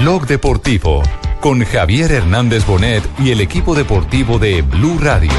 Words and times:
Blog 0.00 0.28
Deportivo 0.28 1.02
con 1.40 1.64
Javier 1.64 2.12
Hernández 2.12 2.64
Bonet 2.64 3.02
y 3.18 3.32
el 3.32 3.40
equipo 3.40 3.74
deportivo 3.74 4.38
de 4.38 4.62
Blue 4.62 4.96
Radio. 5.00 5.32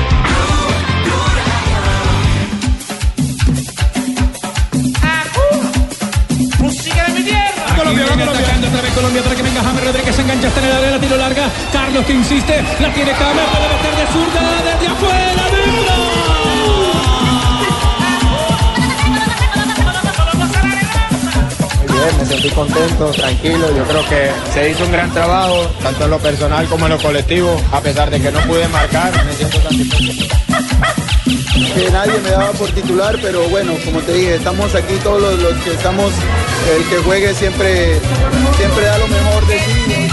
Música 6.59 7.05
de 7.05 7.13
mi 7.13 7.23
tierra. 7.23 7.75
Colombia, 7.77 8.05
otra 8.05 8.81
vez 8.81 8.93
Colombia 8.93 9.21
para 9.23 9.35
que 9.35 9.43
venga 9.43 9.63
James 9.63 9.83
Rodríguez 9.85 10.15
se 10.15 10.21
engancha 10.23 10.47
hasta 10.49 10.59
en 10.59 10.65
el 10.65 10.71
área, 10.73 10.91
la 10.91 10.99
tiro 10.99 11.15
larga. 11.15 11.49
Carlos 11.71 12.05
que 12.05 12.13
insiste, 12.13 12.61
la 12.81 12.93
tiene 12.93 13.13
James, 13.13 13.45
puede 13.51 13.67
meter 13.69 13.95
de 13.95 14.11
zurda 14.11 14.61
desde 14.65 14.87
afuera. 14.87 15.48
Bien, 21.99 22.17
me 22.17 22.25
sentí 22.25 22.49
contento, 22.49 23.11
tranquilo. 23.11 23.75
Yo 23.75 23.83
creo 23.83 24.09
que 24.09 24.31
se 24.53 24.69
hizo 24.69 24.83
un 24.85 24.91
gran 24.91 25.11
trabajo, 25.13 25.67
tanto 25.81 26.05
en 26.05 26.09
lo 26.11 26.19
personal 26.19 26.65
como 26.67 26.85
en 26.85 26.91
lo 26.93 26.97
colectivo. 26.99 27.59
A 27.71 27.81
pesar 27.81 28.09
de 28.09 28.21
que 28.21 28.31
no 28.31 28.39
pude 28.41 28.67
marcar, 28.67 29.11
me 29.25 29.33
siento 29.33 29.61
satisfecho. 29.61 30.35
que 31.75 31.91
nadie 31.91 32.19
me 32.23 32.29
daba 32.31 32.51
por 32.53 32.69
titular, 32.71 33.17
pero 33.21 33.47
bueno, 33.49 33.73
como 33.85 33.99
te 34.01 34.13
dije, 34.13 34.35
estamos 34.35 34.73
aquí 34.75 34.93
todos 35.03 35.21
los, 35.21 35.39
los 35.39 35.53
que 35.63 35.71
estamos, 35.71 36.11
el 36.75 36.83
que 36.89 36.97
juegue 36.97 37.33
siempre, 37.33 37.99
siempre 38.57 38.85
da 38.85 38.97
lo 38.97 39.07
mejor 39.07 39.47
de 39.47 39.59
sí. 39.59 40.09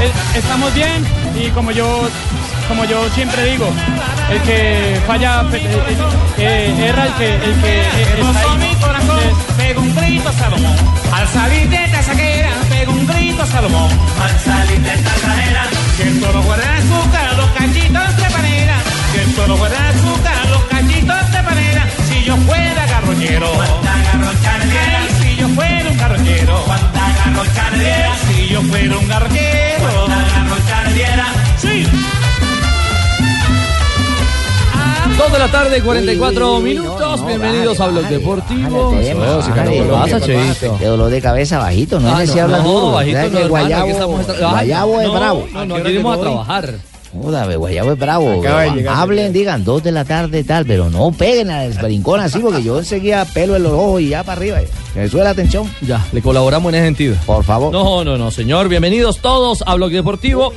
Eh, 0.00 0.12
Estamos 0.36 0.74
bien 0.74 1.04
y 1.36 1.50
como 1.50 1.70
yo, 1.72 2.08
como 2.70 2.84
yo 2.84 3.08
siempre 3.10 3.44
digo, 3.50 3.68
el 4.30 4.40
que 4.42 5.00
falla 5.04 5.44
eh, 5.52 5.92
eh, 6.38 6.88
erra 6.88 7.06
el 7.06 7.14
que, 7.14 7.34
el 7.34 7.60
que 7.62 7.80
eh, 7.80 8.20
está 8.20 8.40
ahí. 8.52 8.76
pego 9.58 9.80
un 9.80 9.96
grito 9.96 10.32
Salomón. 10.32 10.76
Al 11.12 11.26
salir 11.28 11.68
de 11.68 11.84
esta 11.84 12.02
saquera, 12.04 12.50
pego 12.70 12.92
un 12.92 13.06
grito 13.08 13.44
Salomón. 13.46 13.90
Al 14.22 14.38
salir 14.38 14.80
de 14.82 14.94
esta 14.94 15.10
saquera, 15.10 15.62
que 15.96 16.02
el 16.04 16.20
toro 16.20 16.42
guarda 16.42 16.76
azúcar, 16.76 17.36
los 17.38 17.50
cachitos 17.58 18.16
de 18.16 18.30
panera. 18.36 18.76
Que 19.12 19.22
el 19.22 19.34
toro 19.34 19.56
guarda 19.56 19.88
azúcar, 19.88 20.50
los 20.50 20.62
cachitos 20.62 21.32
de 21.32 21.42
panera. 21.42 21.88
Si 22.08 22.22
yo 22.22 22.36
fuera 22.36 22.86
garroñero, 22.86 23.50
Ay, 23.82 24.04
si 25.20 25.36
yo 25.36 25.48
fuera 25.48 25.90
un 25.90 25.96
garroñero, 25.96 26.64
si 28.28 28.48
yo 28.48 28.62
fuera 28.62 28.96
un 28.96 29.08
garroñero, 29.08 29.90
sí. 31.60 32.19
Dos 35.20 35.32
de 35.32 35.38
la 35.38 35.48
tarde, 35.48 35.82
44 35.82 36.54
Uy, 36.54 36.62
uy, 36.62 36.62
uy, 36.70 36.74
minutos. 36.78 37.00
no, 37.00 37.16
no, 37.18 37.26
Bienvenidos 37.26 37.78
a 37.80 37.86
Blog 37.88 38.02
bájale, 38.04 38.18
Deportivo. 38.18 38.90
bájale 38.90 39.00
el 39.00 39.12
tema, 39.12 39.26
Eso, 39.26 39.42
sí, 39.42 39.50
bájale, 39.50 39.72
¿qué 39.74 39.82
bájale, 39.82 40.10
pasa? 40.48 40.78
Qué 40.78 40.84
dolor 40.86 41.10
de 41.10 41.20
cabeza 41.20 41.58
bajito, 41.58 42.00
no 42.00 42.16
Ah, 42.16 42.22
es 42.22 42.30
que 42.30 42.40
habla 42.40 42.58
no, 42.58 42.72
duro. 42.72 42.92
bajito 42.92 43.16
¿sabes 43.18 43.32
no, 43.32 43.38
que 43.38 43.44
hermano, 43.44 43.64
guayabo, 43.66 43.90
estamos 43.90 44.26
guayabo 44.38 45.00
es 45.00 45.06
No, 45.06 45.12
bravo. 45.12 45.46
No, 45.52 45.66
no, 45.66 45.74
aquí 45.74 45.84
venimos 45.84 46.16
a 46.16 46.20
trabajar. 46.20 46.74
Joda, 47.12 47.54
guayabo 47.56 47.92
es 47.92 47.98
bravo. 47.98 48.42
Hablen, 48.88 49.32
digan 49.34 49.62
dos 49.64 49.82
de 49.82 49.92
la 49.92 50.04
tarde 50.06 50.42
tal, 50.44 50.64
pero 50.64 50.88
no 50.88 51.12
peguen 51.12 51.50
al 51.50 51.72
brincón 51.74 52.20
así, 52.20 52.38
porque 52.38 52.62
yo 52.62 52.78
enseguida 52.78 53.24
pelo 53.26 53.56
en 53.56 53.64
los 53.64 53.72
ojos 53.72 54.00
y 54.00 54.08
ya 54.10 54.22
para 54.22 54.38
arriba. 54.40 54.58
Que 54.94 55.00
me 55.00 55.08
sube 55.08 55.22
la 55.22 55.30
atención, 55.30 55.68
Ya, 55.82 56.02
le 56.12 56.22
colaboramos 56.22 56.70
en 56.72 56.76
ese 56.76 56.86
sentido. 56.86 57.16
por 57.26 57.44
favor. 57.44 57.70
No, 57.72 58.04
no, 58.04 58.16
no, 58.16 58.30
señor. 58.30 58.68
Bienvenidos 58.68 59.18
todos 59.18 59.62
a 59.66 59.74
Blog 59.74 59.90
Deportivo. 59.90 60.52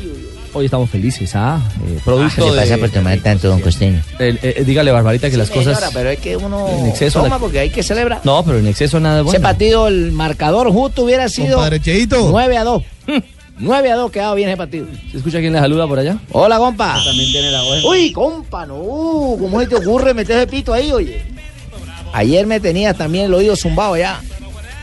Hoy 0.56 0.66
estamos 0.66 0.88
felices, 0.90 1.36
¿ah? 1.36 1.60
Eh, 1.88 1.94
¿Qué 1.96 2.02
producto 2.06 2.52
le 2.54 2.62
pasa 2.62 2.76
de... 2.76 2.78
por 2.78 2.90
tomar 2.92 3.18
tanto, 3.20 3.48
don 3.48 3.60
Costeño? 3.60 4.02
el- 4.20 4.40
eh, 4.44 4.64
dígale, 4.66 4.92
Barbarita, 4.92 5.32
que 5.32 5.38
las 5.38 5.48
Señora, 5.48 5.74
cosas... 5.78 5.92
pero 5.94 6.10
es 6.12 6.20
que 6.20 6.38
uno 6.38 6.68
en 6.70 6.86
exceso 6.88 7.22
toma 7.24 7.36
la- 7.36 7.40
porque 7.40 7.60
hay 7.60 7.70
que 7.72 7.82
celebrar. 7.82 8.22
No, 8.24 8.44
pero 8.46 8.60
en 8.60 8.68
exceso 8.68 9.00
nada 9.00 9.16
es 9.16 9.22
Ese 9.22 9.26
bueno. 9.32 9.42
partido, 9.44 9.88
el 9.88 10.12
marcador 10.12 10.72
justo 10.72 11.04
hubiera 11.06 11.28
sido 11.28 11.56
Compadre 11.56 11.82
Cheito. 11.82 12.28
9 12.30 12.58
a 12.58 12.64
2. 12.66 12.84
9 13.58 13.92
a 13.92 13.96
2 13.96 14.12
quedado 14.12 14.36
bien 14.36 14.50
ese 14.50 14.58
partido. 14.58 14.86
¿Se 15.12 15.18
escucha 15.18 15.40
quién 15.40 15.54
le 15.54 15.60
saluda 15.60 15.88
por 15.88 15.98
allá? 15.98 16.18
Hola, 16.32 16.60
compa. 16.60 17.02
También 17.04 17.32
tiene 17.32 17.50
la 17.52 17.62
voz. 17.64 17.84
Uy, 17.86 18.12
compa, 18.12 18.68
no. 18.68 18.76
¿Cómo 18.76 19.60
se 19.60 19.66
te 19.68 19.76
ocurre 19.76 20.14
meter 20.14 20.38
ese 20.38 20.48
pito 20.48 20.72
ahí, 20.72 20.92
oye? 20.92 21.20
Ayer 22.14 22.46
me 22.46 22.60
tenías 22.60 22.96
también 22.96 23.26
el 23.26 23.34
oído 23.34 23.56
zumbado 23.56 23.98
ya. 23.98 24.22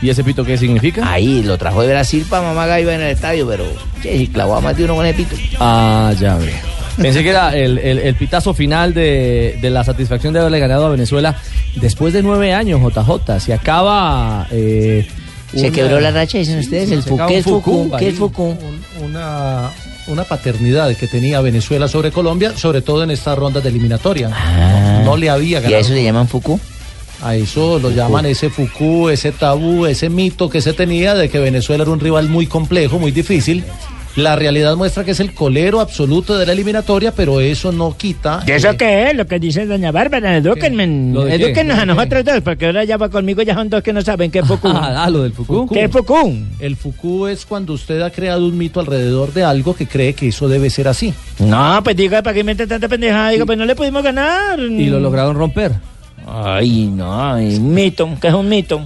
¿Y 0.01 0.09
ese 0.09 0.23
pito 0.23 0.43
qué 0.43 0.57
significa? 0.57 1.11
Ahí 1.11 1.43
lo 1.43 1.57
trajo 1.57 1.81
de 1.83 1.89
Brasil 1.89 2.25
para 2.29 2.43
mamá 2.47 2.65
Gaiba 2.65 2.93
en 2.95 3.01
el 3.01 3.11
estadio, 3.11 3.47
pero 3.47 3.63
che, 4.01 4.17
si 4.17 4.27
clavó 4.27 4.55
a 4.55 4.61
más 4.61 4.75
de 4.75 4.85
uno 4.85 4.95
con 4.95 5.05
el 5.05 5.13
pito. 5.15 5.35
Ah, 5.59 6.11
ya 6.19 6.35
ve. 6.37 6.51
Pensé 6.97 7.23
que 7.23 7.29
era 7.29 7.55
el, 7.55 7.77
el- 7.77 7.99
el 7.99 8.15
pitazo 8.15 8.53
final 8.53 8.93
de, 8.93 9.57
de 9.61 9.69
la 9.69 9.83
satisfacción 9.83 10.33
de 10.33 10.39
haberle 10.39 10.59
ganado 10.59 10.87
a 10.87 10.89
Venezuela 10.89 11.35
después 11.75 12.13
de 12.13 12.21
nueve 12.23 12.53
años, 12.53 12.81
JJ. 12.81 13.39
Se 13.39 13.53
acaba. 13.53 14.47
eh, 14.51 15.07
Se 15.53 15.59
una- 15.67 15.71
quebró 15.71 15.99
la 15.99 16.11
racha, 16.11 16.37
dicen 16.39 16.59
ustedes, 16.59 16.91
el 16.91 17.03
¿qué 17.27 17.37
es 17.37 17.45
ahí. 17.47 18.11
Fuku? 18.13 18.55
Una, 19.03 19.69
una 20.07 20.23
paternidad 20.23 20.93
que 20.95 21.07
tenía 21.07 21.39
Venezuela 21.41 21.87
sobre 21.87 22.11
Colombia, 22.11 22.53
sobre 22.57 22.81
todo 22.81 23.03
en 23.03 23.11
estas 23.11 23.37
rondas 23.37 23.63
de 23.63 23.69
eliminatoria. 23.69 24.29
Ah. 24.33 25.01
No 25.05 25.15
le 25.15 25.29
había 25.29 25.53
¿Y 25.53 25.55
a 25.55 25.59
ganado. 25.61 25.81
eso 25.81 25.93
le 25.93 26.03
llaman 26.03 26.27
Fuku? 26.27 26.59
A 27.21 27.35
eso 27.35 27.77
lo 27.79 27.91
llaman 27.91 28.25
ese 28.25 28.49
Fuku, 28.49 29.09
ese 29.09 29.31
tabú, 29.31 29.85
ese 29.85 30.09
mito 30.09 30.49
que 30.49 30.59
se 30.59 30.73
tenía 30.73 31.13
de 31.13 31.29
que 31.29 31.39
Venezuela 31.39 31.83
era 31.83 31.91
un 31.91 31.99
rival 31.99 32.29
muy 32.29 32.47
complejo, 32.47 32.97
muy 32.97 33.11
difícil. 33.11 33.63
La 34.15 34.35
realidad 34.35 34.75
muestra 34.75 35.05
que 35.05 35.11
es 35.11 35.21
el 35.21 35.33
colero 35.33 35.79
absoluto 35.79 36.37
de 36.37 36.45
la 36.45 36.51
eliminatoria, 36.51 37.13
pero 37.13 37.39
eso 37.39 37.71
no 37.71 37.95
quita. 37.95 38.43
¿Y 38.45 38.51
eso 38.51 38.71
eh, 38.71 38.77
qué 38.77 39.09
es? 39.09 39.15
Lo 39.15 39.25
que 39.25 39.39
dice 39.39 39.65
doña 39.65 39.91
Bárbara, 39.91 40.35
edúquenme. 40.35 40.83
Edúquenos 41.33 41.77
¿Lo 41.77 41.83
a 41.83 41.85
nosotros 41.85 42.25
dos, 42.25 42.41
porque 42.41 42.65
ahora 42.65 42.83
ya 42.83 42.97
va 42.97 43.07
conmigo, 43.07 43.41
ya 43.41 43.53
son 43.53 43.69
dos 43.69 43.81
que 43.81 43.93
no 43.93 44.01
saben 44.01 44.29
qué 44.29 44.39
es 44.39 44.45
Fuku. 44.45 44.67
Ah, 44.81 45.03
ah, 45.05 45.09
lo 45.09 45.23
del 45.23 45.31
Fuku. 45.31 45.69
¿Qué 45.69 45.83
es 45.83 45.91
Fuku? 45.91 46.33
El 46.59 46.75
Fuku 46.75 47.27
es 47.27 47.45
cuando 47.45 47.73
usted 47.73 48.01
ha 48.01 48.09
creado 48.09 48.45
un 48.47 48.57
mito 48.57 48.79
alrededor 48.79 49.31
de 49.31 49.43
algo 49.43 49.75
que 49.75 49.87
cree 49.87 50.13
que 50.13 50.29
eso 50.29 50.49
debe 50.49 50.69
ser 50.69 50.87
así. 50.87 51.13
No, 51.39 51.81
pues 51.83 51.95
diga, 51.95 52.21
¿para 52.21 52.33
qué 52.33 52.39
inventa 52.41 52.65
tanta 52.67 52.89
pendejada? 52.89 53.29
Digo, 53.29 53.45
pues 53.45 53.57
no 53.57 53.65
le 53.65 53.75
pudimos 53.75 54.03
ganar. 54.03 54.59
Y 54.59 54.87
lo 54.87 54.99
lograron 54.99 55.35
romper. 55.35 55.73
Ay, 56.27 56.87
no, 56.93 57.33
ay, 57.33 57.55
un 57.57 57.73
mito, 57.73 58.09
¿qué 58.21 58.27
es 58.29 58.33
un 58.33 58.47
mito? 58.49 58.81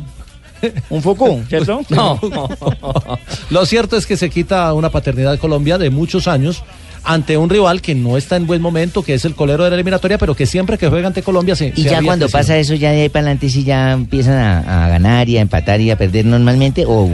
Un 0.90 1.02
Fuku, 1.02 1.42
¿cierto? 1.48 1.82
No. 1.90 2.20
Lo 3.50 3.66
cierto 3.66 3.98
es 3.98 4.06
que 4.06 4.18
se 4.18 4.30
quita 4.30 4.74
una 4.74 4.90
paternidad 4.90 5.32
de 5.32 5.38
Colombia 5.38 5.78
de 5.78 5.90
muchos 5.90 6.28
años 6.28 6.64
ante 7.04 7.38
un 7.38 7.50
rival 7.52 7.82
que 7.82 7.94
no 7.94 8.18
está 8.18 8.36
en 8.36 8.48
buen 8.48 8.62
momento, 8.64 9.04
que 9.04 9.14
es 9.14 9.26
el 9.26 9.36
colero 9.36 9.64
de 9.64 9.70
la 9.70 9.76
eliminatoria, 9.76 10.18
pero 10.18 10.34
que 10.36 10.48
siempre 10.48 10.78
que 10.80 10.88
juega 10.90 11.06
ante 11.08 11.22
Colombia 11.22 11.56
se 11.56 11.72
Y 11.76 11.84
se 11.84 11.90
ya 11.90 12.02
cuando 12.02 12.26
crecido. 12.26 12.40
pasa 12.40 12.58
eso, 12.58 12.74
ya 12.74 12.90
de 12.92 13.02
ahí 13.04 13.10
para 13.10 13.26
adelante, 13.28 13.50
si 13.50 13.64
ya 13.64 13.92
empiezan 13.92 14.34
a, 14.40 14.86
a 14.86 14.90
ganar 14.90 15.30
y 15.30 15.38
a 15.38 15.42
empatar 15.42 15.80
y 15.82 15.92
a 15.92 15.98
perder 16.00 16.26
normalmente, 16.26 16.84
o, 16.88 17.12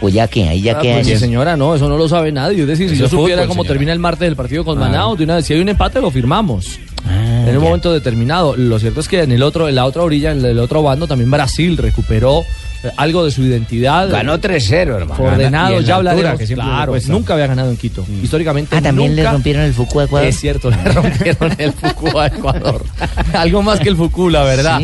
o 0.00 0.08
ya 0.08 0.26
que, 0.26 0.48
ahí 0.48 0.60
ya 0.62 0.78
Ah, 0.78 0.80
queda 0.82 0.94
pues, 0.94 1.06
eso. 1.08 1.20
señora, 1.20 1.56
no, 1.56 1.76
eso 1.76 1.88
no 1.88 1.96
lo 1.96 2.08
sabe 2.08 2.32
nadie. 2.32 2.62
Es 2.62 2.66
decir, 2.66 2.90
si 2.90 2.96
yo 2.96 3.04
es 3.04 3.10
supiera 3.12 3.42
fútbol, 3.42 3.48
cómo 3.48 3.62
señora. 3.62 3.68
termina 3.74 3.92
el 3.92 4.00
martes 4.00 4.26
el 4.26 4.34
partido 4.34 4.64
con 4.64 4.76
Ah. 4.78 4.86
Manao, 4.86 5.14
de 5.14 5.22
una 5.22 5.36
vez, 5.36 5.44
si 5.46 5.52
hay 5.54 5.60
un 5.60 5.68
empate 5.68 6.00
lo 6.00 6.10
firmamos. 6.10 6.80
Ah, 7.08 7.44
en 7.48 7.56
un 7.56 7.62
ya. 7.62 7.68
momento 7.68 7.92
determinado. 7.92 8.56
Lo 8.56 8.78
cierto 8.78 9.00
es 9.00 9.08
que 9.08 9.22
en 9.22 9.32
el 9.32 9.42
otro, 9.42 9.68
en 9.68 9.74
la 9.74 9.84
otra 9.84 10.02
orilla, 10.02 10.32
en 10.32 10.44
el 10.44 10.58
otro 10.58 10.82
bando, 10.82 11.06
también 11.06 11.30
Brasil 11.30 11.76
recuperó 11.76 12.42
eh, 12.82 12.90
algo 12.96 13.24
de 13.24 13.30
su 13.30 13.42
identidad. 13.42 14.10
Ganó 14.10 14.38
3-0, 14.38 14.72
hermano. 14.96 15.22
Ordenado, 15.22 15.80
ya 15.80 15.96
altura, 15.96 16.12
hablaremos. 16.12 16.38
que 16.48 16.54
Claro, 16.54 16.94
nunca 17.08 17.34
había 17.34 17.46
ganado 17.46 17.70
en 17.70 17.76
Quito. 17.76 18.04
Históricamente 18.22 18.76
Ah, 18.76 18.82
también 18.82 19.14
le 19.16 19.28
rompieron 19.30 19.62
el 19.62 19.72
Fuku 19.72 20.00
a 20.00 20.04
Ecuador. 20.04 20.28
Es 20.28 20.38
cierto, 20.40 20.70
le 20.70 20.76
rompieron 20.92 21.52
el 21.58 21.72
Fuku 21.72 22.18
a 22.18 22.26
Ecuador. 22.26 22.84
Algo 23.32 23.62
más 23.62 23.80
que 23.80 23.88
el 23.88 23.96
Fuku, 23.96 24.28
la 24.28 24.42
verdad. 24.44 24.80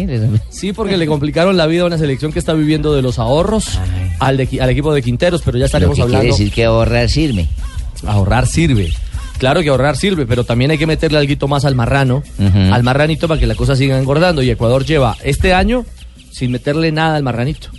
Sí, 0.48 0.72
porque 0.72 0.96
le 0.96 1.06
complicaron 1.06 1.56
la 1.56 1.66
vida 1.66 1.82
a 1.82 1.86
una 1.86 1.98
selección 1.98 2.32
que 2.32 2.38
está 2.38 2.52
viviendo 2.54 2.94
de 2.94 3.02
los 3.02 3.18
ahorros 3.18 3.78
Ay. 3.78 4.12
al, 4.20 4.36
de- 4.36 4.58
al 4.60 4.70
equipo 4.70 4.94
de 4.94 5.02
Quinteros, 5.02 5.42
pero 5.44 5.58
ya 5.58 5.62
Lo 5.62 5.66
estaremos 5.66 5.96
que 5.96 6.02
quiere 6.02 6.16
hablando. 6.16 6.36
decir 6.36 6.52
que 6.52 6.64
ahorrar 6.64 7.08
sirve. 7.10 7.48
Ahorrar 8.06 8.46
sirve. 8.46 8.92
Claro 9.42 9.60
que 9.60 9.70
ahorrar 9.70 9.96
sirve, 9.96 10.24
pero 10.24 10.44
también 10.44 10.70
hay 10.70 10.78
que 10.78 10.86
meterle 10.86 11.18
algo 11.18 11.48
más 11.48 11.64
al 11.64 11.74
marrano, 11.74 12.22
al 12.38 12.84
marranito 12.84 13.26
para 13.26 13.40
que 13.40 13.48
la 13.48 13.56
cosa 13.56 13.74
siga 13.74 13.98
engordando. 13.98 14.40
Y 14.40 14.48
Ecuador 14.48 14.84
lleva 14.84 15.16
este 15.24 15.52
año 15.52 15.84
sin 16.30 16.52
meterle 16.52 16.92
nada 16.92 17.16
al 17.16 17.24
marranito. 17.24 17.70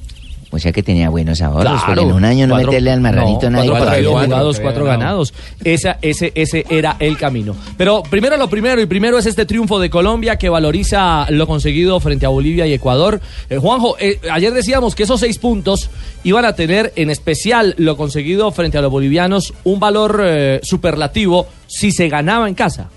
O 0.56 0.60
sea 0.60 0.72
que 0.72 0.84
tenía 0.84 1.10
buenos 1.10 1.42
ahorros, 1.42 1.84
Claro. 1.84 2.04
en 2.04 2.12
un 2.12 2.24
año 2.24 2.46
no 2.46 2.54
Cuatro- 2.54 2.72
meterle 2.72 2.92
al 2.92 3.02
marranito 3.02 3.50
no, 3.50 3.58
nadie. 3.58 3.70
Cuatro 3.70 3.74
para 3.86 3.92
partidos 3.92 4.12
ayudar. 4.14 4.26
jugados, 4.28 4.60
cuatro 4.60 4.86
ganados. 4.86 5.34
Esa, 5.64 5.98
ese, 6.04 6.32
ese 6.36 6.64
era 6.70 6.96
el 7.00 7.18
camino. 7.18 7.56
Pero 7.76 8.04
primero 8.04 8.38
lo 8.38 8.48
primero, 8.50 8.80
y 8.80 8.86
primero 8.86 9.18
es 9.18 9.26
este 9.26 9.48
triunfo 9.48 9.80
de 9.80 9.90
Colombia 9.90 10.36
que 10.38 10.50
valoriza 10.50 11.26
lo 11.32 11.48
conseguido 11.48 12.00
frente 12.00 12.28
a 12.28 12.30
Bolivia 12.30 12.68
y 12.68 12.74
Ecuador. 12.74 13.20
Eh, 13.50 13.58
Juanjo, 13.58 13.96
eh, 14.00 14.20
ayer 14.32 14.54
decíamos 14.54 14.94
que 14.94 15.04
esos 15.04 15.20
seis 15.20 15.40
puntos 15.40 15.90
iban 16.24 16.46
a 16.46 16.54
tener, 16.54 16.94
en 16.98 17.10
especial 17.10 17.74
lo 17.80 17.98
conseguido 17.98 18.52
frente 18.52 18.78
a 18.78 18.82
los 18.82 18.92
bolivianos, 18.92 19.56
un 19.64 19.80
valor 19.80 20.22
eh, 20.24 20.60
superlativo 20.62 21.48
si 21.66 21.92
se 21.92 22.10
ganaba 22.10 22.48
en 22.48 22.54
casa. 22.54 22.90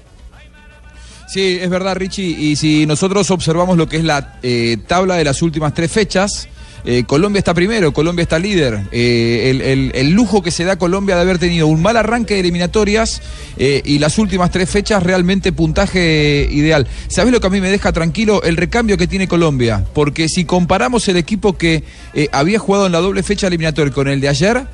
Sí, 1.29 1.59
es 1.61 1.69
verdad, 1.71 1.97
Richie. 1.97 2.37
Y 2.39 2.57
si 2.57 2.87
nosotros 2.87 3.31
observamos 3.31 3.77
lo 3.77 3.89
que 3.89 3.97
es 3.97 4.05
la 4.05 4.39
eh, 4.43 4.77
tabla 4.87 5.17
de 5.17 5.25
las 5.25 5.43
últimas 5.43 5.75
tres 5.75 5.91
fechas, 5.91 6.49
eh, 6.87 7.03
Colombia 7.05 7.41
está 7.41 7.53
primero, 7.53 7.93
Colombia 7.93 8.23
está 8.23 8.39
líder. 8.39 8.87
Eh, 8.93 9.91
el, 9.93 10.11
lujo 10.11 10.41
que 10.41 10.53
se 10.53 10.65
da 10.65 10.79
Colombia 10.79 11.17
de 11.17 11.23
haber 11.23 11.39
tenido 11.39 11.67
un 11.67 11.83
mal 11.83 11.97
arranque 11.97 12.35
de 12.35 12.41
eliminatorias 12.41 13.21
eh, 13.59 13.83
y 13.85 13.99
las 13.99 14.19
últimas 14.19 14.53
tres 14.53 14.71
fechas 14.71 15.03
realmente 15.03 15.51
puntaje 15.51 16.49
ideal. 16.49 16.87
¿Sabés 17.09 17.33
lo 17.33 17.41
que 17.41 17.49
a 17.49 17.51
mí 17.51 17.61
me 17.61 17.71
deja 17.71 17.93
tranquilo? 17.93 18.41
El 18.45 18.57
recambio 18.57 18.97
que 18.97 19.09
tiene 19.09 19.27
Colombia. 19.27 19.85
Porque 19.95 20.29
si 20.29 20.45
comparamos 20.45 21.09
el 21.09 21.17
equipo 21.17 21.59
que 21.59 21.83
había 22.31 22.61
jugado 22.61 22.87
en 22.87 22.93
la 22.93 23.01
doble 23.01 23.25
fecha 23.25 23.49
eliminatoria 23.49 23.93
con 23.93 24.07
el 24.07 24.21
de 24.21 24.29
ayer, 24.29 24.67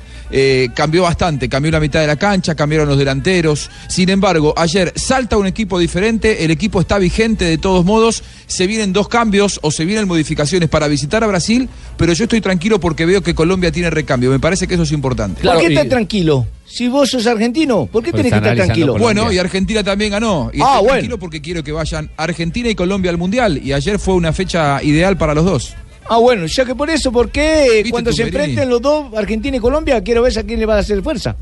cambió 0.75 1.03
bastante, 1.03 1.49
cambió 1.49 1.71
la 1.71 1.79
mitad 1.79 1.99
de 1.99 2.07
la 2.07 2.15
cancha, 2.15 2.53
cambiaron 2.53 2.87
los 2.87 2.97
delanteros. 2.97 3.69
Sin 3.89 4.09
embargo, 4.09 4.53
ayer 4.55 4.93
salta 4.95 5.37
un 5.37 5.47
equipo 5.47 5.79
diferente, 5.79 6.45
el 6.45 6.51
equipo 6.51 6.79
está 6.79 6.99
vigente 6.99 7.45
de 7.45 7.57
todos 7.57 7.83
modos, 7.83 8.23
se 8.47 8.67
vienen 8.67 8.93
dos 8.93 9.07
cambios 9.07 9.59
o 9.63 9.71
se 9.71 9.85
vienen 9.85 10.07
modificaciones 10.07 10.69
para 10.69 10.87
visitar 10.87 11.23
a 11.23 11.27
Brasil, 11.27 11.69
yo 12.11 12.23
estoy 12.25 12.41
tranquilo 12.41 12.79
porque 12.79 13.05
veo 13.05 13.21
que 13.21 13.33
Colombia 13.33 13.71
tiene 13.71 13.89
recambio, 13.89 14.29
me 14.29 14.39
parece 14.39 14.67
que 14.67 14.73
eso 14.73 14.83
es 14.83 14.91
importante. 14.91 15.41
¿Por 15.41 15.57
qué 15.59 15.67
estás 15.67 15.87
tranquilo? 15.87 16.45
Si 16.65 16.89
vos 16.89 17.09
sos 17.11 17.25
argentino, 17.27 17.85
¿por 17.85 18.03
qué 18.03 18.11
Pues 18.11 18.23
tenés 18.23 18.31
que 18.33 18.49
estar 18.49 18.65
tranquilo? 18.65 18.95
Bueno, 18.97 19.31
y 19.31 19.37
Argentina 19.37 19.83
también 19.83 20.11
ganó. 20.11 20.49
Y 20.53 20.59
Ah, 20.59 20.63
estoy 20.65 20.79
bueno. 20.79 20.87
tranquilo 20.89 21.19
porque 21.19 21.41
quiero 21.41 21.63
que 21.63 21.71
vayan 21.71 22.09
Argentina 22.17 22.67
y 22.67 22.75
Colombia 22.75 23.11
al 23.11 23.17
Mundial. 23.17 23.61
Y 23.63 23.71
ayer 23.71 23.99
fue 23.99 24.15
una 24.15 24.33
fecha 24.33 24.81
ideal 24.83 25.15
para 25.15 25.33
los 25.33 25.45
dos. 25.45 25.75
Ah, 26.09 26.17
bueno, 26.17 26.47
ya 26.47 26.65
que 26.65 26.75
por 26.75 26.89
eso, 26.89 27.11
¿por 27.11 27.29
qué 27.31 27.85
cuando 27.89 28.11
se 28.11 28.23
enfrenten 28.23 28.67
los 28.69 28.81
dos, 28.81 29.13
Argentina 29.15 29.55
y 29.55 29.59
Colombia, 29.59 30.01
quiero 30.03 30.23
ver 30.23 30.37
a 30.37 30.43
quién 30.43 30.59
le 30.59 30.65
va 30.65 30.75
a 30.75 30.79
hacer 30.79 31.01
fuerza? 31.01 31.35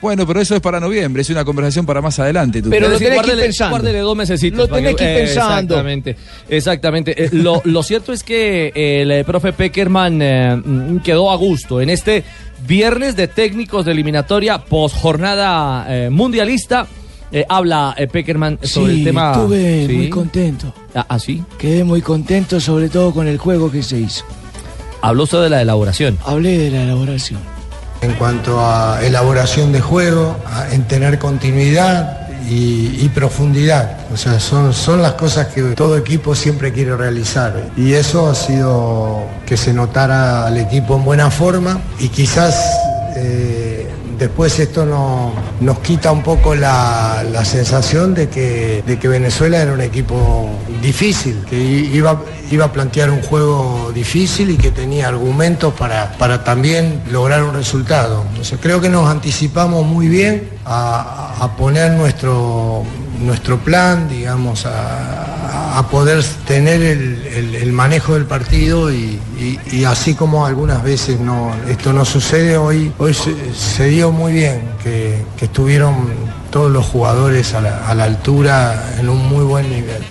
Bueno, 0.00 0.26
pero 0.26 0.40
eso 0.40 0.54
es 0.54 0.60
para 0.60 0.78
noviembre, 0.78 1.22
es 1.22 1.30
una 1.30 1.44
conversación 1.44 1.84
para 1.84 2.00
más 2.00 2.18
adelante. 2.20 2.62
tú. 2.62 2.70
Pero 2.70 2.86
lo 2.86 2.92
decir, 2.92 3.08
tenés 3.08 3.22
que 3.26 3.32
ir 3.32 3.38
pensando. 3.38 3.70
guárdele 3.76 3.98
dos 3.98 4.16
mesecitos. 4.16 4.58
Lo 4.58 4.68
tenés 4.68 4.94
que 4.94 5.04
ir 5.12 5.18
pensando. 5.26 5.74
Exactamente, 5.74 6.16
exactamente. 6.48 7.24
Eh, 7.24 7.28
lo, 7.32 7.60
lo 7.64 7.82
cierto 7.82 8.12
es 8.12 8.22
que 8.22 8.72
el 8.74 9.10
eh, 9.10 9.24
profe 9.24 9.52
Peckerman 9.52 10.22
eh, 10.22 10.56
mm, 10.56 10.98
quedó 10.98 11.30
a 11.32 11.36
gusto 11.36 11.80
en 11.80 11.90
este 11.90 12.22
viernes 12.66 13.16
de 13.16 13.28
técnicos 13.28 13.84
de 13.84 13.92
eliminatoria 13.92 14.58
post 14.64 14.96
jornada 14.96 15.84
eh, 15.88 16.10
mundialista. 16.10 16.86
Eh, 17.30 17.44
habla 17.48 17.94
eh, 17.98 18.06
Peckerman 18.06 18.58
sobre 18.62 18.92
el 18.94 19.04
tema. 19.04 19.32
estuve 19.32 19.86
Sí. 19.86 19.92
muy 19.92 20.08
contento. 20.10 20.72
Ah, 20.94 21.06
¿ah, 21.08 21.18
sí? 21.18 21.42
Quedé 21.58 21.84
muy 21.84 22.00
contento, 22.02 22.58
sobre 22.60 22.88
todo 22.88 23.12
con 23.12 23.26
el 23.28 23.36
juego 23.36 23.70
que 23.70 23.82
se 23.82 23.98
hizo. 24.00 24.24
Habló 25.02 25.24
usted 25.24 25.42
de 25.42 25.50
la 25.50 25.60
elaboración. 25.60 26.16
Hablé 26.24 26.56
de 26.56 26.70
la 26.70 26.84
elaboración. 26.84 27.40
En 28.00 28.12
cuanto 28.14 28.60
a 28.60 29.00
elaboración 29.02 29.72
de 29.72 29.80
juego, 29.80 30.36
en 30.70 30.84
tener 30.84 31.18
continuidad 31.18 32.28
y, 32.48 33.04
y 33.04 33.08
profundidad. 33.08 33.98
O 34.12 34.16
sea, 34.16 34.40
son, 34.40 34.72
son 34.72 35.02
las 35.02 35.12
cosas 35.12 35.48
que 35.48 35.62
todo 35.74 35.96
equipo 35.96 36.34
siempre 36.34 36.72
quiere 36.72 36.96
realizar. 36.96 37.70
Y 37.76 37.94
eso 37.94 38.28
ha 38.28 38.34
sido 38.34 39.24
que 39.46 39.56
se 39.56 39.72
notara 39.72 40.46
al 40.46 40.56
equipo 40.58 40.96
en 40.96 41.04
buena 41.04 41.30
forma 41.30 41.80
y 41.98 42.08
quizás 42.08 42.54
eh, 43.16 43.67
después 44.18 44.58
esto 44.58 44.84
no- 44.84 45.32
nos 45.60 45.78
quita 45.80 46.10
un 46.12 46.22
poco 46.22 46.54
la, 46.54 47.24
la 47.30 47.44
sensación 47.44 48.14
de 48.14 48.28
que, 48.28 48.82
de 48.86 48.98
que 48.98 49.08
Venezuela 49.08 49.58
era 49.58 49.72
un 49.72 49.80
equipo 49.80 50.48
difícil, 50.82 51.44
que 51.48 51.56
iba, 51.56 52.20
iba 52.50 52.64
a 52.66 52.72
plantear 52.72 53.10
un 53.10 53.22
juego 53.22 53.92
difícil 53.94 54.50
y 54.50 54.56
que 54.56 54.70
tenía 54.70 55.08
argumentos 55.08 55.72
para, 55.74 56.12
para 56.18 56.44
también 56.44 57.02
lograr 57.10 57.42
un 57.42 57.54
resultado. 57.54 58.24
Entonces 58.30 58.58
creo 58.60 58.80
que 58.80 58.88
nos 58.88 59.08
anticipamos 59.08 59.86
muy 59.86 60.08
bien 60.08 60.48
a, 60.64 61.36
a 61.40 61.56
poner 61.56 61.92
nuestro, 61.92 62.82
nuestro 63.20 63.58
plan, 63.58 64.08
digamos, 64.08 64.66
a, 64.66 65.27
a 65.50 65.88
poder 65.90 66.22
tener 66.46 66.82
el, 66.82 67.26
el- 67.34 67.54
el 67.54 67.72
manejo 67.72 68.14
del 68.14 68.24
partido 68.26 68.92
y, 68.92 69.18
y- 69.40 69.58
y 69.72 69.84
así 69.84 70.14
como 70.14 70.44
algunas 70.46 70.82
veces 70.82 71.18
no, 71.20 71.52
esto 71.68 71.92
no 71.92 72.04
sucede, 72.04 72.56
hoy, 72.56 72.92
hoy 72.98 73.14
se, 73.14 73.32
se 73.54 73.88
dio 73.88 74.10
muy 74.12 74.32
bien 74.32 74.62
que, 74.82 75.16
que 75.38 75.46
estuvieron 75.46 75.94
todos 76.50 76.70
los 76.70 76.84
jugadores 76.86 77.54
a 77.54 77.60
la, 77.60 77.88
a 77.88 77.94
la 77.94 78.04
altura 78.04 78.94
en 79.00 79.08
un 79.08 79.26
muy 79.28 79.44
buen 79.44 79.68
nivel. 79.70 80.02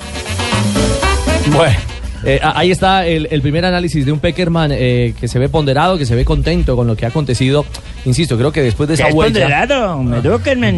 Bueno. 1.53 1.77
eh, 2.25 2.39
ahí 2.43 2.71
está 2.71 3.05
el, 3.05 3.27
el 3.31 3.41
primer 3.41 3.63
análisis 3.65 4.05
de 4.05 4.11
un 4.11 4.19
Peckerman 4.19 4.71
eh, 4.73 5.13
que 5.19 5.27
se 5.27 5.39
ve 5.39 5.49
ponderado, 5.49 5.97
que 5.97 6.05
se 6.05 6.15
ve 6.15 6.25
contento 6.25 6.75
con 6.75 6.87
lo 6.87 6.95
que 6.95 7.05
ha 7.05 7.09
acontecido. 7.09 7.65
Insisto, 8.05 8.37
creo 8.37 8.51
que 8.51 8.61
después 8.61 8.87
de 8.87 8.95
esa 8.95 9.03
¿Qué 9.03 9.09
es 9.09 9.15
vuelta. 9.15 9.39
ponderado? 9.41 10.03
Medúquenme. 10.03 10.71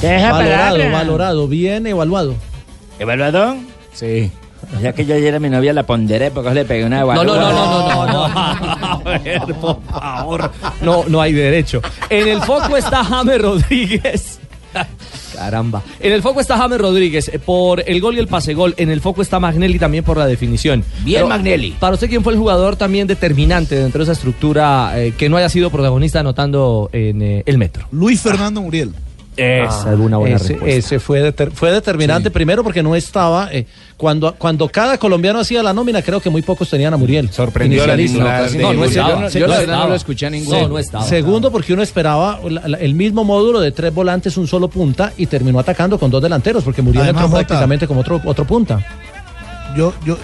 ¿Qué 0.00 0.14
es 0.16 0.22
esa 0.22 0.32
Valorado, 0.32 0.76
palabra? 0.76 0.92
valorado, 0.98 1.48
bien 1.48 1.86
evaluado. 1.86 2.34
¿Evaluado? 2.98 3.56
Sí. 3.96 4.30
O 4.76 4.80
sea 4.80 4.92
que 4.92 5.06
yo 5.06 5.14
ayer 5.14 5.34
a 5.34 5.38
mi 5.38 5.48
novia 5.48 5.72
la 5.72 5.84
ponderé 5.84 6.30
porque 6.30 6.52
le 6.52 6.64
pegué 6.64 6.84
una 6.84 7.00
No, 7.00 7.24
no, 7.24 7.24
no, 7.24 7.52
no, 7.52 7.88
no, 7.88 8.06
no, 8.06 8.12
no. 8.12 8.24
A 8.36 9.00
ver, 9.04 9.42
por 9.60 9.82
favor. 9.84 10.50
No, 10.82 11.04
no 11.08 11.20
hay 11.20 11.32
derecho. 11.32 11.80
En 12.10 12.28
el 12.28 12.40
foco 12.42 12.76
está 12.76 13.04
James 13.04 13.40
Rodríguez. 13.40 14.40
Caramba. 15.34 15.82
En 16.00 16.12
el 16.12 16.22
foco 16.22 16.40
está 16.40 16.56
James 16.56 16.80
Rodríguez 16.80 17.28
eh, 17.32 17.38
por 17.38 17.82
el 17.86 18.00
gol 18.00 18.16
y 18.16 18.18
el 18.18 18.26
pase 18.26 18.54
gol. 18.54 18.74
En 18.76 18.90
el 18.90 19.00
foco 19.00 19.22
está 19.22 19.38
Magnelli 19.38 19.78
también 19.78 20.04
por 20.04 20.16
la 20.16 20.26
definición. 20.26 20.84
Bien, 21.04 21.28
Magnelli. 21.28 21.72
Para 21.72 21.94
usted, 21.94 22.08
¿quién 22.08 22.22
fue 22.22 22.32
el 22.32 22.38
jugador 22.38 22.76
también 22.76 23.06
determinante 23.06 23.76
dentro 23.76 24.00
de 24.00 24.04
esa 24.04 24.12
estructura 24.12 24.92
eh, 24.98 25.12
que 25.16 25.28
no 25.28 25.36
haya 25.36 25.48
sido 25.48 25.70
protagonista 25.70 26.20
anotando 26.20 26.90
en 26.92 27.22
eh, 27.22 27.42
el 27.46 27.58
metro? 27.58 27.86
Luis 27.92 28.20
Fernando 28.20 28.60
Muriel. 28.60 28.94
Esa 29.36 29.92
es 29.92 29.98
una 29.98 30.16
buena 30.16 30.36
ese, 30.36 30.48
respuesta. 30.54 30.76
ese 30.78 30.98
fue, 31.00 31.22
deter- 31.32 31.50
fue 31.52 31.70
determinante 31.70 32.30
primero 32.30 32.62
porque 32.64 32.82
no 32.82 32.94
estaba. 32.96 33.48
eh, 33.52 33.66
cuando, 33.96 34.34
cuando 34.34 34.68
cada 34.68 34.98
colombiano 34.98 35.38
hacía 35.40 35.62
la 35.62 35.72
nómina, 35.72 36.02
creo 36.02 36.20
que 36.20 36.28
muy 36.30 36.42
pocos 36.42 36.68
tenían 36.68 36.92
a 36.94 36.96
Muriel. 36.96 37.30
Sorprendió 37.30 37.86
la 37.86 37.96
de 37.96 38.08
No, 38.08 38.72
no 38.72 38.84
estaba. 38.84 39.08
Yo 39.10 39.20
no- 39.20 39.28
yo 39.28 39.46
no 39.46 39.52
verdad 39.54 39.78
no 39.78 39.88
lo 39.88 39.94
escuché 39.94 40.26
a 40.26 40.30
ninguno. 40.30 40.60
No, 40.62 40.68
no 40.68 40.78
estaba. 40.78 41.04
Segundo, 41.04 41.50
porque 41.50 41.72
uno 41.72 41.82
esperaba 41.82 42.40
la- 42.48 42.68
la- 42.68 42.78
el 42.78 42.94
mismo 42.94 43.24
módulo 43.24 43.60
de 43.60 43.72
tres 43.72 43.92
volantes, 43.94 44.36
un 44.36 44.46
solo 44.46 44.68
punta, 44.68 45.12
y 45.16 45.26
terminó 45.26 45.58
atacando 45.58 45.98
con 45.98 46.10
dos 46.10 46.22
delanteros, 46.22 46.62
porque 46.64 46.82
Muriel 46.82 47.04
Además, 47.04 47.24
entró 47.24 47.36
Jota, 47.38 47.46
prácticamente 47.48 47.86
como 47.86 48.00
otro, 48.00 48.20
otro 48.24 48.44
punta. 48.46 48.80
Yo, 49.76 49.92
yo, 50.04 50.16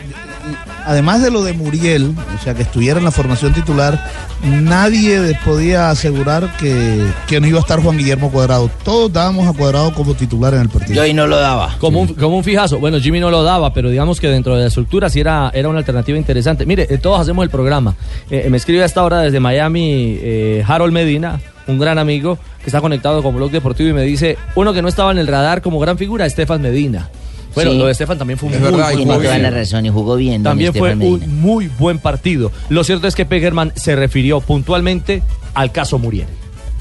además 0.85 1.23
de 1.23 1.31
lo 1.31 1.43
de 1.43 1.53
Muriel, 1.53 2.15
o 2.39 2.43
sea, 2.43 2.55
que 2.55 2.63
estuviera 2.63 2.99
en 2.99 3.05
la 3.05 3.11
formación 3.11 3.53
titular, 3.53 4.11
nadie 4.43 5.39
podía 5.45 5.91
asegurar 5.91 6.57
que, 6.57 7.05
que 7.27 7.41
no 7.41 7.47
iba 7.47 7.59
a 7.59 7.61
estar 7.61 7.81
Juan 7.81 7.97
Guillermo 7.97 8.31
Cuadrado. 8.31 8.71
Todos 8.85 9.13
dábamos 9.13 9.47
a 9.49 9.53
Cuadrado 9.53 9.93
como 9.95 10.15
titular 10.15 10.55
en 10.55 10.63
el 10.63 10.69
partido. 10.69 10.95
Yo 10.95 11.03
ahí 11.03 11.15
no 11.15 11.27
lo 11.27 11.39
daba. 11.39 11.77
Como, 11.79 12.01
un, 12.01 12.09
como 12.15 12.37
un 12.37 12.45
fijazo. 12.45 12.79
Bueno, 12.79 12.99
Jimmy 13.01 13.21
no 13.21 13.31
lo 13.31 13.43
daba, 13.43 13.73
pero 13.73 13.91
digamos 13.91 14.21
que 14.21 14.29
dentro 14.29 14.55
de 14.55 14.63
la 14.63 14.69
estructura 14.69 15.09
sí 15.09 15.21
era, 15.21 15.51
era 15.55 15.69
una 15.69 15.79
alternativa 15.79 16.19
interesante. 16.19 16.67
Mire, 16.67 16.87
eh, 16.91 16.99
todos 16.99 17.21
hacemos 17.21 17.43
el 17.45 17.51
programa. 17.51 17.95
Eh, 18.31 18.49
me 18.51 18.57
escribe 18.57 18.83
a 18.83 18.87
esta 18.87 19.03
hora 19.03 19.21
desde 19.21 19.41
Miami 19.41 20.19
eh, 20.21 20.65
Harold 20.67 20.93
Medina, 20.93 21.41
un 21.67 21.79
gran 21.79 21.99
amigo 21.99 22.39
que 22.61 22.67
está 22.67 22.81
conectado 22.81 23.23
con 23.23 23.35
Blog 23.35 23.51
Deportivo 23.51 23.91
y 23.91 23.93
me 23.93 24.03
dice, 24.03 24.37
uno 24.55 24.73
que 24.73 24.83
no 24.83 24.89
estaba 24.89 25.13
en 25.13 25.19
el 25.19 25.27
radar 25.27 25.63
como 25.63 25.79
gran 25.79 25.99
figura, 25.99 26.27
Estefan 26.27 26.63
Medina. 26.63 27.09
Bueno, 27.55 27.73
Sí. 27.73 27.79
lo 27.79 27.87
de 27.87 27.93
Estefan 27.93 28.19
también 28.19 28.39
fue 28.39 28.49
un 28.49 28.55
Es 28.55 28.61
muy 28.61 28.71
verdad, 28.71 28.93
buen 28.93 29.05
toda 29.05 29.17
partido. 29.19 29.39
la 29.39 29.51
razón 29.51 29.87
y 29.87 29.91
jugó 29.91 30.17
bien. 30.17 30.43
También 30.43 30.73
fue 30.75 30.95
Medina. 30.95 31.25
un 31.27 31.41
muy 31.41 31.69
buen 31.69 31.99
partido. 31.99 32.51
Lo 32.69 32.85
cierto 32.85 33.07
es 33.07 33.15
que 33.15 33.27
Pegerman 33.27 33.73
se 33.77 33.95
refirió 33.97 34.41
puntualmente 34.41 35.23
al 35.55 35.71
caso 35.73 35.99
Muriel. 35.99 36.27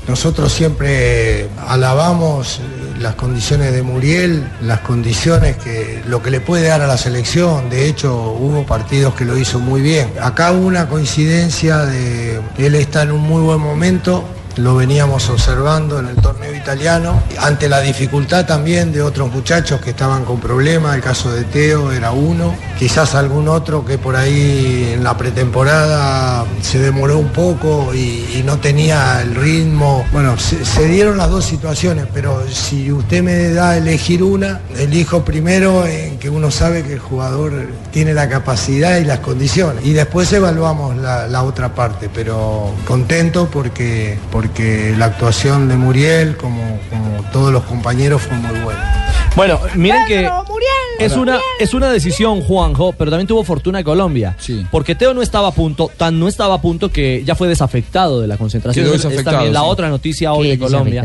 Nosotros 0.08 0.52
siempre 0.52 1.48
alabamos 1.68 2.60
las 3.00 3.14
condiciones 3.16 3.72
de 3.72 3.84
Muriel, 3.84 4.44
las 4.64 4.80
condiciones 4.80 5.58
que 5.58 6.02
lo 6.08 6.24
que 6.24 6.32
le 6.32 6.40
puede 6.42 6.68
dar 6.68 6.82
a 6.82 6.88
la 6.88 6.98
selección. 6.98 7.70
De 7.70 7.88
hecho, 7.88 8.32
hubo 8.40 8.66
partidos 8.66 9.14
que 9.14 9.26
lo 9.26 9.38
hizo 9.38 9.60
muy 9.60 9.80
bien. 9.82 10.08
Acá 10.20 10.54
hubo 10.54 10.66
una 10.66 10.88
coincidencia 10.88 11.86
de 11.86 12.40
que 12.58 12.66
él 12.66 12.76
está 12.76 13.04
en 13.04 13.12
un 13.12 13.22
muy 13.22 13.42
buen 13.44 13.60
momento. 13.60 14.24
Lo 14.58 14.76
veníamos 14.76 15.30
observando 15.30 16.00
en 16.00 16.08
el 16.08 16.16
torneo 16.16 16.54
italiano, 16.56 17.22
ante 17.40 17.70
la 17.70 17.82
dificultad 17.82 18.46
también 18.46 18.92
de 18.92 19.02
otros 19.02 19.32
muchachos 19.32 19.82
que 19.82 19.92
estaban 19.92 20.26
con 20.26 20.40
problemas, 20.40 20.96
el 20.96 21.02
caso 21.02 21.32
de 21.32 21.44
Teo 21.44 21.92
era 21.92 22.12
uno, 22.12 22.56
quizás 22.78 23.16
algún 23.16 23.48
otro 23.48 23.86
que 23.86 23.98
por 23.98 24.16
ahí 24.16 24.92
en 24.94 25.04
la 25.04 25.18
pretemporada 25.18 26.46
se 26.62 26.80
demoró 26.80 27.18
un 27.18 27.30
poco 27.30 27.94
y, 27.94 28.42
no 28.42 28.58
tenía 28.58 29.22
el 29.22 29.36
ritmo. 29.36 30.04
Bueno, 30.12 30.36
se, 30.40 30.88
dieron 30.88 31.18
las 31.18 31.30
dos 31.30 31.46
situaciones, 31.46 32.08
pero 32.12 32.44
si 32.50 32.92
usted 32.92 33.22
me 33.22 33.50
da 33.52 33.72
a 33.72 33.78
elegir 33.78 34.24
una, 34.24 34.62
elijo 34.78 35.24
primero 35.24 35.86
en 35.86 36.18
que 36.18 36.30
uno 36.30 36.50
sabe 36.50 36.82
que 36.82 36.94
el 36.94 37.00
jugador 37.00 37.68
tiene 37.92 38.16
la 38.16 38.28
capacidad 38.28 38.98
y 38.98 39.06
las 39.06 39.20
condiciones. 39.20 39.86
Y 39.86 39.94
después 39.94 40.34
evaluamos 40.34 40.98
la, 40.98 41.44
otra 41.44 41.76
parte, 41.76 42.10
pero 42.14 42.74
contento 42.88 43.48
porque 43.52 44.18
la 44.98 45.06
actuación 45.06 45.68
de 45.68 45.76
Muriel, 45.76 46.38
como, 46.38 46.80
como 46.90 47.24
todos 47.32 47.52
los 47.52 47.64
compañeros, 47.64 48.22
fue 48.22 48.38
muy 48.38 48.60
buena. 48.60 49.08
Bueno, 49.36 49.60
miren 49.76 50.06
que 50.08 50.30
es 51.00 51.14
una, 51.16 51.40
es 51.60 51.74
una 51.74 51.90
decisión, 51.92 52.42
Juanjo, 52.42 52.94
pero 52.94 53.10
también 53.12 53.28
tuvo 53.28 53.44
fortuna 53.44 53.84
Colombia. 53.84 54.36
Porque 54.70 54.94
Teo 54.96 55.14
no 55.14 55.22
estaba 55.22 55.48
a 55.48 55.52
punto, 55.52 55.90
tan 55.98 56.20
no 56.20 56.28
estaba 56.28 56.56
a 56.56 56.62
punto 56.62 56.90
que 56.90 57.24
ya 57.26 57.36
fue 57.36 57.48
desafectado 57.48 58.22
de 58.22 58.28
la 58.28 58.38
concentración. 58.38 58.86
Quedó 58.86 58.94
Es- 58.96 59.00
es 59.00 59.04
desafectado, 59.06 59.38
también 59.38 59.54
la 59.54 59.62
sí. 59.62 59.66
otra 59.70 59.90
noticia 59.90 60.34
hoy 60.34 60.48
¿Qué 60.48 60.52
de 60.54 60.60
Colombia. 60.60 61.02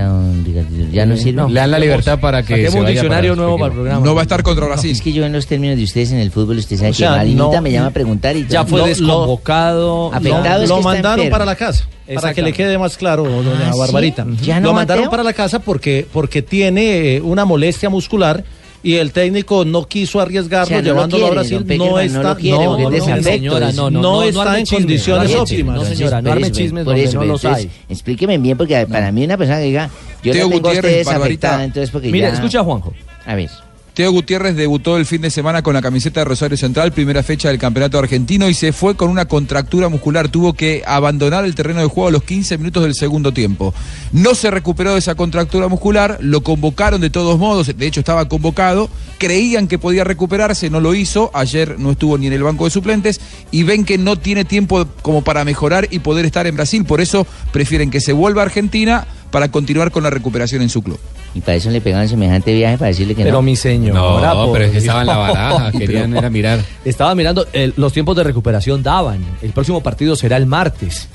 Ya 0.93 1.07
no 1.07 1.17
sirve. 1.17 1.33
no. 1.33 1.49
Le 1.49 1.61
dan 1.61 1.71
la 1.71 1.79
libertad 1.79 2.19
para 2.21 2.43
que 2.43 2.49
Saquemos 2.55 2.73
se 2.73 2.79
un 2.79 2.85
vaya 2.85 2.93
diccionario 2.95 3.31
para 3.33 3.37
los 3.37 3.39
nuevo 3.39 3.57
para 3.59 3.67
el 3.67 3.71
pequeños. 3.73 3.83
programa. 3.85 4.07
No 4.07 4.15
va 4.15 4.21
a 4.21 4.25
estar 4.25 4.43
contra 4.43 4.67
Brasil. 4.67 4.91
Es 4.91 5.01
que 5.03 5.13
yo 5.13 5.25
en 5.25 5.33
los 5.33 5.47
términos 5.47 5.77
de 5.77 5.85
ustedes 5.85 6.13
en 6.13 6.19
el 6.19 6.31
fútbol, 6.31 6.59
usted 6.59 6.77
sabe 6.77 6.91
O 6.91 6.95
sea, 6.95 7.11
que 7.13 7.17
Marinita 7.17 7.43
no- 7.43 7.63
me 7.63 7.73
llama 7.73 7.87
a 7.89 7.91
preguntar 7.91 8.37
y 8.37 8.47
Ya 8.47 8.65
fue 8.65 8.87
desconvocado. 8.87 10.13
Afectado 10.13 10.59
lo, 10.59 10.63
es 10.65 10.69
lo 10.69 10.75
que 10.77 10.81
está 10.81 10.89
mandaron 10.93 11.19
enfermo. 11.21 11.31
para 11.33 11.45
la 11.45 11.57
casa. 11.57 11.89
Para 12.15 12.35
que 12.35 12.43
le 12.43 12.53
quede 12.53 12.79
más 12.79 12.97
claro, 12.97 13.25
doña 13.25 13.69
Ah, 13.69 13.73
¿sí? 13.73 13.79
Barbarita. 13.81 14.27
¿Ya 14.43 14.61
no, 14.61 14.69
lo 14.69 14.75
mandaron 14.75 15.05
Mateo? 15.05 15.11
para 15.11 15.23
la 15.25 15.33
casa 15.33 15.59
porque, 15.59 16.07
porque 16.13 16.41
tiene 16.43 17.17
eh, 17.17 17.21
una 17.21 17.45
molestia 17.45 17.89
muscular 17.91 18.45
y 18.87 18.99
el 18.99 19.11
técnico 19.11 19.65
no 19.65 19.89
quiso 19.89 20.21
arriesgarlo 20.21 20.67
O 20.67 20.69
sea, 20.69 20.77
no 20.77 20.83
lo 20.83 20.93
llevándolo 20.93 21.25
quiere, 21.25 21.27
a 21.27 21.41
Brasil. 21.41 21.65
Peckerman, 21.65 21.91
no 21.91 22.23
no 22.23 22.29
está, 22.29 22.37
quiere, 22.37 22.57
no, 22.57 22.71
no, 22.71 22.79
no 22.79 23.91
no, 23.91 24.01
no 24.01 24.23
está 24.23 24.43
arme 24.43 24.59
en 24.61 24.65
chismes, 24.65 24.85
condiciones 24.85 25.31
no 25.33 25.43
óptimas. 25.43 25.49
chismes, 25.49 25.75
no, 25.75 25.85
señora, 25.97 26.23
no 26.23 26.29
por 26.29 26.33
arme 26.33 26.47
eso, 26.47 26.57
chismes 26.57 26.85
por 26.85 26.95
donde 26.95 27.05
eso, 27.09 27.19
no 27.19 27.25
los 27.25 27.45
entonces, 27.45 27.65
hay. 27.65 27.83
Explíqueme 27.89 28.39
bien, 28.39 28.57
porque 28.57 28.87
para 28.87 29.11
mí 29.11 29.25
una 29.25 29.37
persona 29.37 29.59
que 29.59 29.65
diga, 29.65 29.91
yo 30.23 30.33
Teo 30.33 30.49
la 30.49 30.55
tengo 30.55 30.69
a 30.69 30.73
usted 30.73 30.99
desafectada, 30.99 31.65
entonces 31.65 31.91
porque 31.91 32.13
Mire, 32.13 32.29
ya... 32.29 32.35
escucha 32.35 32.61
a 32.61 32.63
Juanjo. 32.63 32.95
A 33.27 33.35
ver. 33.35 33.51
Teo 33.97 34.13
Gutiérrez 34.13 34.55
debutó 34.57 34.99
el 34.99 35.07
fin 35.07 35.23
de 35.23 35.31
semana 35.31 35.63
con 35.63 35.73
la 35.73 35.81
camiseta 35.81 36.21
de 36.21 36.27
Rosario 36.27 36.59
Central, 36.59 36.93
primera 36.93 37.23
fecha 37.23 37.49
del 37.49 37.57
campeonato 37.57 37.99
argentino, 37.99 38.47
y 38.47 38.53
se 38.53 38.75
fue 38.75 38.95
con 38.95 39.09
una 39.09 39.25
contractura 39.25 39.89
muscular. 39.89 40.29
Tuvo 40.29 40.53
que 40.53 40.83
abandonar 40.87 41.47
el 41.47 41.55
terreno 41.55 41.81
de 41.81 41.87
juego 41.87 42.09
a 42.09 42.11
los 42.11 42.23
15 42.23 42.59
minutos 42.59 42.83
del 42.83 42.95
segundo 42.95 43.33
tiempo. 43.33 43.73
No 44.13 44.35
se 44.35 44.51
recuperó 44.51 44.93
de 44.93 44.99
esa 44.99 45.15
contractura 45.15 45.69
muscular, 45.69 46.19
lo 46.21 46.43
convocaron 46.43 47.01
de 47.01 47.09
todos 47.09 47.39
modos, 47.39 47.75
de 47.75 47.87
hecho 47.87 48.01
estaba 48.01 48.29
convocado, 48.29 48.91
creían 49.17 49.67
que 49.67 49.79
podía 49.79 50.05
recuperarse, 50.05 50.69
no 50.69 50.81
lo 50.81 50.95
hizo, 50.95 51.31
ayer 51.33 51.79
no 51.79 51.93
estuvo 51.93 52.19
ni 52.19 52.27
en 52.27 52.35
el 52.35 52.43
banco 52.43 52.65
de 52.65 52.73
suplentes, 52.73 53.19
y 53.51 53.63
ven 53.63 53.87
que 53.87 53.97
no 53.97 54.17
tiene 54.17 54.45
tiempo 54.45 54.87
como 55.01 55.25
para 55.25 55.43
mejorar 55.47 55.89
y 55.91 56.01
poder 56.01 56.27
estar 56.27 56.47
en 56.47 56.57
Brasil, 56.57 56.85
por 56.85 57.01
eso 57.01 57.27
prefieren 57.51 57.91
que 57.91 58.03
se 58.03 58.13
vuelva 58.13 58.43
a 58.43 58.45
Argentina 58.45 59.07
para 59.31 59.51
continuar 59.51 59.91
con 59.91 60.03
la 60.03 60.11
recuperación 60.11 60.61
en 60.61 60.69
su 60.69 60.83
club. 60.83 61.01
Y 61.37 61.41
para 61.43 61.55
eso 61.57 61.69
le 61.71 61.83
pegaron 61.83 62.09
semejante 62.09 62.55
viaje 62.55 62.79
para 62.79 62.89
decirle 62.89 63.15
que 63.15 63.23
Pero 63.23 63.37
no. 63.37 63.43
mi 63.43 63.57
señor. 63.57 63.95
No, 63.95 64.51
pero 64.53 64.65
es 64.65 64.71
que 64.73 64.79
estaba 64.79 65.03
en 65.03 65.07
la 65.07 65.17
baraja, 65.19 65.71
querían 65.79 66.07
Pero- 66.09 66.19
era 66.19 66.31
mirar. 66.31 66.61
Estaba 66.85 67.15
mirando, 67.15 67.47
eh, 67.53 67.73
los 67.77 67.93
tiempos 67.93 68.17
de 68.17 68.25
recuperación 68.25 68.83
daban. 68.83 69.19
El 69.43 69.51
próximo 69.51 69.83
partido 69.83 70.17
será 70.17 70.39
el 70.39 70.47
martes. 70.47 71.09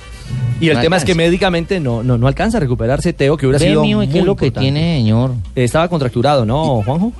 Y 0.61 0.69
el 0.69 0.75
No 0.75 0.81
tema 0.81 0.97
es 0.97 1.03
que 1.05 1.15
médicamente 1.15 1.79
no, 1.79 2.03
no, 2.03 2.17
no 2.19 2.27
alcanza 2.27 2.57
a 2.57 2.59
recuperarse 2.61 3.13
Teo, 3.13 3.35
que 3.35 3.47
hubiera 3.47 3.59
Ve, 3.59 3.69
sido. 3.71 3.81
mijo, 3.81 4.03
¿y 4.03 4.07
qué 4.07 4.11
muy 4.11 4.19
es 4.19 4.25
lo 4.25 4.35
que 4.35 4.51
tiene, 4.51 4.97
señor? 4.97 5.31
Estaba 5.55 5.87
contracturado, 5.89 6.45
¿no, 6.45 6.83
Juanjo? 6.83 7.11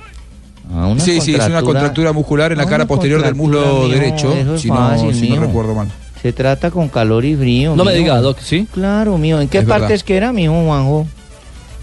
Ah, 0.72 0.94
sí, 0.98 1.20
sí, 1.20 1.34
es 1.34 1.46
una 1.48 1.60
contractura 1.62 2.12
muscular 2.12 2.52
en 2.52 2.58
la 2.58 2.64
Ah, 2.64 2.68
cara 2.68 2.86
posterior 2.86 3.20
del 3.22 3.34
muslo 3.34 3.88
derecho, 3.88 4.32
es 4.32 4.60
si 4.62 4.70
no, 4.70 5.12
si 5.12 5.28
no 5.30 5.40
recuerdo 5.40 5.74
mal. 5.74 5.88
Se 6.22 6.32
trata 6.32 6.70
con 6.70 6.88
calor 6.88 7.24
y 7.24 7.34
frío. 7.34 7.74
No 7.74 7.84
me 7.84 7.92
diga, 7.94 8.20
Doc, 8.20 8.38
¿sí? 8.38 8.68
Claro, 8.72 9.18
mío. 9.18 9.40
¿En 9.40 9.48
qué 9.48 9.58
Es 9.58 9.64
parte 9.64 9.80
verdad. 9.82 9.96
es 9.96 10.04
que 10.04 10.16
era, 10.16 10.32
mijo, 10.32 10.52
Juanjo? 10.54 11.06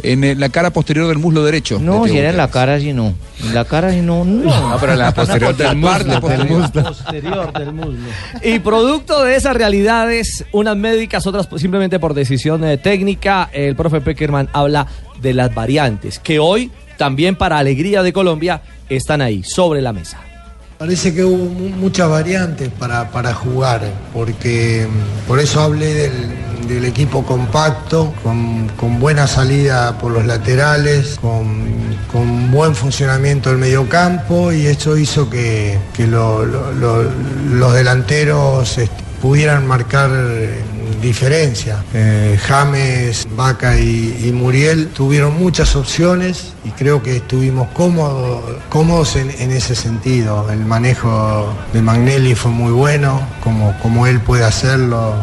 En 0.01 0.23
eh, 0.23 0.35
la 0.35 0.49
cara 0.49 0.71
posterior 0.71 1.07
del 1.07 1.17
muslo 1.17 1.43
derecho. 1.43 1.77
No, 1.79 2.03
de 2.05 2.11
si 2.11 2.17
era 2.17 2.29
en 2.29 2.37
la 2.37 2.49
cara, 2.49 2.79
si 2.79 2.93
no. 2.93 3.13
En 3.43 3.53
la 3.53 3.65
cara, 3.65 3.91
si 3.91 4.01
no. 4.01 4.23
No, 4.23 4.69
No, 4.69 4.77
pero 4.79 4.95
la 4.95 5.13
posterior 5.13 5.55
del 5.55 5.81
La 5.81 5.89
parte 5.89 6.05
muslo. 6.05 6.21
posterior. 6.21 6.71
Posterior 6.85 7.53
del 7.53 7.73
muslo. 7.73 8.07
Y 8.43 8.59
producto 8.59 9.23
de 9.23 9.35
esas 9.35 9.55
realidades, 9.55 10.45
unas 10.53 10.77
médicas, 10.77 11.27
otras 11.27 11.47
simplemente 11.57 11.99
por 11.99 12.13
decisión 12.13 12.63
eh, 12.63 12.77
técnica, 12.77 13.49
el 13.51 13.75
profe 13.75 13.99
Peckerman 14.01 14.49
habla 14.53 14.87
de 15.21 15.33
las 15.33 15.53
variantes, 15.53 16.19
que 16.19 16.39
hoy, 16.39 16.71
también 16.97 17.35
para 17.35 17.57
alegría 17.57 18.01
de 18.03 18.13
Colombia, 18.13 18.61
están 18.87 19.21
ahí, 19.21 19.43
sobre 19.43 19.81
la 19.81 19.91
mesa. 19.93 20.17
Parece 20.77 21.13
que 21.13 21.25
hubo 21.25 21.35
mu- 21.45 21.69
muchas 21.75 22.09
variantes 22.09 22.69
para, 22.69 23.09
para 23.11 23.33
jugar, 23.33 23.81
porque 24.13 24.87
mm, 24.89 25.27
por 25.27 25.39
eso 25.41 25.59
hablé 25.59 25.93
del, 25.93 26.13
del 26.67 26.85
equipo 26.85 27.23
compacto, 27.23 28.13
con, 28.23 28.67
con 28.77 28.99
buena 28.99 29.27
salida 29.27 29.97
por 29.97 30.11
los 30.11 30.25
laterales, 30.25 31.17
con, 31.19 31.65
con 32.11 32.51
buen 32.51 32.75
funcionamiento 32.75 33.49
del 33.49 33.57
mediocampo 33.59 34.51
y 34.51 34.67
eso 34.67 34.97
hizo 34.97 35.29
que, 35.29 35.77
que 35.93 36.07
lo- 36.07 36.45
lo- 36.45 36.71
lo- 36.73 37.03
los 37.51 37.73
delanteros 37.73 38.77
pudieran 39.21 39.67
marcar 39.67 40.09
eh, 40.13 40.61
diferencia. 41.01 41.83
Eh, 41.93 42.37
James, 42.47 43.27
Vaca 43.35 43.77
y, 43.77 44.25
y 44.27 44.31
Muriel 44.31 44.87
tuvieron 44.89 45.37
muchas 45.37 45.75
opciones 45.75 46.53
y 46.65 46.69
creo 46.71 47.01
que 47.03 47.17
estuvimos 47.17 47.67
cómodos, 47.73 48.41
cómodos 48.69 49.15
en, 49.15 49.29
en 49.39 49.51
ese 49.51 49.75
sentido. 49.75 50.49
El 50.51 50.65
manejo 50.65 51.47
de 51.73 51.81
Magnelli 51.81 52.35
fue 52.35 52.51
muy 52.51 52.71
bueno, 52.71 53.21
como, 53.43 53.73
como 53.81 54.07
él 54.07 54.19
puede 54.19 54.43
hacerlo 54.43 55.13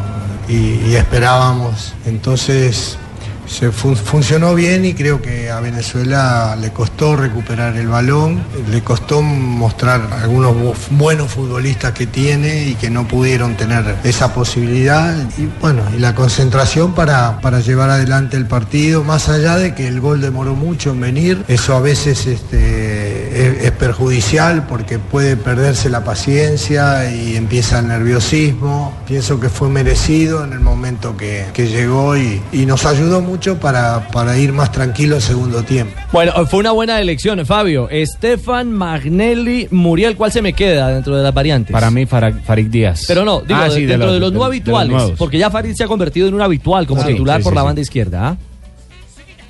y, 0.48 0.94
esperábamos. 0.94 1.94
Entonces 2.04 2.98
se 3.46 3.70
fun- 3.70 3.96
funcionó 3.96 4.54
bien 4.54 4.84
y 4.84 4.94
creo 4.94 5.22
que 5.22 5.50
a 5.50 5.60
Venezuela 5.60 6.56
le 6.60 6.70
costó 6.72 7.16
recuperar 7.16 7.76
el 7.76 7.88
balón, 7.88 8.42
le 8.70 8.82
costó 8.82 9.22
mostrar 9.22 10.00
algunos 10.22 10.54
bu- 10.56 10.74
buenos 10.90 11.30
futbolistas 11.30 11.92
que 11.92 12.06
tiene 12.06 12.64
y 12.68 12.74
que 12.74 12.90
no 12.90 13.06
pudieron 13.06 13.56
tener 13.56 13.96
esa 14.04 14.34
posibilidad. 14.34 15.14
Y 15.38 15.48
bueno, 15.60 15.82
y 15.94 15.98
la 16.00 16.14
concentración 16.14 16.94
para, 16.94 17.40
para 17.40 17.60
llevar 17.60 17.90
adelante 17.90 18.36
el 18.36 18.46
partido, 18.46 19.04
más 19.04 19.28
allá 19.28 19.56
de 19.56 19.74
que 19.74 19.86
el 19.88 20.00
gol 20.00 20.20
demoró 20.20 20.54
mucho 20.54 20.90
en 20.90 21.00
venir, 21.00 21.44
eso 21.48 21.76
a 21.76 21.80
veces 21.80 22.26
este, 22.26 23.58
es, 23.58 23.64
es 23.64 23.70
perjudicial 23.72 24.66
porque 24.66 24.98
puede 24.98 25.36
perderse 25.36 25.88
la 25.88 26.02
paciencia 26.04 27.10
y 27.10 27.36
empieza 27.36 27.78
el 27.78 27.88
nerviosismo. 27.88 28.92
Pienso 29.06 29.38
que 29.38 29.48
fue 29.48 29.68
merecido 29.68 30.44
en 30.44 30.52
el 30.52 30.60
momento 30.60 31.16
que, 31.16 31.46
que 31.52 31.68
llegó 31.68 32.16
y, 32.16 32.42
y 32.52 32.66
nos 32.66 32.84
ayudó 32.86 33.20
mucho 33.20 33.35
para, 33.60 34.08
para 34.08 34.38
ir 34.38 34.52
más 34.52 34.72
tranquilo 34.72 35.16
el 35.16 35.22
segundo 35.22 35.62
tiempo. 35.62 35.94
Bueno, 36.12 36.32
fue 36.46 36.60
una 36.60 36.72
buena 36.72 37.00
elección, 37.00 37.44
Fabio. 37.46 37.88
Estefan, 37.90 38.72
Magnelli, 38.72 39.68
Muriel, 39.70 40.16
¿cuál 40.16 40.32
se 40.32 40.42
me 40.42 40.52
queda 40.52 40.88
dentro 40.88 41.16
de 41.16 41.22
las 41.22 41.32
variantes? 41.34 41.72
Para 41.72 41.90
mí, 41.90 42.06
Fara- 42.06 42.32
Farid 42.44 42.66
Díaz. 42.68 43.04
Pero 43.06 43.24
no, 43.24 43.40
digo, 43.42 43.60
Ah, 43.60 43.64
de- 43.68 43.70
sí, 43.74 43.84
dentro 43.86 44.12
de 44.12 44.18
los, 44.20 44.32
no 44.32 44.38
de- 44.40 44.44
de 44.44 44.46
habituales, 44.46 44.92
nuevos. 44.92 45.18
porque 45.18 45.38
ya 45.38 45.50
Farid 45.50 45.74
se 45.74 45.84
ha 45.84 45.86
convertido 45.86 46.28
en 46.28 46.34
un 46.34 46.40
habitual 46.42 46.86
como 46.86 47.00
Claro, 47.02 47.14
titular 47.14 47.38
sí, 47.40 47.44
por 47.44 47.52
sí, 47.52 47.54
la 47.54 47.60
sí. 47.60 47.66
banda 47.66 47.80
izquierda. 47.80 48.28
¿ah? 48.28 48.36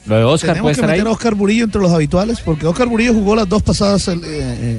Lo 0.06 0.16
de 0.16 0.24
Oscar 0.24 0.50
Tenemos 0.50 0.62
puede 0.62 0.74
que 0.74 0.80
estar 0.80 0.90
ahí. 0.90 0.98
meter 0.98 1.08
a 1.08 1.12
Oscar 1.12 1.34
Murillo 1.34 1.64
entre 1.64 1.80
los 1.80 1.90
habituales, 1.92 2.40
porque 2.44 2.66
Oscar 2.66 2.86
Murillo 2.86 3.12
jugó 3.12 3.34
las 3.34 3.48
dos 3.48 3.62
pasadas 3.62 4.06
eh, 4.08 4.16
eh, 4.24 4.78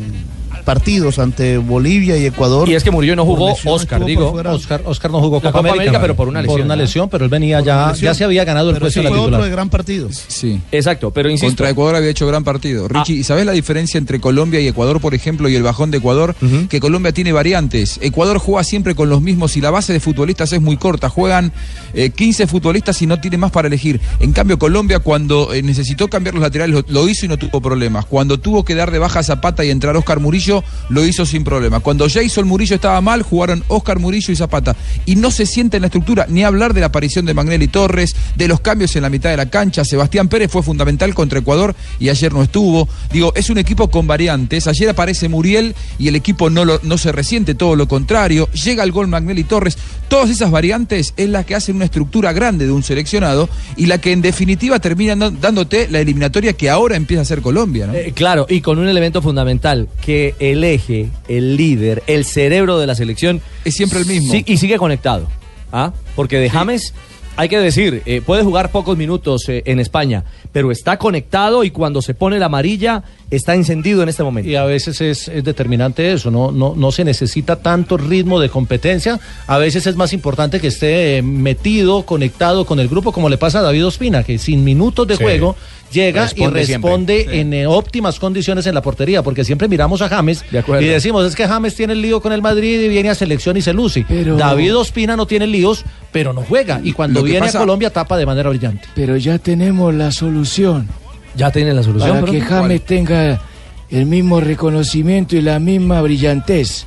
partidos 0.67 1.17
ante 1.17 1.57
Bolivia 1.59 2.17
y 2.17 2.25
Ecuador. 2.25 2.67
Y 2.67 2.75
es 2.75 2.83
que 2.83 2.91
Murillo 2.91 3.15
no 3.15 3.23
jugó, 3.23 3.51
lesión, 3.51 3.73
Oscar, 3.73 4.03
digo. 4.03 4.33
Oscar, 4.33 4.81
Oscar 4.83 5.09
no 5.09 5.21
jugó 5.21 5.37
La 5.37 5.53
Copa, 5.53 5.59
Copa 5.59 5.73
América, 5.75 6.01
pero 6.01 6.13
por 6.13 6.27
una 6.27 6.41
lesión, 6.41 6.57
Por 6.57 6.65
una 6.65 6.75
¿no? 6.75 6.81
lesión, 6.81 7.07
pero 7.07 7.23
él 7.23 7.31
venía 7.31 7.61
ya, 7.61 7.93
ya 7.93 8.13
se 8.13 8.25
había 8.25 8.43
ganado 8.43 8.71
el 8.71 8.73
Pero 8.75 8.83
puesto 8.87 8.99
sí 8.99 9.03
de 9.05 9.09
la 9.09 9.15
fue 9.15 9.25
otro 9.27 9.45
de 9.45 9.49
gran 9.49 9.69
partido. 9.69 10.09
Sí. 10.11 10.59
Exacto, 10.73 11.11
pero 11.11 11.29
insisto. 11.29 11.47
Contra 11.47 11.69
Ecuador 11.69 11.95
había 11.95 12.09
hecho 12.09 12.27
gran 12.27 12.43
partido. 12.43 12.89
Richie, 12.89 13.13
¿y 13.13 13.23
sabes 13.23 13.45
la 13.45 13.53
diferencia 13.53 13.97
entre 13.97 14.19
Colombia 14.19 14.59
y 14.59 14.67
Ecuador, 14.67 14.99
por 14.99 15.15
ejemplo, 15.15 15.47
y 15.47 15.55
el 15.55 15.63
bajón 15.63 15.89
de 15.89 15.99
Ecuador? 15.99 16.35
Que 16.67 16.81
Colombia 16.81 17.13
tiene 17.13 17.31
variantes. 17.31 17.97
Ecuador 18.01 18.37
juega 18.37 18.65
siempre 18.65 18.93
con 18.93 19.07
los 19.07 19.21
mismos 19.21 19.55
y 19.55 19.61
la 19.61 19.71
base 19.71 19.93
de 19.93 20.01
futbolistas 20.01 20.51
es 20.51 20.61
muy 20.61 20.75
corta. 20.75 21.07
Juegan 21.07 21.53
eh, 21.93 22.09
15 22.09 22.45
futbolistas 22.45 23.01
y 23.01 23.07
no 23.07 23.21
tiene 23.21 23.37
más 23.37 23.51
para 23.51 23.69
elegir. 23.69 24.01
En 24.19 24.33
cambio, 24.33 24.59
Colombia, 24.59 24.99
cuando 24.99 25.53
eh, 25.53 25.63
necesitó 25.63 26.09
cambiar 26.09 26.35
los 26.35 26.43
laterales, 26.43 26.75
lo, 26.75 26.83
lo 26.89 27.07
hizo 27.07 27.25
y 27.25 27.29
no 27.29 27.37
tuvo 27.37 27.61
problemas. 27.61 28.05
Cuando 28.05 28.37
tuvo 28.37 28.65
que 28.65 28.75
dar 28.75 28.91
de 28.91 28.99
baja 28.99 29.19
a 29.19 29.23
Zapata 29.23 29.63
y 29.63 29.69
entrar 29.69 29.95
Oscar 29.95 30.19
Murillo, 30.19 30.56
Lo 30.89 31.05
hizo 31.05 31.25
sin 31.25 31.43
problema. 31.43 31.79
Cuando 31.79 32.07
Jason 32.09 32.47
Murillo 32.47 32.75
estaba 32.75 32.99
mal, 33.01 33.21
jugaron 33.21 33.63
Oscar 33.67 33.99
Murillo 33.99 34.31
y 34.31 34.35
Zapata. 34.35 34.75
Y 35.05 35.15
no 35.15 35.31
se 35.31 35.45
siente 35.45 35.77
en 35.77 35.81
la 35.81 35.87
estructura 35.87 36.25
ni 36.29 36.43
hablar 36.43 36.73
de 36.73 36.81
la 36.81 36.87
aparición 36.87 37.25
de 37.25 37.33
Magnelli 37.33 37.67
Torres, 37.67 38.15
de 38.35 38.47
los 38.47 38.59
cambios 38.59 38.95
en 38.95 39.03
la 39.03 39.09
mitad 39.09 39.29
de 39.29 39.37
la 39.37 39.49
cancha. 39.49 39.85
Sebastián 39.85 40.27
Pérez 40.27 40.51
fue 40.51 40.63
fundamental 40.63 41.13
contra 41.13 41.39
Ecuador 41.39 41.75
y 41.99 42.09
ayer 42.09 42.33
no 42.33 42.43
estuvo. 42.43 42.87
Digo, 43.11 43.33
es 43.35 43.49
un 43.49 43.57
equipo 43.57 43.89
con 43.89 44.07
variantes. 44.07 44.67
Ayer 44.67 44.89
aparece 44.89 45.29
Muriel 45.29 45.75
y 45.97 46.07
el 46.07 46.15
equipo 46.15 46.49
no, 46.49 46.65
no 46.65 46.97
se 46.97 47.11
resiente, 47.11 47.55
todo 47.55 47.75
lo 47.75 47.87
contrario. 47.87 48.49
Llega 48.51 48.83
el 48.83 48.91
gol 48.91 49.07
Magnelli 49.07 49.43
Torres. 49.43 49.77
Todas 50.07 50.29
esas 50.29 50.51
variantes 50.51 51.13
es 51.17 51.29
la 51.29 51.43
que 51.43 51.55
hacen 51.55 51.75
una 51.75 51.85
estructura 51.85 52.31
grande 52.33 52.65
de 52.65 52.71
un 52.71 52.83
seleccionado 52.83 53.49
y 53.75 53.87
la 53.87 53.99
que 53.99 54.11
en 54.11 54.21
definitiva 54.21 54.79
termina 54.79 55.15
dándote 55.15 55.87
la 55.89 55.99
eliminatoria 55.99 56.53
que 56.53 56.69
ahora 56.69 56.95
empieza 56.95 57.21
a 57.21 57.25
ser 57.25 57.41
Colombia. 57.41 57.89
Eh, 57.93 58.13
claro, 58.15 58.45
y 58.49 58.61
con 58.61 58.79
un 58.79 58.87
elemento 58.87 59.21
fundamental, 59.21 59.89
que 60.01 60.35
el 60.51 60.63
eje, 60.63 61.09
el 61.27 61.55
líder, 61.57 62.03
el 62.07 62.25
cerebro 62.25 62.79
de 62.79 62.87
la 62.87 62.95
selección... 62.95 63.41
Es 63.65 63.75
siempre 63.75 63.99
el 63.99 64.05
mismo. 64.05 64.31
Sí, 64.31 64.43
y 64.45 64.57
sigue 64.57 64.77
conectado. 64.77 65.27
¿ah? 65.71 65.93
Porque 66.15 66.39
de 66.39 66.49
James, 66.49 66.93
hay 67.35 67.49
que 67.49 67.59
decir, 67.59 68.01
eh, 68.05 68.21
puede 68.25 68.43
jugar 68.43 68.71
pocos 68.71 68.97
minutos 68.97 69.47
eh, 69.49 69.61
en 69.65 69.79
España, 69.79 70.23
pero 70.51 70.71
está 70.71 70.97
conectado 70.97 71.63
y 71.63 71.69
cuando 71.71 72.01
se 72.01 72.13
pone 72.15 72.39
la 72.39 72.47
amarilla, 72.47 73.03
está 73.29 73.53
encendido 73.53 74.01
en 74.01 74.09
este 74.09 74.23
momento. 74.23 74.49
Y 74.49 74.55
a 74.55 74.63
veces 74.65 75.01
es, 75.01 75.27
es 75.27 75.43
determinante 75.43 76.11
eso, 76.13 76.31
¿no? 76.31 76.51
No, 76.51 76.73
no 76.75 76.91
se 76.91 77.03
necesita 77.03 77.57
tanto 77.57 77.97
ritmo 77.97 78.39
de 78.39 78.49
competencia, 78.49 79.19
a 79.45 79.57
veces 79.59 79.85
es 79.85 79.95
más 79.95 80.13
importante 80.13 80.59
que 80.59 80.67
esté 80.67 81.17
eh, 81.17 81.21
metido, 81.21 82.05
conectado 82.05 82.65
con 82.65 82.79
el 82.79 82.87
grupo, 82.87 83.11
como 83.11 83.29
le 83.29 83.37
pasa 83.37 83.59
a 83.59 83.63
David 83.63 83.85
Ospina, 83.85 84.23
que 84.23 84.37
sin 84.39 84.63
minutos 84.63 85.07
de 85.07 85.17
Sí. 85.17 85.23
juego 85.23 85.55
llega 85.91 86.23
Responde 86.23 86.61
y 86.61 86.65
responde 86.65 87.27
Sí. 87.31 87.39
en 87.39 87.53
eh, 87.53 87.67
óptimas 87.67 88.19
condiciones 88.19 88.65
en 88.67 88.75
la 88.75 88.81
portería, 88.81 89.23
porque 89.23 89.43
siempre 89.43 89.67
miramos 89.67 90.01
a 90.01 90.09
James 90.09 90.43
y 90.51 90.85
decimos, 90.85 91.25
es 91.25 91.35
que 91.35 91.47
James 91.47 91.75
tiene 91.75 91.93
el 91.93 92.01
lío 92.01 92.21
con 92.21 92.33
el 92.33 92.41
Madrid 92.41 92.79
y 92.81 92.87
viene 92.87 93.09
a 93.09 93.15
selección 93.15 93.57
y 93.57 93.61
se 93.61 93.73
luce. 93.73 94.05
Pero- 94.07 94.35
David 94.37 94.75
Ospina 94.77 95.15
no 95.15 95.25
tiene 95.25 95.47
líos, 95.47 95.83
pero 96.11 96.33
no 96.33 96.41
juega, 96.41 96.79
y 96.83 96.93
cuando 96.93 97.23
viene 97.23 97.45
pasa- 97.47 97.59
a 97.59 97.61
Colombia 97.61 97.89
tapa 97.91 98.17
de 98.17 98.25
manera 98.25 98.49
brillante. 98.49 98.87
Pero 98.95 99.17
ya 99.17 99.37
tenemos 99.39 99.93
la 99.93 100.11
solución. 100.11 100.87
Ya 101.35 101.51
tiene 101.51 101.73
la 101.73 101.83
solución. 101.83 102.19
Para 102.21 102.31
que 102.31 102.41
James 102.41 102.81
tenga 102.85 103.41
el 103.89 104.05
mismo 104.05 104.39
reconocimiento 104.41 105.35
y 105.35 105.41
la 105.41 105.59
misma 105.59 106.01
brillantez. 106.01 106.85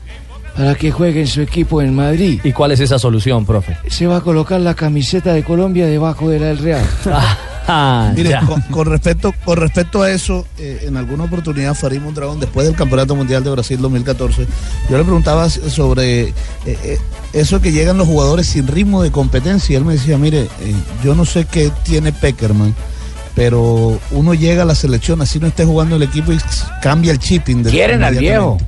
Para 0.57 0.75
que 0.75 0.91
juegue 0.91 1.21
en 1.21 1.27
su 1.29 1.41
equipo 1.41 1.81
en 1.81 1.95
Madrid. 1.95 2.41
¿Y 2.43 2.53
cuál 2.53 2.73
es 2.73 2.81
esa 2.81 2.99
solución, 2.99 3.47
profe? 3.47 3.77
Se 3.89 4.07
va 4.09 4.17
a 4.17 4.21
colocar 4.21 4.61
la 4.61 4.75
camiseta 4.75 5.33
de 5.33 5.45
Colombia 5.45 5.87
debajo 5.87 6.29
de 6.29 6.41
la 6.41 6.47
del 6.47 6.59
Real. 6.59 6.85
Ah, 7.73 8.13
Mire, 8.17 8.31
con, 8.47 8.61
con 8.63 8.87
respecto, 8.87 9.33
con 9.45 9.57
respecto 9.59 10.03
a 10.03 10.11
eso, 10.11 10.45
eh, 10.59 10.85
en 10.87 10.97
alguna 10.97 11.25
oportunidad 11.25 11.75
Farid 11.75 12.01
Mondragón, 12.01 12.41
después 12.41 12.67
del 12.67 12.75
Campeonato 12.75 13.15
Mundial 13.15 13.45
de 13.45 13.51
Brasil 13.51 13.79
2014, 13.81 14.47
yo 14.89 14.99
le 14.99 15.05
preguntaba 15.05 15.49
sobre 15.49 16.21
eh, 16.29 16.35
eh, 16.67 16.99
eso 17.33 17.61
que 17.61 17.71
llegan 17.71 17.97
los 17.97 18.09
jugadores 18.09 18.47
sin 18.47 18.67
ritmo 18.67 19.03
de 19.03 19.13
competencia. 19.13 19.73
Y 19.73 19.77
él 19.77 19.85
me 19.85 19.93
decía, 19.93 20.19
mire, 20.19 20.49
yo 21.05 21.15
no 21.15 21.25
sé 21.25 21.45
qué 21.45 21.71
tiene 21.85 22.13
Peckerman, 22.13 22.75
pero 23.37 24.01
uno 24.11 24.35
llega 24.35 24.63
a 24.63 24.67
la 24.67 24.75
selección, 24.75 25.23
así 25.23 25.39
no 25.39 25.47
esté 25.47 25.65
jugando 25.65 25.95
el 25.97 26.03
equipo 26.03 26.33
y 26.33 26.39
cambia 26.83 27.13
el 27.13 27.19
chip 27.21 27.49
inde- 27.49 27.71
Quieren 27.71 28.03
al 28.03 28.15
viejo. 28.17 28.59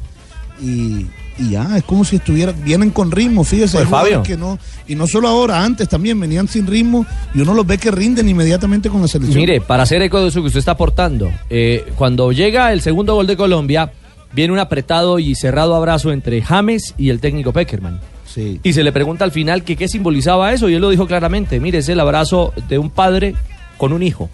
Y, 0.60 1.06
y 1.42 1.50
ya, 1.50 1.76
es 1.76 1.82
como 1.82 2.04
si 2.04 2.16
estuvieran, 2.16 2.54
vienen 2.64 2.90
con 2.90 3.10
ritmo, 3.10 3.42
fíjese. 3.42 3.78
Pues, 3.78 3.88
Fabio. 3.88 4.22
que 4.22 4.36
no, 4.36 4.58
y 4.86 4.94
no 4.94 5.06
solo 5.06 5.28
ahora, 5.28 5.64
antes 5.64 5.88
también 5.88 6.18
venían 6.20 6.46
sin 6.46 6.66
ritmo 6.66 7.04
y 7.34 7.40
uno 7.40 7.52
los 7.54 7.66
ve 7.66 7.78
que 7.78 7.90
rinden 7.90 8.28
inmediatamente 8.28 8.88
con 8.88 9.02
la 9.02 9.08
selección. 9.08 9.38
Mire, 9.38 9.60
para 9.60 9.82
hacer 9.82 10.00
eco 10.02 10.20
de 10.20 10.28
eso 10.28 10.40
que 10.40 10.46
usted 10.46 10.60
está 10.60 10.72
aportando, 10.72 11.30
eh, 11.50 11.92
cuando 11.96 12.30
llega 12.32 12.72
el 12.72 12.80
segundo 12.80 13.14
gol 13.14 13.26
de 13.26 13.36
Colombia, 13.36 13.92
viene 14.32 14.52
un 14.52 14.60
apretado 14.60 15.18
y 15.18 15.34
cerrado 15.34 15.74
abrazo 15.74 16.12
entre 16.12 16.42
James 16.42 16.94
y 16.96 17.10
el 17.10 17.20
técnico 17.20 17.52
Peckerman. 17.52 18.00
Sí. 18.24 18.60
Y 18.62 18.72
se 18.72 18.82
le 18.82 18.92
pregunta 18.92 19.24
al 19.24 19.32
final 19.32 19.64
que 19.64 19.76
qué 19.76 19.88
simbolizaba 19.88 20.52
eso 20.52 20.68
y 20.68 20.74
él 20.74 20.80
lo 20.80 20.90
dijo 20.90 21.06
claramente, 21.06 21.60
mire, 21.60 21.78
es 21.78 21.88
el 21.88 22.00
abrazo 22.00 22.52
de 22.68 22.78
un 22.78 22.90
padre 22.90 23.34
con 23.76 23.92
un 23.92 24.02
hijo. 24.02 24.30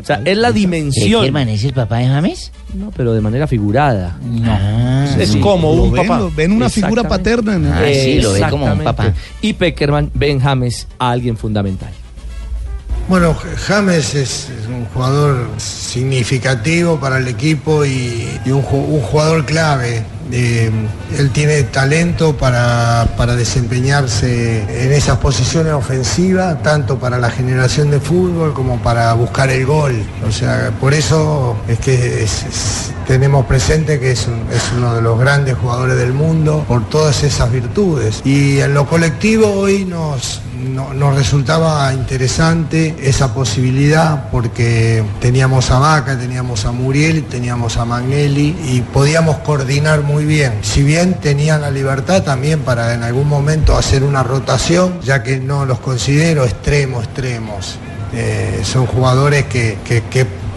O 0.00 0.04
sea, 0.04 0.20
es 0.24 0.36
la 0.36 0.52
dimensión. 0.52 1.20
¿Peckerman 1.20 1.48
es 1.48 1.64
el 1.64 1.72
papá 1.72 1.98
de 1.98 2.06
James? 2.06 2.50
No, 2.74 2.90
pero 2.96 3.12
de 3.12 3.20
manera 3.20 3.46
figurada. 3.46 4.16
Ah, 4.44 5.06
es 5.18 5.30
sí. 5.30 5.40
como 5.40 5.72
un 5.72 5.92
ven, 5.92 6.06
papá. 6.06 6.28
ven 6.34 6.52
una 6.52 6.68
figura 6.70 7.02
paterna. 7.06 7.58
¿no? 7.58 7.72
Ah, 7.72 7.82
sí, 7.92 8.20
lo 8.20 8.32
ve 8.32 8.42
como 8.50 8.66
un 8.66 8.80
papá. 8.82 9.12
Y 9.40 9.52
Peckerman 9.52 10.10
ve 10.14 10.30
en 10.30 10.40
James 10.40 10.86
a 10.98 11.10
alguien 11.10 11.36
fundamental. 11.36 11.90
Bueno, 13.08 13.34
James 13.66 14.14
es, 14.14 14.48
un 14.68 14.84
jugador 14.86 15.48
significativo 15.58 16.98
para 16.98 17.18
el 17.18 17.28
equipo 17.28 17.84
y, 17.84 18.28
y 18.44 18.50
un, 18.50 18.62
ju- 18.62 18.86
un 18.86 19.00
jugador 19.00 19.44
clave. 19.44 20.02
Eh, 20.34 20.70
él 21.18 21.30
tiene 21.30 21.62
talento 21.64 22.34
para, 22.34 23.06
para 23.18 23.36
desempeñarse 23.36 24.62
en 24.82 24.92
esas 24.92 25.18
posiciones 25.18 25.74
ofensivas, 25.74 26.62
tanto 26.62 26.98
para 26.98 27.18
la 27.18 27.30
generación 27.30 27.90
de 27.90 28.00
fútbol 28.00 28.54
como 28.54 28.78
para 28.82 29.12
buscar 29.12 29.50
el 29.50 29.66
gol. 29.66 30.02
O 30.26 30.32
sea, 30.32 30.72
por 30.80 30.94
eso 30.94 31.56
es 31.68 31.78
que 31.80 32.26
tenemos 33.06 33.44
presente 33.44 34.00
que 34.00 34.12
es, 34.12 34.20
es 34.20 34.72
uno 34.74 34.94
de 34.94 35.02
los 35.02 35.18
grandes 35.18 35.54
jugadores 35.58 35.98
del 35.98 36.14
mundo 36.14 36.64
por 36.66 36.88
todas 36.88 37.22
esas 37.24 37.52
virtudes. 37.52 38.22
Y 38.24 38.60
en 38.60 38.72
lo 38.72 38.86
colectivo 38.86 39.52
hoy 39.52 39.84
nos, 39.84 40.40
no- 40.62 40.94
nos 40.94 41.14
resultaba 41.14 41.92
interesante 41.92 42.94
esa 43.02 43.34
posibilidad 43.34 44.30
porque 44.30 45.02
teníamos 45.20 45.70
a 45.70 45.78
Vaca, 45.78 46.18
teníamos 46.18 46.64
a 46.64 46.72
Muriel, 46.72 47.24
teníamos 47.24 47.76
a 47.76 47.84
Magnelli 47.84 48.56
y 48.64 48.80
podíamos 48.80 49.38
coordinar 49.38 50.02
muy 50.02 50.24
bien. 50.24 50.52
Si 50.62 50.82
bien 50.82 51.14
tenían 51.14 51.60
la 51.60 51.70
libertad 51.70 52.22
también 52.22 52.60
para 52.60 52.94
en 52.94 53.02
algún 53.02 53.28
momento 53.28 53.76
hacer 53.76 54.02
una 54.04 54.22
rotación, 54.22 55.00
ya 55.02 55.22
que 55.22 55.38
no 55.40 55.64
los 55.64 55.78
considero 55.80 56.44
extremos, 56.44 57.04
extremos. 57.04 57.78
Eh, 58.14 58.60
son 58.64 58.86
jugadores 58.86 59.46
que, 59.46 59.78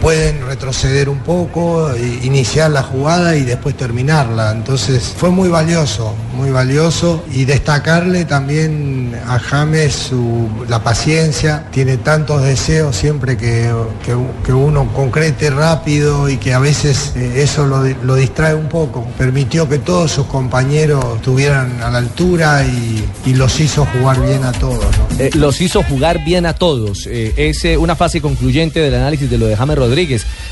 pueden 0.00 0.46
retroceder 0.46 1.08
un 1.08 1.18
poco, 1.20 1.90
iniciar 2.22 2.70
la 2.70 2.82
jugada 2.82 3.36
y 3.36 3.42
después 3.42 3.76
terminarla. 3.76 4.52
Entonces 4.52 5.14
fue 5.16 5.30
muy 5.30 5.48
valioso, 5.48 6.14
muy 6.36 6.50
valioso 6.50 7.24
y 7.32 7.44
destacarle 7.44 8.24
también 8.24 9.18
a 9.26 9.38
James 9.38 9.92
su- 9.94 10.48
la 10.68 10.82
paciencia, 10.82 11.66
tiene 11.72 11.96
tantos 11.96 12.42
deseos 12.42 12.94
siempre 12.96 13.36
que, 13.36 13.70
que- 14.04 14.52
uno 14.52 14.90
concrete 14.94 15.50
rápido 15.50 16.28
y 16.28 16.36
que 16.38 16.54
a 16.54 16.58
veces 16.58 17.12
eh, 17.16 17.42
eso 17.42 17.66
lo, 17.66 17.82
lo 18.04 18.14
distrae 18.14 18.54
un 18.54 18.68
poco. 18.68 19.06
Permitió 19.18 19.68
que 19.68 19.78
todos 19.78 20.10
sus 20.12 20.26
compañeros 20.26 21.04
estuvieran 21.16 21.82
a 21.82 21.90
la 21.90 21.98
altura 21.98 22.64
y, 22.64 23.04
y 23.26 23.34
los 23.34 23.58
hizo 23.60 23.86
jugar 23.86 24.20
bien 24.26 24.44
a 24.44 24.52
todos. 24.52 24.84
Eh, 25.18 25.30
los 25.34 25.60
hizo 25.60 25.82
jugar 25.82 26.24
bien 26.24 26.46
a 26.46 26.54
todos. 26.54 27.06
Eh, 27.10 27.32
es 27.36 27.64
una 27.78 27.96
fase 27.96 28.20
concluyente 28.20 28.80
del 28.80 28.94
análisis 28.94 29.28
de 29.30 29.38
lo 29.38 29.46
de 29.46 29.56
James 29.56 29.76
Rodríguez. 29.76 29.85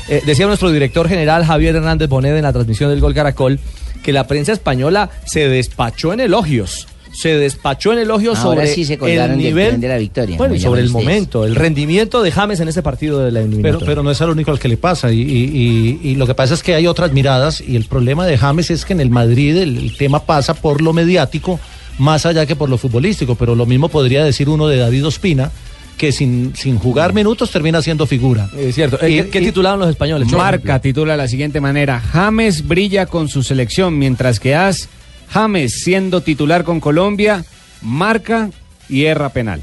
Eh, 0.09 0.21
decía 0.25 0.45
nuestro 0.47 0.71
director 0.71 1.07
general 1.07 1.43
Javier 1.45 1.75
Hernández 1.75 2.09
Bonet 2.09 2.35
en 2.35 2.43
la 2.43 2.53
transmisión 2.53 2.89
del 2.89 2.99
Gol 3.01 3.13
Caracol 3.13 3.59
que 4.03 4.13
la 4.13 4.27
prensa 4.27 4.51
española 4.53 5.09
se 5.25 5.47
despachó 5.49 6.13
en 6.13 6.19
elogios. 6.19 6.87
Se 7.11 7.29
despachó 7.37 7.93
en 7.93 7.99
elogios 7.99 8.37
Ahora 8.39 8.63
sobre 8.63 8.73
sí 8.75 8.83
se 8.83 8.95
el 8.95 9.37
nivel 9.37 9.79
de 9.79 9.87
la 9.87 9.97
victoria, 9.97 10.35
Bueno, 10.37 10.59
sobre 10.59 10.81
el 10.81 10.87
ustedes. 10.87 11.05
momento, 11.05 11.45
el 11.45 11.55
rendimiento 11.55 12.21
de 12.21 12.29
James 12.29 12.59
en 12.59 12.67
este 12.67 12.83
partido 12.83 13.19
de 13.19 13.31
la 13.31 13.39
Pero, 13.39 13.45
eliminatoria. 13.53 13.85
pero 13.87 14.03
no 14.03 14.11
es 14.11 14.21
al 14.21 14.31
único 14.31 14.51
al 14.51 14.59
que 14.59 14.67
le 14.67 14.75
pasa. 14.75 15.13
Y, 15.13 15.21
y- 15.21 15.99
y- 16.03 16.09
y 16.09 16.15
lo 16.15 16.27
que 16.27 16.35
pasa 16.35 16.53
es 16.55 16.61
que 16.61 16.75
hay 16.75 16.87
otras 16.87 17.13
miradas. 17.13 17.61
Y 17.65 17.77
el 17.77 17.85
problema 17.85 18.27
de 18.27 18.37
James 18.37 18.69
es 18.69 18.83
que 18.83 18.91
en 18.91 18.99
el 18.99 19.09
Madrid 19.09 19.55
el, 19.55 19.77
el 19.77 19.97
tema 19.97 20.25
pasa 20.25 20.53
por 20.55 20.81
lo 20.81 20.91
mediático 20.91 21.57
más 21.99 22.25
allá 22.25 22.45
que 22.45 22.57
por 22.57 22.67
lo 22.69 22.77
futbolístico. 22.77 23.35
Pero 23.35 23.55
lo 23.55 23.65
mismo 23.65 23.87
podría 23.87 24.25
decir 24.25 24.49
uno 24.49 24.67
de 24.67 24.75
David 24.75 25.07
Ospina, 25.07 25.51
que 25.97 26.11
sin, 26.11 26.53
sin 26.55 26.77
jugar 26.77 27.13
minutos 27.13 27.51
termina 27.51 27.81
siendo 27.81 28.05
figura. 28.05 28.49
Es 28.57 28.75
cierto. 28.75 28.97
Eh, 29.01 29.23
¿Qué, 29.23 29.29
qué 29.29 29.39
titularon 29.41 29.79
los 29.79 29.89
españoles? 29.89 30.31
Marca 30.31 30.79
titula 30.79 31.13
de 31.13 31.17
la 31.17 31.27
siguiente 31.27 31.61
manera: 31.61 31.99
James 31.99 32.67
brilla 32.67 33.05
con 33.05 33.29
su 33.29 33.43
selección, 33.43 33.97
mientras 33.97 34.39
que 34.39 34.55
As, 34.55 34.89
James 35.29 35.79
siendo 35.83 36.21
titular 36.21 36.63
con 36.63 36.79
Colombia, 36.79 37.45
marca 37.81 38.49
y 38.89 39.05
erra 39.05 39.29
penal. 39.29 39.61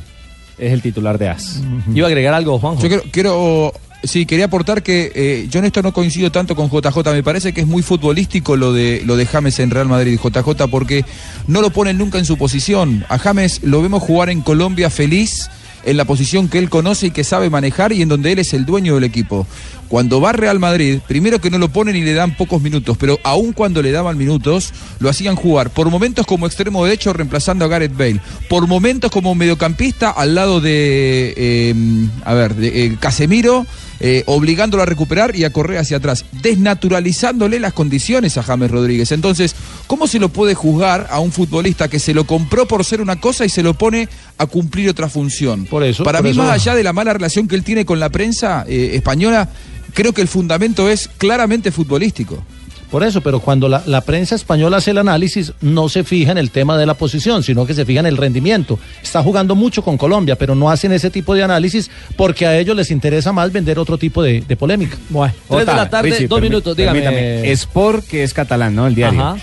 Es 0.58 0.72
el 0.72 0.82
titular 0.82 1.18
de 1.18 1.28
As. 1.28 1.60
Iba 1.94 2.06
a 2.06 2.08
agregar 2.08 2.34
algo, 2.34 2.58
Juanjo. 2.58 2.82
Yo 2.82 2.88
quiero, 2.88 3.02
quiero- 3.10 3.72
sí, 4.04 4.26
quería 4.26 4.44
aportar 4.46 4.82
que 4.82 5.10
eh, 5.14 5.46
yo 5.50 5.58
en 5.58 5.64
esto 5.64 5.82
no 5.82 5.92
coincido 5.92 6.30
tanto 6.30 6.54
con 6.54 6.70
JJ. 6.70 7.10
Me 7.12 7.22
parece 7.22 7.52
que 7.52 7.60
es 7.62 7.66
muy 7.66 7.82
futbolístico 7.82 8.56
lo 8.56 8.72
de, 8.72 9.02
lo 9.04 9.16
de 9.16 9.26
James 9.26 9.58
en 9.60 9.70
Real 9.70 9.88
Madrid, 9.88 10.18
JJ, 10.22 10.68
porque 10.70 11.04
no 11.46 11.60
lo 11.62 11.70
ponen 11.70 11.98
nunca 11.98 12.18
en 12.18 12.24
su 12.24 12.36
posición. 12.36 13.04
A 13.08 13.18
James 13.18 13.60
lo 13.64 13.82
vemos 13.82 14.02
jugar 14.02 14.30
en 14.30 14.40
Colombia 14.42 14.88
feliz 14.90 15.48
en 15.84 15.96
la 15.96 16.04
posición 16.04 16.48
que 16.48 16.58
él 16.58 16.70
conoce 16.70 17.08
y 17.08 17.10
que 17.10 17.24
sabe 17.24 17.50
manejar 17.50 17.92
y 17.92 18.02
en 18.02 18.08
donde 18.08 18.32
él 18.32 18.38
es 18.38 18.54
el 18.54 18.64
dueño 18.64 18.94
del 18.94 19.04
equipo. 19.04 19.46
Cuando 19.88 20.20
va 20.20 20.32
Real 20.32 20.58
Madrid, 20.58 21.00
primero 21.06 21.38
que 21.38 21.50
no 21.50 21.58
lo 21.58 21.68
ponen 21.68 21.96
y 21.96 22.00
le 22.00 22.14
dan 22.14 22.36
pocos 22.36 22.62
minutos, 22.62 22.96
pero 22.98 23.18
aun 23.24 23.52
cuando 23.52 23.82
le 23.82 23.92
daban 23.92 24.16
minutos, 24.16 24.72
lo 25.00 25.10
hacían 25.10 25.36
jugar 25.36 25.70
por 25.70 25.90
momentos 25.90 26.26
como 26.26 26.46
extremo 26.46 26.84
derecho 26.84 27.12
reemplazando 27.12 27.64
a 27.64 27.68
Gareth 27.68 27.96
Bale, 27.96 28.20
por 28.48 28.66
momentos 28.66 29.10
como 29.10 29.34
mediocampista 29.34 30.10
al 30.10 30.34
lado 30.34 30.60
de, 30.62 31.34
eh, 31.36 31.74
a 32.24 32.32
ver, 32.32 32.54
de 32.54 32.86
eh, 32.86 32.96
Casemiro 32.98 33.66
eh, 34.04 34.24
obligándolo 34.26 34.82
a 34.82 34.86
recuperar 34.86 35.34
y 35.36 35.44
a 35.44 35.52
correr 35.52 35.78
hacia 35.78 35.98
atrás, 35.98 36.24
desnaturalizándole 36.42 37.60
las 37.60 37.72
condiciones 37.72 38.36
a 38.36 38.42
James 38.42 38.70
Rodríguez. 38.70 39.12
Entonces, 39.12 39.54
¿cómo 39.86 40.06
se 40.08 40.18
lo 40.18 40.28
puede 40.28 40.54
juzgar 40.54 41.06
a 41.10 41.20
un 41.20 41.30
futbolista 41.30 41.88
que 41.88 41.98
se 42.00 42.12
lo 42.12 42.24
compró 42.26 42.66
por 42.66 42.84
ser 42.84 43.00
una 43.00 43.20
cosa 43.20 43.44
y 43.44 43.48
se 43.48 43.62
lo 43.62 43.74
pone 43.74 44.08
a 44.38 44.46
cumplir 44.46 44.88
otra 44.90 45.08
función? 45.08 45.66
Por 45.66 45.84
eso, 45.84 46.02
Para 46.02 46.18
por 46.18 46.24
mí, 46.24 46.30
eso- 46.32 46.42
más 46.42 46.50
allá 46.50 46.74
de 46.74 46.82
la 46.82 46.92
mala 46.92 47.12
relación 47.12 47.46
que 47.46 47.54
él 47.54 47.62
tiene 47.62 47.84
con 47.84 48.00
la 48.00 48.08
prensa 48.10 48.64
eh, 48.68 48.90
española, 48.94 49.48
creo 49.94 50.12
que 50.12 50.22
el 50.22 50.28
fundamento 50.28 50.88
es 50.88 51.08
claramente 51.18 51.70
futbolístico. 51.70 52.42
Por 52.92 53.02
eso, 53.02 53.22
pero 53.22 53.40
cuando 53.40 53.70
la, 53.70 53.82
la 53.86 54.02
prensa 54.02 54.34
española 54.34 54.76
hace 54.76 54.90
el 54.90 54.98
análisis, 54.98 55.54
no 55.62 55.88
se 55.88 56.04
fija 56.04 56.30
en 56.30 56.36
el 56.36 56.50
tema 56.50 56.76
de 56.76 56.84
la 56.84 56.92
posición, 56.92 57.42
sino 57.42 57.64
que 57.64 57.72
se 57.72 57.86
fija 57.86 58.00
en 58.00 58.06
el 58.06 58.18
rendimiento. 58.18 58.78
Está 59.02 59.22
jugando 59.22 59.54
mucho 59.54 59.82
con 59.82 59.96
Colombia, 59.96 60.36
pero 60.36 60.54
no 60.54 60.70
hacen 60.70 60.92
ese 60.92 61.08
tipo 61.08 61.34
de 61.34 61.42
análisis 61.42 61.90
porque 62.16 62.46
a 62.46 62.58
ellos 62.58 62.76
les 62.76 62.90
interesa 62.90 63.32
más 63.32 63.50
vender 63.50 63.78
otro 63.78 63.96
tipo 63.96 64.22
de, 64.22 64.42
de 64.42 64.56
polémica. 64.56 64.98
Bueno, 65.08 65.32
tres 65.48 65.66
de 65.66 65.72
la 65.72 65.88
tarde, 65.88 66.10
Richie, 66.10 66.28
dos 66.28 66.42
minutos, 66.42 66.76
dígame. 66.76 67.00
permítame. 67.00 67.50
Sport, 67.52 68.06
que 68.06 68.22
es 68.24 68.34
catalán, 68.34 68.74
¿no? 68.74 68.86
El 68.86 68.94
diario. 68.94 69.20
Ajá. 69.22 69.36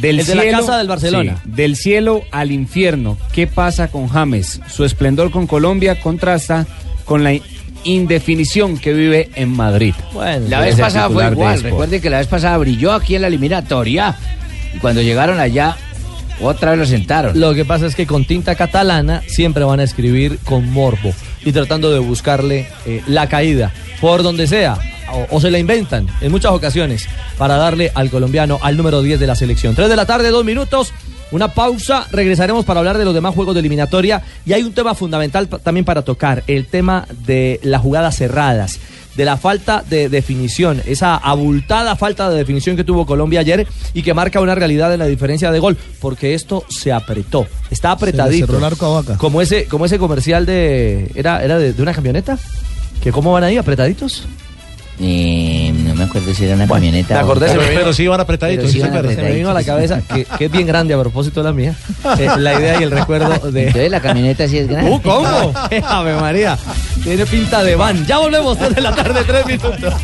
Del 0.00 0.20
El 0.20 0.26
de 0.26 0.34
la 0.36 0.50
casa 0.50 0.78
del 0.78 0.86
Barcelona. 0.86 1.40
sí, 1.42 1.50
del 1.50 1.74
cielo 1.74 2.22
al 2.30 2.52
infierno. 2.52 3.18
¿Qué 3.32 3.48
pasa 3.48 3.88
con 3.88 4.06
James? 4.08 4.60
Su 4.68 4.84
esplendor 4.84 5.32
con 5.32 5.48
Colombia 5.48 5.98
contrasta 6.00 6.66
con 7.04 7.24
la 7.24 7.32
indefinición 7.86 8.78
que 8.78 8.92
vive 8.92 9.30
en 9.34 9.50
Madrid. 9.50 9.94
Bueno, 10.12 10.46
La 10.48 10.60
vez 10.60 10.76
pasada 10.76 11.08
fue 11.08 11.26
igual. 11.30 11.54
Sport. 11.56 11.70
Recuerden 11.70 12.00
que 12.00 12.10
la 12.10 12.18
vez 12.18 12.26
pasada 12.26 12.56
brilló 12.58 12.92
aquí 12.92 13.14
en 13.14 13.22
la 13.22 13.28
eliminatoria. 13.28 14.14
Y 14.74 14.78
cuando 14.78 15.00
llegaron 15.02 15.40
allá, 15.40 15.76
otra 16.40 16.70
vez 16.72 16.80
lo 16.80 16.86
sentaron. 16.86 17.38
Lo 17.38 17.54
que 17.54 17.64
pasa 17.64 17.86
es 17.86 17.94
que 17.94 18.06
con 18.06 18.24
tinta 18.24 18.54
catalana 18.54 19.22
siempre 19.26 19.64
van 19.64 19.80
a 19.80 19.84
escribir 19.84 20.38
con 20.44 20.70
morbo 20.70 21.12
y 21.44 21.52
tratando 21.52 21.90
de 21.90 21.98
buscarle 21.98 22.66
eh, 22.84 23.02
la 23.06 23.28
caída 23.28 23.72
por 24.00 24.22
donde 24.22 24.46
sea. 24.46 24.78
O, 25.12 25.36
o 25.36 25.40
se 25.40 25.52
la 25.52 25.58
inventan 25.58 26.08
en 26.20 26.32
muchas 26.32 26.50
ocasiones 26.50 27.06
para 27.38 27.56
darle 27.56 27.92
al 27.94 28.10
colombiano 28.10 28.58
al 28.60 28.76
número 28.76 29.02
10 29.02 29.20
de 29.20 29.26
la 29.28 29.36
selección. 29.36 29.74
3 29.76 29.88
de 29.88 29.94
la 29.96 30.04
tarde, 30.04 30.30
dos 30.30 30.44
minutos. 30.44 30.92
Una 31.32 31.48
pausa, 31.48 32.06
regresaremos 32.12 32.64
para 32.64 32.78
hablar 32.80 32.98
de 32.98 33.04
los 33.04 33.14
demás 33.14 33.34
juegos 33.34 33.54
de 33.54 33.60
eliminatoria 33.60 34.22
y 34.44 34.52
hay 34.52 34.62
un 34.62 34.72
tema 34.72 34.94
fundamental 34.94 35.48
también 35.48 35.84
para 35.84 36.02
tocar, 36.02 36.44
el 36.46 36.66
tema 36.66 37.06
de 37.26 37.58
las 37.64 37.80
jugadas 37.82 38.16
cerradas, 38.16 38.78
de 39.16 39.24
la 39.24 39.36
falta 39.36 39.82
de 39.88 40.08
definición, 40.08 40.82
esa 40.86 41.16
abultada 41.16 41.96
falta 41.96 42.30
de 42.30 42.36
definición 42.36 42.76
que 42.76 42.84
tuvo 42.84 43.06
Colombia 43.06 43.40
ayer 43.40 43.66
y 43.92 44.02
que 44.02 44.14
marca 44.14 44.40
una 44.40 44.54
realidad 44.54 44.92
en 44.92 45.00
la 45.00 45.06
diferencia 45.06 45.50
de 45.50 45.58
gol, 45.58 45.76
porque 46.00 46.34
esto 46.34 46.64
se 46.68 46.92
apretó, 46.92 47.46
está 47.70 47.90
apretadito. 47.90 48.46
cerró 48.46 48.58
el 48.58 48.64
arco 48.64 48.86
a 48.86 49.00
Vaca. 49.00 49.16
Como 49.16 49.40
ese, 49.42 49.64
como 49.64 49.86
ese 49.86 49.98
comercial 49.98 50.46
de. 50.46 51.10
¿Era, 51.14 51.42
era 51.42 51.58
de, 51.58 51.72
de 51.72 51.82
una 51.82 51.94
camioneta? 51.94 52.38
¿Que 53.02 53.10
cómo 53.10 53.32
van 53.32 53.44
ahí, 53.44 53.56
apretaditos? 53.56 54.26
Eh, 55.00 55.72
acuerdo 56.06 56.34
si 56.34 56.44
era 56.44 56.54
una 56.54 56.66
camioneta. 56.66 57.24
Pero 57.38 57.92
sí 57.92 58.04
iban 58.04 58.20
apretaditos. 58.20 58.70
Sí 58.70 58.80
¿sí 58.80 58.86
se 58.86 59.22
me 59.22 59.32
vino 59.32 59.50
a 59.50 59.54
la 59.54 59.62
cabeza, 59.62 60.00
que, 60.02 60.24
que 60.24 60.46
es 60.46 60.50
bien 60.50 60.66
grande 60.66 60.94
a 60.94 61.00
propósito 61.00 61.40
de 61.40 61.44
la 61.44 61.52
mía, 61.52 61.74
eh, 62.18 62.28
la 62.38 62.58
idea 62.58 62.80
y 62.80 62.84
el 62.84 62.90
recuerdo 62.90 63.50
de. 63.50 63.66
Entonces 63.66 63.90
la 63.90 64.00
camioneta 64.00 64.48
sí 64.48 64.58
es 64.58 64.68
grande. 64.68 64.90
¡Uh, 64.90 65.00
cómo! 65.02 65.52
¡Ave 65.86 66.14
María! 66.14 66.58
Tiene 67.02 67.26
pinta 67.26 67.62
de 67.62 67.76
van. 67.76 68.06
Ya 68.06 68.18
volvemos, 68.18 68.58
3 68.58 68.74
de 68.74 68.80
la 68.80 68.94
tarde, 68.94 69.22
3 69.24 69.46
minutos. 69.46 69.94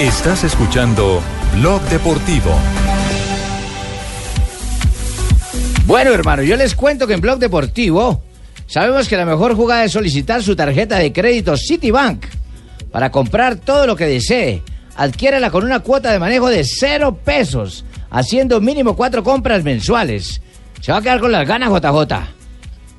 Estás 0.00 0.44
escuchando 0.44 1.20
Blog 1.54 1.80
Deportivo. 1.82 2.50
Bueno, 5.86 6.12
hermano, 6.12 6.42
yo 6.42 6.56
les 6.56 6.74
cuento 6.74 7.06
que 7.06 7.14
en 7.14 7.20
Blog 7.20 7.38
Deportivo 7.38 8.22
sabemos 8.72 9.06
que 9.08 9.16
la 9.16 9.24
mejor 9.26 9.54
jugada 9.54 9.84
es 9.84 9.92
solicitar 9.92 10.42
su 10.42 10.56
tarjeta 10.56 10.98
de 10.98 11.12
crédito 11.12 11.56
Citibank 11.56 12.24
para 12.90 13.10
comprar 13.10 13.56
todo 13.56 13.86
lo 13.86 13.96
que 13.96 14.06
desee. 14.06 14.62
Adquiérala 14.96 15.50
con 15.50 15.64
una 15.64 15.80
cuota 15.80 16.12
de 16.12 16.18
manejo 16.18 16.48
de 16.48 16.64
cero 16.64 17.18
pesos, 17.24 17.84
haciendo 18.10 18.60
mínimo 18.60 18.94
cuatro 18.96 19.22
compras 19.22 19.62
mensuales. 19.64 20.40
Se 20.80 20.92
va 20.92 20.98
a 20.98 21.02
quedar 21.02 21.20
con 21.20 21.32
las 21.32 21.46
ganas, 21.46 21.70
JJ. 21.70 22.14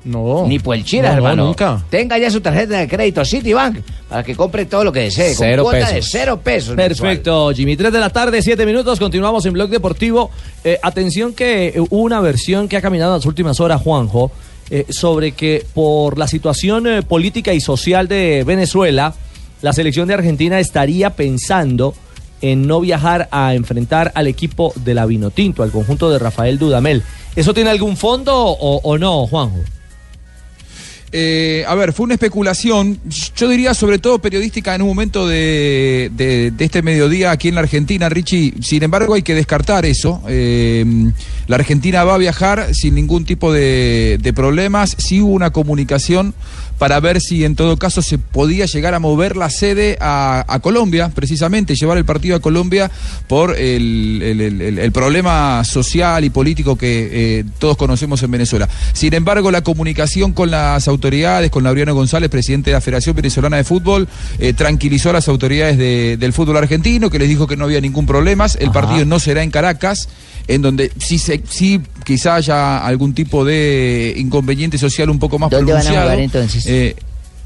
No. 0.04 0.44
Ni 0.46 0.58
por 0.58 0.76
el 0.76 0.84
chira, 0.84 1.04
No, 1.04 1.08
no, 1.12 1.16
hermano. 1.16 1.44
nunca. 1.46 1.82
Tenga 1.88 2.18
ya 2.18 2.30
su 2.30 2.40
tarjeta 2.40 2.78
de 2.78 2.88
crédito 2.88 3.24
Citibank 3.24 3.78
para 4.08 4.22
que 4.22 4.34
compre 4.36 4.66
todo 4.66 4.84
lo 4.84 4.92
que 4.92 5.00
desee. 5.00 5.34
Cero 5.34 5.62
con 5.62 5.72
cuota 5.72 5.88
de 5.88 5.94
pesos. 5.94 6.10
cero 6.12 6.40
pesos. 6.44 6.76
mensual. 6.76 7.08
Perfecto, 7.08 7.52
Jimmy. 7.54 7.76
3 7.76 7.90
de 7.92 8.00
la 8.00 8.10
tarde, 8.10 8.42
7 8.42 8.66
minutos. 8.66 8.98
Continuamos 8.98 9.46
en 9.46 9.54
Blog 9.54 9.70
Deportivo. 9.70 10.30
Eh, 10.62 10.78
atención 10.82 11.32
que 11.32 11.68
eh, 11.68 11.80
hubo 11.80 12.02
una 12.02 12.20
versión 12.20 12.68
que 12.68 12.76
ha 12.76 12.82
caminado 12.82 13.12
en 13.14 13.18
las 13.20 13.26
últimas 13.26 13.60
horas, 13.60 13.80
Juanjo, 13.80 14.30
eh, 14.70 14.86
sobre 14.88 15.32
que 15.32 15.66
por 15.74 16.18
la 16.18 16.26
situación 16.26 16.86
eh, 16.86 17.02
política 17.02 17.52
y 17.52 17.60
social 17.60 18.08
de 18.08 18.44
Venezuela, 18.46 19.14
la 19.62 19.72
selección 19.72 20.08
de 20.08 20.14
Argentina 20.14 20.58
estaría 20.58 21.10
pensando 21.10 21.94
en 22.40 22.66
no 22.66 22.80
viajar 22.80 23.28
a 23.30 23.54
enfrentar 23.54 24.12
al 24.14 24.26
equipo 24.26 24.72
de 24.76 24.94
la 24.94 25.06
Vinotinto, 25.06 25.62
al 25.62 25.70
conjunto 25.70 26.10
de 26.10 26.18
Rafael 26.18 26.58
Dudamel. 26.58 27.02
¿Eso 27.36 27.54
tiene 27.54 27.70
algún 27.70 27.96
fondo 27.96 28.34
o, 28.36 28.80
o 28.82 28.98
no, 28.98 29.26
Juanjo? 29.26 29.60
Eh, 31.16 31.64
a 31.68 31.76
ver, 31.76 31.92
fue 31.92 32.04
una 32.04 32.14
especulación, 32.14 32.98
yo 33.36 33.48
diría 33.48 33.72
sobre 33.72 34.00
todo 34.00 34.18
periodística 34.18 34.74
en 34.74 34.82
un 34.82 34.88
momento 34.88 35.28
de, 35.28 36.10
de- 36.12 36.52
este 36.58 36.82
mediodía 36.82 37.30
aquí 37.30 37.46
en 37.46 37.54
la 37.54 37.60
Argentina, 37.60 38.08
Richie. 38.08 38.54
Sin 38.60 38.82
embargo, 38.82 39.14
hay 39.14 39.22
que 39.22 39.36
descartar 39.36 39.86
eso. 39.86 40.20
Eh, 40.28 40.84
la 41.46 41.54
Argentina 41.54 42.02
va 42.02 42.14
a 42.16 42.18
viajar 42.18 42.74
sin 42.74 42.96
ningún 42.96 43.24
tipo 43.24 43.52
de, 43.52 44.18
de 44.20 44.32
problemas. 44.32 44.96
Sí 44.98 45.20
hubo 45.20 45.30
una 45.34 45.50
comunicación 45.50 46.34
para 46.78 46.98
ver 47.00 47.20
si 47.20 47.44
en 47.44 47.56
todo 47.56 47.76
caso 47.76 48.02
se 48.02 48.18
podía 48.18 48.66
llegar 48.66 48.94
a 48.94 48.98
mover 48.98 49.36
la 49.36 49.48
sede 49.50 49.96
a, 50.00 50.44
a 50.48 50.58
Colombia, 50.60 51.10
precisamente, 51.14 51.74
llevar 51.74 51.98
el 51.98 52.04
partido 52.04 52.36
a 52.36 52.40
Colombia 52.40 52.90
por 53.28 53.56
el, 53.56 54.20
el- 54.22 54.40
el- 54.40 54.60
el- 54.62 54.78
el 54.78 54.92
problema 54.92 55.62
social 55.64 56.24
y 56.24 56.30
político 56.30 56.76
que 56.76 57.08
eh, 57.40 57.44
todos 57.58 57.76
conocemos 57.76 58.22
en 58.22 58.30
Venezuela. 58.30 58.68
Sin 58.92 59.14
embargo, 59.14 59.50
la 59.50 59.62
comunicación 59.62 60.32
con 60.32 60.50
las 60.50 60.88
autoridades, 60.88 61.50
con 61.50 61.64
Laureano 61.64 61.94
González, 61.94 62.28
presidente 62.30 62.70
de 62.70 62.74
la 62.74 62.80
Federación 62.80 63.14
Venezolana 63.16 63.56
de 63.56 63.64
Fútbol, 63.64 64.08
eh, 64.38 64.52
tranquilizó 64.52 65.10
a 65.10 65.14
las 65.14 65.28
autoridades 65.28 65.78
de- 65.78 66.16
del 66.18 66.32
fútbol 66.32 66.56
argentino, 66.56 67.10
que 67.10 67.18
les 67.18 67.28
dijo 67.28 67.46
que 67.46 67.56
no 67.56 67.64
había 67.64 67.80
ningún 67.80 68.06
problema. 68.06 68.46
El 68.58 68.70
partido 68.70 69.04
no 69.04 69.18
será 69.20 69.42
en 69.42 69.50
Caracas, 69.50 70.08
en 70.48 70.62
donde 70.62 70.90
sí, 70.98 71.18
se, 71.18 71.40
sí 71.48 71.80
quizá 72.04 72.36
haya 72.36 72.84
algún 72.84 73.14
tipo 73.14 73.44
de 73.44 74.14
inconveniente 74.16 74.76
social 74.78 75.10
un 75.10 75.18
poco 75.18 75.38
más 75.38 75.50
¿Dónde 75.50 75.72
van 75.72 75.80
a 75.80 75.84
pronunciado. 75.84 76.06
jugar 76.10 76.20
entonces? 76.20 76.66
Eh, 76.66 76.96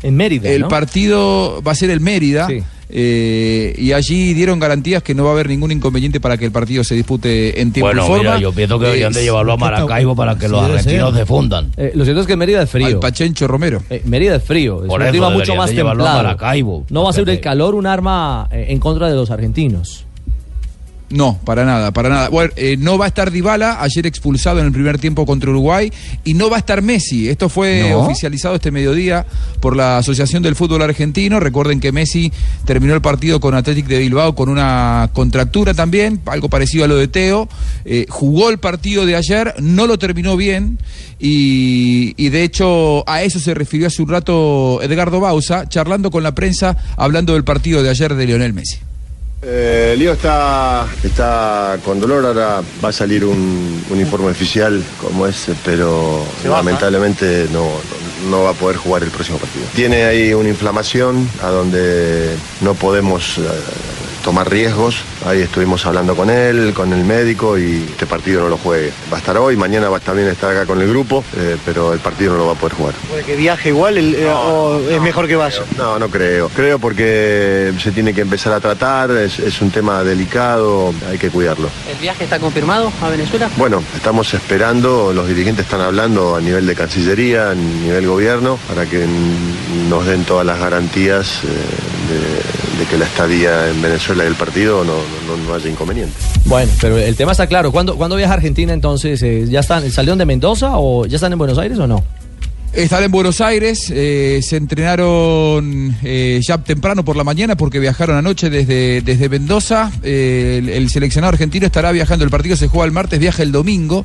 en 0.03 0.17
Mérida. 0.17 0.49
el 0.51 0.63
¿no? 0.63 0.69
partido 0.69 1.63
va 1.67 1.73
a 1.73 1.75
ser 1.75 1.91
el 1.91 2.01
Mérida. 2.01 2.49
eh, 2.91 3.75
y 3.77 3.93
allí 3.93 4.33
dieron 4.33 4.59
garantías 4.59 5.03
que 5.03 5.15
no 5.15 5.25
va 5.25 5.31
a 5.31 5.33
haber 5.35 5.49
ningún 5.49 5.71
inconveniente 5.73 6.21
para 6.21 6.39
que 6.39 6.45
el 6.47 6.53
partido 6.53 6.83
se 6.85 6.95
dispute 6.95 7.61
en 7.61 7.71
tiempo 7.73 7.89
Bueno, 7.89 8.05
y 8.05 8.07
forma. 8.07 8.23
mira, 8.23 8.39
yo 8.39 8.53
pienso 8.53 8.79
que 8.79 8.87
deberían 8.87 9.13
de 9.13 9.23
llevarlo 9.23 9.53
a 9.53 9.57
Maracaibo 9.59 10.17
para 10.17 10.39
que 10.39 10.49
los 10.49 10.63
argentinos 10.63 11.15
se 11.15 11.27
fundan. 11.27 11.71
Eh, 11.77 11.93
lo 11.95 12.05
cierto 12.05 12.23
es 12.23 12.27
que 12.27 12.37
Mérida 12.37 12.63
es 12.63 12.71
frío. 12.71 12.87
Al 12.87 12.99
Pachencho 12.99 13.47
Romero. 13.47 13.83
Eh, 13.91 14.03
Mérida 14.07 14.37
es 14.37 14.43
frío, 14.43 14.83
es 14.83 14.89
Por 14.89 15.01
un 15.01 15.07
eso 15.07 15.11
clima 15.13 15.31
mucho 15.31 15.55
más 15.55 15.69
de 15.71 15.77
llevarlo 15.77 16.05
a 16.05 16.07
templado. 16.07 16.25
Maracaibo, 16.29 16.87
no 16.91 17.05
va 17.05 17.11
a 17.11 17.13
ser 17.13 17.29
el 17.29 17.41
calor 17.41 17.75
un 17.75 17.87
arma 17.87 18.49
eh, 18.51 18.67
en 18.71 18.79
contra 18.81 19.09
de 19.11 19.15
los 19.17 19.31
argentinos. 19.31 20.05
No, 21.11 21.39
para 21.45 21.65
nada, 21.65 21.91
para 21.91 22.11
nada. 22.11 22.29
Bueno, 22.29 22.53
eh, 22.57 22.77
no 22.79 22.99
va 22.99 23.07
a 23.07 23.09
estar 23.09 23.31
Dybala, 23.31 23.81
ayer 23.81 24.07
expulsado 24.07 24.61
en 24.61 24.67
el 24.67 24.73
primer 24.73 24.99
tiempo 24.99 25.25
contra 25.25 25.51
Uruguay, 25.51 25.91
y 26.23 26.35
no 26.35 26.51
va 26.51 26.57
a 26.57 26.59
estar 26.59 26.83
Messi. 26.83 27.31
Esto 27.31 27.49
fue 27.49 27.89
¿No? 27.91 28.01
oficializado 28.01 28.57
este 28.57 28.71
mediodía 28.71 29.25
por 29.61 29.75
la 29.75 29.99
Asociación 29.99 30.43
del 30.43 30.55
Fútbol 30.55 30.83
Argentino. 30.83 31.41
Recuerden 31.41 31.81
que 31.81 31.93
Messi 31.93 32.31
terminó 32.67 32.95
el 32.95 33.01
partido 33.01 33.41
con 33.41 33.55
Athletic 33.55 33.87
de 33.87 33.99
Bilbao 33.99 34.35
con 34.35 34.51
una 34.51 35.09
contractura 35.15 35.73
también, 35.73 36.21
algo 36.27 36.51
parecido 36.51 36.85
a 36.85 36.89
lo 36.89 36.97
de 36.97 37.09
Teo. 37.09 37.49
Eh, 37.87 38.05
jugó 38.11 38.51
el 38.51 38.59
partido 38.59 39.07
de 39.07 39.17
ayer, 39.17 39.55
no 39.61 39.87
lo 39.87 39.99
terminó 39.99 40.37
bien, 40.37 40.79
y, 41.19 42.13
y 42.23 42.29
de 42.29 42.43
hecho 42.43 43.09
a 43.09 43.23
eso 43.23 43.39
se 43.39 43.55
refirió 43.55 43.87
hace 43.87 44.03
un 44.03 44.11
rato 44.11 44.83
Edgardo 44.83 45.21
Bausa, 45.21 45.67
charlando 45.71 46.11
con 46.11 46.23
la 46.23 46.35
prensa, 46.35 46.77
hablando 46.97 47.33
del 47.33 47.45
partido 47.45 47.83
de 47.83 47.89
ayer 47.89 48.15
de 48.15 48.27
Lionel 48.27 48.53
Messi. 48.53 48.77
Eh, 49.41 49.95
Lío 49.97 50.13
está, 50.13 50.87
está 51.05 51.79
con 51.85 52.01
dolor, 52.01 52.27
ahora 52.27 52.61
va 52.85 52.89
a 52.89 52.93
salir 52.93 53.25
un, 53.25 53.85
un 53.89 54.01
informe 54.01 54.31
oficial 54.31 54.83
como 55.01 55.27
ese, 55.29 55.55
pero 55.65 56.25
lamentablemente 56.45 57.47
no, 57.53 57.67
no, 58.25 58.31
no 58.31 58.43
va 58.45 58.51
a 58.51 58.55
poder 58.55 58.77
jugar 58.77 59.05
el 59.05 59.11
próximo 59.11 59.39
partido. 59.39 59.65
Tiene 59.77 60.05
ahí 60.05 60.35
una 60.35 60.49
inflamación 60.49 61.29
a 61.41 61.49
donde 61.49 62.35
no 62.63 62.75
podemos 62.75 63.39
eh, 63.39 63.43
tomar 64.29 64.51
riesgos. 64.51 64.97
Ahí 65.25 65.41
estuvimos 65.41 65.87
hablando 65.87 66.15
con 66.15 66.29
él, 66.29 66.75
con 66.75 66.93
el 66.93 67.03
médico 67.03 67.59
y 67.59 67.87
este 67.91 68.05
partido 68.05 68.43
no 68.43 68.51
lo 68.51 68.59
juegue. 68.59 68.93
Va 69.11 69.17
a 69.17 69.21
estar 69.21 69.39
hoy, 69.39 69.57
mañana 69.57 69.89
va 69.89 69.97
a 69.97 70.01
también 70.01 70.29
estar 70.29 70.51
acá 70.51 70.67
con 70.67 70.83
el 70.83 70.89
grupo, 70.91 71.25
eh, 71.35 71.57
pero 71.65 71.95
el 71.95 71.99
partido 72.01 72.33
no 72.35 72.39
lo 72.41 72.47
va 72.49 72.53
a 72.53 72.57
poder 72.57 72.75
jugar. 72.77 72.95
¿Puede 73.09 73.23
que 73.25 73.37
viaje 73.37 73.71
igual 73.71 73.97
el- 73.97 74.15
eh, 74.17 74.29
o 74.31 74.81
es 74.91 75.01
mejor 75.01 75.27
que 75.29 75.37
vaya? 75.37 75.63
No, 75.79 75.99
no 75.99 76.11
creo. 76.11 76.51
Creo 76.51 76.79
porque 76.79 77.73
se 77.83 77.91
tiene 77.91 78.13
que 78.13 78.21
empezar 78.21 78.53
a 78.53 78.61
tratar, 78.61 79.11
es, 79.13 79.39
es 79.39 79.63
un 79.63 79.71
tema 79.71 80.05
delicado, 80.05 80.93
hay 81.11 81.17
que 81.17 81.31
cuidarlo. 81.31 81.71
¿El 81.91 81.97
viaje 81.97 82.25
está 82.25 82.39
confirmado 82.39 82.93
a 83.01 83.09
Venezuela? 83.09 83.49
Bueno, 83.57 83.83
estamos 83.97 84.35
esperando, 84.35 85.11
los 85.15 85.27
dirigentes 85.27 85.65
están 85.65 85.81
hablando 85.81 86.37
a 86.37 86.41
nivel 86.43 86.67
de 86.67 86.75
Cancillería, 86.75 87.53
a 87.53 87.55
nivel 87.55 88.07
gobierno, 88.07 88.59
para 88.69 88.85
que 88.85 89.07
nos 89.89 90.05
den 90.05 90.25
todas 90.25 90.45
las 90.45 90.59
garantías 90.61 91.41
eh, 91.45 91.47
de, 92.11 92.68
de 92.79 92.85
que 92.87 92.97
la 92.97 93.07
estadía 93.07 93.69
en 93.69 93.83
Venezuela 93.83 94.25
del 94.25 94.35
partido 94.35 94.85
no, 94.85 94.95
no, 95.27 95.37
no 95.47 95.55
haya 95.55 95.69
inconveniente. 95.69 96.15
Bueno, 96.45 96.71
pero 96.81 96.97
el 96.97 97.17
tema 97.17 97.33
está 97.33 97.47
claro. 97.47 97.73
¿Cuándo, 97.73 97.97
¿cuándo 97.97 98.17
viaja 98.17 98.35
a 98.35 98.37
Argentina 98.37 98.73
entonces? 98.73 99.23
Eh, 99.23 99.47
¿Ya 99.49 99.61
están, 99.61 99.91
salieron 99.91 100.19
de 100.19 100.25
Mendoza 100.27 100.79
o 100.79 101.05
ya 101.07 101.17
están 101.17 101.33
en 101.33 101.39
Buenos 101.39 101.59
Aires 101.59 101.79
o 101.79 101.87
no? 101.87 102.05
Están 102.75 103.03
en 103.03 103.11
Buenos 103.11 103.41
Aires, 103.41 103.91
eh, 103.91 104.41
se 104.43 104.57
entrenaron 104.57 105.97
eh, 106.05 106.41
ya 106.47 106.59
temprano 106.59 107.03
por 107.05 107.17
la 107.17 107.25
mañana 107.25 107.57
porque 107.57 107.81
viajaron 107.81 108.17
anoche 108.17 108.51
desde, 108.51 109.01
desde 109.01 109.29
Mendoza. 109.29 109.91
Eh, 110.03 110.59
el, 110.59 110.69
el 110.69 110.91
seleccionado 110.91 111.33
argentino 111.33 111.67
estará 111.67 111.91
viajando, 111.93 112.25
el 112.25 112.31
partido 112.31 112.57
se 112.57 112.69
juega 112.69 112.85
el 112.85 112.93
martes, 112.93 113.19
viaja 113.19 113.43
el 113.43 113.53
domingo 113.53 114.05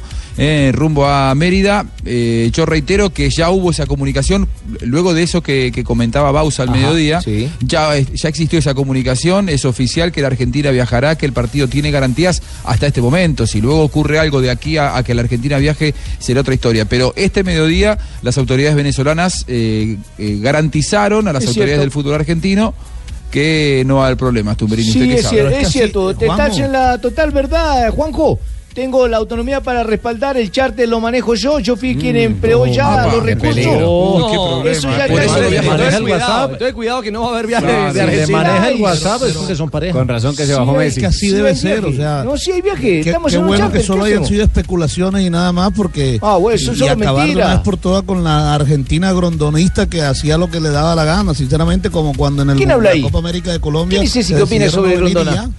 rumbo 0.71 1.05
a 1.05 1.35
Mérida. 1.35 1.85
Yo 2.03 2.65
reitero 2.65 3.11
que 3.11 3.29
ya 3.29 3.49
hubo 3.51 3.69
esa 3.69 3.85
comunicación, 3.85 4.47
luego 4.81 5.13
de 5.13 5.23
eso 5.23 5.43
que, 5.43 5.71
que 5.73 5.83
comentaba 5.83 6.31
Bausa 6.31 6.63
al 6.63 6.69
Ajá, 6.69 6.77
mediodía, 6.77 7.19
ya, 7.59 7.99
ya 7.99 8.29
existió 8.29 8.57
esa 8.57 8.73
comunicación, 8.73 9.49
es 9.49 9.65
oficial 9.65 10.11
que 10.11 10.21
la 10.21 10.27
Argentina 10.27 10.71
viajará, 10.71 11.17
que 11.17 11.25
el 11.25 11.33
partido 11.33 11.67
tiene 11.67 11.91
garantías 11.91 12.41
hasta 12.63 12.87
este 12.87 13.01
momento. 13.01 13.45
Si 13.45 13.61
luego 13.61 13.83
ocurre 13.83 14.19
algo 14.19 14.41
de 14.41 14.49
aquí 14.49 14.77
a, 14.77 14.95
a 14.97 15.03
que 15.03 15.13
la 15.13 15.21
Argentina 15.21 15.57
viaje, 15.57 15.93
será 16.17 16.41
otra 16.41 16.53
historia. 16.55 16.85
Pero 16.85 17.13
este 17.15 17.43
mediodía 17.43 17.99
las 18.23 18.37
autoridades 18.37 18.52
venezolanas 18.75 19.45
eh, 19.47 19.97
eh, 20.17 20.37
garantizaron 20.41 21.27
a 21.27 21.33
las 21.33 21.43
Es 21.43 21.49
autoridades 21.49 21.69
cierto. 21.71 21.81
del 21.81 21.91
fútbol 21.91 22.13
argentino 22.15 22.73
que 23.31 23.83
no 23.87 23.95
va 23.97 24.03
a 24.03 24.05
haber 24.07 24.17
problemas, 24.17 24.57
Tumberini. 24.57 24.91
Sí, 24.91 25.01
¿usted 25.01 25.15
es, 25.15 25.21
sabe? 25.23 25.41
cier- 25.49 25.61
es 25.61 25.67
cierto. 25.69 26.15
Te 26.15 26.27
estás 26.27 26.57
en 26.59 26.71
la 26.71 26.97
total 26.99 27.31
verdad, 27.31 27.89
Juanjo. 27.91 28.39
Tengo 28.73 29.07
la 29.07 29.17
autonomía 29.17 29.61
para 29.61 29.83
respaldar 29.83 30.35
el 30.35 30.51
charter, 30.51 30.89
lo 30.89 30.99
manejo 30.99 31.35
yo. 31.35 31.59
Yo 31.59 31.75
fui 31.75 31.95
quien 31.95 32.15
empleó 32.15 32.65
ya 32.65 33.03
los 33.05 33.13
qué 33.13 33.19
recursos. 33.21 33.55
peligro. 33.55 33.91
Uy, 33.91 34.23
qué 34.31 34.35
No, 34.35 34.47
problema. 34.49 34.71
Eso 34.77 34.89
ya 34.97 35.07
Por 35.07 35.21
eso 35.21 35.35
le 35.37 35.43
maneja 35.43 35.61
Entonces, 35.73 35.93
el 35.93 36.03
WhatsApp. 36.03 36.51
Entonces 36.53 36.73
cuidado 36.73 37.01
que 37.03 37.11
no 37.11 37.21
va 37.21 37.27
a 37.27 37.29
haber 37.33 37.47
viaje 37.47 37.65
Claro, 37.67 37.83
de 37.83 37.91
si 37.91 37.95
le 37.97 38.01
Argentina. 38.03 38.37
maneja 38.39 38.69
el 38.69 38.81
WhatsApp 38.81 39.21
es 39.27 39.33
porque 39.33 39.55
son 39.55 39.69
pareja. 39.69 39.93
Con 39.99 40.07
razón 40.07 40.35
que 40.35 40.45
se 40.47 40.53
Sí, 40.53 40.59
bajó 40.59 40.71
es 40.71 40.77
Messi. 40.87 40.99
que 41.01 41.05
así 41.05 41.19
Sí 41.19 41.29
debe 41.29 41.55
ser, 41.55 41.81
viaje. 41.81 41.93
o 41.95 41.97
sea. 41.97 42.23
No, 42.23 42.35
sí 42.37 42.51
hay 42.51 42.61
viaje. 42.61 42.81
Qué, 42.81 42.99
Estamos 43.01 43.31
qué 43.31 43.35
en 43.37 43.41
un 43.43 43.47
bueno 43.49 43.63
charter, 43.65 43.81
que 43.81 43.85
solo 43.87 44.03
¿qué 44.05 44.11
hayan 44.13 44.25
sido 44.25 44.43
especulaciones 44.43 45.21
y 45.23 45.29
nada 45.29 45.51
más 45.51 45.71
porque 45.75 46.17
Ah, 46.23 46.37
bueno, 46.37 46.55
eso 46.55 46.73
y 46.73 46.87
acabar 46.87 46.97
de 46.97 47.05
mentiras. 47.27 47.45
una 47.45 47.55
vez 47.55 47.63
por 47.63 47.77
todas 47.77 48.01
con 48.03 48.23
la 48.23 48.55
Argentina 48.55 49.13
grondonista 49.13 49.85
que 49.87 50.01
hacía 50.01 50.39
lo 50.39 50.49
que 50.49 50.59
le 50.59 50.69
daba 50.71 50.95
la 50.95 51.05
gana, 51.05 51.35
sinceramente 51.35 51.91
como 51.91 52.13
cuando 52.15 52.41
en 52.41 52.49
el 52.49 52.57
¿Quién 52.57 52.71
habla 52.71 52.89
la 52.89 52.95
ahí? 52.95 53.01
Copa 53.03 53.19
América 53.19 53.51
de 53.51 53.59
Colombia 53.59 53.99
¿Quién 53.99 54.07
es 54.07 54.15
ese 54.15 54.29
se 54.29 54.35
que 54.35 54.41
opina 54.41 54.67
sobre 54.69 54.97
no 54.97 55.07
y 55.07 55.13
Grondona? 55.13 55.51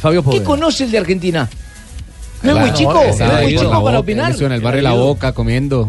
Fabio 0.00 0.24
¿Qué 0.24 0.42
conoce 0.42 0.84
el 0.84 0.90
de 0.92 0.98
Argentina? 0.98 1.48
¿No 2.42 2.52
es 2.52 2.58
muy 2.60 2.72
chico? 2.72 2.92
¿No 2.94 3.02
es 3.02 3.42
muy 3.42 3.56
chico 3.56 3.82
para 3.84 3.98
opinar? 3.98 4.34
en 4.40 4.52
el 4.52 4.60
barrio 4.60 4.82
La 4.82 4.92
Boca 4.92 5.32
comiendo 5.32 5.88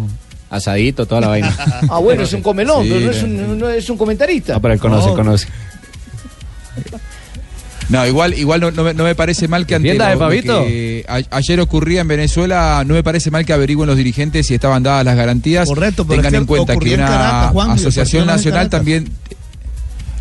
asadito, 0.49 1.05
toda 1.05 1.21
la 1.21 1.27
vaina. 1.29 1.55
Ah, 1.89 1.99
bueno, 1.99 2.23
es 2.23 2.33
un 2.33 2.41
comelón, 2.41 2.83
Sí, 2.83 2.89
pero 2.89 3.05
no 3.05 3.11
es 3.11 3.23
no. 3.23 3.27
un, 3.45 3.59
no 3.59 3.69
es 3.69 3.89
un 3.89 3.97
comentarista. 3.97 4.53
No, 4.53 4.61
pero 4.61 4.73
él 4.73 4.79
conoce, 4.79 5.09
No. 5.09 5.15
conoce. 5.15 5.47
No, 7.89 8.05
igual, 8.05 8.35
igual 8.37 8.61
no, 8.61 8.69
no 8.69 8.83
me, 8.83 8.93
no 8.93 9.03
me 9.03 9.15
parece 9.15 9.47
mal 9.47 9.65
que 9.65 9.73
ante 9.73 9.95
lo- 9.95 10.05
de 10.05 10.15
lo 10.15 10.29
que 10.29 11.05
a- 11.07 11.21
ayer 11.37 11.59
ocurría 11.59 12.01
en 12.01 12.07
Venezuela, 12.07 12.83
no 12.85 12.93
me 12.93 13.01
parece 13.03 13.31
mal 13.31 13.45
que 13.47 13.53
averigüen 13.53 13.87
los 13.87 13.97
dirigentes 13.97 14.45
si 14.45 14.53
estaban 14.53 14.83
dadas 14.83 15.03
las 15.03 15.15
garantías. 15.15 15.67
Correcto, 15.67 16.05
pero 16.05 16.21
Tengan 16.21 16.35
en 16.41 16.45
cuenta 16.45 16.77
que 16.77 16.93
una 16.93 17.07
Caracas, 17.07 17.51
Juan, 17.51 17.71
asociación 17.71 18.27
nacional 18.27 18.69
Caracas. 18.69 18.71
también 18.79 19.11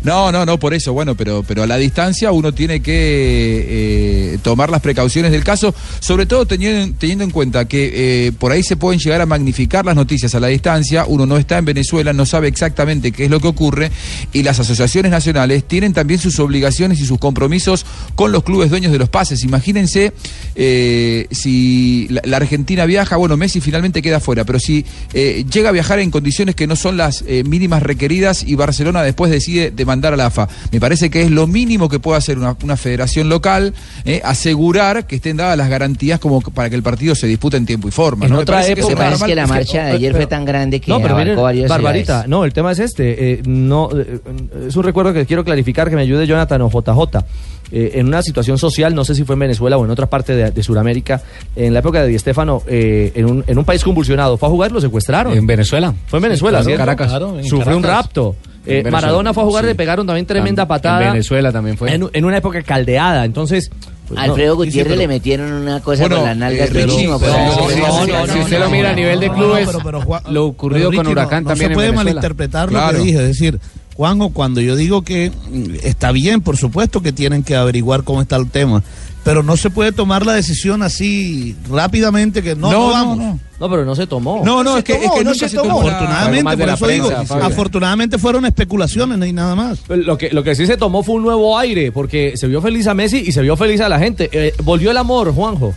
no, 0.03 0.31
no, 0.31 0.45
no, 0.45 0.57
por 0.57 0.73
eso, 0.73 0.93
bueno, 0.93 1.15
pero, 1.15 1.43
pero 1.45 1.63
a 1.63 1.67
la 1.67 1.77
distancia 1.77 2.31
uno 2.31 2.53
tiene 2.53 2.81
que 2.81 4.33
eh, 4.33 4.37
tomar 4.41 4.69
las 4.69 4.81
precauciones 4.81 5.31
del 5.31 5.43
caso, 5.43 5.73
sobre 5.99 6.25
todo 6.25 6.45
teniendo, 6.45 7.23
en 7.23 7.31
cuenta 7.31 7.65
que 7.65 8.27
eh, 8.27 8.31
por 8.31 8.51
ahí 8.51 8.63
se 8.63 8.77
pueden 8.77 8.99
llegar 8.99 9.19
a 9.19 9.25
magnificar 9.25 9.85
las 9.85 9.95
noticias 9.95 10.33
a 10.35 10.39
la 10.39 10.47
distancia, 10.47 11.05
uno 11.05 11.25
no 11.25 11.37
está 11.37 11.57
en 11.57 11.65
Venezuela, 11.65 12.13
no 12.13 12.25
sabe 12.25 12.47
exactamente 12.47 13.11
qué 13.11 13.25
es 13.25 13.31
lo 13.31 13.41
que 13.41 13.47
ocurre 13.47 13.91
y 14.31 14.43
las 14.43 14.59
asociaciones 14.59 15.11
nacionales 15.11 15.65
tienen 15.65 15.93
también 15.93 16.19
sus 16.19 16.39
obligaciones 16.39 16.99
y 16.99 17.05
sus 17.05 17.19
compromisos 17.19 17.85
con 18.15 18.31
los 18.31 18.43
clubes 18.43 18.69
dueños 18.69 18.93
de 18.93 18.99
los 18.99 19.09
pases. 19.09 19.43
Imagínense 19.43 20.13
eh, 20.55 21.27
si 21.31 22.07
la, 22.09 22.37
Argentina 22.37 22.85
viaja, 22.85 23.17
bueno, 23.17 23.35
Messi 23.35 23.59
finalmente 23.59 24.01
queda 24.01 24.21
fuera, 24.21 24.45
pero 24.45 24.59
si 24.59 24.85
llega 25.13 25.69
a 25.69 25.73
viajar 25.73 25.99
en 25.99 26.09
condiciones 26.09 26.55
que 26.55 26.67
no 26.67 26.77
son 26.77 26.95
las 26.95 27.23
mínimas 27.43 27.83
requeridas 27.83 28.43
y 28.47 28.55
Barcelona 28.55 29.03
después 29.03 29.29
decide 29.29 29.71
demandar 29.89 30.13
a 30.13 30.17
la 30.17 30.27
AFA, 30.27 30.47
me 30.71 30.79
parece 30.79 31.09
que 31.09 31.23
es 31.23 31.31
lo 31.31 31.47
mínimo 31.47 31.89
que 31.89 31.99
puede 31.99 32.17
hacer 32.19 32.37
una, 32.37 32.55
una 32.63 32.77
federación 32.77 33.27
local, 33.27 33.73
eh, 34.05 34.21
asegurar 34.23 35.07
que 35.07 35.15
estén 35.15 35.37
dadas 35.37 35.57
las 35.57 35.67
garantías 35.69 36.19
como 36.19 36.41
para 36.41 36.69
que 36.69 36.75
el 36.75 36.83
partido 36.83 37.15
se 37.15 37.25
dispute 37.25 37.57
en 37.57 37.65
tiempo 37.65 37.87
y 37.87 37.91
forma. 37.91 38.25
En 38.25 38.31
¿no? 38.31 38.37
Me 38.37 38.43
otra 38.43 38.57
parece 38.57 38.75
que 38.75 38.81
época- 38.81 39.09
normal. 39.09 39.29
que 39.29 39.35
la 39.35 39.41
Es 39.43 39.47
que- 39.49 39.53
marcha 39.55 39.85
de 39.85 39.91
ayer 39.93 40.13
fue 40.15 40.27
tan 40.27 40.45
grande 40.45 40.79
que 40.79 40.91
No, 40.91 41.01
pero 41.01 41.15
miren, 41.17 41.35
Barbarita, 41.35 42.05
ciudades. 42.05 42.29
no, 42.29 42.45
el 42.45 42.53
tema 42.53 42.71
es 42.71 42.79
este. 42.79 43.33
eh, 43.33 43.41
no, 43.45 43.89
eh, 43.97 44.19
es 44.67 44.75
un 44.75 44.83
recuerdo 44.83 45.11
que 45.13 45.25
quiero 45.25 45.43
clarificar 45.43 45.89
que 45.89 45.95
me 45.95 46.03
ayude 46.03 46.27
Jonathan 46.27 46.61
o 46.61 46.69
JJ. 46.69 47.23
Eh, 47.71 47.91
en 47.99 48.07
una 48.07 48.23
situación 48.23 48.57
social, 48.57 48.95
no 48.95 49.05
sé 49.05 49.13
si 49.13 49.23
fue 49.23 49.33
en 49.33 49.39
Venezuela 49.41 49.77
o 49.77 49.85
en 49.85 49.91
otra 49.91 50.07
parte 50.07 50.35
de, 50.35 50.49
de 50.51 50.63
Sudamérica, 50.63 51.21
en 51.55 51.71
la 51.73 51.79
época 51.81 52.01
de 52.01 52.07
Di 52.07 52.17
Stéfano, 52.17 52.63
eh, 52.67 53.11
en, 53.15 53.25
un, 53.25 53.43
en 53.45 53.57
un 53.59 53.63
país 53.65 53.83
convulsionado, 53.83 54.37
fue 54.37 54.47
a 54.47 54.51
jugar 54.51 54.71
y 54.71 54.73
lo 54.73 54.81
secuestraron. 54.81 55.37
En 55.37 55.45
Venezuela. 55.45 55.93
Fue 56.07 56.17
en 56.17 56.23
Venezuela, 56.23 56.59
Sí, 56.63 56.65
claro, 56.65 56.77
¿cierto? 56.77 56.81
Caracas. 56.85 57.07
Claro, 57.09 57.39
en 57.39 57.45
Sufrió 57.45 57.77
un 57.77 57.83
rapto. 57.83 58.35
En 58.65 58.87
Eh. 58.87 58.91
Maradona 58.91 59.33
fue 59.33 59.43
a 59.43 59.45
jugar, 59.45 59.63
Sí. 59.63 59.69
le 59.69 59.75
pegaron 59.75 60.05
también 60.05 60.25
tremenda 60.25 60.63
En 60.63 60.67
patada. 60.67 61.11
Venezuela 61.11 61.51
también 61.51 61.77
fue. 61.77 61.93
En, 61.93 62.07
en 62.11 62.25
una 62.25 62.37
época 62.37 62.61
caldeada, 62.61 63.25
entonces... 63.25 63.69
pues, 64.07 64.17
no. 64.17 64.21
Alfredo 64.23 64.55
Sí, 64.55 64.61
sí, 64.61 64.65
Gutiérrez 64.67 64.91
pero- 64.93 65.01
le 65.01 65.07
metieron 65.07 65.51
una 65.53 65.79
cosa 65.81 66.01
Bueno, 66.03 66.17
con 66.17 66.25
las 66.25 66.37
nalgas 66.37 66.69
eh, 66.69 66.73
durísimo, 66.81 67.19
pero- 67.19 67.31
no, 67.33 68.07
no, 68.07 68.25
no, 68.27 68.33
si 68.33 68.39
usted 68.39 68.59
lo 68.59 68.69
mira 68.69 68.89
a 68.89 68.93
nivel 68.93 69.19
de 69.19 69.29
clubes, 69.31 69.67
pero- 69.67 69.79
pero, 69.83 70.01
Juan- 70.01 70.23
lo 70.29 70.45
ocurrido 70.47 70.89
pero, 70.89 70.99
con 70.99 71.05
no- 71.05 71.11
Huracán 71.11 71.43
no, 71.43 71.49
también 71.51 71.67
se 71.69 71.73
en 71.73 71.75
puede 71.75 71.91
malinterpretar 71.93 72.69
Claro. 72.69 72.91
lo 72.97 72.97
que 72.99 73.05
dije, 73.05 73.19
es 73.19 73.27
decir, 73.27 73.59
Juanjo, 73.95 74.29
cuando 74.31 74.61
yo 74.61 74.75
digo 74.75 75.03
que 75.03 75.29
mm, 75.51 75.75
está 75.83 76.11
bien, 76.11 76.41
por 76.41 76.57
supuesto 76.57 77.01
que 77.01 77.11
tienen 77.11 77.43
que 77.43 77.55
averiguar 77.55 78.03
cómo 78.03 78.21
está 78.21 78.35
el 78.37 78.49
tema, 78.49 78.81
pero 79.29 79.43
no 79.43 79.55
se 79.57 79.69
puede 79.69 79.91
tomar 79.91 80.25
la 80.25 80.33
decisión 80.33 80.81
así 80.81 81.55
rápidamente 81.69 82.41
que 82.41 82.55
no, 82.55 82.71
No, 82.71 82.79
no, 82.79 82.87
no, 82.87 82.91
vamos. 82.93 83.17
no. 83.19 83.39
No, 83.59 83.69
pero 83.69 83.85
no 83.85 83.93
se 83.95 84.07
tomó. 84.07 84.41
No, 84.43 84.63
no, 84.63 84.73
se 84.73 84.79
es 84.79 84.85
que, 84.85 84.93
es 84.93 85.01
tomó, 85.03 85.13
que 85.19 85.23
no 85.23 85.33
se 85.35 85.49
se 85.49 85.55
tomó. 85.55 85.81
Afortunadamente, 85.81 86.57
por 86.57 86.69
eso 86.69 86.85
prensa, 86.87 87.09
digo, 87.09 87.25
Fabio. 87.27 87.45
afortunadamente 87.45 88.17
fueron 88.17 88.45
especulaciones 88.47 89.29
y 89.29 89.33
nada 89.33 89.53
más. 89.53 89.81
Lo 89.87 90.17
que, 90.17 90.31
lo 90.31 90.43
que 90.43 90.55
sí 90.55 90.65
se 90.65 90.77
tomó 90.77 91.03
fue 91.03 91.13
un 91.13 91.21
nuevo 91.21 91.59
aire, 91.59 91.91
porque 91.91 92.33
se 92.37 92.47
vio 92.47 92.59
feliz 92.59 92.87
a 92.87 92.95
Messi 92.95 93.17
y 93.27 93.31
se 93.31 93.43
vio 93.43 93.55
feliz 93.55 93.81
a 93.81 93.89
la 93.89 93.99
gente. 93.99 94.29
Eh, 94.31 94.51
volvió 94.63 94.89
el 94.89 94.97
amor, 94.97 95.31
Juanjo. 95.31 95.75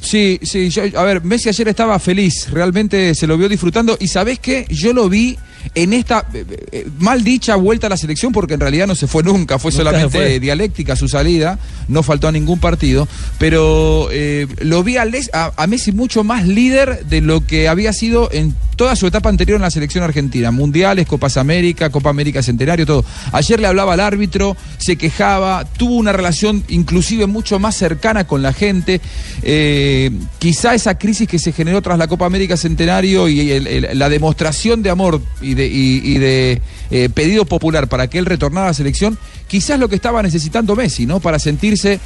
Sí, 0.00 0.38
sí, 0.44 0.70
yo- 0.70 0.84
a 0.96 1.02
ver, 1.02 1.24
Messi 1.24 1.48
ayer 1.48 1.66
estaba 1.66 1.98
feliz, 1.98 2.48
realmente 2.52 3.16
se 3.16 3.26
lo 3.26 3.36
vio 3.36 3.48
disfrutando 3.48 3.96
y 3.98 4.06
¿sabés 4.06 4.38
qué? 4.38 4.64
Yo 4.70 4.92
lo 4.92 5.08
vi 5.08 5.36
en 5.74 5.92
esta 5.92 6.26
eh, 6.34 6.44
eh, 6.72 6.88
mal 6.98 7.24
dicha 7.24 7.56
vuelta 7.56 7.86
a 7.86 7.90
la 7.90 7.96
selección 7.96 8.32
porque 8.32 8.54
en 8.54 8.60
realidad 8.60 8.86
no 8.86 8.94
se 8.94 9.06
fue 9.06 9.22
nunca, 9.22 9.58
fue 9.58 9.70
Nunca 9.70 9.84
solamente 9.84 10.18
fue. 10.18 10.40
dialéctica 10.40 10.96
su 10.96 11.08
salida, 11.08 11.58
no 11.88 12.02
faltó 12.02 12.28
a 12.28 12.32
ningún 12.32 12.58
partido, 12.60 13.06
pero 13.38 14.08
eh, 14.10 14.46
lo 14.60 14.82
vi 14.82 14.96
a, 14.96 15.04
Les- 15.04 15.30
a- 15.32 15.52
a 15.56 15.66
Messi 15.66 15.92
mucho 15.92 16.24
más 16.24 16.46
líder 16.46 17.04
de 17.06 17.20
lo 17.20 17.46
que 17.46 17.68
había 17.68 17.92
sido 17.92 18.28
en 18.32 18.54
toda 18.78 18.94
su 18.96 19.08
etapa 19.08 19.28
anterior 19.28 19.56
en 19.56 19.62
la 19.62 19.70
selección 19.70 20.04
argentina, 20.04 20.50
mundiales, 20.52 21.06
Copas 21.06 21.36
América, 21.36 21.90
Copa 21.90 22.10
América 22.10 22.42
Centenario, 22.42 22.86
todo. 22.86 23.04
Ayer 23.32 23.58
le 23.60 23.66
hablaba 23.66 23.92
al 23.94 24.00
árbitro, 24.00 24.56
se 24.78 24.96
quejaba, 24.96 25.64
tuvo 25.76 25.96
una 25.96 26.12
relación 26.12 26.62
inclusive 26.68 27.26
mucho 27.26 27.58
más 27.58 27.74
cercana 27.76 28.24
con 28.26 28.40
la 28.40 28.52
gente. 28.52 29.00
Eh, 29.42 30.12
quizá 30.38 30.74
esa 30.74 30.96
crisis 30.96 31.26
que 31.28 31.40
se 31.40 31.50
generó 31.52 31.82
tras 31.82 31.98
la 31.98 32.06
Copa 32.06 32.24
América 32.26 32.56
Centenario 32.56 33.28
y 33.28 33.58
la 33.60 34.08
demostración 34.08 34.82
de 34.82 34.90
amor 34.90 35.20
y 35.42 35.54
de, 35.54 35.66
y- 35.66 36.00
y 36.04 36.18
de, 36.18 36.62
eh, 36.92 37.08
pedido 37.12 37.44
popular 37.46 37.88
para 37.88 38.06
que 38.08 38.18
él 38.18 38.26
retornara 38.26 38.66
a 38.66 38.70
la 38.70 38.74
selección, 38.74 39.18
quizás 39.48 39.80
lo 39.80 39.88
que 39.88 39.96
estaba 39.96 40.22
necesitando 40.22 40.76
Messi, 40.76 41.04
¿no? 41.04 41.18
Para 41.18 41.40
sentirse 41.40 41.98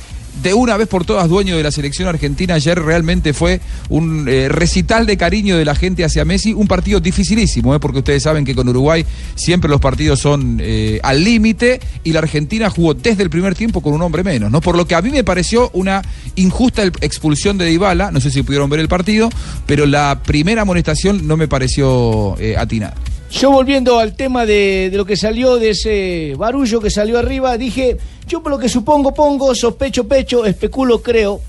de 0.43 0.55
una 0.55 0.77
vez 0.77 0.89
por 0.89 1.05
todas 1.05 1.29
dueño 1.29 1.57
de 1.57 1.63
la 1.63 1.71
selección 1.71 2.09
argentina. 2.09 2.55
Ayer 2.55 2.81
realmente 2.81 3.33
fue 3.33 3.61
un 3.89 4.27
eh, 4.29 4.49
recital 4.49 5.07
de 5.07 5.17
cariño 5.17 5.57
de 5.57 5.65
la 5.65 5.75
gente 5.75 6.05
hacia 6.05 6.25
Messi, 6.25 6.53
un 6.53 6.67
partido 6.67 7.01
dificilísimo, 7.01 7.75
¿eh? 7.75 7.81
porque 7.81 7.99
ustedes 7.99 8.23
saben 8.23 8.45
que 8.45 8.55
con 8.55 8.69
Uruguay 8.69 9.05
siempre 9.35 9.69
los 9.69 9.81
partidos 9.81 10.21
son 10.21 10.59
eh, 10.61 11.01
al 11.03 11.23
límite 11.23 11.81
y 12.05 12.13
la 12.13 12.21
Argentina 12.21 12.71
jugó 12.71 12.95
desde 12.95 13.23
el 13.23 13.31
primer 13.31 13.55
tiempo 13.55 13.81
con 13.81 13.93
un 13.93 14.03
hombre 14.03 14.23
menos, 14.23 14.51
¿no? 14.51 14.61
Por 14.61 14.77
lo 14.77 14.87
que 14.87 14.95
a 14.95 15.03
mí 15.03 15.11
me 15.11 15.25
pareció 15.25 15.71
una 15.75 16.03
injusta 16.37 16.83
expulsión 17.01 17.59
de 17.59 17.67
Dybala, 17.67 18.11
no 18.11 18.21
sé 18.21 18.31
si 18.31 18.43
pudieron 18.43 18.71
ver 18.71 18.81
el 18.81 18.89
partido, 18.89 19.29
pero 19.67 19.87
la 19.87 20.23
primera 20.23 20.63
amonestación 20.63 21.27
no 21.27 21.37
me 21.37 21.49
pareció 21.49 22.37
eh, 22.39 22.57
atinada. 22.57 22.95
Yo 23.33 23.51
volviendo 23.51 23.99
al 23.99 24.15
tema 24.15 24.45
de, 24.45 24.89
de 24.91 24.97
lo 24.97 25.05
que 25.05 25.17
salió 25.17 25.57
de 25.57 25.71
ese 25.71 26.35
barullo 26.37 26.81
que 26.81 26.91
salió 26.91 27.19
arriba, 27.19 27.57
dije, 27.57 27.97
yo 28.29 28.43
por 28.43 28.53
lo 28.53 28.59
que 28.59 28.69
supongo 28.69 29.15
pongo, 29.15 29.55
sospecho 29.55 30.07
pecho, 30.07 30.45
especulo 30.45 31.03
creo. 31.03 31.41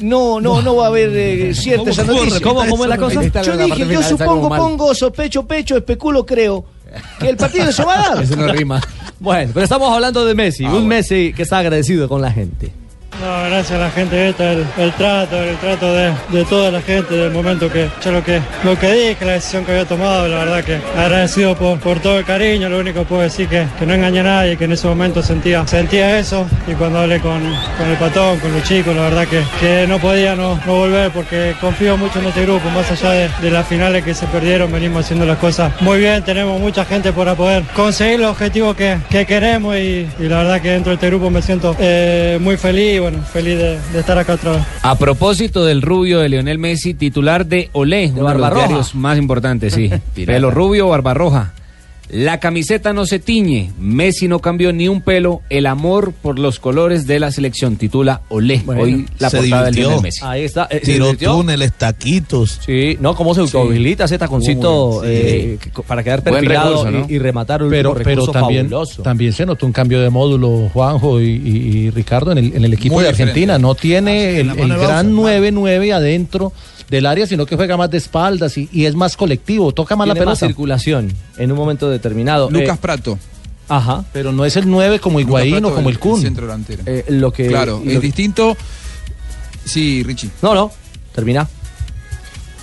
No, 0.00 0.40
no, 0.40 0.60
no 0.62 0.76
va 0.76 0.84
a 0.84 0.88
haber 0.88 1.10
eh, 1.14 1.54
cierta 1.54 1.90
esa 1.90 2.04
noticia. 2.04 2.40
¿Cómo- 2.42 2.60
cómo 2.68 2.84
es 2.84 2.88
la 2.88 2.96
cosa? 2.96 3.20
Yo 3.42 3.52
dije, 3.64 3.76
yo 3.92 4.00
supongo 4.08 4.48
pongo, 4.62 4.94
sospecho 4.94 5.46
pecho, 5.46 5.76
especulo 5.76 6.24
creo. 6.26 6.64
Que 7.20 7.28
el 7.28 7.36
partido 7.36 7.70
se 7.70 7.84
va 7.84 7.94
a 7.94 8.14
dar. 8.16 8.22
Eso 8.24 8.34
no 8.36 8.48
rima. 8.48 8.80
Bueno, 9.20 9.50
pero 9.54 9.64
estamos 9.64 9.92
hablando 9.92 10.24
de 10.24 10.34
Messi, 10.34 10.64
un 10.64 10.86
Messi 10.88 11.32
que 11.34 11.42
está 11.42 11.58
agradecido 11.58 12.08
con 12.08 12.20
la 12.22 12.32
gente. 12.32 12.72
No, 13.20 13.44
gracias 13.50 13.72
a 13.72 13.78
la 13.78 13.90
gente 13.90 14.30
esta, 14.30 14.52
el, 14.52 14.64
el 14.78 14.92
trato, 14.94 15.42
el 15.42 15.56
trato 15.58 15.92
de, 15.92 16.10
de 16.30 16.44
toda 16.46 16.70
la 16.70 16.80
gente, 16.80 17.14
del 17.14 17.30
momento 17.30 17.70
que 17.70 17.90
yo 18.02 18.12
lo 18.12 18.24
que 18.24 18.40
lo 18.64 18.78
que 18.78 18.92
dije, 18.92 19.24
la 19.26 19.32
decisión 19.32 19.66
que 19.66 19.72
había 19.72 19.84
tomado, 19.84 20.26
la 20.26 20.38
verdad 20.38 20.64
que 20.64 20.80
agradecido 20.98 21.54
por, 21.54 21.78
por 21.80 22.00
todo 22.00 22.18
el 22.18 22.24
cariño, 22.24 22.70
lo 22.70 22.78
único 22.78 23.00
que 23.00 23.06
puedo 23.06 23.20
decir 23.22 23.46
que, 23.46 23.66
que 23.78 23.84
no 23.84 23.92
engañé 23.92 24.20
a 24.20 24.22
nadie, 24.22 24.56
que 24.56 24.64
en 24.64 24.72
ese 24.72 24.86
momento 24.86 25.22
sentía, 25.22 25.66
sentía 25.66 26.18
eso 26.18 26.46
y 26.66 26.72
cuando 26.72 27.00
hablé 27.00 27.20
con, 27.20 27.40
con 27.76 27.90
el 27.90 27.96
patón, 27.98 28.38
con 28.38 28.54
los 28.54 28.62
chicos, 28.62 28.96
la 28.96 29.02
verdad 29.02 29.28
que, 29.28 29.42
que 29.60 29.86
no 29.86 29.98
podía 29.98 30.34
no, 30.34 30.58
no 30.64 30.74
volver 30.76 31.10
porque 31.10 31.54
confío 31.60 31.98
mucho 31.98 32.20
en 32.20 32.26
este 32.26 32.42
grupo, 32.44 32.70
más 32.70 32.90
allá 32.90 33.10
de, 33.10 33.28
de 33.42 33.50
las 33.50 33.66
finales 33.66 34.02
que 34.02 34.14
se 34.14 34.26
perdieron, 34.28 34.72
venimos 34.72 35.04
haciendo 35.04 35.26
las 35.26 35.36
cosas 35.36 35.72
muy 35.82 35.98
bien, 35.98 36.22
tenemos 36.22 36.58
mucha 36.58 36.86
gente 36.86 37.12
para 37.12 37.34
poder 37.34 37.64
conseguir 37.76 38.20
los 38.20 38.30
objetivos 38.30 38.74
que, 38.76 38.96
que 39.10 39.26
queremos 39.26 39.76
y, 39.76 40.08
y 40.18 40.22
la 40.22 40.38
verdad 40.38 40.62
que 40.62 40.70
dentro 40.70 40.88
de 40.90 40.94
este 40.94 41.08
grupo 41.08 41.28
me 41.28 41.42
siento 41.42 41.76
eh, 41.78 42.38
muy 42.40 42.56
feliz 42.56 43.09
bueno, 43.10 43.24
feliz 43.26 43.58
de, 43.58 43.78
de 43.92 44.00
estar 44.00 44.16
acá 44.18 44.34
otra 44.34 44.52
vez. 44.52 44.62
A 44.82 44.96
propósito 44.96 45.64
del 45.64 45.82
rubio 45.82 46.20
de 46.20 46.28
Lionel 46.28 46.58
Messi, 46.58 46.94
titular 46.94 47.46
de 47.46 47.70
Olé, 47.72 48.12
uno 48.14 48.28
de 48.28 48.38
los 48.38 48.54
diarios 48.54 48.94
más 48.94 49.18
importantes, 49.18 49.74
sí. 49.74 49.90
pelo 50.26 50.50
rubio, 50.50 50.88
barbarroja. 50.88 51.52
La 52.12 52.40
camiseta 52.40 52.92
no 52.92 53.06
se 53.06 53.18
tiñe, 53.20 53.70
Messi 53.78 54.26
no 54.26 54.40
cambió 54.40 54.72
ni 54.72 54.88
un 54.88 55.00
pelo, 55.00 55.42
el 55.48 55.66
amor 55.66 56.12
por 56.12 56.38
los 56.40 56.58
colores 56.58 57.06
de 57.06 57.20
la 57.20 57.30
selección, 57.30 57.76
titula 57.76 58.22
Olé. 58.30 58.62
Bueno, 58.64 58.82
Hoy 58.82 59.06
la 59.18 59.30
se 59.30 59.38
portada 59.38 59.64
del. 59.66 59.74
Lionel 59.76 60.00
Messi. 60.02 60.20
Ahí 60.24 60.42
está. 60.44 60.66
eh, 60.70 60.98
túneles, 61.20 61.72
taquitos. 61.74 62.58
Sí, 62.66 62.96
no, 63.00 63.14
cómo 63.14 63.34
se 63.34 63.40
autohabilita 63.42 64.04
ese 64.06 64.18
taconcito 64.18 65.02
Sí. 65.02 65.08
eh, 65.08 65.58
para 65.86 66.02
quedar 66.02 66.22
perfilado 66.24 66.84
recurso, 66.84 66.90
¿no? 66.90 67.06
y, 67.08 67.14
y 67.14 67.18
rematar 67.18 67.62
un 67.62 67.70
pero, 67.70 67.94
pero 67.94 68.26
también, 68.26 68.68
fabuloso. 68.68 69.02
también 69.02 69.32
se 69.32 69.46
notó 69.46 69.66
un 69.66 69.72
cambio 69.72 70.00
de 70.00 70.10
módulo, 70.10 70.68
Juanjo 70.72 71.20
y, 71.20 71.26
y- 71.30 71.56
y 71.86 71.90
Ricardo, 71.90 72.32
en 72.32 72.38
el, 72.38 72.54
en 72.56 72.64
el 72.64 72.72
equipo 72.74 72.94
Muy 72.96 73.04
de 73.04 73.10
diferente. 73.10 73.30
Argentina. 73.42 73.58
No 73.58 73.74
tiene 73.76 74.40
el, 74.40 74.52
gran 74.56 75.12
9-9 75.14 75.92
adentro 75.94 76.52
del 76.90 77.06
área, 77.06 77.26
sino 77.26 77.46
que 77.46 77.54
juega 77.56 77.76
más 77.76 77.88
de 77.90 77.98
espaldas 77.98 78.58
y, 78.58 78.68
y 78.72 78.84
es 78.86 78.94
más 78.94 79.16
colectivo, 79.16 79.72
toca 79.72 79.94
más 79.96 80.08
la 80.08 80.14
Tiene 80.14 80.26
más 80.26 80.38
pelota. 80.40 80.50
circulación 80.52 81.12
en 81.38 81.52
un 81.52 81.56
momento 81.56 81.88
determinado. 81.88 82.50
Lucas 82.50 82.76
Eh, 82.76 82.80
Prato. 82.82 83.18
Ajá. 83.68 84.04
Pero 84.12 84.32
no 84.32 84.44
es 84.44 84.56
el 84.56 84.68
9 84.68 84.98
como 84.98 85.20
Higuaín 85.20 85.64
o 85.64 85.72
como 85.72 85.88
el 85.90 85.98
Kun. 86.00 86.20
centro 86.20 86.46
delantero. 86.46 86.82
Eh, 86.86 87.04
lo 87.10 87.32
que, 87.32 87.46
claro, 87.46 87.80
lo 87.84 87.88
es 87.90 87.98
que- 88.00 88.06
distinto. 88.06 88.56
Sí, 89.64 90.02
Richie. 90.02 90.30
No, 90.42 90.54
no, 90.54 90.72
termina. 91.14 91.48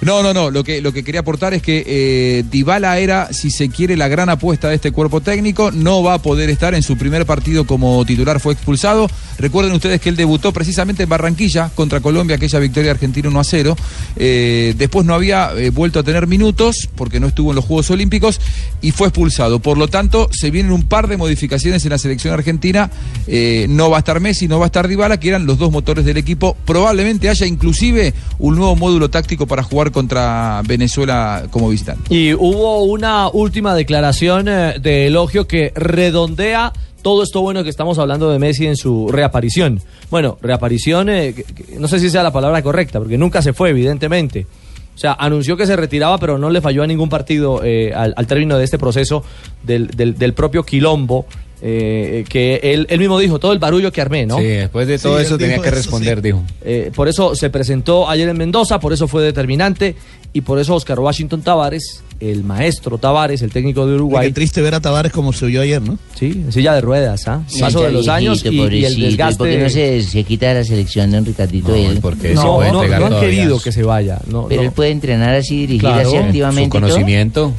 No, 0.02 0.22
no, 0.22 0.34
no. 0.34 0.52
Lo 0.52 0.64
que, 0.64 0.82
lo 0.82 0.94
que 0.94 1.04
quería 1.04 1.22
aportar 1.22 1.54
es 1.54 1.62
que 1.62 1.84
eh, 1.86 2.44
Dybala 2.50 3.00
era, 3.00 3.34
si 3.34 3.50
se 3.50 3.70
quiere, 3.70 3.98
la 3.98 4.08
gran 4.08 4.30
apuesta 4.30 4.70
de 4.70 4.76
este 4.76 4.92
cuerpo 4.92 5.22
técnico. 5.22 5.72
No 5.72 6.04
va 6.04 6.16
a 6.16 6.22
poder 6.22 6.50
estar 6.50 6.76
en 6.76 6.84
su 6.84 6.98
primer 6.98 7.26
partido 7.26 7.66
como 7.66 8.06
titular, 8.06 8.40
fue 8.40 8.54
expulsado. 8.54 9.10
Recuerden 9.40 9.74
ustedes 9.74 10.00
que 10.00 10.10
él 10.10 10.16
debutó 10.16 10.52
precisamente 10.52 11.04
en 11.04 11.10
Barranquilla 11.10 11.70
contra 11.74 12.00
Colombia, 12.00 12.36
aquella 12.36 12.60
victoria 12.60 12.92
argentina 12.92 13.30
1 13.30 13.40
a 13.40 13.44
0. 13.44 13.78
Eh, 14.18 14.76
después 14.78 15.06
no 15.06 15.14
había 15.14 15.52
eh, 15.56 15.72
vuelto 15.72 16.00
a 16.00 16.04
tener 16.04 16.28
minutos 16.28 16.90
porque 16.96 17.20
no 17.20 17.28
estuvo 17.28 17.52
en 17.52 17.56
los 17.56 17.66
Juegos 17.66 17.90
Olímpicos 17.90 18.40
y 18.82 18.92
fue 18.92 19.08
expulsado. 19.08 19.60
Por 19.60 19.78
lo 19.78 19.88
tanto, 19.88 20.30
se 20.32 20.52
vienen 20.52 20.72
un 20.72 20.84
par 20.84 21.08
de 21.08 21.18
modificaciones 21.18 21.84
en 21.86 21.92
la 21.92 21.98
selección 21.98 22.34
argentina. 22.34 22.90
Eh, 23.28 23.66
no 23.70 23.90
va 23.90 23.98
a 23.98 24.00
estar 24.00 24.20
Messi, 24.20 24.48
no 24.48 24.60
va 24.60 24.66
a 24.66 24.68
estar 24.68 24.88
Dybala, 24.88 25.20
que 25.20 25.30
eran 25.30 25.46
los 25.46 25.58
dos 25.58 25.72
motores 25.72 26.06
del 26.06 26.18
equipo. 26.18 26.56
Probablemente 26.66 27.30
haya 27.30 27.46
inclusive 27.46 28.14
un 28.40 28.56
nuevo 28.56 28.76
módulo 28.76 29.10
táctico 29.10 29.48
para 29.48 29.64
jugar 29.64 29.87
contra 29.92 30.62
Venezuela 30.66 31.44
como 31.52 31.70
visitante. 31.70 32.14
Y 32.14 32.34
hubo 32.34 32.84
una 32.84 33.28
última 33.30 33.76
declaración 33.76 34.48
eh, 34.48 34.76
de 34.82 35.08
elogio 35.08 35.48
que 35.48 35.72
redondea 35.76 36.72
todo 37.02 37.24
esto 37.24 37.42
bueno 37.42 37.64
que 37.64 37.70
estamos 37.70 37.98
hablando 38.00 38.30
de 38.30 38.40
Messi 38.40 38.66
en 38.68 38.76
su 38.76 39.08
reaparición. 39.12 39.82
Bueno, 40.10 40.38
reaparición, 40.42 41.10
eh, 41.10 41.34
no 41.80 41.88
sé 41.88 42.00
si 42.00 42.10
sea 42.10 42.24
la 42.24 42.32
palabra 42.32 42.62
correcta, 42.62 43.00
porque 43.00 43.18
nunca 43.18 43.42
se 43.42 43.54
fue, 43.54 43.70
evidentemente. 43.70 44.46
O 44.96 45.00
sea, 45.00 45.14
anunció 45.14 45.56
que 45.56 45.68
se 45.68 45.76
retiraba, 45.76 46.18
pero 46.18 46.38
no 46.40 46.50
le 46.50 46.60
falló 46.60 46.82
a 46.84 46.88
ningún 46.88 47.08
partido 47.08 47.62
eh, 47.64 47.94
al, 47.94 48.14
término 48.28 48.58
de 48.58 48.64
este 48.64 48.80
proceso 48.80 49.24
del- 49.64 49.88
del 49.90 50.34
propio 50.34 50.64
quilombo, 50.64 51.28
eh, 51.62 52.24
que 52.30 52.60
él, 52.62 52.86
él 52.90 53.00
mismo 53.00 53.18
dijo, 53.20 53.40
todo 53.40 53.52
el 53.52 53.60
barullo 53.60 53.92
que 53.92 54.02
armé, 54.02 54.26
¿no? 54.26 54.38
Sí, 54.38 54.44
después 54.44 54.88
de 54.88 55.00
todo 55.00 55.20
eso 55.20 55.38
tenía 55.38 55.60
que 55.60 55.72
responder, 55.72 56.22
dijo. 56.22 56.44
Eh, 56.64 56.92
por 56.94 57.08
eso 57.08 57.36
se 57.36 57.50
presentó 57.50 58.10
ayer 58.10 58.30
en 58.30 58.38
Mendoza, 58.38 58.80
por 58.80 58.94
eso 58.94 59.08
fue 59.08 59.24
determinante 59.24 59.96
y 60.34 60.42
por 60.42 60.60
eso 60.60 60.76
Oscar 60.76 61.00
Washington 61.00 61.42
Tavares, 61.42 62.04
el 62.20 62.44
maestro 62.44 63.00
Tavares, 63.00 63.42
el 63.42 63.52
técnico 63.52 63.88
de 63.88 63.96
Uruguay. 63.96 64.28
Qué 64.28 64.34
triste 64.34 64.62
ver 64.62 64.76
a 64.76 64.80
Tavares 64.80 65.12
como 65.12 65.34
se 65.34 65.46
oyó 65.46 65.62
ayer, 65.62 65.82
¿no? 65.82 65.98
Sí, 66.14 66.44
en 66.46 66.52
silla 66.52 66.76
de 66.76 66.82
ruedas, 66.82 67.28
¿ah? 67.28 67.42
Sí, 67.48 67.60
Paso 67.60 67.82
de 67.82 67.92
los 67.92 68.08
años 68.08 68.44
y, 68.46 68.60
el 68.60 69.00
desgaste. 69.00 69.38
¿Por 69.38 69.48
qué 69.48 69.58
no 69.58 69.70
se, 69.70 70.04
se 70.04 70.24
quita 70.24 70.50
de 70.50 70.54
la 70.56 70.64
selección, 70.64 71.10
don 71.10 71.26
Ricardito? 71.26 71.74
él? 71.74 71.98
porque 72.02 72.36
no, 72.36 72.62
no, 72.72 72.86
no 72.86 73.06
han 73.06 73.20
querido 73.20 73.60
que 73.60 73.72
se 73.72 73.82
vaya. 73.82 74.20
No, 74.28 74.48
Pero 74.48 74.62
no. 74.62 74.68
él 74.68 74.74
puede 74.74 74.92
entrenar 74.92 75.34
así, 75.34 75.62
dirigir 75.62 75.80
Claro, 75.80 76.08
así 76.08 76.18
activamente. 76.18 76.80
Su 76.80 77.32
todo. 77.34 77.54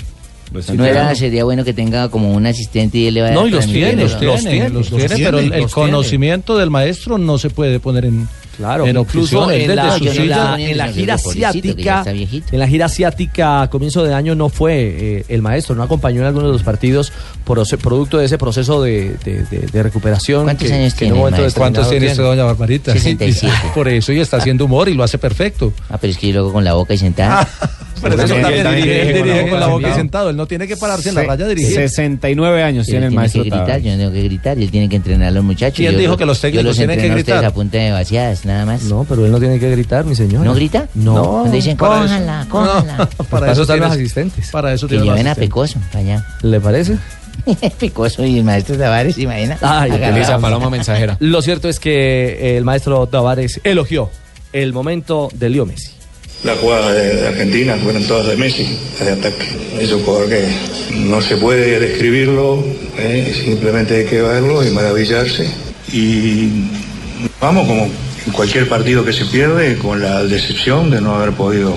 Conocimiento. 0.49 0.83
No 0.83 0.89
era, 0.89 1.15
sería 1.15 1.45
bueno 1.45 1.65
que 1.65 1.73
tenga 1.73 2.09
como 2.09 2.33
un 2.33 2.47
asistente 2.47 2.99
y 2.99 3.07
él 3.09 3.15
le 3.15 3.23
vaya 3.23 3.35
No, 3.35 3.47
y 3.47 3.51
los 3.51 3.67
tiene, 3.67 3.93
¿no? 3.97 4.03
los 4.03 4.19
tiene, 4.19 4.69
los 4.71 4.89
tiene, 4.89 5.09
pero 5.17 5.39
el, 5.39 5.45
el 5.53 5.63
los 5.63 5.73
tiene. 5.73 5.91
conocimiento 5.91 6.57
del 6.59 6.71
maestro 6.71 7.19
no 7.19 7.39
se 7.39 7.51
puede 7.51 7.81
poner 7.81 8.05
en, 8.07 8.29
Claro, 8.57 8.87
en 8.89 8.97
incluso 8.97 9.49
en 9.53 9.77
la, 9.77 9.97
su 9.99 10.05
en 10.09 10.29
la- 10.31 10.57
en 10.61 10.77
la 10.77 10.89
gira 10.89 11.15
asiática, 11.15 12.05
en 12.09 12.59
la 12.59 12.67
gira 12.67 12.87
asiática 12.87 13.63
a 13.63 13.71
comienzo 13.71 14.03
de 14.03 14.13
año 14.13 14.35
no 14.35 14.49
fue 14.49 14.75
eh, 15.21 15.25
el 15.29 15.43
maestro, 15.43 15.77
no 15.77 15.85
acompañó 15.85 16.23
en 16.23 16.27
algunos 16.27 16.49
de 16.49 16.53
los 16.55 16.65
partidos 16.65 17.13
por 17.45 17.61
ese- 17.61 17.79
producto 17.79 18.19
de 18.19 18.25
ese 18.25 18.37
proceso 18.37 18.83
de, 18.83 19.15
de- 19.25 19.45
de- 19.45 19.69
de 19.73 19.83
recuperación. 19.85 20.43
¿Cuántos 20.43 20.67
que- 20.67 20.75
años 20.75 20.95
que 20.95 21.05
en 21.07 21.13
tiene 21.13 21.25
el 21.27 21.31
maestro? 21.31 21.61
¿Cuántos 21.61 21.89
tiene 21.89 22.09
usted, 22.09 22.23
doña 22.25 22.43
Barbarita? 22.43 22.93
67. 22.95 23.55
Por 23.77 23.87
eso, 23.87 24.13
y 24.13 24.19
está 24.19 24.39
haciendo 24.39 24.65
humor 24.65 24.89
y 24.89 24.95
lo 24.95 25.05
hace 25.05 25.19
perfecto. 25.19 25.73
Ah, 25.89 25.99
pero 26.01 26.11
es 26.11 26.19
que 26.19 26.27
yo 26.27 26.33
luego 26.33 26.53
con 26.53 26.65
la 26.65 26.73
boca 26.75 26.93
y 26.95 26.99
sentada. 26.99 27.49
Pero 28.01 28.15
eso 28.15 28.35
También- 28.35 28.43
también 28.43 28.65
también 28.65 28.85
dirige, 28.85 29.05
dirige 29.07 29.19
con 29.21 29.29
la 29.29 29.35
dirige 29.35 29.51
con 29.51 29.61
la 29.61 29.67
boca 29.67 29.95
sentado. 29.95 30.31
Él 30.31 30.37
no 30.37 30.47
tiene 30.47 30.67
que 30.67 30.77
pararse 30.77 31.09
en 31.11 31.15
la 31.17 31.23
raya 31.25 31.45
a 31.45 31.49
dirigir. 31.49 31.75
69 31.75 32.63
años 32.63 32.87
tiene 32.87 33.07
el 33.07 33.11
tiene 33.11 33.17
maestro 33.17 33.43
que 33.43 33.51
gritar, 33.51 33.81
yo 33.81 33.91
no 33.93 33.97
tengo 33.99 34.13
que 34.13 34.23
gritar, 34.23 34.59
y 34.59 34.65
él 34.65 34.71
tiene 34.71 34.89
que 34.89 34.97
entrenar 34.97 35.29
a 35.29 35.31
los 35.33 35.45
muchachos. 35.45 35.77
¿Quién 35.77 35.93
Yo 35.93 35.99
dijo 35.99 36.13
lo- 36.13 36.17
que 36.19 36.27
los 36.27 36.41
técnicos 36.41 36.65
los 36.65 36.77
tienen 36.77 36.99
que 37.01 37.09
gritar? 37.09 37.45
a 37.45 37.51
punta 37.53 37.79
de 37.79 37.91
vaciadas, 37.93 38.45
nada 38.45 38.65
más. 38.67 38.83
No, 38.85 39.05
pero 39.09 39.25
él 39.27 39.33
no 39.33 39.39
tiene 39.39 39.59
que 39.59 39.71
gritar, 39.71 40.05
mi 40.05 40.15
señor. 40.15 40.45
¿No 40.45 40.55
grita? 40.55 40.87
No. 40.95 41.23
Cuando 41.23 41.53
dicen, 41.53 41.77
cójala. 41.77 42.45
No, 42.45 43.25
Para, 43.31 43.53
eso 43.53 43.63
están 43.63 43.81
los 43.81 43.91
asistentes. 43.93 44.51
Para 44.51 44.73
eso 44.73 44.87
Que 44.87 44.97
tiene 44.97 45.07
lleven 45.11 45.29
a. 45.29 45.35
Pecoso, 45.35 45.79
para 45.93 46.01
allá. 46.01 46.27
¿Le 46.43 46.61
parece? 46.61 46.97
Pecoso 47.79 48.25
y 48.25 48.39
el 48.39 48.45
maestro 48.45 48.77
Tavares, 48.77 49.17
imagina. 49.19 49.57
Ay. 49.63 49.91
Utiliza 49.93 50.39
paloma 50.41 50.69
mensajera. 50.71 51.17
Lo 51.21 51.41
cierto 51.43 51.69
es 51.69 51.79
que 51.81 52.57
el 52.57 52.65
maestro 52.65 53.07
Tavares 53.07 53.61
elogió 53.65 54.11
el 54.53 54.73
momento 54.73 55.29
de 55.35 55.49
Leo 55.51 55.65
Messi. 55.67 55.93
Las 56.45 56.59
jugadas 56.59 56.95
de, 56.95 57.27
Argentina 57.27 57.77
fueron 57.83 58.05
todas 58.05 58.29
de 58.29 58.37
Messi, 58.37 58.79
de 59.01 59.11
ataque. 59.11 59.49
Es 59.81 59.91
un 59.93 60.05
jugador 60.05 60.29
que 60.29 60.47
no 60.95 61.21
se 61.21 61.37
puede 61.37 61.81
describirlo, 61.81 62.65
¿eh? 62.97 63.33
simplemente 63.45 63.97
hay 63.97 64.05
que 64.05 64.23
verlo 64.23 64.65
y 64.65 64.71
maravillarse. 64.71 65.49
Y 65.93 66.49
vamos 67.41 67.67
como 67.67 67.85
en 68.27 68.33
cualquier 68.33 68.69
partido 68.69 69.05
que 69.05 69.13
se 69.13 69.25
pierde 69.25 69.79
con 69.79 70.01
la 70.01 70.23
decepción 70.25 70.91
de 70.91 71.01
no 71.01 71.17
haber 71.17 71.33
podido 71.33 71.77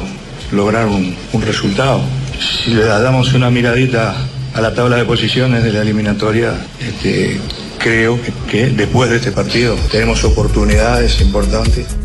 lograr 0.52 0.86
un, 0.86 1.16
resultado. 1.42 2.02
Si 2.40 2.72
le 2.72 2.84
damos 2.84 3.34
una 3.34 3.50
miradita 3.50 4.16
a 4.54 4.62
la 4.62 4.76
tabla 4.76 4.98
de 4.98 5.06
posiciones 5.06 5.64
de 5.64 5.72
la 5.74 5.82
eliminatoria, 5.82 6.54
este, 6.80 7.40
creo 7.80 8.20
que 8.50 8.68
después 8.68 9.10
de 9.10 9.18
este 9.18 9.32
partido 9.32 9.76
tenemos 9.92 10.24
oportunidades 10.24 11.20
importantes. 11.22 12.01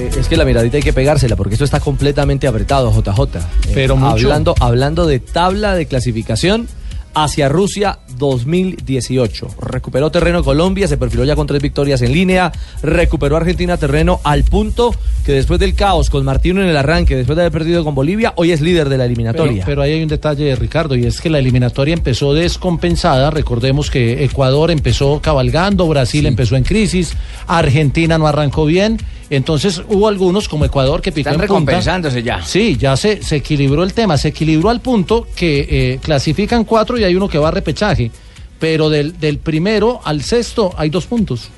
Eh, 0.00 0.10
es 0.18 0.28
que 0.28 0.36
la 0.36 0.46
miradita 0.46 0.78
hay 0.78 0.82
que 0.82 0.92
pegársela 0.92 1.36
porque 1.36 1.54
esto 1.54 1.64
está 1.64 1.78
completamente 1.78 2.46
apretado, 2.46 2.90
JJ. 2.90 3.20
Eh, 3.36 3.72
Pero 3.74 3.96
mucho. 3.96 4.12
Hablando, 4.12 4.54
hablando 4.58 5.06
de 5.06 5.20
tabla 5.20 5.74
de 5.74 5.86
clasificación 5.86 6.68
hacia 7.14 7.48
Rusia 7.48 7.98
2018. 8.18 9.48
Recuperó 9.60 10.10
terreno 10.10 10.44
Colombia, 10.44 10.86
se 10.88 10.96
perfiló 10.96 11.24
ya 11.24 11.36
con 11.36 11.46
tres 11.46 11.62
victorias 11.62 12.02
en 12.02 12.12
línea. 12.12 12.52
Recuperó 12.82 13.36
Argentina 13.36 13.76
terreno 13.76 14.20
al 14.24 14.44
punto 14.44 14.94
que 15.24 15.32
después 15.32 15.60
del 15.60 15.74
caos 15.74 16.10
con 16.10 16.24
Martino 16.24 16.62
en 16.62 16.68
el 16.68 16.76
arranque, 16.76 17.16
después 17.16 17.36
de 17.36 17.42
haber 17.42 17.52
perdido 17.52 17.84
con 17.84 17.94
Bolivia, 17.94 18.32
hoy 18.36 18.52
es 18.52 18.60
líder 18.60 18.88
de 18.88 18.98
la 18.98 19.04
eliminatoria. 19.04 19.64
pero 19.64 19.82
ahí 19.82 19.92
hay 19.92 20.02
un 20.02 20.08
detalle, 20.08 20.54
Ricardo, 20.56 20.94
y 20.96 21.06
es 21.06 21.20
que 21.20 21.30
la 21.30 21.38
eliminatoria 21.38 21.94
empezó 21.94 22.32
descompensada. 22.34 23.30
Recordemos 23.30 23.90
que 23.90 24.24
Ecuador 24.24 24.70
empezó 24.70 25.20
cabalgando, 25.20 25.86
Brasil 25.88 26.26
empezó 26.26 26.56
en 26.56 26.64
crisis, 26.64 27.14
Argentina 27.46 28.18
no 28.18 28.26
arrancó 28.26 28.64
bien. 28.66 28.98
Entonces 29.30 29.80
hubo 29.88 30.08
algunos 30.08 30.48
como 30.48 30.64
Ecuador 30.64 31.00
que 31.00 31.12
picó 31.12 31.30
Están 31.30 31.34
en 31.34 31.46
punta. 31.46 31.70
recompensándose 31.70 32.20
ya. 32.24 32.42
Sí, 32.44 32.76
ya 32.76 32.96
se, 32.96 33.22
se 33.22 33.36
equilibró 33.36 33.84
el 33.84 33.92
tema. 33.92 34.18
Se 34.18 34.28
equilibró 34.28 34.70
al 34.70 34.80
punto 34.80 35.28
que 35.36 35.66
eh, 35.70 35.98
clasifican 36.02 36.64
cuatro 36.64 36.98
y 36.98 36.99
hay 37.04 37.14
uno 37.14 37.28
que 37.28 37.38
va 37.38 37.48
a 37.48 37.50
repechaje. 37.52 38.10
Pero 38.58 38.90
del, 38.90 39.18
del 39.18 39.38
primero 39.38 40.02
al 40.04 40.20
sexto 40.22 40.74
hay 40.76 40.90
dos 40.90 41.06
puntos. 41.06 41.48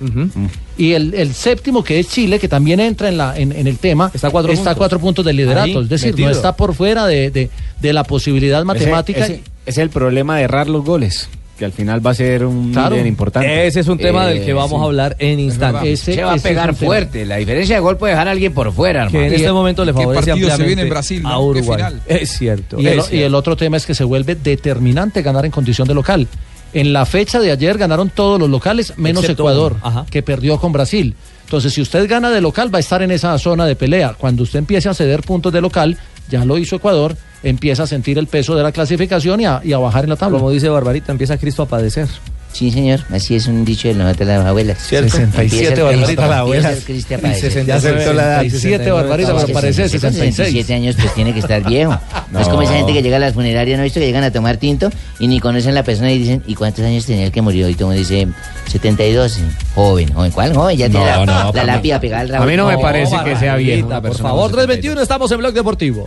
Y 0.78 0.92
el, 0.92 1.14
el 1.14 1.35
séptimo, 1.35 1.83
que 1.83 1.98
es 1.98 2.09
Chile, 2.09 2.38
que 2.38 2.46
también 2.46 2.78
entra 2.78 3.09
en, 3.09 3.16
la, 3.18 3.37
en, 3.37 3.50
en 3.50 3.66
el 3.66 3.78
tema, 3.78 4.09
está, 4.14 4.31
cuatro 4.31 4.52
a 4.52 4.55
puntos. 4.55 4.76
cuatro 4.76 5.00
puntos 5.00 5.24
del 5.24 5.37
liderato. 5.37 5.78
Ahí, 5.78 5.83
es 5.83 5.88
decir, 5.88 6.11
metido. 6.12 6.28
no 6.28 6.35
está 6.37 6.55
por 6.55 6.74
fuera 6.74 7.07
de, 7.07 7.33
de- 7.33 7.50
de 7.81 7.92
la 7.92 8.05
posibilidad 8.05 8.62
matemática. 8.64 9.24
Ese, 9.24 9.33
ese- 9.35 9.42
es 9.66 9.78
el 9.78 9.90
problema 9.90 10.37
de 10.37 10.44
errar 10.44 10.68
los 10.68 10.85
goles, 10.85 11.28
que 11.62 11.66
al 11.66 11.72
final 11.72 12.05
va 12.05 12.11
a 12.11 12.14
ser 12.14 12.44
un 12.44 12.72
Claro. 12.72 12.96
bien 12.96 13.07
importante. 13.07 13.68
Ese 13.68 13.79
es 13.79 13.87
un 13.87 13.96
tema 13.96 14.29
Eh, 14.29 14.35
del 14.35 14.44
que 14.44 14.53
vamos 14.53 14.70
sí. 14.81 14.83
a 14.83 14.85
hablar 14.85 15.16
en 15.20 15.38
instantes. 15.38 16.01
se 16.01 16.20
va 16.25 16.33
a 16.33 16.37
pegar 16.38 16.75
fuerte. 16.75 17.25
La 17.25 17.37
diferencia 17.37 17.77
de 17.77 17.81
gol 17.81 17.96
puede 17.98 18.14
dejar 18.14 18.27
a 18.27 18.33
alguien 18.33 18.53
por 18.53 18.72
fuera, 18.72 19.03
Que 19.07 19.16
hermano. 19.18 19.27
en 19.27 19.33
este 19.35 19.53
momento 19.53 19.85
le 19.85 19.92
¿Qué 19.92 19.98
favorece 20.01 20.27
partido 20.31 20.35
se 20.48 20.53
ampliamente 20.55 20.66
viene 20.66 20.83
en 20.83 20.88
Brasil, 20.88 21.22
no? 21.22 21.29
a 21.29 21.33
¿Qué 21.35 21.38
Uruguay. 21.38 21.77
final? 21.79 22.01
Es 22.09 22.31
cierto. 22.31 22.81
Y 22.81 22.87
el, 22.88 23.01
y 23.12 23.22
otro 23.33 23.57
tema 23.57 23.77
es 23.77 23.87
que 23.87 23.94
se 23.94 24.03
vuelve 24.03 24.35
determinante 24.35 25.22
ganar 25.22 25.44
en 25.44 25.53
condición 25.53 25.87
de 25.87 25.94
local. 25.94 26.27
En 26.75 26.92
la 26.92 27.07
fecha 27.07 27.38
de 27.38 27.53
ayer 27.53 27.79
ganaron 27.79 28.11
todos 28.11 28.40
los 28.40 28.51
locales, 28.51 28.94
menos 28.96 29.22
Excepto 29.22 29.44
Ecuador, 29.44 29.77
que 30.11 30.22
perdió 30.25 30.59
con 30.59 30.72
Brasil. 30.72 31.14
Entonces, 31.44 31.72
si 31.75 31.81
usted 31.81 32.09
gana 32.09 32.31
de 32.31 32.41
local, 32.41 32.74
va 32.74 32.78
a 32.78 32.80
estar 32.80 33.03
en 33.03 33.12
esa 33.12 33.39
zona 33.39 33.66
de 33.66 33.76
pelea. 33.76 34.14
Cuando 34.18 34.43
usted 34.43 34.59
empiece 34.59 34.89
a 34.89 34.95
ceder 34.95 35.20
puntos 35.22 35.53
de 35.53 35.61
local, 35.61 35.97
ya 36.28 36.45
lo 36.45 36.59
hizo 36.59 36.74
Ecuador, 36.76 37.14
empieza 37.43 37.82
a 37.84 37.86
sentir 37.86 38.18
el 38.18 38.26
peso 38.26 38.55
de 38.55 38.62
la 38.62 38.72
clasificación 38.72 39.40
y 39.40 39.47
a, 39.47 39.61
y 39.64 39.72
a 39.72 39.78
bajar 39.78 40.05
en 40.05 40.11
la 40.11 40.16
tabla. 40.16 40.38
Como 40.38 40.51
dice 40.51 40.68
Barbarita, 40.68 41.12
empieza 41.12 41.36
Cristo 41.38 41.62
a 41.62 41.66
padecer. 41.66 42.09
Sí, 42.53 42.70
señor. 42.70 43.01
Así 43.11 43.34
es 43.34 43.47
un 43.47 43.64
dicho 43.64 43.88
de 43.88 43.95
nosotros 43.95 44.28
las 44.28 44.45
abuelas. 44.45 44.76
¿Cierto? 44.86 45.09
67 45.09 45.68
Empieza 45.68 45.74
el 45.74 45.97
Barbarita, 45.97 46.26
la 46.28 46.38
abuela. 46.40 46.68
empieza 46.68 46.78
el 46.78 46.84
Cristo 46.84 47.14
a 47.14 47.16
Y 47.16 47.20
padecer. 47.22 47.51
60, 47.53 47.66
Ya 47.66 47.76
aceptó 47.76 48.12
la 48.12 48.22
edad. 48.24 48.40
67 48.43 48.90
Barbarita, 48.90 49.34
pero 49.36 49.53
parece 49.55 49.88
66. 49.88 50.34
67 50.36 50.74
años, 50.74 50.97
pues 51.01 51.14
tiene 51.14 51.32
que 51.32 51.38
estar 51.38 51.64
viejo. 51.66 51.99
No. 52.30 52.40
es 52.40 52.49
como 52.49 52.61
esa 52.61 52.74
gente 52.74 52.93
que 52.93 53.03
llega 53.03 53.16
a 53.16 53.20
las 53.20 53.32
funerarias, 53.32 53.78
¿no 53.78 53.82
he 53.82 53.84
visto? 53.84 54.01
Que 54.01 54.07
llegan 54.07 54.24
a 54.24 54.30
tomar 54.30 54.59
tinto 54.59 54.90
y 55.18 55.28
ni 55.28 55.40
conocen 55.40 55.70
a 55.70 55.74
la 55.76 55.82
persona 55.82 56.12
y 56.12 56.18
dicen, 56.18 56.43
¿y 56.47 56.55
cuántos 56.55 56.84
años 56.84 57.07
tenía 57.07 57.24
el 57.24 57.32
que 57.32 57.40
murió? 57.40 57.70
Y 57.70 57.74
todo 57.74 57.90
el 57.90 57.97
mundo 57.99 58.09
dice, 58.11 58.28
72. 58.66 59.38
Joven, 59.74 60.12
joven. 60.12 60.30
¿Cuál 60.32 60.55
joven? 60.55 60.76
Ya 60.76 60.90
tiene 60.90 61.07
No, 61.07 61.24
la, 61.24 61.45
no, 61.45 61.53
la 61.55 61.64
lápida 61.64 62.01
pegada 62.01 62.20
al 62.20 62.28
rabo. 62.28 62.45
A 62.45 62.47
mí 62.47 62.55
no 62.57 62.66
me 62.66 62.76
parece 62.76 63.16
que 63.24 63.34
sea 63.36 63.57
viejo. 63.57 63.88
Por 63.88 64.14
favor, 64.18 64.51
de 64.51 64.57
321, 64.59 65.01
estamos 65.01 65.32
en 65.32 65.38
Blog 65.38 65.55
Deportivo. 65.55 66.07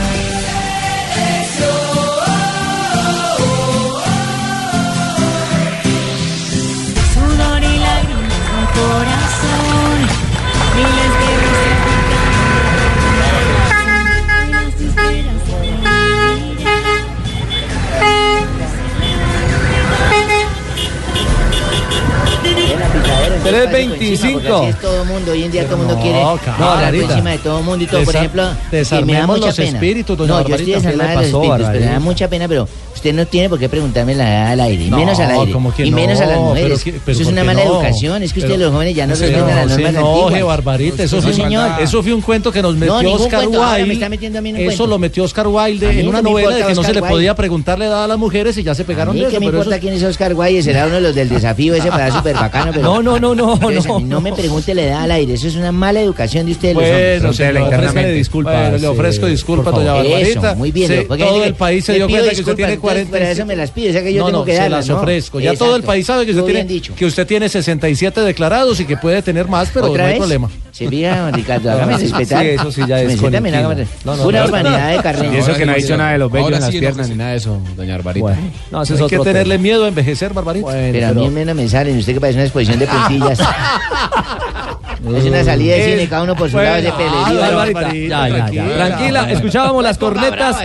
325. 23.43 24.39
Así 24.55 24.65
es 24.69 24.79
todo 24.79 25.05
mundo, 25.05 25.31
hoy 25.31 25.43
en 25.43 25.51
día 25.51 25.65
todo 25.65 25.77
mundo 25.77 25.95
No, 25.95 26.01
quiere 26.01 26.21
hablar 26.21 26.93
por 26.93 27.03
encima 27.11 27.29
de 27.31 27.37
todo 27.39 27.59
el 27.59 27.65
mundo 27.65 27.83
y 27.83 27.87
todo. 27.87 28.03
Por 28.03 28.15
ejemplo, 28.15 28.43
que 28.69 29.05
me 29.05 29.13
da 29.13 29.27
mucha 29.27 29.45
los 29.47 29.55
pena. 29.55 29.69
espíritus, 29.69 30.17
doña 30.17 30.33
no, 30.33 30.47
yo 30.47 30.55
estoy 30.55 30.71
Barbarita. 30.73 30.81
¿Qué 30.81 30.97
le 30.97 31.03
desarmada 31.03 31.09
de 31.09 31.15
los 31.15 31.25
espíritus, 31.43 31.67
pero 31.71 31.85
me 31.85 31.91
da 31.91 31.99
mucha 31.99 32.27
pena, 32.29 32.47
pero 32.47 32.67
usted 32.93 33.13
no 33.13 33.25
tiene 33.25 33.49
por 33.49 33.59
qué 33.59 33.69
preguntarme 33.69 34.15
la 34.15 34.29
edad 34.29 34.47
al 34.51 34.59
aire, 34.61 34.83
y 34.85 34.89
No, 34.89 34.97
menos 34.97 35.19
al 35.19 35.31
aire, 35.31 35.51
¿cómo 35.51 35.73
que 35.73 35.85
y 35.85 35.91
menos 35.91 36.19
a 36.21 36.25
las 36.25 36.35
no? 36.37 36.41
mujeres. 36.49 36.85
Eso 36.85 36.97
es 37.07 37.17
¿por 37.23 37.27
una 37.33 37.43
mala 37.43 37.63
no? 37.63 37.71
educación, 37.75 38.23
es 38.23 38.33
que 38.33 38.39
ustedes 38.41 38.59
los 38.59 38.71
jóvenes 38.71 38.95
ya 38.95 39.07
no 39.07 39.15
se 39.15 39.27
respetan 39.27 39.47
las 39.55 39.65
no 39.67 39.77
normas 39.77 39.95
antiguas. 39.95 40.43
Barbarita, 40.45 41.03
eso, 41.03 41.17
Sí, 41.21 41.23
fue, 41.27 41.33
señor. 41.33 41.81
eso 41.81 42.03
fue 42.03 42.13
un 42.13 42.21
cuento 42.21 42.51
que 42.51 42.61
nos 42.61 42.75
metió 42.75 43.13
Oscar 43.13 43.47
Wilde. 43.47 44.67
eso 44.67 44.87
lo 44.87 44.99
metió 44.99 45.23
Oscar 45.23 45.47
Wilde 45.47 45.99
en 45.99 46.07
una 46.07 46.21
no 46.21 46.29
novela 46.29 46.55
de 46.55 46.63
que 46.65 46.73
no 46.75 46.83
se 46.83 46.93
le 46.93 47.01
Wilde. 47.01 47.13
podía 47.15 47.35
preguntarle 47.35 47.85
edad 47.85 48.03
a 48.03 48.07
las 48.07 48.17
mujeres 48.17 48.57
y 48.57 48.63
ya 48.63 48.75
se 48.75 48.83
pegaron 48.83 49.15
de 49.15 49.27
eso. 49.27 49.39
me 49.39 49.45
importa 49.47 49.79
quién 49.79 49.93
es 49.93 50.03
Oscar 50.03 50.33
Guay, 50.33 50.61
será 50.61 50.85
uno 50.85 50.95
de 50.95 51.01
los 51.01 51.15
del 51.15 51.29
desafío 51.29 51.73
ese 51.75 51.89
para 51.89 52.11
súper 52.15 52.35
bacano, 52.35 52.71
pero... 52.71 52.83
No, 52.83 53.01
no, 53.19 53.30
no, 53.35 53.45
no, 53.47 53.53
Entonces, 53.53 53.85
a 53.85 53.89
no. 53.89 53.99
mí 53.99 54.05
no 54.05 54.21
me 54.21 54.33
pregunte 54.33 54.73
la 54.73 54.81
edad 54.83 55.01
al 55.03 55.11
aire, 55.11 55.33
eso 55.33 55.47
es 55.47 55.55
una 55.55 55.71
mala 55.71 56.01
educación 56.01 56.45
de 56.45 56.51
ustedes 56.53 56.73
los 56.75 56.83
Bueno, 56.83 56.95
hombres. 56.97 57.11
señor, 57.11 57.21
Frontera 57.21 57.49
ofrézcale 57.51 57.77
internamente. 57.81 58.13
disculpas. 58.17 58.61
Bueno, 58.61 58.77
le 58.77 58.87
ofrezco 58.87 59.25
disculpas, 59.27 59.73
doña. 59.75 59.93
Barbarita. 59.93 60.19
Eso, 60.49 60.55
muy 60.55 60.71
bien. 60.71 60.87
Se- 60.87 61.01
porque 61.03 61.23
todo 61.23 61.43
el 61.43 61.53
país 61.55 61.85
se 61.85 61.91
le 61.93 61.97
dio 61.99 62.09
cuenta 62.09 62.29
que 62.31 62.39
usted 62.41 62.55
tiene 62.55 62.73
entonces, 62.73 62.79
40. 62.81 63.11
Pero 63.11 63.25
eso 63.25 63.45
me 63.45 63.55
las 63.55 63.71
pide, 63.71 63.89
o 63.89 63.93
sea 63.93 64.03
que 64.03 64.13
yo 64.13 64.19
no, 64.21 64.25
tengo 64.27 64.39
no, 64.39 64.45
que 64.45 64.51
se 64.53 64.57
darlas, 64.57 64.87
las 64.87 64.95
¿no? 64.95 65.01
ofrezco. 65.01 65.39
Ya 65.39 65.53
todo 65.53 65.69
el 65.69 65.81
Exacto. 65.81 65.87
país 65.87 66.05
sabe 66.05 66.25
que 66.25 66.31
usted, 66.31 66.43
tiene, 66.45 66.63
dicho. 66.65 66.93
que 66.95 67.05
usted 67.05 67.27
tiene 67.27 67.49
67 67.49 68.21
declarados 68.21 68.79
y 68.79 68.85
que 68.85 68.97
puede 68.97 69.21
tener 69.21 69.47
más, 69.47 69.69
pero 69.73 69.87
no 69.87 69.91
¿Otra 69.93 70.07
hay 70.07 70.17
problema. 70.17 70.49
Se 70.71 70.87
fija, 70.87 71.29
Ricardo, 71.31 71.69
hágame 71.71 71.97
Sí, 71.97 72.03
respetar. 72.07 72.43
sí, 72.43 72.49
eso 72.51 72.71
sí 72.71 72.81
ya 72.87 73.01
es 73.01 73.07
Me 73.09 73.17
con 73.17 73.31
también, 73.31 73.55
hágame- 73.55 73.85
No, 74.05 74.15
no, 74.15 74.23
Pura 74.23 74.39
no. 74.39 74.45
urbanidad 74.45 74.87
de 74.89 74.95
Y 75.33 75.35
eso 75.37 75.53
que 75.53 75.65
no 75.65 75.71
ha 75.73 75.75
dicho 75.75 75.97
nada 75.97 76.11
de 76.13 76.17
los 76.17 76.33
Ahora 76.33 76.55
en 76.55 76.61
las 76.61 76.71
sí, 76.71 76.79
piernas 76.79 77.09
ni 77.09 77.15
nada 77.15 77.31
de 77.31 77.37
eso, 77.37 77.59
doña 77.75 77.93
Barbarita. 77.97 78.23
Bueno, 78.23 78.41
no, 78.71 78.81
ese 78.83 78.93
es 78.95 79.01
Hay 79.01 79.07
que 79.07 79.19
tenerle 79.19 79.55
tema. 79.55 79.61
miedo 79.63 79.85
a 79.85 79.87
envejecer, 79.89 80.33
Barbarita. 80.33 80.65
Bueno, 80.65 80.89
Pero 80.93 81.05
a 81.07 81.09
pero- 81.09 81.21
mí 81.21 81.29
menos 81.29 81.55
me 81.55 81.67
salen, 81.67 81.97
usted 81.97 82.13
que 82.13 82.21
parece 82.21 82.37
una 82.37 82.45
exposición 82.45 82.79
de 82.79 82.87
puntillas. 82.87 83.39
es 85.17 85.25
una 85.25 85.43
salida 85.43 85.75
de 85.75 85.85
cine, 85.85 86.07
cada 86.07 86.23
uno 86.23 86.35
por 86.35 86.49
su 86.49 86.57
lado 86.57 86.81
de 86.81 86.87
Ah, 86.89 86.97
pelería. 86.97 87.55
Barbarita, 87.55 87.81
ya, 87.93 88.07
ya, 88.07 88.27
ya. 88.29 88.35
tranquila. 88.37 88.75
Tranquila, 88.87 89.31
escuchábamos 89.31 89.83
las 89.83 89.97
cornetas 89.97 90.57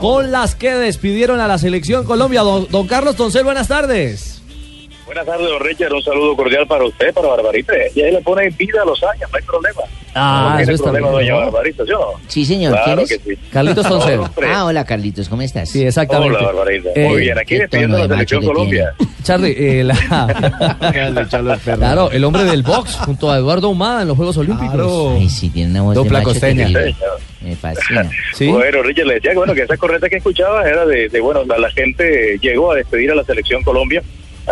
con 0.00 0.30
las 0.30 0.54
que 0.54 0.74
despidieron 0.74 1.40
a 1.40 1.48
la 1.48 1.56
selección 1.58 2.04
Colombia. 2.04 2.42
Don, 2.42 2.66
don 2.70 2.86
Carlos 2.86 3.16
Toncel, 3.16 3.44
buenas 3.44 3.68
tardes. 3.68 4.33
Buenas 5.14 5.26
tardes, 5.32 5.48
don 5.48 5.60
Richard. 5.60 5.92
Un 5.92 6.02
saludo 6.02 6.34
cordial 6.34 6.66
para 6.66 6.84
usted, 6.84 7.14
para 7.14 7.28
Barbarita. 7.28 7.72
Y 7.94 8.02
ahí 8.02 8.10
le 8.10 8.20
pone 8.20 8.48
vida 8.50 8.82
a 8.82 8.84
los 8.84 9.00
años, 9.04 9.30
no 9.30 9.36
hay 9.38 9.44
problema. 9.44 9.80
Ah, 10.16 10.54
no 10.56 10.60
eso 10.60 10.72
está 10.72 10.90
problema, 10.90 11.18
bien, 11.18 11.32
doña. 11.34 11.44
Barbarita, 11.44 11.84
¿yo 11.86 11.98
no? 11.98 12.06
Sí, 12.26 12.44
señor, 12.44 12.72
Claro 12.72 13.04
¿quién 13.06 13.20
que 13.22 13.32
es? 13.32 13.38
sí. 13.38 13.44
Carlitos 13.52 13.88
Toncel. 13.88 14.18
Hombre. 14.18 14.48
Ah, 14.52 14.64
hola 14.64 14.84
Carlitos, 14.84 15.28
¿cómo 15.28 15.42
estás? 15.42 15.68
Sí, 15.70 15.84
exactamente. 15.86 16.36
Hola, 16.36 16.46
Barbarita. 16.52 16.90
Eh, 16.96 17.08
Muy 17.08 17.20
bien, 17.22 17.38
aquí 17.38 17.56
despidiendo 17.58 17.96
la 17.98 18.04
de 18.08 18.08
selección 18.14 18.40
que 18.40 18.46
Colombia. 18.48 18.94
Charlie, 19.22 19.54
eh, 19.56 19.84
la- 19.84 21.54
claro, 21.78 22.10
el 22.10 22.24
hombre 22.24 22.44
del 22.44 22.62
box 22.64 22.96
junto 22.96 23.30
a 23.30 23.36
Eduardo 23.36 23.68
Humada 23.68 24.02
en 24.02 24.08
los 24.08 24.16
Juegos 24.16 24.36
Olímpicos. 24.36 25.12
Ay, 25.16 25.28
sí, 25.28 25.48
tiene 25.50 25.70
una 25.70 25.82
voz 25.82 25.94
Dupla 25.94 26.20
de 26.20 26.24
macho. 26.26 26.94
Me 27.40 27.54
fascina. 27.56 28.10
Sí. 28.34 28.48
Bueno, 28.48 28.82
Richard, 28.82 29.06
le 29.06 29.14
decía 29.14 29.30
que, 29.30 29.36
bueno, 29.36 29.54
que 29.54 29.62
esa 29.62 29.76
corneta 29.76 30.08
que 30.08 30.16
escuchaba 30.16 30.68
era 30.68 30.84
de, 30.86 31.08
de, 31.08 31.20
bueno, 31.20 31.44
la, 31.44 31.56
la 31.58 31.70
gente 31.70 32.36
llegó 32.40 32.72
a 32.72 32.76
despedir 32.76 33.10
a 33.12 33.14
la 33.14 33.22
selección 33.24 33.62
Colombia. 33.62 34.02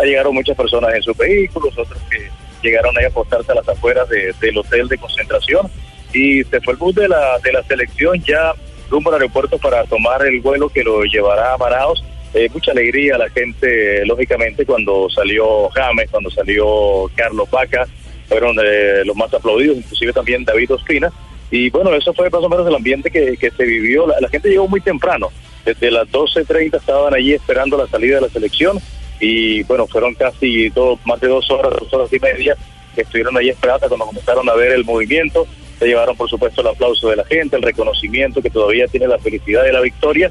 Llegaron 0.01 0.33
muchas 0.33 0.55
personas 0.57 0.93
en 0.95 1.03
sus 1.03 1.15
vehículos, 1.17 1.77
otros 1.77 2.01
que 2.09 2.29
llegaron 2.63 2.97
ahí 2.97 3.05
a 3.05 3.07
apostarse 3.09 3.51
a 3.51 3.55
las 3.55 3.67
afueras 3.67 4.07
de- 4.09 4.33
del 4.41 4.57
hotel 4.57 4.87
de 4.87 4.97
concentración. 4.97 5.69
Y 6.13 6.43
se 6.45 6.61
fue 6.61 6.73
el 6.73 6.79
bus 6.79 6.95
de 6.95 7.07
la, 7.07 7.37
de 7.43 7.51
la 7.51 7.63
selección 7.63 8.21
ya 8.23 8.53
rumbo 8.89 9.09
al 9.09 9.15
aeropuerto 9.21 9.57
para 9.57 9.83
tomar 9.85 10.25
el 10.25 10.39
vuelo 10.41 10.69
que 10.69 10.83
lo 10.83 11.03
llevará 11.03 11.53
a 11.53 11.57
Manaos. 11.57 12.03
Eh, 12.33 12.49
mucha 12.53 12.71
alegría 12.71 13.15
a 13.15 13.19
la 13.19 13.29
gente, 13.29 14.05
lógicamente, 14.05 14.65
cuando 14.65 15.07
salió 15.09 15.69
James, 15.69 16.09
cuando 16.09 16.29
salió 16.31 17.09
Carlos 17.15 17.49
Vaca, 17.51 17.85
fueron 18.27 18.55
eh, 18.63 19.03
los 19.05 19.15
más 19.15 19.31
aplaudidos, 19.33 19.77
inclusive 19.77 20.13
también 20.13 20.43
David 20.43 20.71
Ospina. 20.73 21.11
Y 21.51 21.69
bueno, 21.69 21.93
eso 21.93 22.13
fue 22.13 22.29
más 22.31 22.41
o 22.41 22.49
menos 22.49 22.67
el 22.67 22.73
ambiente 22.75 23.11
que, 23.11 23.37
que 23.37 23.51
se 23.51 23.63
vivió. 23.63 24.07
La, 24.07 24.19
la 24.19 24.29
gente 24.29 24.49
llegó 24.49 24.67
muy 24.67 24.81
temprano. 24.81 25.29
Desde 25.65 25.91
las 25.91 26.07
12.30 26.09 26.77
estaban 26.77 27.13
allí 27.13 27.33
esperando 27.33 27.77
la 27.77 27.87
salida 27.87 28.15
de 28.15 28.21
la 28.21 28.29
selección. 28.29 28.79
Y 29.25 29.63
bueno, 29.63 29.87
fueron 29.87 30.13
casi 30.15 30.67
dos, 30.67 30.99
más 31.05 31.17
de 31.21 31.29
dos 31.29 31.49
horas, 31.49 31.71
dos 31.79 31.93
horas 31.93 32.11
y 32.11 32.19
media 32.19 32.57
que 32.93 33.03
estuvieron 33.03 33.37
allí 33.37 33.51
esperando 33.51 33.87
cuando 33.87 34.05
comenzaron 34.07 34.49
a 34.49 34.53
ver 34.53 34.73
el 34.73 34.83
movimiento. 34.83 35.47
Se 35.79 35.87
llevaron, 35.87 36.17
por 36.17 36.29
supuesto, 36.29 36.59
el 36.59 36.67
aplauso 36.67 37.09
de 37.09 37.15
la 37.15 37.23
gente, 37.23 37.55
el 37.55 37.61
reconocimiento 37.61 38.41
que 38.41 38.49
todavía 38.49 38.85
tiene 38.87 39.07
la 39.07 39.17
felicidad 39.17 39.63
de 39.63 39.71
la 39.71 39.79
victoria. 39.79 40.29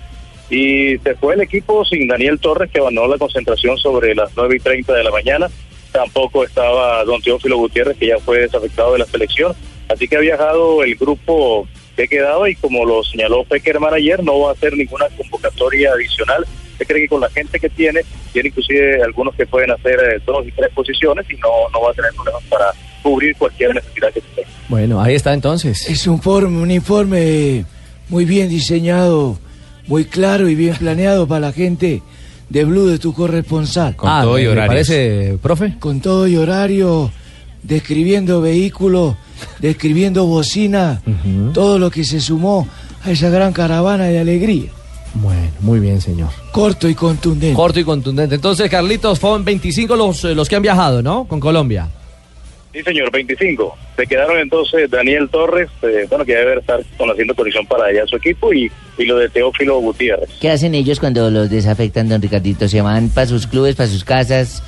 Y 0.51 0.99
se 0.99 1.14
fue 1.14 1.34
el 1.34 1.40
equipo 1.40 1.86
sin 1.86 2.07
Daniel 2.07 2.38
Torres, 2.38 2.70
que 2.70 2.80
abandonó 2.80 3.09
la 3.09 3.16
concentración 3.16 3.78
sobre 3.78 4.14
las 4.14 4.30
9 4.36 4.57
y 4.57 4.61
30 4.61 4.93
de 4.93 5.05
la 5.05 5.11
mañana. 5.11 5.49
Tampoco 5.90 6.45
estaba 6.45 7.03
don 7.05 7.22
Teófilo 7.22 7.57
Gutiérrez, 7.57 7.97
que 7.97 8.09
ya 8.09 8.18
fue 8.18 8.40
desafectado 8.40 8.93
de 8.93 8.99
la 8.99 9.07
selección. 9.07 9.55
Así 9.88 10.07
que 10.07 10.16
ha 10.16 10.20
viajado 10.20 10.84
el 10.84 10.97
grupo 10.97 11.66
que 11.97 12.03
ha 12.03 12.07
quedado 12.07 12.47
y 12.47 12.57
como 12.57 12.84
lo 12.84 13.03
señaló 13.05 13.45
Peckerman 13.45 13.95
ayer, 13.95 14.22
no 14.22 14.38
va 14.38 14.51
a 14.51 14.53
hacer 14.53 14.76
ninguna 14.76 15.07
convocatoria 15.16 15.93
adicional. 15.93 16.45
Se 16.78 16.86
cree 16.86 17.02
que 17.02 17.08
con 17.08 17.20
la 17.20 17.30
gente 17.30 17.58
que 17.60 17.68
tiene, 17.68 18.00
tiene 18.32 18.48
inclusive 18.48 19.02
algunos 19.02 19.34
que 19.34 19.46
pueden 19.46 19.70
hacer 19.70 19.98
eh, 20.00 20.22
dos 20.26 20.46
y 20.46 20.50
tres 20.52 20.70
posiciones 20.74 21.24
y 21.30 21.34
no, 21.36 21.48
no 21.72 21.80
va 21.82 21.90
a 21.90 21.94
tener 21.94 22.10
problemas 22.14 22.42
para 22.50 22.66
cubrir 23.02 23.36
cualquier 23.36 23.74
necesidad 23.74 24.12
que 24.12 24.20
tenga. 24.34 24.48
Bueno, 24.68 25.00
ahí 25.00 25.14
está 25.14 25.32
entonces. 25.34 25.88
Es 25.88 26.06
un, 26.06 26.20
form- 26.20 26.60
un 26.62 26.70
informe 26.70 27.64
muy 28.08 28.24
bien 28.24 28.48
diseñado, 28.48 29.38
muy 29.86 30.04
claro 30.04 30.48
y 30.48 30.54
bien 30.54 30.74
planeado 30.76 31.26
para 31.26 31.40
la 31.40 31.52
gente 31.52 32.02
de 32.48 32.64
Blue 32.64 32.86
de 32.86 32.98
tu 32.98 33.12
corresponsal. 33.14 33.94
ah, 33.98 34.22
me- 34.42 34.42
me 34.50 34.56
parece, 34.68 35.38
profe. 35.42 35.74
Con 35.78 36.00
todo 36.00 36.26
y 36.26 36.36
horario, 36.36 37.10
describiendo 37.62 38.40
vehículos, 38.40 39.16
describiendo 39.60 40.26
bocina, 40.26 41.00
todo 41.54 41.78
lo 41.78 41.90
que 41.90 42.04
se 42.04 42.20
sumó 42.20 42.66
a 43.04 43.10
esa 43.10 43.30
gran 43.30 43.52
caravana 43.52 44.04
de 44.06 44.18
alegría. 44.18 44.70
Bueno, 45.14 45.50
muy 45.60 45.80
bien, 45.80 46.00
señor. 46.00 46.30
Corto 46.52 46.88
y 46.88 46.94
contundente. 46.94 47.54
Corto 47.54 47.80
y 47.80 47.84
contundente. 47.84 48.34
Entonces, 48.36 48.70
Carlitos, 48.70 49.18
fueron 49.18 49.44
25 49.44 49.94
los, 49.96 50.24
eh, 50.24 50.34
los 50.34 50.48
que 50.48 50.56
han 50.56 50.62
viajado, 50.62 51.02
¿no? 51.02 51.26
Con 51.26 51.38
Colombia. 51.38 51.88
Sí, 52.72 52.82
señor, 52.82 53.10
25. 53.12 53.76
Se 53.96 54.06
quedaron 54.06 54.38
entonces 54.38 54.90
Daniel 54.90 55.28
Torres, 55.28 55.68
eh, 55.82 56.06
bueno, 56.08 56.24
que 56.24 56.34
debe 56.34 56.58
estar 56.58 56.80
conociendo 56.96 57.34
condición 57.34 57.66
para 57.66 57.84
allá 57.84 58.06
su 58.06 58.16
equipo, 58.16 58.50
y, 58.54 58.72
y 58.96 59.04
lo 59.04 59.18
de 59.18 59.28
Teófilo 59.28 59.78
Gutiérrez. 59.80 60.30
¿Qué 60.40 60.50
hacen 60.50 60.74
ellos 60.74 60.98
cuando 60.98 61.30
los 61.30 61.50
desafectan, 61.50 62.08
don 62.08 62.22
Ricardito? 62.22 62.66
¿Se 62.68 62.80
van 62.80 63.10
para 63.10 63.26
sus 63.26 63.46
clubes, 63.46 63.74
para 63.74 63.90
sus 63.90 64.04
casas? 64.04 64.62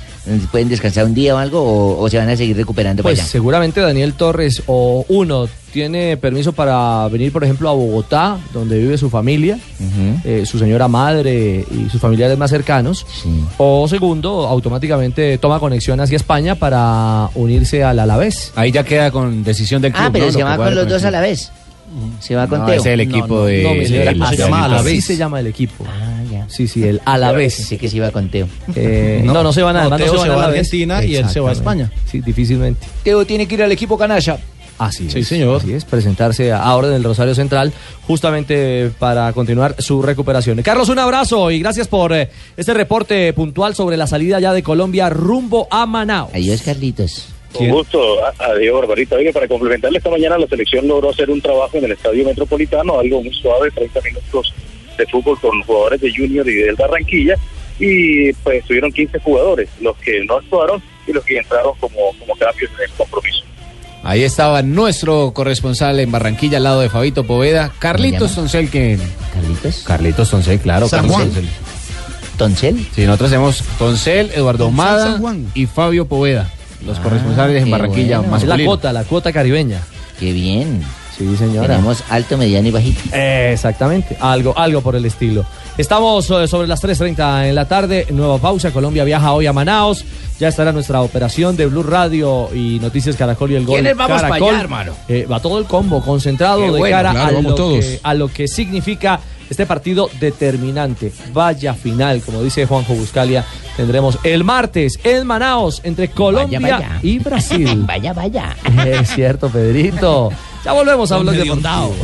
¿Pueden 0.51 0.69
descansar 0.69 1.05
un 1.05 1.13
día 1.13 1.35
o 1.35 1.37
algo? 1.37 1.61
¿O, 1.61 2.01
o 2.03 2.09
se 2.09 2.17
van 2.17 2.29
a 2.29 2.35
seguir 2.35 2.55
recuperando 2.57 3.03
Pues 3.03 3.15
para 3.19 3.23
allá? 3.23 3.31
seguramente 3.31 3.79
Daniel 3.81 4.13
Torres 4.13 4.63
o 4.65 5.05
uno 5.09 5.47
tiene 5.71 6.15
permiso 6.17 6.53
para 6.53 7.07
venir, 7.09 7.31
por 7.33 7.43
ejemplo, 7.43 7.69
a 7.69 7.73
Bogotá, 7.73 8.37
donde 8.53 8.79
vive 8.79 8.97
su 8.97 9.09
familia, 9.09 9.59
eh, 10.23 10.43
su 10.45 10.57
señora 10.57 10.87
madre 10.87 11.65
y 11.69 11.89
sus 11.89 11.99
familiares 11.99 12.37
más 12.37 12.49
cercanos. 12.49 13.05
O 13.57 13.87
segundo, 13.87 14.47
automáticamente 14.47 15.37
toma 15.37 15.59
conexión 15.59 15.99
hacia 15.99 16.15
España 16.15 16.55
para 16.55 17.29
unirse 17.35 17.83
al 17.83 17.99
Alavés. 17.99 18.51
Ahí 18.55 18.71
ya 18.71 18.83
queda 18.83 19.11
con 19.11 19.43
decisión 19.43 19.81
del 19.81 19.91
club. 19.91 20.05
Ah, 20.05 20.09
pero 20.13 20.25
¿no? 20.27 20.31
se 20.31 20.43
va 20.43 20.55
con 20.57 20.73
los 20.73 20.87
dos 20.87 21.03
a 21.03 21.11
la 21.11 21.21
vez. 21.21 21.51
Se 22.19 22.35
va 22.35 22.47
con 22.47 22.59
No, 22.59 22.65
Teo. 22.65 22.75
ese 22.75 22.89
es 22.89 22.93
el 22.95 22.99
equipo 23.01 23.27
No, 23.27 23.35
no, 23.41 23.45
de. 23.45 23.63
no, 23.63 23.69
de- 23.73 23.85
se 23.87 23.93
de- 23.93 24.37
llama 24.37 24.67
de- 24.69 24.75
Así 24.75 25.01
se 25.01 25.15
llama 25.17 25.39
el 25.39 25.47
equipo. 25.47 25.85
Ah. 25.87 26.04
Sí, 26.47 26.67
sí, 26.67 26.83
el 26.87 27.01
Alavés. 27.05 27.53
Sí 27.55 27.77
que 27.77 27.89
se 27.89 27.97
iba 27.97 28.11
con 28.11 28.29
Teo. 28.29 28.47
Eh, 28.75 29.21
no, 29.23 29.43
no, 29.43 29.51
se 29.53 29.61
van 29.61 29.75
a 29.77 29.83
No, 29.89 29.97
no 29.97 29.97
se 29.97 30.29
va 30.29 30.43
a. 30.43 30.47
Argentina 30.47 31.03
y 31.03 31.15
él 31.15 31.27
se 31.29 31.39
va 31.39 31.49
a 31.49 31.53
España. 31.53 31.91
Sí, 32.09 32.21
difícilmente. 32.21 32.85
Teo 33.03 33.25
tiene 33.25 33.47
que 33.47 33.55
ir 33.55 33.63
al 33.63 33.71
equipo 33.71 33.97
canalla. 33.97 34.37
Así 34.77 35.09
Sí, 35.09 35.19
es, 35.19 35.27
señor. 35.29 35.61
Así 35.61 35.71
es, 35.71 35.85
presentarse 35.85 36.51
ahora 36.51 36.89
en 36.89 36.95
el 36.95 37.03
Rosario 37.05 37.33
Central 37.33 37.71
justamente 38.07 38.91
para 38.99 39.31
continuar 39.33 39.75
su 39.79 40.01
recuperación. 40.01 40.61
Carlos, 40.61 40.89
un 40.89 40.99
abrazo 40.99 41.49
y 41.51 41.59
gracias 41.59 41.87
por 41.87 42.13
eh, 42.13 42.29
este 42.57 42.73
reporte 42.73 43.31
puntual 43.33 43.73
sobre 43.75 43.97
la 43.97 44.07
salida 44.07 44.39
ya 44.39 44.53
de 44.53 44.63
Colombia 44.63 45.09
rumbo 45.09 45.67
a 45.71 45.85
Manaus. 45.85 46.31
Adiós, 46.33 46.61
Carlitos. 46.61 47.27
Con 47.53 47.69
gusto, 47.69 47.99
a- 48.25 48.33
adiós, 48.51 48.75
Barbarita. 48.81 49.15
Oye, 49.15 49.31
para 49.31 49.47
complementarle, 49.47 49.97
esta 49.97 50.09
mañana 50.09 50.37
la 50.37 50.47
selección 50.47 50.87
logró 50.87 51.09
hacer 51.09 51.29
un 51.29 51.39
trabajo 51.41 51.77
en 51.77 51.85
el 51.85 51.91
Estadio 51.93 52.25
Metropolitano, 52.25 52.99
algo 52.99 53.23
muy 53.23 53.33
suave, 53.33 53.71
30 53.71 54.01
minutos 54.01 54.53
de 54.97 55.05
fútbol 55.07 55.39
con 55.39 55.61
jugadores 55.63 56.01
de 56.01 56.13
Junior 56.15 56.47
y 56.49 56.55
del 56.55 56.75
Barranquilla, 56.75 57.35
y 57.79 58.31
pues 58.33 58.59
estuvieron 58.59 58.91
15 58.91 59.19
jugadores, 59.19 59.69
los 59.81 59.97
que 59.97 60.23
no 60.25 60.37
actuaron 60.37 60.81
y 61.07 61.13
los 61.13 61.23
que 61.25 61.37
entraron 61.37 61.73
como, 61.79 61.97
como 62.19 62.35
cambios 62.35 62.71
en 62.77 62.83
el 62.85 62.91
compromiso. 62.97 63.43
Ahí 64.03 64.23
estaba 64.23 64.61
nuestro 64.61 65.31
corresponsal 65.33 65.99
en 65.99 66.11
Barranquilla 66.11 66.57
al 66.57 66.63
lado 66.63 66.81
de 66.81 66.89
Fabito 66.89 67.23
Poveda, 67.23 67.71
Carlitos? 67.79 68.35
Toncel, 68.35 68.69
que... 68.69 68.99
¿Carlitos? 69.33 69.83
Carlitos 69.85 70.29
Toncel, 70.29 70.59
claro. 70.59 70.87
San 70.87 71.01
Carlos 71.01 71.15
Juan. 71.15 71.27
Toncel. 71.29 71.49
¿Toncel? 72.37 72.87
Sí, 72.93 73.05
nosotros 73.05 73.31
tenemos 73.31 73.63
Toncel, 73.79 74.31
Eduardo 74.35 74.71
Juan. 74.71 75.47
y 75.55 75.65
Fabio 75.65 76.05
Poveda, 76.05 76.51
los 76.85 76.99
corresponsales 76.99 77.63
en 77.63 77.71
Barranquilla 77.71 78.19
bueno. 78.19 78.37
Es 78.37 78.43
la 78.43 78.47
masculino. 78.49 78.69
cuota, 78.69 78.93
la 78.93 79.03
cuota 79.05 79.33
caribeña. 79.33 79.81
Qué 80.19 80.31
bien. 80.33 80.83
Sí, 81.17 81.35
señora. 81.37 81.67
Tenemos 81.67 82.03
alto, 82.09 82.37
mediano 82.37 82.67
y 82.67 82.71
bajito. 82.71 82.99
Eh, 83.13 83.51
exactamente, 83.53 84.17
algo, 84.19 84.57
algo 84.57 84.81
por 84.81 84.95
el 84.95 85.05
estilo. 85.05 85.45
Estamos 85.77 86.29
eh, 86.29 86.47
sobre 86.47 86.67
las 86.67 86.83
3.30 86.83 87.47
en 87.49 87.55
la 87.55 87.67
tarde, 87.67 88.05
nueva 88.11 88.37
pausa, 88.37 88.71
Colombia 88.71 89.03
viaja 89.03 89.31
hoy 89.33 89.45
a 89.45 89.53
Manaos, 89.53 90.03
ya 90.39 90.49
estará 90.49 90.71
nuestra 90.73 91.01
operación 91.01 91.55
de 91.55 91.67
Blue 91.67 91.83
Radio 91.83 92.49
y 92.53 92.79
Noticias 92.79 93.15
Caracol 93.15 93.51
y 93.51 93.55
el 93.55 93.65
Gol 93.65 93.75
¿Quiénes 93.75 93.95
vamos 93.95 94.17
para 94.21 94.27
Caracol. 94.29 94.49
allá, 94.49 94.59
hermano? 94.61 94.93
Eh, 95.07 95.25
va 95.29 95.39
todo 95.41 95.57
el 95.59 95.65
combo, 95.65 96.01
concentrado 96.01 96.59
Qué 96.59 96.71
de 96.71 96.79
bueno, 96.79 96.95
cara 96.97 97.11
claro, 97.11 97.27
a, 97.27 97.31
vamos 97.31 97.51
lo 97.51 97.55
todos. 97.55 97.85
que, 97.85 97.99
a 98.03 98.13
lo 98.13 98.27
que 98.27 98.47
significa 98.47 99.19
este 99.49 99.65
partido 99.65 100.09
determinante. 100.19 101.11
Vaya 101.33 101.73
final, 101.73 102.21
como 102.21 102.41
dice 102.41 102.65
Juanjo 102.65 102.93
Buscalia, 102.93 103.45
tendremos 103.75 104.17
el 104.23 104.43
martes 104.43 104.99
en 105.03 105.27
Manaos 105.27 105.81
entre 105.83 106.09
Colombia 106.09 106.59
vaya. 106.59 106.99
y 107.01 107.19
Brasil. 107.19 107.83
Vaya, 107.85 108.13
vaya. 108.13 108.55
Es 108.85 109.09
cierto, 109.11 109.49
Pedrito. 109.49 110.31
Ya 110.63 110.73
volvemos 110.73 111.11
a 111.11 111.15
hablar 111.15 111.35
de 111.35 111.43
Deportivo. 111.43 111.95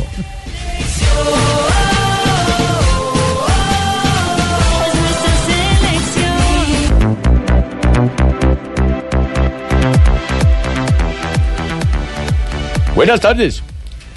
Buenas 12.94 13.20
tardes. 13.20 13.62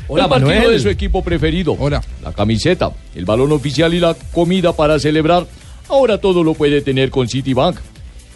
Hola, 0.07 0.23
el 0.23 0.29
partido 0.29 0.49
Manuel. 0.51 0.71
de 0.73 0.79
su 0.79 0.89
equipo 0.89 1.23
preferido. 1.23 1.75
Hola. 1.79 2.01
La 2.23 2.31
camiseta, 2.31 2.91
el 3.15 3.25
balón 3.25 3.51
oficial 3.51 3.93
y 3.93 3.99
la 3.99 4.15
comida 4.31 4.73
para 4.73 4.99
celebrar. 4.99 5.45
Ahora 5.89 6.19
todo 6.19 6.43
lo 6.43 6.53
puede 6.53 6.81
tener 6.81 7.09
con 7.09 7.27
Citibank. 7.27 7.77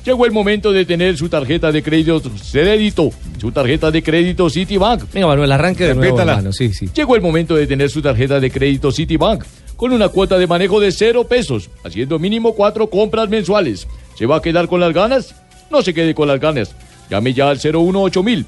Llegó 0.06 0.26
el 0.26 0.32
momento 0.32 0.72
de 0.72 0.86
tener 0.86 1.18
su 1.18 1.30
tarjeta 1.30 1.72
de 1.72 1.84
crédito 1.84 2.32
crédito, 2.52 3.10
su 3.38 3.52
tarjeta 3.52 3.92
de 3.92 4.02
crédito 4.02 4.50
Citibank. 4.50 5.12
Venga, 5.14 5.28
Manuel, 5.28 5.52
arranque 5.52 5.86
de 5.86 5.96
nuevo. 5.96 6.52
Sí, 6.52 6.74
sí. 6.74 6.90
Llegó 6.94 7.16
el 7.16 7.22
momento 7.22 7.56
de 7.56 7.68
tener 7.68 7.90
su 7.90 8.02
tarjeta 8.02 8.40
de 8.40 8.50
crédito 8.50 8.92
Citibank 8.92 9.44
con 9.76 9.94
una 9.94 10.10
cuota 10.10 10.38
de 10.38 10.48
manejo 10.48 10.80
de 10.80 10.92
cero 10.92 11.26
pesos, 11.26 11.70
haciendo 11.84 12.20
mínimo 12.20 12.54
cuatro 12.54 12.90
compras 12.90 13.30
mensuales. 13.30 13.88
¿Se 14.16 14.26
va 14.26 14.38
a 14.38 14.42
quedar 14.42 14.68
con 14.68 14.80
las 14.80 14.94
ganas? 14.94 15.36
No 15.70 15.82
se 15.82 15.94
quede 15.94 16.14
con 16.16 16.28
las 16.28 16.40
ganas. 16.40 16.76
Llame 17.10 17.34
ya 17.34 17.50
al 17.50 17.60
018 17.60 18.24
mil 18.24 18.46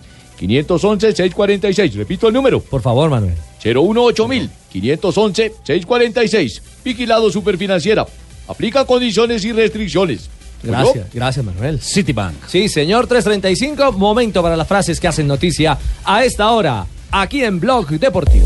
511 0.47 1.15
646. 1.15 1.95
Repito 1.95 2.27
el 2.27 2.33
número. 2.33 2.59
Por 2.59 2.81
favor, 2.81 3.09
Manuel. 3.09 3.35
018 3.63 4.27
mil 4.27 4.49
511 4.71 5.53
646. 5.63 6.61
Vigilado 6.83 7.29
Superfinanciera. 7.29 8.05
Aplica 8.47 8.85
condiciones 8.85 9.45
y 9.45 9.51
restricciones. 9.51 10.29
Gracias, 10.63 11.07
gracias, 11.13 11.45
Manuel. 11.45 11.79
Citibank. 11.81 12.35
Sí, 12.47 12.69
señor 12.69 13.07
335, 13.07 13.93
momento 13.93 14.43
para 14.43 14.55
las 14.55 14.67
frases 14.67 14.99
que 14.99 15.07
hacen 15.07 15.27
noticia 15.27 15.77
a 16.03 16.23
esta 16.23 16.51
hora, 16.51 16.85
aquí 17.11 17.43
en 17.43 17.59
Blog 17.59 17.87
Deportivo. 17.87 18.45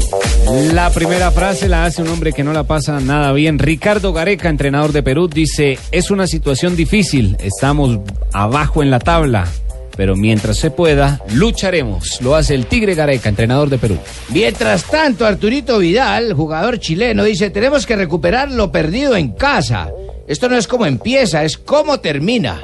La 0.74 0.91
primera 0.91 1.32
frase 1.32 1.68
la 1.68 1.86
hace 1.86 2.02
un 2.02 2.08
hombre 2.08 2.32
que 2.32 2.43
no 2.43 2.54
la 2.54 2.64
pasa 2.64 3.00
nada 3.02 3.34
bien. 3.34 3.60
Ricardo 3.60 4.14
Gareca, 4.14 4.48
entrenador 4.48 4.93
de 4.93 5.04
Perú, 5.04 5.28
dice, 5.28 5.78
es 5.91 6.10
una 6.10 6.28
situación 6.28 6.76
difícil, 6.76 7.36
estamos 7.39 8.00
abajo 8.32 8.82
en 8.82 8.91
la 8.91 9.00
tabla, 9.00 9.48
pero 9.96 10.16
mientras 10.16 10.58
se 10.58 10.72
pueda, 10.72 11.22
lucharemos. 11.34 12.22
Lo 12.22 12.36
hace 12.36 12.56
el 12.56 12.66
Tigre 12.66 12.96
Gareca, 12.96 13.30
entrenador 13.30 13.70
de 13.70 13.78
Perú. 13.78 13.98
Mientras 14.30 14.84
tanto, 14.84 15.26
Arturito 15.26 15.80
Vidal, 15.80 16.34
jugador 16.34 16.80
chileno, 16.80 17.24
dice, 17.24 17.50
tenemos 17.50 17.86
que 17.86 17.96
recuperar 17.96 18.52
lo 18.52 18.72
perdido 18.72 19.16
en 19.16 19.32
casa. 19.32 19.89
Esto 20.28 20.50
no 20.50 20.58
es 20.58 20.68
como 20.68 20.86
empieza, 20.86 21.43
es 21.43 21.58
como 21.58 22.00
termina. 22.00 22.62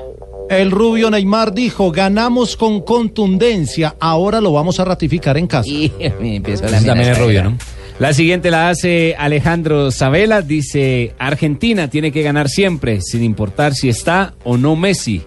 El 0.50 0.72
rubio 0.72 1.10
Neymar 1.10 1.54
dijo, 1.54 1.92
ganamos 1.92 2.58
con 2.58 2.82
contundencia, 2.82 3.96
ahora 4.00 4.42
lo 4.42 4.52
vamos 4.52 4.80
a 4.80 4.86
ratificar 4.86 5.38
en 5.38 5.48
casa. 5.48 5.70
Y 5.72 5.92
empezó 6.36 6.66
la 6.66 6.82
también 6.82 7.12
es 7.12 7.18
rubio, 7.18 7.44
¿no? 7.44 7.58
La 8.00 8.14
siguiente 8.14 8.50
la 8.50 8.70
hace 8.70 9.16
Alejandro 9.16 9.92
Sabela, 9.92 10.42
dice, 10.42 11.14
Argentina 11.20 11.88
tiene 11.88 12.12
que 12.12 12.24
ganar 12.24 12.50
siempre, 12.50 13.00
sin 13.00 13.24
importar 13.24 13.76
si 13.76 13.90
está 13.90 14.34
o 14.44 14.58
no 14.58 14.76
Messi. 14.76 15.22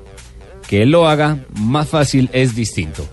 Que 0.75 0.83
él 0.83 0.91
lo 0.91 1.07
haga, 1.07 1.39
más 1.57 1.89
fácil 1.89 2.29
es 2.33 2.57
distinto. 2.57 3.07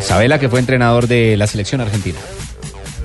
Sabela, 0.00 0.40
que 0.40 0.48
fue 0.48 0.60
entrenador 0.60 1.08
de 1.08 1.36
la 1.36 1.46
selección 1.46 1.82
argentina. 1.82 2.18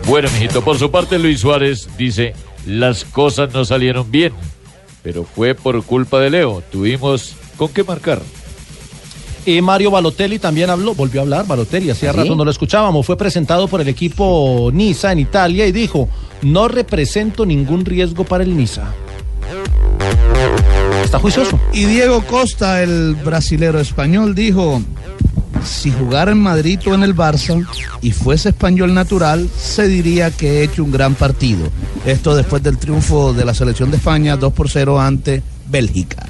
Bueno, 0.07 0.29
mijito, 0.31 0.63
por 0.63 0.79
su 0.79 0.89
parte 0.89 1.19
Luis 1.19 1.41
Suárez 1.41 1.89
dice, 1.97 2.33
las 2.65 3.03
cosas 3.03 3.53
no 3.53 3.65
salieron 3.65 4.09
bien, 4.09 4.31
pero 5.03 5.25
fue 5.25 5.55
por 5.55 5.83
culpa 5.83 6.21
de 6.21 6.29
Leo. 6.29 6.63
Tuvimos 6.71 7.35
con 7.57 7.67
qué 7.67 7.83
marcar. 7.83 8.21
Y 9.45 9.61
Mario 9.61 9.91
Balotelli 9.91 10.39
también 10.39 10.69
habló, 10.69 10.95
volvió 10.95 11.19
a 11.19 11.23
hablar, 11.23 11.45
Balotelli, 11.45 11.89
hacía 11.89 12.13
¿Sí? 12.13 12.17
rato 12.17 12.33
no 12.33 12.45
lo 12.45 12.51
escuchábamos, 12.51 13.05
fue 13.05 13.17
presentado 13.17 13.67
por 13.67 13.81
el 13.81 13.89
equipo 13.89 14.69
Niza 14.71 15.11
en 15.11 15.19
Italia 15.19 15.67
y 15.67 15.73
dijo, 15.73 16.07
no 16.43 16.69
represento 16.69 17.45
ningún 17.45 17.83
riesgo 17.83 18.23
para 18.23 18.45
el 18.45 18.55
Niza. 18.55 18.93
Está 21.11 21.19
juicioso. 21.19 21.59
Y 21.73 21.83
Diego 21.83 22.21
Costa, 22.25 22.81
el 22.81 23.15
brasilero 23.15 23.81
español, 23.81 24.33
dijo, 24.33 24.81
si 25.61 25.91
jugara 25.91 26.31
en 26.31 26.37
Madrid 26.37 26.79
o 26.87 26.93
en 26.93 27.03
el 27.03 27.13
Barça 27.13 27.67
y 28.01 28.13
fuese 28.13 28.47
español 28.47 28.93
natural, 28.93 29.49
se 29.59 29.89
diría 29.89 30.31
que 30.31 30.59
he 30.59 30.63
hecho 30.63 30.85
un 30.85 30.91
gran 30.93 31.15
partido. 31.15 31.67
Esto 32.05 32.33
después 32.33 32.63
del 32.63 32.77
triunfo 32.77 33.33
de 33.33 33.43
la 33.43 33.53
selección 33.53 33.91
de 33.91 33.97
España 33.97 34.37
2 34.37 34.53
por 34.53 34.69
0 34.69 35.01
ante 35.01 35.43
Bélgica. 35.67 36.27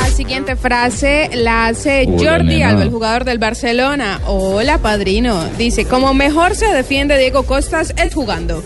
La 0.00 0.10
siguiente 0.10 0.56
frase 0.56 1.30
la 1.32 1.68
hace 1.68 2.08
Hola, 2.08 2.28
Jordi 2.28 2.56
nena. 2.56 2.70
Alba, 2.70 2.82
el 2.82 2.90
jugador 2.90 3.24
del 3.24 3.38
Barcelona. 3.38 4.20
Hola, 4.26 4.78
padrino. 4.78 5.44
Dice, 5.58 5.84
como 5.84 6.12
mejor 6.12 6.56
se 6.56 6.66
defiende 6.66 7.16
Diego 7.18 7.44
Costas 7.44 7.94
es 7.96 8.12
jugando. 8.12 8.64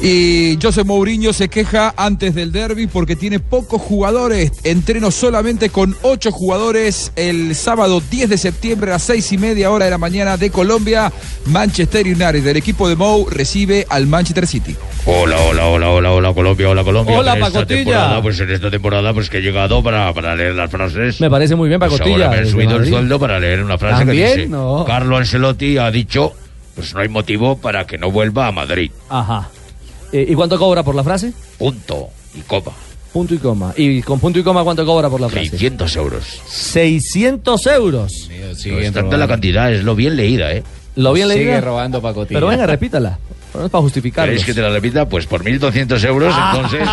Y 0.00 0.56
José 0.62 0.84
Mourinho 0.84 1.32
se 1.32 1.48
queja 1.48 1.92
antes 1.96 2.32
del 2.32 2.52
derby 2.52 2.86
porque 2.86 3.16
tiene 3.16 3.40
pocos 3.40 3.82
jugadores. 3.82 4.52
Entreno 4.62 5.10
solamente 5.10 5.70
con 5.70 5.96
ocho 6.02 6.30
jugadores 6.30 7.10
el 7.16 7.56
sábado 7.56 8.00
10 8.08 8.30
de 8.30 8.38
septiembre 8.38 8.90
a 8.90 8.94
las 8.94 9.02
seis 9.02 9.32
y 9.32 9.38
media 9.38 9.72
hora 9.72 9.86
de 9.86 9.90
la 9.90 9.98
mañana 9.98 10.36
de 10.36 10.50
Colombia. 10.50 11.12
Manchester 11.46 12.06
United, 12.06 12.46
el 12.46 12.56
equipo 12.56 12.88
de 12.88 12.94
Mou, 12.94 13.26
recibe 13.28 13.86
al 13.90 14.06
Manchester 14.06 14.46
City. 14.46 14.76
Hola, 15.04 15.36
hola, 15.40 15.66
hola, 15.66 15.90
hola, 15.90 16.12
hola, 16.12 16.32
Colombia, 16.32 16.68
hola, 16.68 16.84
Colombia. 16.84 17.18
Hola, 17.18 17.32
En 17.32 17.42
esta 17.42 17.52
Pacotilla. 17.52 18.22
Pues 18.22 18.38
en 18.38 18.50
esta 18.52 18.70
temporada, 18.70 19.12
pues 19.12 19.28
que 19.28 19.38
he 19.38 19.42
llegado 19.42 19.82
para, 19.82 20.14
para 20.14 20.36
leer 20.36 20.54
las 20.54 20.70
frases. 20.70 21.20
Me 21.20 21.28
parece 21.28 21.56
muy 21.56 21.68
bien, 21.68 21.80
Pues 21.80 21.90
Pacotilla. 21.90 22.26
ahora 22.26 22.30
me 22.30 22.36
desde 22.36 22.52
subido 22.52 22.76
el 22.76 22.88
sueldo 22.88 23.18
para 23.18 23.40
leer 23.40 23.64
una 23.64 23.76
frase 23.78 24.02
que 24.04 24.06
¿También? 24.06 24.36
dice: 24.36 24.48
No. 24.48 24.84
Carlo 24.86 25.16
Ancelotti 25.16 25.76
ha 25.78 25.90
dicho, 25.90 26.34
pues 26.76 26.94
no 26.94 27.00
hay 27.00 27.08
motivo 27.08 27.58
para 27.58 27.84
que 27.84 27.98
no 27.98 28.12
vuelva 28.12 28.46
a 28.46 28.52
Madrid. 28.52 28.92
Ajá. 29.08 29.48
Eh, 30.12 30.26
¿Y 30.28 30.34
cuánto 30.34 30.58
cobra 30.58 30.82
por 30.82 30.94
la 30.94 31.04
frase? 31.04 31.32
Punto 31.58 32.08
y 32.34 32.40
coma. 32.40 32.72
Punto 33.12 33.34
y 33.34 33.38
coma. 33.38 33.74
¿Y 33.76 34.02
con 34.02 34.20
punto 34.20 34.38
y 34.38 34.42
coma 34.42 34.64
cuánto 34.64 34.84
cobra 34.84 35.08
por 35.08 35.20
la 35.20 35.28
frase? 35.28 35.50
600 35.50 35.96
euros. 35.96 36.24
600 36.46 37.66
euros. 37.66 38.28
No 38.66 38.78
es 38.78 38.92
tanta 38.92 39.16
la 39.16 39.28
cantidad, 39.28 39.72
es 39.72 39.82
lo 39.82 39.94
bien 39.94 40.16
leída, 40.16 40.52
¿eh? 40.52 40.62
¿Lo 40.96 41.12
bien 41.12 41.28
leído? 41.28 41.44
Sigue 41.44 41.60
robando 41.60 42.02
pacotilla. 42.02 42.38
Pero 42.38 42.48
venga, 42.48 42.66
repítala. 42.66 43.18
No 43.54 43.64
es 43.64 43.70
para 43.70 43.82
justificarlo. 43.82 44.30
¿Queréis 44.30 44.44
que 44.46 44.54
te 44.54 44.60
la 44.60 44.70
repita? 44.70 45.08
Pues 45.08 45.26
por 45.26 45.42
1.200 45.44 46.04
euros, 46.04 46.34
Ah. 46.36 46.52
entonces 46.54 46.88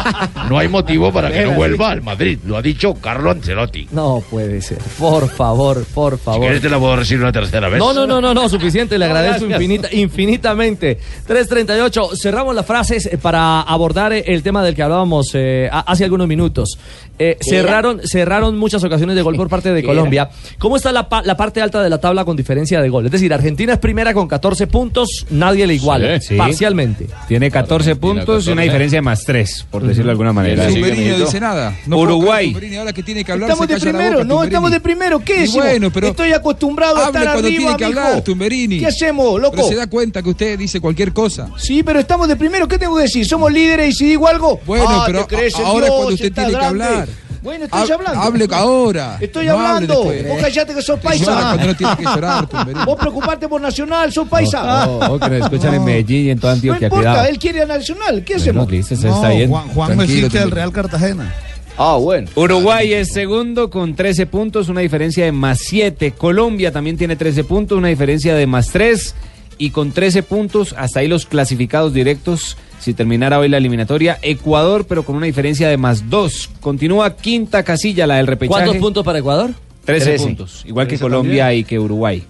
no 0.50 0.58
hay 0.58 0.68
motivo 0.68 1.12
para 1.12 1.32
que 1.32 1.44
no 1.46 1.52
vuelva 1.52 1.92
al 1.92 2.02
Madrid. 2.02 2.40
Lo 2.46 2.58
ha 2.58 2.62
dicho 2.62 2.94
Carlo 2.96 3.32
Ancelotti. 3.32 3.88
No 3.92 4.24
puede 4.30 4.62
ser. 4.62 4.78
Por 4.98 5.30
favor, 5.30 5.84
por 5.94 6.18
Si 6.18 6.24
favor. 6.24 6.42
quieres 6.42 6.62
te 6.62 6.70
la 6.70 6.80
puedo 6.80 6.96
recibir 6.96 7.22
una 7.24 7.32
tercera 7.32 7.68
vez. 7.70 7.80
No, 7.80 7.94
no, 7.94 8.08
no, 8.08 8.22
no, 8.22 8.34
no, 8.34 8.48
suficiente, 8.50 8.98
le 8.98 9.06
agradezco 9.06 9.46
infinita, 9.46 9.90
infinitamente. 9.92 10.98
338, 11.28 12.16
cerramos 12.16 12.56
las 12.56 12.66
frases 12.66 13.10
para 13.22 13.62
abordar 13.62 14.14
el 14.14 14.42
tema 14.44 14.64
del 14.64 14.76
que 14.76 14.84
hablábamos 14.84 15.32
eh, 15.34 15.70
hace 15.72 16.04
algunos 16.06 16.28
minutos. 16.28 16.78
Eh, 17.18 17.38
cerraron, 17.42 18.02
cerraron 18.06 18.58
muchas 18.58 18.84
ocasiones 18.84 19.16
de 19.16 19.22
gol 19.22 19.36
por 19.38 19.48
parte 19.50 19.72
de 19.72 19.82
¿Qué 19.82 19.88
Colombia. 19.88 20.30
¿Cómo 20.60 20.76
está 20.76 20.92
la, 20.92 21.08
pa- 21.08 21.22
la 21.24 21.38
parte 21.38 21.62
alta 21.62 21.82
de 21.82 21.90
la 21.90 22.00
tabla 22.00 22.26
con 22.26 22.36
diferencia 22.36 22.82
de 22.82 22.90
gol? 22.90 23.06
Es 23.06 23.12
decir, 23.12 23.34
Argentina 23.34 23.74
es 23.74 23.80
primera 23.80 24.14
con 24.14 24.28
14 24.28 24.68
puntos, 24.68 25.26
nadie 25.30 25.66
le 25.68 25.76
iguala, 25.76 26.20
Sí. 26.20 26.36
parcialmente. 26.36 27.08
Tiene 27.28 27.50
14 27.52 27.96
puntos 27.96 28.46
y 28.48 28.52
una 28.52 28.62
14. 28.62 28.64
diferencia 28.64 28.98
de 28.98 29.02
más 29.02 29.24
3, 29.24 29.66
por 29.72 29.84
decirlo 29.84 30.06
de 30.08 30.12
alguna 30.12 30.34
manera. 30.34 30.68
Tumberini 30.68 31.10
no 31.12 31.20
dice 31.20 31.40
nada. 31.40 31.76
No 31.86 31.98
Uruguay. 32.00 32.48
creer, 32.48 32.54
Tumberini 32.54 32.76
ahora 32.78 32.94
que 32.94 33.04
tiene 33.04 33.24
que 33.24 33.32
hablar, 33.32 33.50
Estamos 33.50 33.68
de 33.68 33.80
primero, 33.80 34.12
boca, 34.12 34.12
no, 34.12 34.20
Tumberini. 34.36 34.46
estamos 34.48 34.72
de 34.72 34.80
primero. 34.82 35.20
¿Qué 35.20 35.40
decimos? 35.42 35.66
bueno, 35.66 35.92
pero 35.92 36.08
Estoy 36.08 36.34
acostumbrado 36.34 36.98
a 36.98 37.06
estar 37.06 37.24
cuando 37.24 37.48
arriba, 37.48 37.58
tiene 37.58 37.78
que 37.78 37.86
hablar, 37.86 38.22
Tumberini. 38.24 38.80
¿Qué 38.80 38.88
hacemos, 38.88 39.40
loco? 39.40 39.56
Pero 39.56 39.68
se 39.70 39.76
da 39.76 39.88
cuenta 39.88 40.22
que 40.22 40.30
usted 40.30 40.60
dice 40.60 40.80
cualquier 40.82 41.14
cosa. 41.14 41.50
Sí, 41.58 41.82
pero 41.84 42.00
estamos 42.00 42.28
de 42.28 42.36
primero. 42.36 42.68
¿Qué 42.68 42.78
tengo 42.78 42.96
que 42.98 43.04
decir? 43.04 43.26
¿Somos 43.26 43.52
líderes 43.52 43.90
y 43.90 43.94
si 43.94 44.06
digo 44.08 44.28
algo? 44.28 44.60
Bueno, 44.66 44.86
ah, 44.88 45.04
pero 45.06 45.26
crees 45.28 45.56
ahora 45.56 45.86
Dios, 45.86 45.96
cuando 45.96 46.14
usted 46.16 46.34
tiene 46.34 46.50
que 46.52 46.66
hablar. 46.66 47.05
Bueno, 47.46 47.66
estoy 47.66 47.82
Hab- 47.88 47.94
hablando. 47.94 48.22
hable 48.22 48.48
ahora. 48.52 49.18
Estoy 49.22 49.46
No 49.46 49.54
hablando. 49.54 50.04
Vos 50.04 50.42
callate 50.42 50.74
que 50.74 50.82
sos 50.82 51.00
Llora 51.00 51.02
paisa. 51.02 51.26
cuando 51.42 51.66
no 51.68 51.76
tiene 51.76 51.96
que 51.96 52.04
llorar. 52.04 52.48
Vos 52.86 53.00
preocuparte 53.00 53.48
por 53.48 53.62
Nacional, 53.62 54.12
sos 54.12 54.28
paisa. 54.28 54.90
Oh, 54.90 55.00
oh, 55.14 55.20
que 55.20 55.30
nos 55.30 55.42
escuchan 55.44 55.76
en 55.76 55.86
Medellín 55.86 56.26
y 56.26 56.30
en 56.32 56.40
toda 56.40 56.54
No 56.54 56.56
Antioquia. 56.58 56.88
importa, 56.88 57.10
Cuidado. 57.12 57.30
él 57.30 57.40
quiere 57.40 57.62
a 57.62 57.66
Nacional. 57.68 58.24
¿Qué 58.26 58.34
Bueno, 58.38 58.64
hacemos? 58.64 59.48
Juan, 59.48 59.68
Juan 59.70 59.92
existe 60.02 60.26
el 60.26 60.30
Tumberini. 60.32 60.52
Real 60.52 60.72
Cartagena. 60.74 61.34
Ah, 61.78 61.98
bueno. 61.98 62.30
Uruguay 62.36 62.94
es 62.94 63.12
segundo 63.14 63.70
con 63.70 63.96
13 63.96 64.26
puntos, 64.26 64.68
una 64.70 64.82
diferencia 64.82 65.26
de 65.26 65.32
más 65.32 65.60
7. 65.60 66.12
Colombia 66.18 66.72
también 66.72 66.98
tiene 66.98 67.16
13 67.16 67.44
puntos, 67.44 67.78
una 67.78 67.90
diferencia 67.90 68.34
de 68.34 68.48
más 68.48 68.70
3. 68.70 69.14
Y 69.58 69.70
con 69.70 69.92
13 69.92 70.24
puntos, 70.24 70.74
hasta 70.78 71.00
ahí 71.02 71.08
los 71.08 71.26
clasificados 71.26 71.94
directos. 71.94 72.58
Si 72.80 72.94
terminara 72.94 73.40
hoy 73.40 73.50
la 73.50 73.58
eliminatoria, 73.58 74.20
Ecuador, 74.22 74.86
pero 74.88 75.04
con 75.04 75.16
una 75.16 75.26
diferencia 75.26 75.68
de 75.70 75.78
más 75.78 76.10
2. 76.10 76.50
Continúa 76.62 77.16
quinta 77.16 77.64
casilla, 77.64 78.06
la 78.06 78.16
del 78.18 78.28
repechaje. 78.28 78.50
¿Cuántos 78.64 78.78
puntos 78.78 79.04
para 79.04 79.20
Ecuador? 79.20 79.52
13, 79.86 80.06
13. 80.06 80.24
puntos, 80.26 80.64
igual 80.68 80.86
que 80.88 80.90
13 80.98 81.02
Colombia 81.04 81.44
también. 81.46 81.62
y 81.62 81.64
que 81.64 81.80
Uruguay. 81.80 82.24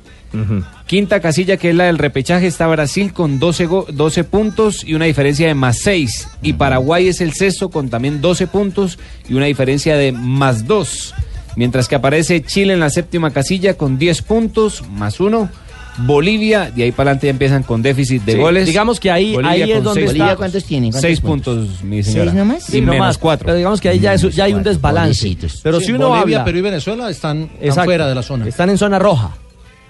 Quinta 0.85 1.19
casilla, 1.21 1.55
que 1.57 1.69
es 1.69 1.75
la 1.75 1.85
del 1.85 1.97
repechaje, 1.97 2.45
está 2.47 2.67
Brasil 2.67 3.13
con 3.13 3.39
12, 3.39 3.65
go- 3.67 3.87
12 3.91 4.23
puntos 4.25 4.83
y 4.83 4.93
una 4.93 5.05
diferencia 5.05 5.47
de 5.47 5.55
más 5.55 5.79
6. 5.79 6.27
Y 6.41 6.53
Paraguay 6.53 7.07
es 7.07 7.21
el 7.21 7.33
sexto 7.33 7.69
con 7.69 7.89
también 7.89 8.19
12 8.21 8.47
puntos 8.47 8.99
y 9.29 9.33
una 9.33 9.45
diferencia 9.45 9.95
de 9.97 10.11
más 10.11 10.67
2. 10.67 11.13
Mientras 11.55 11.87
que 11.87 11.95
aparece 11.95 12.43
Chile 12.43 12.73
en 12.73 12.81
la 12.81 12.89
séptima 12.89 13.31
casilla 13.31 13.75
con 13.75 13.97
10 13.97 14.21
puntos, 14.23 14.83
más 14.89 15.19
1. 15.21 15.49
Bolivia, 15.97 16.71
de 16.75 16.83
ahí 16.83 16.91
para 16.91 17.11
adelante 17.11 17.27
ya 17.27 17.31
empiezan 17.31 17.63
con 17.63 17.81
déficit 17.81 18.23
de 18.23 18.33
Sí, 18.33 18.37
goles. 18.37 18.65
digamos 18.65 18.99
que 18.99 19.09
ahí- 19.11 19.33
Bolivia 19.33 19.51
ahí 19.65 19.71
es 19.71 19.75
con 19.77 19.83
donde 19.85 20.01
seis 20.01 20.11
está- 20.11 20.23
puntos. 20.25 20.37
¿cuántos 20.37 20.63
tiene? 20.65 20.85
¿Cuántos 20.87 21.01
Seis 21.01 21.21
puntos? 21.21 21.55
puntos, 21.57 21.83
mi 21.83 22.03
señora. 22.03 22.31
¿Seis 22.31 22.33
nomás? 22.35 22.69
Y 22.69 22.71
Sí, 22.73 22.81
menos 22.81 22.95
nomás. 22.95 23.17
4. 23.17 23.45
Pero 23.45 23.57
digamos 23.57 23.81
que 23.81 23.89
ahí 23.89 23.99
ya, 23.99 24.13
es- 24.13 24.35
ya 24.35 24.43
hay 24.43 24.53
un 24.53 24.63
desbalance. 24.63 25.37
Pero 25.63 25.79
si 25.79 25.91
uno 25.93 26.09
Bolivia, 26.09 26.37
habla... 26.39 26.45
Perú 26.45 26.57
y 26.57 26.61
Venezuela 26.61 27.09
están, 27.09 27.49
están 27.61 27.85
fuera 27.85 28.07
de 28.07 28.15
la 28.15 28.21
zona. 28.23 28.47
Están 28.47 28.69
en 28.69 28.77
zona 28.77 28.99
roja. 28.99 29.35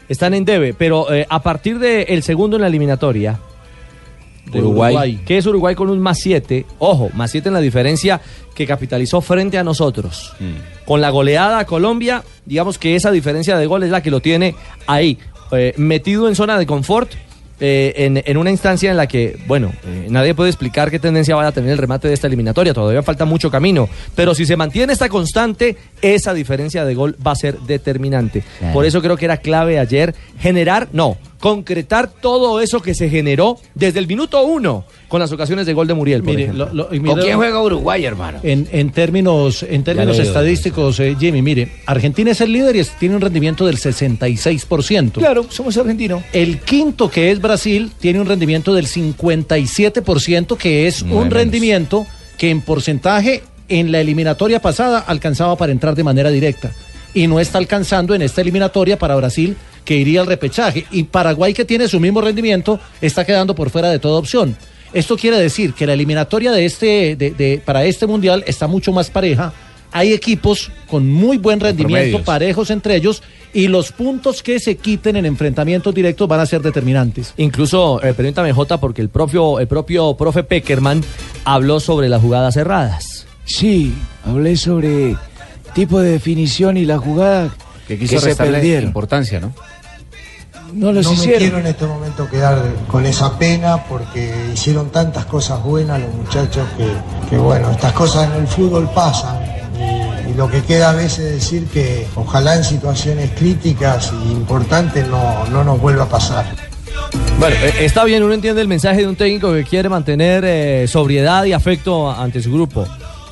Están 0.07 0.33
en 0.35 0.45
debe. 0.45 0.73
Pero 0.75 1.11
eh, 1.11 1.25
a 1.27 1.41
partir 1.41 1.79
del 1.79 2.21
segundo 2.21 2.57
en 2.57 2.61
la 2.61 2.67
eliminatoria. 2.67 3.39
de 4.51 4.59
Uruguay. 4.59 5.21
Que 5.25 5.39
es 5.39 5.45
Uruguay 5.47 5.73
con 5.73 5.89
un 5.89 5.99
más 5.99 6.19
7. 6.19 6.67
Ojo, 6.77 7.09
más 7.15 7.31
7 7.31 7.49
en 7.49 7.53
la 7.55 7.61
diferencia 7.61 8.21
que 8.53 8.67
capitalizó 8.67 9.19
frente 9.19 9.57
a 9.57 9.63
nosotros. 9.63 10.33
Mm. 10.39 10.85
Con 10.85 11.01
la 11.01 11.09
goleada 11.09 11.57
a 11.57 11.65
Colombia, 11.65 12.23
digamos 12.45 12.77
que 12.77 12.95
esa 12.95 13.09
diferencia 13.09 13.57
de 13.57 13.65
gol 13.65 13.81
es 13.81 13.89
la 13.89 14.03
que 14.03 14.11
lo 14.11 14.19
tiene 14.19 14.53
ahí, 14.85 15.17
eh, 15.57 15.73
metido 15.77 16.27
en 16.27 16.35
zona 16.35 16.57
de 16.57 16.65
confort. 16.65 17.11
eh, 17.59 17.93
en, 17.97 18.21
en 18.25 18.37
una 18.37 18.51
instancia 18.51 18.91
en 18.91 18.97
la 18.97 19.07
que, 19.07 19.37
bueno, 19.47 19.71
eh, 19.85 20.07
nadie 20.09 20.35
puede 20.35 20.49
explicar 20.49 20.91
qué 20.91 20.99
tendencia 20.99 21.35
vaya 21.35 21.49
a 21.49 21.51
tener 21.53 21.71
el 21.71 21.77
remate 21.77 22.07
de 22.07 22.13
esta 22.13 22.27
eliminatoria, 22.27 22.73
todavía 22.73 23.01
falta 23.01 23.23
mucho 23.23 23.49
camino, 23.49 23.87
pero 24.13 24.35
si 24.35 24.45
se 24.45 24.57
mantiene 24.57 24.91
esta 24.91 25.07
constante, 25.07 25.77
esa 26.01 26.33
diferencia 26.33 26.83
de 26.83 26.95
gol 26.95 27.15
va 27.25 27.31
a 27.31 27.35
ser 27.35 27.57
determinante. 27.59 28.43
Claro. 28.59 28.73
Por 28.73 28.85
eso 28.85 29.01
creo 29.01 29.15
que 29.15 29.25
era 29.25 29.37
clave 29.37 29.79
ayer 29.79 30.13
generar, 30.39 30.89
no, 30.91 31.17
concretar 31.45 32.09
todo 32.09 32.59
eso 32.59 32.81
que 32.81 32.95
se 32.95 33.07
generó 33.07 33.59
desde 33.75 33.99
el 33.99 34.07
minuto 34.07 34.43
uno 34.43 34.83
con 35.07 35.19
las 35.19 35.31
ocasiones 35.31 35.67
de 35.67 35.73
gol 35.73 35.85
de 35.85 35.93
Muriel, 35.93 36.23
por 36.23 36.33
Mire, 36.35 36.51
lo- 36.51 36.73
lo- 36.73 36.91
y 36.91 36.99
mire- 36.99 37.35
Uruguay, 37.35 38.03
hermano? 38.03 38.39
En, 38.41 38.67
en 38.71 38.89
términos, 38.91 39.61
en 39.61 39.83
términos 39.83 40.17
digo. 40.17 40.27
estadísticos, 40.27 40.99
eh, 40.99 41.15
Jimmy, 41.19 41.43
mire, 41.43 41.71
Argentina 41.85 42.31
es 42.31 42.41
el 42.41 42.51
líder 42.51 42.77
y 42.77 42.79
es- 42.79 42.97
tiene 42.97 43.13
un 43.15 43.21
rendimiento 43.21 43.63
del 43.67 43.77
66%. 43.77 45.19
Claro, 45.19 45.45
somos 45.51 45.77
argentinos. 45.77 46.23
El 46.33 46.61
quinto, 46.61 47.11
que 47.11 47.29
es 47.29 47.39
Brasil, 47.39 47.91
tiene 47.99 48.19
un 48.19 48.25
rendimiento 48.25 48.73
del 48.73 48.87
57%, 48.87 50.57
que 50.57 50.87
es 50.87 51.03
un 51.03 51.09
menos. 51.09 51.29
rendimiento 51.29 52.07
que 52.39 52.49
en 52.49 52.61
porcentaje 52.61 53.43
en 53.69 53.91
la 53.91 54.01
eliminatoria 54.01 54.59
pasada 54.63 54.97
alcanzaba 54.97 55.55
para 55.57 55.71
entrar 55.71 55.93
de 55.93 56.03
manera 56.03 56.31
directa. 56.31 56.71
Y 57.13 57.27
no 57.27 57.39
está 57.39 57.59
alcanzando 57.59 58.15
en 58.15 58.23
esta 58.23 58.41
eliminatoria 58.41 58.97
para 58.97 59.15
Brasil, 59.15 59.55
que 59.85 59.95
iría 59.95 60.21
al 60.21 60.27
repechaje. 60.27 60.85
Y 60.91 61.03
Paraguay, 61.03 61.53
que 61.53 61.63
tiene 61.63 61.87
su 61.87 61.99
mismo 61.99 62.19
rendimiento, 62.21 62.79
está 63.01 63.23
quedando 63.23 63.55
por 63.55 63.69
fuera 63.69 63.89
de 63.89 63.99
toda 63.99 64.19
opción. 64.19 64.57
Esto 64.93 65.15
quiere 65.17 65.37
decir 65.37 65.73
que 65.73 65.85
la 65.85 65.93
eliminatoria 65.93 66.51
de 66.51 66.65
este, 66.65 67.15
de- 67.15 67.31
de- 67.31 67.61
para 67.63 67.85
este 67.85 68.07
mundial 68.07 68.43
está 68.47 68.67
mucho 68.67 68.91
más 68.91 69.09
pareja. 69.09 69.53
Hay 69.91 70.11
equipos 70.11 70.71
con 70.87 71.09
muy 71.09 71.37
buen 71.37 71.59
rendimiento, 71.59 72.21
parejos 72.23 72.69
entre 72.69 72.95
ellos, 72.97 73.21
y 73.53 73.67
los 73.69 73.93
puntos 73.93 74.43
que 74.43 74.59
se 74.59 74.75
quiten 74.75 75.15
en 75.15 75.25
enfrentamientos 75.25 75.93
directos 75.95 76.27
van 76.27 76.41
a 76.41 76.45
ser 76.45 76.61
determinantes. 76.61 77.33
Incluso, 77.37 78.03
eh, 78.03 78.13
permítame, 78.13 78.51
Jota, 78.51 78.77
porque 78.79 79.01
el 79.01 79.07
propio, 79.07 79.59
el 79.59 79.67
propio 79.67 80.15
profe 80.17 80.43
Peckerman 80.43 81.01
habló 81.45 81.79
sobre 81.79 82.09
las 82.09 82.21
jugadas 82.21 82.55
cerradas. 82.55 83.25
Sí, 83.45 83.93
hablé 84.25 84.57
sobre 84.57 85.15
tipo 85.73 86.01
de 86.01 86.11
definición 86.11 86.75
y 86.77 86.83
la 86.85 86.97
jugada 86.97 87.49
Que 87.87 87.95
que, 87.97 87.99
quiso 88.05 88.19
se 88.19 88.27
restarle 88.27 88.53
perdieron. 88.53 88.85
importancia, 88.85 89.39
¿no? 89.39 89.53
No 90.75 90.91
los 90.91 91.05
no 91.05 91.13
me 91.13 91.37
quiero 91.37 91.57
en 91.59 91.67
este 91.67 91.85
momento 91.85 92.29
quedar 92.29 92.61
con 92.87 93.05
esa 93.05 93.37
pena 93.39 93.85
porque 93.85 94.33
hicieron 94.53 94.89
tantas 94.89 95.25
cosas 95.25 95.63
buenas 95.63 96.01
los 96.01 96.13
muchachos 96.13 96.67
que, 96.77 96.87
que 97.29 97.37
bueno, 97.37 97.71
estas 97.71 97.93
cosas 97.93 98.29
en 98.29 98.41
el 98.41 98.47
fútbol 98.47 98.89
pasan. 98.93 99.37
Y, 99.79 100.31
y 100.31 100.33
lo 100.33 100.49
que 100.49 100.61
queda 100.63 100.89
a 100.89 100.93
veces 100.93 101.19
es 101.19 101.33
decir 101.35 101.67
que 101.67 102.05
ojalá 102.15 102.55
en 102.55 102.65
situaciones 102.65 103.31
críticas 103.31 104.11
y 104.25 104.31
importantes 104.33 105.07
no, 105.07 105.45
no 105.45 105.63
nos 105.63 105.79
vuelva 105.79 106.03
a 106.03 106.09
pasar. 106.09 106.45
Bueno, 107.39 107.55
eh, 107.55 107.85
está 107.85 108.03
bien, 108.03 108.23
uno 108.23 108.33
entiende 108.33 108.61
el 108.61 108.67
mensaje 108.67 109.01
de 109.01 109.07
un 109.07 109.15
técnico 109.15 109.53
que 109.53 109.63
quiere 109.63 109.87
mantener 109.87 110.43
eh, 110.45 110.87
sobriedad 110.89 111.45
y 111.45 111.53
afecto 111.53 112.11
ante 112.11 112.41
su 112.41 112.51
grupo, 112.51 112.85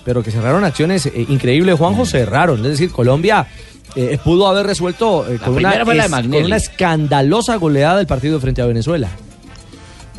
pero 0.06 0.24
que 0.24 0.32
cerraron 0.32 0.64
acciones 0.64 1.06
eh, 1.08 1.26
increíbles, 1.28 1.78
Juanjo, 1.78 2.06
cerraron. 2.06 2.60
Es 2.60 2.72
decir, 2.72 2.92
Colombia 2.92 3.48
eh, 3.96 4.18
pudo 4.24 4.48
haber 4.48 4.66
resuelto 4.68 5.26
eh, 5.30 5.38
con, 5.40 5.56
una, 5.56 5.74
es- 5.74 6.12
con 6.12 6.36
una 6.46 6.56
escandalosa 6.58 7.56
goleada 7.58 7.98
del 7.98 8.08
partido 8.08 8.40
frente 8.40 8.62
a 8.62 8.66
Venezuela. 8.66 9.10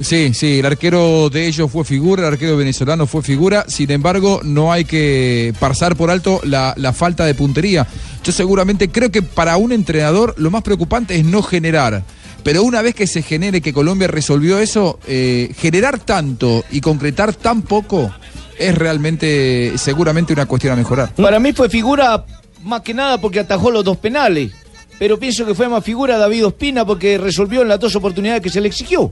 Sí, 0.00 0.34
sí, 0.34 0.58
el 0.58 0.66
arquero 0.66 1.30
de 1.30 1.46
ellos 1.46 1.70
fue 1.70 1.84
figura, 1.84 2.26
el 2.26 2.32
arquero 2.32 2.56
venezolano 2.56 3.06
fue 3.06 3.22
figura, 3.22 3.64
sin 3.68 3.92
embargo 3.92 4.40
no 4.42 4.72
hay 4.72 4.84
que 4.84 5.54
pasar 5.60 5.94
por 5.94 6.10
alto 6.10 6.40
la, 6.42 6.74
la 6.76 6.92
falta 6.92 7.24
de 7.24 7.34
puntería. 7.34 7.86
Yo 8.24 8.32
seguramente 8.32 8.88
creo 8.88 9.12
que 9.12 9.22
para 9.22 9.56
un 9.56 9.70
entrenador 9.70 10.34
lo 10.36 10.50
más 10.50 10.62
preocupante 10.62 11.14
es 11.14 11.24
no 11.24 11.42
generar 11.42 12.02
Pero 12.42 12.62
una 12.64 12.82
vez 12.82 12.94
que 12.96 13.06
se 13.06 13.22
genere 13.22 13.60
que 13.60 13.72
Colombia 13.72 14.08
resolvió 14.08 14.58
eso, 14.58 14.98
eh, 15.06 15.52
generar 15.56 16.00
tanto 16.00 16.64
y 16.72 16.80
concretar 16.80 17.32
tan 17.32 17.62
poco 17.62 18.10
es 18.58 18.74
realmente, 18.76 19.72
seguramente 19.76 20.32
una 20.32 20.46
cuestión 20.46 20.72
a 20.72 20.76
mejorar. 20.76 21.14
Para 21.14 21.38
mí 21.38 21.52
fue 21.52 21.68
figura 21.68 22.24
más 22.64 22.80
que 22.82 22.94
nada 22.94 23.20
porque 23.20 23.40
atajó 23.40 23.70
los 23.70 23.84
dos 23.84 23.96
penales. 23.96 24.52
Pero 24.98 25.18
pienso 25.18 25.44
que 25.44 25.54
fue 25.54 25.68
más 25.68 25.82
figura 25.84 26.16
David 26.18 26.46
Ospina 26.46 26.84
porque 26.84 27.18
resolvió 27.18 27.62
en 27.62 27.68
las 27.68 27.80
dos 27.80 27.94
oportunidades 27.96 28.42
que 28.42 28.50
se 28.50 28.60
le 28.60 28.68
exigió. 28.68 29.10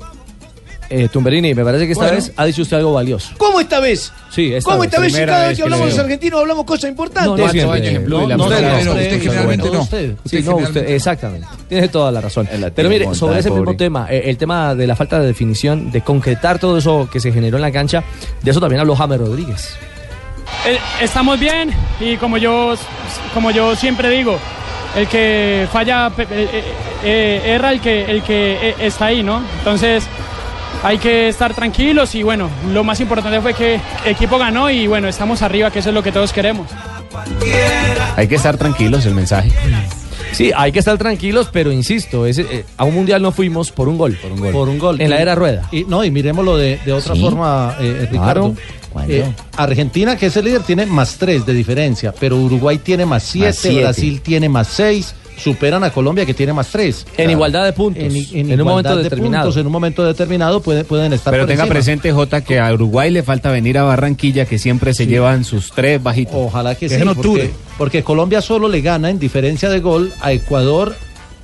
Eh, 0.94 1.08
Tumberini, 1.10 1.54
me 1.54 1.64
parece 1.64 1.86
que 1.86 1.92
esta 1.92 2.04
Bueno. 2.04 2.18
vez 2.18 2.32
ha 2.36 2.44
dicho 2.44 2.60
usted 2.60 2.76
algo 2.76 2.92
valioso. 2.92 3.30
¿Cómo 3.38 3.58
esta 3.60 3.80
vez? 3.80 4.12
Sí, 4.30 4.52
esta 4.52 4.70
¿Cómo 4.70 4.84
esta 4.84 5.00
vez 5.00 5.14
si 5.14 5.24
cada 5.24 5.48
vez 5.48 5.56
que 5.56 5.62
hablamos 5.62 5.86
le 5.86 5.92
los 5.92 5.98
argentinos 6.00 6.40
hablamos 6.40 6.66
cosas 6.66 6.90
importantes? 6.90 7.30
No, 7.30 7.36
no 7.38 7.48
siempre. 7.48 7.98
No, 8.00 8.18
usted, 8.18 8.36
no, 8.36 8.36
no, 8.36 8.44
usted 8.44 8.84
usted, 8.90 9.22
generalmente 9.22 9.66
no, 9.68 9.72
no. 9.72 9.80
usted. 9.82 10.14
Usted 10.22 10.38
Sí, 10.38 10.44
no, 10.44 10.56
usted, 10.56 10.90
exactamente. 10.90 11.46
Tiene 11.66 11.88
toda 11.88 12.12
la 12.12 12.20
razón. 12.20 12.46
Pero 12.74 12.88
mire, 12.90 13.06
montada, 13.06 13.18
sobre 13.18 13.38
ese 13.38 13.50
mismo 13.50 13.74
tema, 13.74 14.06
eh, 14.10 14.24
el 14.26 14.36
tema 14.36 14.74
de 14.74 14.86
la 14.86 14.94
falta 14.94 15.18
de 15.18 15.26
definición, 15.28 15.90
de 15.90 16.02
concretar 16.02 16.58
todo 16.58 16.76
eso 16.76 17.08
que 17.10 17.20
se 17.20 17.32
generó 17.32 17.56
en 17.56 17.62
la 17.62 17.72
cancha, 17.72 18.04
de 18.42 18.50
eso 18.50 18.60
también 18.60 18.80
habló 18.80 18.94
James 18.94 19.18
Rodríguez. 19.18 19.74
Eh, 20.66 20.78
estamos 21.00 21.38
bien 21.40 21.70
y 22.00 22.16
como 22.16 22.36
yo, 22.36 22.74
como 23.34 23.50
yo 23.50 23.74
siempre 23.76 24.10
digo, 24.10 24.38
el 24.96 25.08
que 25.08 25.66
falla 25.72 26.10
eh, 26.18 26.64
eh, 27.04 27.42
erra 27.46 27.72
el 27.72 27.80
que, 27.80 28.04
el 28.04 28.22
que 28.22 28.52
eh, 28.70 28.74
está 28.80 29.06
ahí, 29.06 29.22
¿no? 29.22 29.42
Entonces 29.58 30.04
hay 30.84 30.98
que 30.98 31.28
estar 31.28 31.54
tranquilos 31.54 32.14
y 32.14 32.22
bueno, 32.22 32.48
lo 32.72 32.84
más 32.84 33.00
importante 33.00 33.40
fue 33.40 33.54
que 33.54 33.74
el 34.04 34.12
equipo 34.12 34.38
ganó 34.38 34.70
y 34.70 34.86
bueno, 34.86 35.08
estamos 35.08 35.42
arriba, 35.42 35.70
que 35.70 35.78
eso 35.80 35.88
es 35.88 35.94
lo 35.94 36.02
que 36.02 36.12
todos 36.12 36.32
queremos. 36.32 36.68
Hay 38.16 38.28
que 38.28 38.34
estar 38.36 38.56
tranquilos, 38.56 39.04
el 39.06 39.14
mensaje. 39.14 39.50
Sí, 40.32 40.50
hay 40.56 40.72
que 40.72 40.78
estar 40.78 40.96
tranquilos, 40.96 41.50
pero 41.52 41.70
insisto, 41.72 42.24
ese, 42.26 42.42
eh, 42.50 42.64
a 42.78 42.84
un 42.84 42.94
mundial 42.94 43.20
no 43.20 43.32
fuimos 43.32 43.70
por 43.70 43.88
un 43.88 43.98
gol. 43.98 44.18
Por 44.20 44.32
un 44.32 44.40
gol. 44.40 44.52
Por 44.52 44.68
un 44.68 44.78
gol. 44.78 45.00
En 45.00 45.10
la 45.10 45.20
era 45.20 45.34
rueda. 45.34 45.68
Y, 45.70 45.84
no, 45.84 46.02
y 46.04 46.10
miremoslo 46.10 46.56
de, 46.56 46.78
de 46.84 46.92
otra 46.92 47.14
Sí. 47.14 47.20
forma, 47.20 47.76
eh, 47.80 48.08
Ricardo. 48.10 48.40
¿Cuándo? 48.54 48.60
Eh, 49.08 49.32
Argentina, 49.56 50.16
que 50.16 50.26
es 50.26 50.36
el 50.36 50.44
líder, 50.44 50.62
tiene 50.62 50.86
más 50.86 51.16
tres 51.18 51.44
de 51.46 51.54
diferencia, 51.54 52.12
pero 52.18 52.36
Uruguay 52.36 52.78
tiene 52.78 53.06
más 53.06 53.22
siete, 53.22 53.52
siete. 53.52 53.80
Brasil 53.82 54.20
tiene 54.22 54.48
más 54.48 54.68
seis, 54.68 55.14
superan 55.36 55.82
a 55.82 55.90
Colombia 55.90 56.24
que 56.26 56.34
tiene 56.34 56.52
más 56.52 56.68
tres. 56.68 57.06
En 57.16 57.30
igualdad 57.30 57.64
de 57.64 57.72
puntos. 57.72 58.02
En, 58.02 58.14
en 58.14 58.50
En 58.52 58.60
un 58.60 58.66
momento 58.68 58.96
de 58.96 59.02
determinado. 59.04 59.44
puntos, 59.44 59.60
en 59.60 59.66
un 59.66 59.72
momento 59.72 60.04
determinado 60.04 60.60
pueden, 60.62 60.84
pueden 60.84 61.12
estar 61.12 61.32
Pero 61.32 61.44
por 61.44 61.48
tenga 61.48 61.62
encima. 61.64 61.74
presente, 61.74 62.12
Jota, 62.12 62.42
que 62.42 62.60
a 62.60 62.72
Uruguay 62.72 63.10
le 63.10 63.22
falta 63.22 63.50
venir 63.50 63.78
a 63.78 63.82
Barranquilla, 63.82 64.44
que 64.44 64.58
siempre 64.58 64.94
se 64.94 65.06
llevan 65.06 65.44
sus 65.44 65.72
tres 65.72 66.02
bajitos. 66.02 66.34
Ojalá 66.36 66.74
que 66.74 66.88
sí, 66.88 66.96
porque, 67.14 67.50
porque 67.78 68.02
Colombia 68.04 68.40
solo 68.42 68.68
le 68.68 68.80
gana 68.82 69.10
en 69.10 69.18
diferencia 69.18 69.68
de 69.68 69.80
gol 69.80 70.12
a 70.20 70.32
Ecuador 70.32 70.94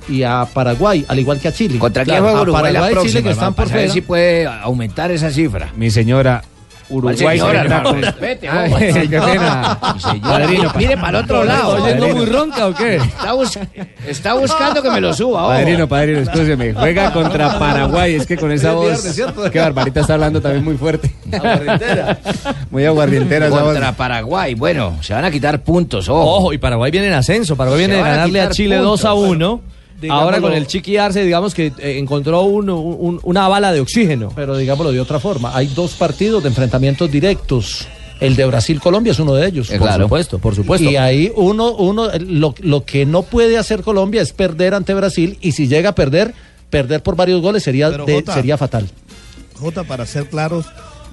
y 0.07 0.23
a 0.23 0.47
Paraguay, 0.53 1.05
al 1.07 1.19
igual 1.19 1.39
que 1.39 1.49
a 1.49 1.51
Chile. 1.51 1.77
¿Contra 1.77 2.03
quién 2.03 2.15
Claro, 2.17 2.23
juega 2.25 2.39
a 2.39 2.41
Uruguay 2.43 2.63
la 2.73 2.79
Paraguay 2.79 2.91
y 2.91 2.93
próxima, 2.93 3.11
Chile 3.11 3.23
que 3.23 3.29
están 3.31 3.53
por 3.53 3.67
saber 3.67 3.81
fuera. 3.83 3.93
si 3.93 4.01
puede 4.01 4.45
aumentar 4.47 5.11
esa 5.11 5.29
cifra. 5.29 5.71
Mi 5.75 5.91
señora, 5.91 6.43
Uruguay 6.89 7.37
señora, 7.37 7.61
hermano, 7.61 7.93
respete, 7.93 8.49
Ay, 8.49 8.71
hombre. 8.73 8.93
qué 9.09 9.19
pena. 9.21 9.79
Padrino, 10.21 10.71
mire 10.75 10.97
para 10.97 11.19
el 11.19 11.23
otro 11.23 11.43
lado. 11.43 11.77
¿Está 11.77 11.83
oyendo 11.89 12.15
muy 12.15 12.25
ronca 12.25 12.67
o 12.67 12.73
qué? 12.73 12.95
Está, 12.95 13.33
bus- 13.33 13.59
está 14.07 14.33
buscando 14.33 14.81
que 14.81 14.89
me 14.89 14.99
lo 14.99 15.13
suba. 15.13 15.43
ojo. 15.43 15.49
Padrino, 15.53 15.87
padrino, 15.87 16.19
escúcheme. 16.19 16.73
Juega 16.73 17.13
contra 17.13 17.59
Paraguay. 17.59 18.15
Es 18.15 18.25
que 18.25 18.37
con 18.37 18.51
esa 18.51 18.69
Es 18.69 18.75
voz. 18.75 19.51
Que 19.51 19.59
Barbarita 19.59 19.99
está 20.01 20.15
hablando 20.15 20.41
también 20.41 20.63
muy 20.63 20.77
fuerte. 20.77 21.13
Muy 22.71 22.85
aguardientera 22.85 23.47
esa 23.47 23.55
voz. 23.61 23.73
Contra 23.73 23.91
Paraguay. 23.93 24.55
Bueno, 24.55 24.97
se 25.01 25.13
van 25.13 25.25
a 25.25 25.31
quitar 25.31 25.61
puntos. 25.61 26.09
Ojo, 26.09 26.37
Ojo, 26.37 26.53
y 26.53 26.57
Paraguay 26.57 26.91
viene 26.91 27.07
en 27.07 27.13
ascenso. 27.13 27.55
Paraguay 27.55 27.81
Se 27.83 27.87
viene 27.87 27.95
de 27.97 28.01
van 28.01 28.11
a 28.11 28.15
ganarle 28.15 28.39
a 28.39 28.43
quitar 28.43 28.55
Chile 28.55 28.77
puntos. 28.77 29.01
2 29.01 29.05
a 29.05 29.13
1. 29.13 29.61
Digámoslo- 30.01 30.21
Ahora 30.23 30.41
con 30.41 30.53
el 30.53 30.65
Chiqui 30.67 30.97
Arce, 30.97 31.23
digamos 31.25 31.53
que 31.53 31.73
eh, 31.77 31.97
encontró 31.99 32.41
un- 32.43 32.69
un- 32.69 33.19
una 33.23 33.47
bala 33.47 33.71
de 33.73 33.81
oxígeno. 33.81 34.31
Pero 34.35 34.55
digámoslo 34.57 34.91
de 34.91 34.99
otra 35.01 35.19
forma, 35.19 35.55
hay 35.55 35.67
dos 35.67 35.91
partidos 35.93 36.41
de 36.43 36.49
enfrentamientos 36.49 37.11
directos. 37.11 37.87
El 38.19 38.35
de 38.35 38.45
Brasil-Colombia 38.45 39.11
es 39.11 39.19
uno 39.19 39.33
de 39.33 39.47
ellos. 39.47 39.69
Por 39.69 39.77
supuesto, 40.03 40.39
por 40.39 40.55
supuesto. 40.55 40.89
Y 40.89 40.97
ahí 40.97 41.31
uno, 41.35 41.71
uno 41.73 42.09
lo, 42.19 42.53
lo 42.59 42.83
que 42.85 43.05
no 43.05 43.23
puede 43.23 43.57
hacer 43.57 43.81
Colombia 43.81 44.21
es 44.21 44.33
perder 44.33 44.73
ante 44.73 44.93
Brasil 44.93 45.37
y 45.41 45.53
si 45.53 45.67
llega 45.69 45.89
a 45.91 45.95
perder, 45.95 46.33
perder 46.69 47.01
por 47.01 47.15
varios 47.15 47.41
goles 47.41 47.63
sería, 47.63 47.89
Pero, 47.89 48.05
de- 48.05 48.15
Jota, 48.15 48.33
sería 48.33 48.57
fatal. 48.57 48.89
Jota, 49.55 49.83
para 49.85 50.05
ser 50.05 50.27
claros, 50.29 50.65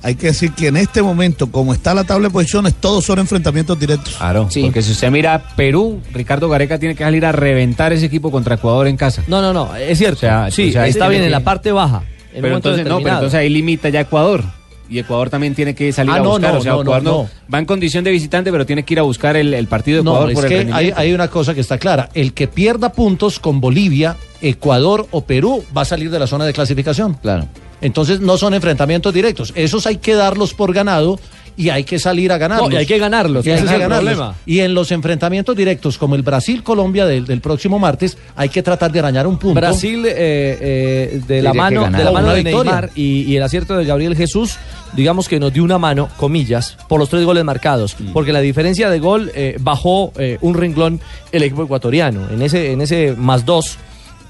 hay 0.03 0.15
que 0.15 0.29
decir 0.29 0.53
que 0.53 0.69
en 0.69 0.77
este 0.77 1.03
momento, 1.03 1.51
como 1.51 1.73
está 1.73 1.95
la 1.95 2.05
tabla 2.05 2.29
de 2.29 2.33
posiciones, 2.33 2.75
todos 2.75 3.05
son 3.05 3.19
enfrentamientos 3.19 3.79
directos. 3.79 4.15
Claro, 4.17 4.49
porque 4.61 4.83
si 4.83 4.93
usted 4.93 5.11
mira 5.11 5.43
Perú, 5.57 6.01
Ricardo 6.13 6.49
Gareca 6.49 6.79
tiene 6.79 6.95
que 6.95 7.05
salir 7.05 7.25
a 7.27 7.33
reventar 7.33 7.93
ese 7.93 8.07
equipo 8.07 8.31
contra 8.31 8.55
Ecuador 8.57 8.87
en 8.87 8.97
casa. 8.97 9.23
No, 9.27 9.43
no, 9.43 9.53
no, 9.53 9.75
es 9.77 9.99
cierto. 9.99 10.19
O 10.19 10.21
sea, 10.21 10.51
sí, 10.51 10.69
o 10.71 10.73
sea, 10.73 10.87
está 10.87 11.09
bien 11.09 11.23
en 11.23 11.31
la 11.33 11.41
parte 11.41 11.73
baja. 11.73 12.03
En 12.35 12.43
Pero 12.43 12.57
entonces, 12.57 12.87
no, 12.87 12.99
pero 12.99 13.15
entonces 13.15 13.39
ahí 13.39 13.49
limita 13.49 13.89
ya 13.89 14.01
Ecuador. 14.01 14.45
Y 14.89 15.01
Ecuador 15.01 15.31
también 15.31 15.53
tiene 15.55 15.75
que 15.75 15.91
salir 15.93 16.13
Ah, 16.13 16.17
a 16.17 16.19
no, 16.21 16.31
buscar. 16.31 16.53
no, 16.53 16.59
o 16.61 16.63
sea, 16.63 16.73
no, 16.75 16.83
Ecuador 16.83 17.03
no, 17.03 17.11
no- 17.11 17.23
no. 17.25 17.29
va 17.53 17.59
en 17.59 17.65
condición 17.65 18.05
de 18.05 18.13
visitante, 18.13 18.53
pero 18.53 18.65
tiene 18.67 18.85
que 18.85 18.95
ir 18.95 19.01
a 19.01 19.03
buscar 19.03 19.37
el, 19.37 19.53
el 19.53 19.67
partido 19.67 19.99
de 19.99 20.05
No, 20.05 20.13
Ecuador 20.13 20.31
es 20.31 20.35
por 20.37 20.45
el 20.53 20.67
que 20.67 20.73
hay, 20.73 20.93
hay 20.95 21.13
una 21.13 21.27
cosa 21.27 21.55
que 21.55 21.61
está 21.61 21.77
clara. 21.79 22.09
El 22.15 22.35
que 22.35 22.47
pierda 22.47 22.93
puntos 22.93 23.41
con 23.41 23.61
Bolivia, 23.61 24.17
Ecuador 24.41 25.09
o 25.11 25.23
Perú 25.23 25.65
va 25.77 25.83
a 25.83 25.85
salir 25.85 26.09
de 26.11 26.21
la 26.21 26.29
zona 26.29 26.45
de 26.45 26.53
clasificación. 26.53 27.15
Claro. 27.15 27.49
Entonces 27.81 28.21
no 28.21 28.37
son 28.39 28.55
enfrentamientos 28.55 29.13
directos. 29.13 29.53
Esos 29.55 29.87
hay 29.87 29.97
que 29.99 30.15
darlos 30.15 30.55
por 30.55 30.73
ganado 30.73 31.19
y 31.59 31.71
hay 31.71 31.85
que 31.85 31.99
salir 31.99 32.33
a 32.33 32.39
ganarlos. 32.39 32.69
No, 32.69 32.75
y 32.75 32.79
hay 32.79 32.85
que 32.87 32.99
ganarlos, 32.99 33.47
Y 33.47 33.51
hay 33.51 33.57
ese 33.57 33.65
que 33.65 33.69
es 33.71 33.75
el 33.77 33.81
ganarlos. 33.81 34.13
problema. 34.15 34.35
Y 34.45 34.61
en 34.61 34.75
los 34.75 34.93
enfrentamientos 34.93 35.57
directos, 35.57 35.97
como 35.97 36.15
el 36.15 36.21
Brasil-Colombia 36.23 37.07
del, 37.07 37.25
del 37.25 37.41
próximo 37.41 37.79
martes, 37.79 38.19
hay 38.37 38.51
que 38.51 38.63
tratar 38.63 38.93
de 38.93 38.99
arañar 38.99 39.27
un 39.27 39.39
punto. 39.39 39.55
Brasil 39.59 40.05
eh, 40.05 40.13
eh, 40.17 41.21
de, 41.27 41.41
la 41.43 41.55
mano, 41.55 41.89
de 41.91 42.05
la 42.05 42.13
mano 42.13 42.29
de 42.29 42.43
victoria. 42.43 42.73
Neymar 42.73 42.91
y, 42.95 43.23
y 43.23 43.37
el 43.37 43.43
acierto 43.43 43.75
de 43.75 43.87
Gabriel 43.87 44.15
Jesús, 44.15 44.57
digamos 44.95 45.29
que 45.31 45.41
nos 45.41 45.51
dio 45.51 45.65
una 45.65 45.79
mano, 45.79 46.11
comillas, 46.19 46.77
por 46.89 47.01
los 47.01 47.09
tres 47.09 47.25
goles 47.25 47.43
marcados, 47.45 47.97
Mm. 47.99 48.13
porque 48.13 48.33
la 48.35 48.41
diferencia 48.41 48.91
de 48.91 48.99
gol 48.99 49.33
eh, 49.35 49.57
bajó 49.61 50.13
eh, 50.19 50.37
un 50.43 50.55
renglón 50.55 51.01
el 51.33 51.43
equipo 51.43 51.63
ecuatoriano. 51.65 52.29
En 52.31 52.43
ese, 52.43 52.73
en 52.73 52.83
ese 52.83 53.15
más 53.17 53.47
dos, 53.47 53.79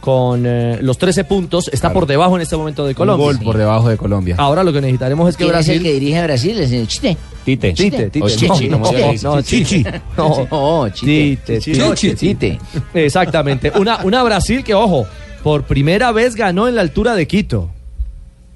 con 0.00 0.44
eh, 0.46 0.78
los 0.80 0.98
13 0.98 1.24
puntos, 1.24 1.68
está 1.72 1.92
por 1.92 2.06
debajo 2.06 2.36
en 2.36 2.42
este 2.42 2.56
momento 2.56 2.86
de 2.86 2.94
Colombia. 2.94 3.26
gol 3.26 3.38
por 3.40 3.56
debajo 3.56 3.88
de 3.88 3.96
Colombia. 3.96 4.36
Ahora 4.38 4.62
lo 4.62 4.72
que 4.72 4.80
necesitaremos 4.80 5.28
es 5.28 5.36
que 5.36 5.44
¿Quién 5.44 5.56
es 5.56 5.68
el 5.68 5.78
Brasil... 5.78 5.82
que 5.82 5.92
dirige 5.92 6.18
a 6.18 6.24
Brasil? 6.24 6.58
¿Es 6.58 6.72
el 6.72 6.86
Chiste? 6.86 7.16
Tite. 7.44 7.72
Tite, 7.72 8.10
Tite. 8.10 8.24
O 8.24 8.28
Chichi, 8.28 8.68
no, 8.68 8.78
no, 8.78 9.42
Chichi. 9.42 9.84
No, 10.16 10.88
Chite. 10.90 11.60
Chite. 11.60 12.16
Chite. 12.16 12.58
Exactamente. 12.94 13.72
Una, 13.76 14.00
una 14.04 14.22
Brasil 14.22 14.64
que, 14.64 14.74
ojo, 14.74 15.06
por 15.42 15.62
primera 15.64 16.12
vez 16.12 16.34
ganó 16.34 16.66
en 16.66 16.74
la 16.74 16.80
altura 16.80 17.14
de 17.14 17.26
Quito. 17.26 17.70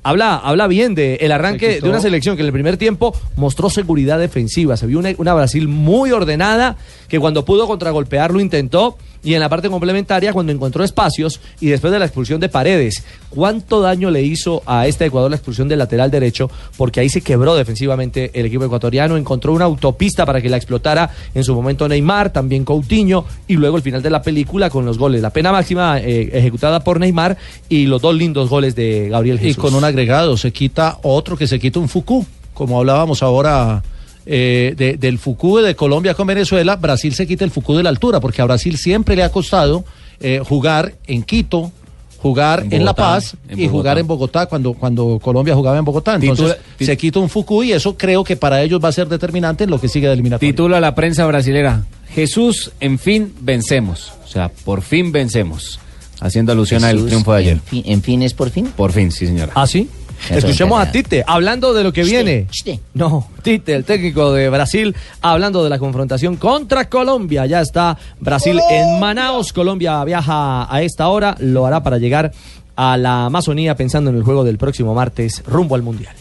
Habla, 0.03 0.37
habla 0.37 0.67
bien 0.67 0.95
de 0.95 1.17
el 1.17 1.31
arranque 1.31 1.81
de 1.81 1.89
una 1.89 2.01
selección 2.01 2.35
que 2.35 2.43
en 2.43 2.47
el 2.47 2.53
primer 2.53 2.79
tiempo 2.79 3.15
mostró 3.37 3.69
seguridad 3.69 4.19
defensiva. 4.19 4.77
Se 4.77 4.87
vio 4.87 4.99
una, 4.99 5.11
una 5.19 5.35
Brasil 5.35 5.69
muy 5.69 6.11
ordenada 6.11 6.77
que 7.09 7.21
cuando 7.21 7.45
pudo 7.45 7.67
contragolpear 7.67 8.33
lo 8.33 8.41
intentó 8.41 8.97
y 9.23 9.35
en 9.35 9.41
la 9.41 9.49
parte 9.49 9.69
complementaria 9.69 10.33
cuando 10.33 10.53
encontró 10.53 10.83
espacios 10.83 11.41
y 11.61 11.69
después 11.69 11.93
de 11.93 11.99
la 11.99 12.07
expulsión 12.07 12.41
de 12.41 12.49
Paredes. 12.49 13.05
¿Cuánto 13.29 13.81
daño 13.81 14.11
le 14.11 14.23
hizo 14.23 14.63
a 14.67 14.87
este 14.87 15.07
Ecuador 15.07 15.31
la 15.31 15.37
expulsión 15.37 15.69
del 15.69 15.79
lateral 15.79 16.11
derecho? 16.11 16.51
Porque 16.77 17.01
ahí 17.01 17.09
se 17.09 17.21
quebró 17.21 17.55
defensivamente 17.55 18.31
el 18.35 18.47
equipo 18.47 18.65
ecuatoriano, 18.65 19.17
encontró 19.17 19.53
una 19.53 19.67
autopista 19.67 20.27
para 20.27 20.41
que 20.41 20.49
la 20.49 20.57
explotara 20.57 21.11
en 21.35 21.45
su 21.45 21.55
momento 21.55 21.87
Neymar, 21.87 22.33
también 22.33 22.65
Coutinho 22.65 23.25
y 23.47 23.55
luego 23.55 23.77
el 23.77 23.83
final 23.83 24.03
de 24.03 24.11
la 24.11 24.23
película 24.23 24.71
con 24.71 24.85
los 24.85 24.99
goles. 24.99 25.21
La 25.23 25.31
pena 25.31 25.53
máxima 25.53 26.01
eh, 26.01 26.31
ejecutada 26.33 26.83
por 26.83 26.99
Neymar 26.99 27.37
y 27.69 27.87
los 27.87 28.03
dos 28.03 28.15
lindos 28.15 28.49
goles 28.49 28.75
de 28.75 29.09
Gabriel 29.11 29.37
Y 29.41 29.49
Jesús. 29.49 29.63
con 29.63 29.75
un 29.75 29.85
agregado, 29.85 30.37
se 30.37 30.53
quita 30.53 30.99
otro 31.03 31.37
que 31.37 31.47
se 31.47 31.59
quita 31.59 31.79
un 31.79 31.89
Fuku, 31.89 32.25
como 32.55 32.79
hablábamos 32.79 33.23
ahora 33.23 33.83
eh, 34.27 34.75
de- 34.77 34.97
del 34.97 35.19
Fuku 35.19 35.59
de 35.59 35.75
Colombia 35.75 36.15
con 36.15 36.27
Venezuela, 36.27 36.77
Brasil 36.77 37.15
se 37.15 37.27
quita 37.27 37.45
el 37.45 37.51
Fuku 37.51 37.75
de 37.75 37.83
la 37.83 37.89
altura, 37.89 38.21
porque 38.21 38.43
a 38.43 38.45
Brasil 38.45 38.77
siempre 38.77 39.17
le 39.17 39.23
ha 39.23 39.31
costado 39.31 39.85
eh, 40.21 40.41
jugar 40.47 40.95
en 41.07 41.23
Quito, 41.23 41.73
jugar 42.19 42.61
En 42.65 42.73
en, 42.75 42.85
La 42.85 42.93
Paz 42.95 43.35
en 43.49 43.59
y 43.59 43.67
jugar 43.69 43.99
en 43.99 44.07
Bogotá 44.07 44.45
cuando, 44.47 44.75
cuando 44.75 45.19
Colombia 45.23 45.55
jugaba 45.55 45.79
en 45.79 45.85
Bogotá. 45.87 46.17
Entonces 46.17 46.57
Titula- 46.77 46.87
se 46.87 46.97
quita 46.99 47.19
un 47.19 47.29
Fuku 47.31 47.63
y 47.65 47.73
eso 47.73 47.97
creo 47.97 48.23
que 48.25 48.37
para 48.37 48.63
ellos 48.63 48.79
va 48.85 48.89
a 48.89 48.93
ser 48.93 49.09
determinante 49.09 49.65
en 49.65 49.71
lo 49.71 49.81
que 49.81 49.89
sigue 49.89 50.07
de 50.07 50.13
eliminatoria. 50.13 50.53
Titula 50.53 50.81
la 50.81 50.95
prensa 50.95 51.25
brasilera. 51.27 51.85
Jesús, 52.15 52.73
en 52.81 52.99
fin, 52.99 53.33
vencemos. 53.41 54.13
O 54.25 54.29
sea, 54.29 54.51
por 54.51 54.83
fin 54.83 55.13
vencemos. 55.13 55.79
Haciendo 56.21 56.53
alusión 56.53 56.85
al 56.85 57.07
triunfo 57.07 57.33
de 57.33 57.39
ayer. 57.39 57.53
En 57.55 57.61
fin, 57.63 57.83
en 57.87 58.03
fin 58.03 58.23
es 58.23 58.35
por 58.35 58.51
fin. 58.51 58.67
Por 58.77 58.93
fin, 58.93 59.11
sí, 59.11 59.27
señora. 59.27 59.53
¿Ah, 59.55 59.67
sí? 59.67 59.89
Escuchemos 60.29 60.83
es 60.83 60.89
a 60.89 60.93
Tite 60.93 61.25
hablando 61.27 61.73
de 61.73 61.85
lo 61.85 61.93
que 61.93 62.05
viene. 62.05 62.47
No, 62.95 63.29
Tite, 63.43 63.75
el 63.75 63.85
técnico 63.85 64.33
de 64.33 64.51
Brasil, 64.51 64.95
hablando 65.21 65.65
de 65.65 65.71
la 65.71 65.79
confrontación 65.79 66.37
contra 66.37 66.89
Colombia. 66.89 67.47
Ya 67.47 67.61
está 67.61 67.97
Brasil 68.19 68.61
en 68.71 69.01
Manaos. 69.01 69.53
Colombia 69.53 70.05
viaja 70.05 70.73
a 70.73 70.83
esta 70.83 71.09
hora. 71.09 71.37
Lo 71.41 71.67
hará 71.67 71.83
para 71.83 71.99
llegar 71.99 72.33
a 72.77 72.97
la 72.97 73.27
Amazonía 73.27 73.75
pensando 73.75 74.11
en 74.11 74.17
el 74.17 74.23
juego 74.23 74.45
del 74.45 74.59
próximo 74.59 74.95
martes 74.95 75.43
rumbo 75.47 75.75
al 75.75 75.83
Mundial. 75.83 76.15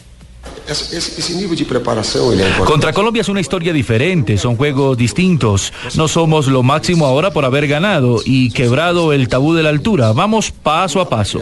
Contra 2.64 2.92
Colombia 2.92 3.22
es 3.22 3.28
una 3.28 3.40
historia 3.40 3.72
diferente, 3.72 4.38
son 4.38 4.56
juegos 4.56 4.96
distintos. 4.96 5.72
No 5.96 6.06
somos 6.06 6.46
lo 6.46 6.62
máximo 6.62 7.06
ahora 7.06 7.32
por 7.32 7.44
haber 7.44 7.66
ganado 7.66 8.20
y 8.24 8.50
quebrado 8.50 9.12
el 9.12 9.28
tabú 9.28 9.54
de 9.54 9.62
la 9.62 9.70
altura. 9.70 10.12
Vamos 10.12 10.50
paso 10.50 11.00
a 11.00 11.08
paso. 11.08 11.40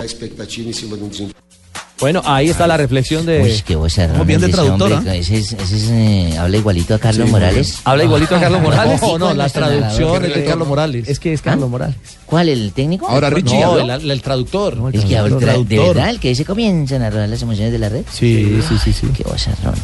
Bueno, 2.00 2.22
ahí 2.24 2.48
está 2.48 2.66
la 2.68 2.76
reflexión 2.76 3.26
de. 3.26 3.42
Uy, 3.42 3.62
qué 3.66 3.74
voz 3.74 3.98
Muy 4.16 4.24
bien 4.24 4.40
de 4.40 4.46
ese 4.46 4.54
traductor, 4.54 4.92
hombre, 4.92 5.10
¿ah? 5.10 5.16
Ese, 5.16 5.36
es- 5.38 5.52
ese 5.52 5.76
es, 5.76 5.88
eh, 5.90 6.38
habla 6.38 6.56
igualito 6.56 6.94
a 6.94 6.98
Carlos 7.00 7.26
Sí, 7.26 7.32
Morales. 7.32 7.74
¿Habla 7.84 8.04
igualito 8.04 8.36
a 8.36 8.40
Carlos 8.40 8.62
Morales? 8.62 9.00
No, 9.02 9.18
no, 9.18 9.26
con 9.26 9.36
la 9.36 9.44
nuestro 9.44 9.62
traducción 9.66 10.02
narrador. 10.12 10.24
es 10.26 10.34
de 10.36 10.44
Carlos 10.44 10.68
Morales. 10.68 11.08
Es 11.08 11.18
que 11.18 11.32
es 11.32 11.42
Carlos 11.42 11.68
Morales. 11.68 11.96
¿Cuál, 12.24 12.48
el 12.50 12.72
técnico? 12.72 13.08
Ahora 13.08 13.30
Richie 13.30 13.60
No, 13.60 13.78
el, 13.94 14.10
el 14.10 14.22
traductor. 14.22 14.78
el 14.92 15.04
que 15.04 15.18
habla, 15.18 15.28
el 15.28 15.34
tra- 15.34 15.38
de 15.38 15.46
traductor. 15.46 15.86
verdad, 15.96 16.10
el 16.10 16.20
que 16.20 16.28
dice 16.28 16.44
comienzan 16.44 17.02
a 17.02 17.10
rodar 17.10 17.28
las 17.28 17.42
emociones 17.42 17.72
de 17.72 17.78
la 17.80 17.88
red. 17.88 18.02
Sí, 18.12 18.60
sí, 18.68 18.76
sí, 18.84 18.92
sí. 18.92 19.08
Qué 19.16 19.24
vozarrón. 19.24 19.74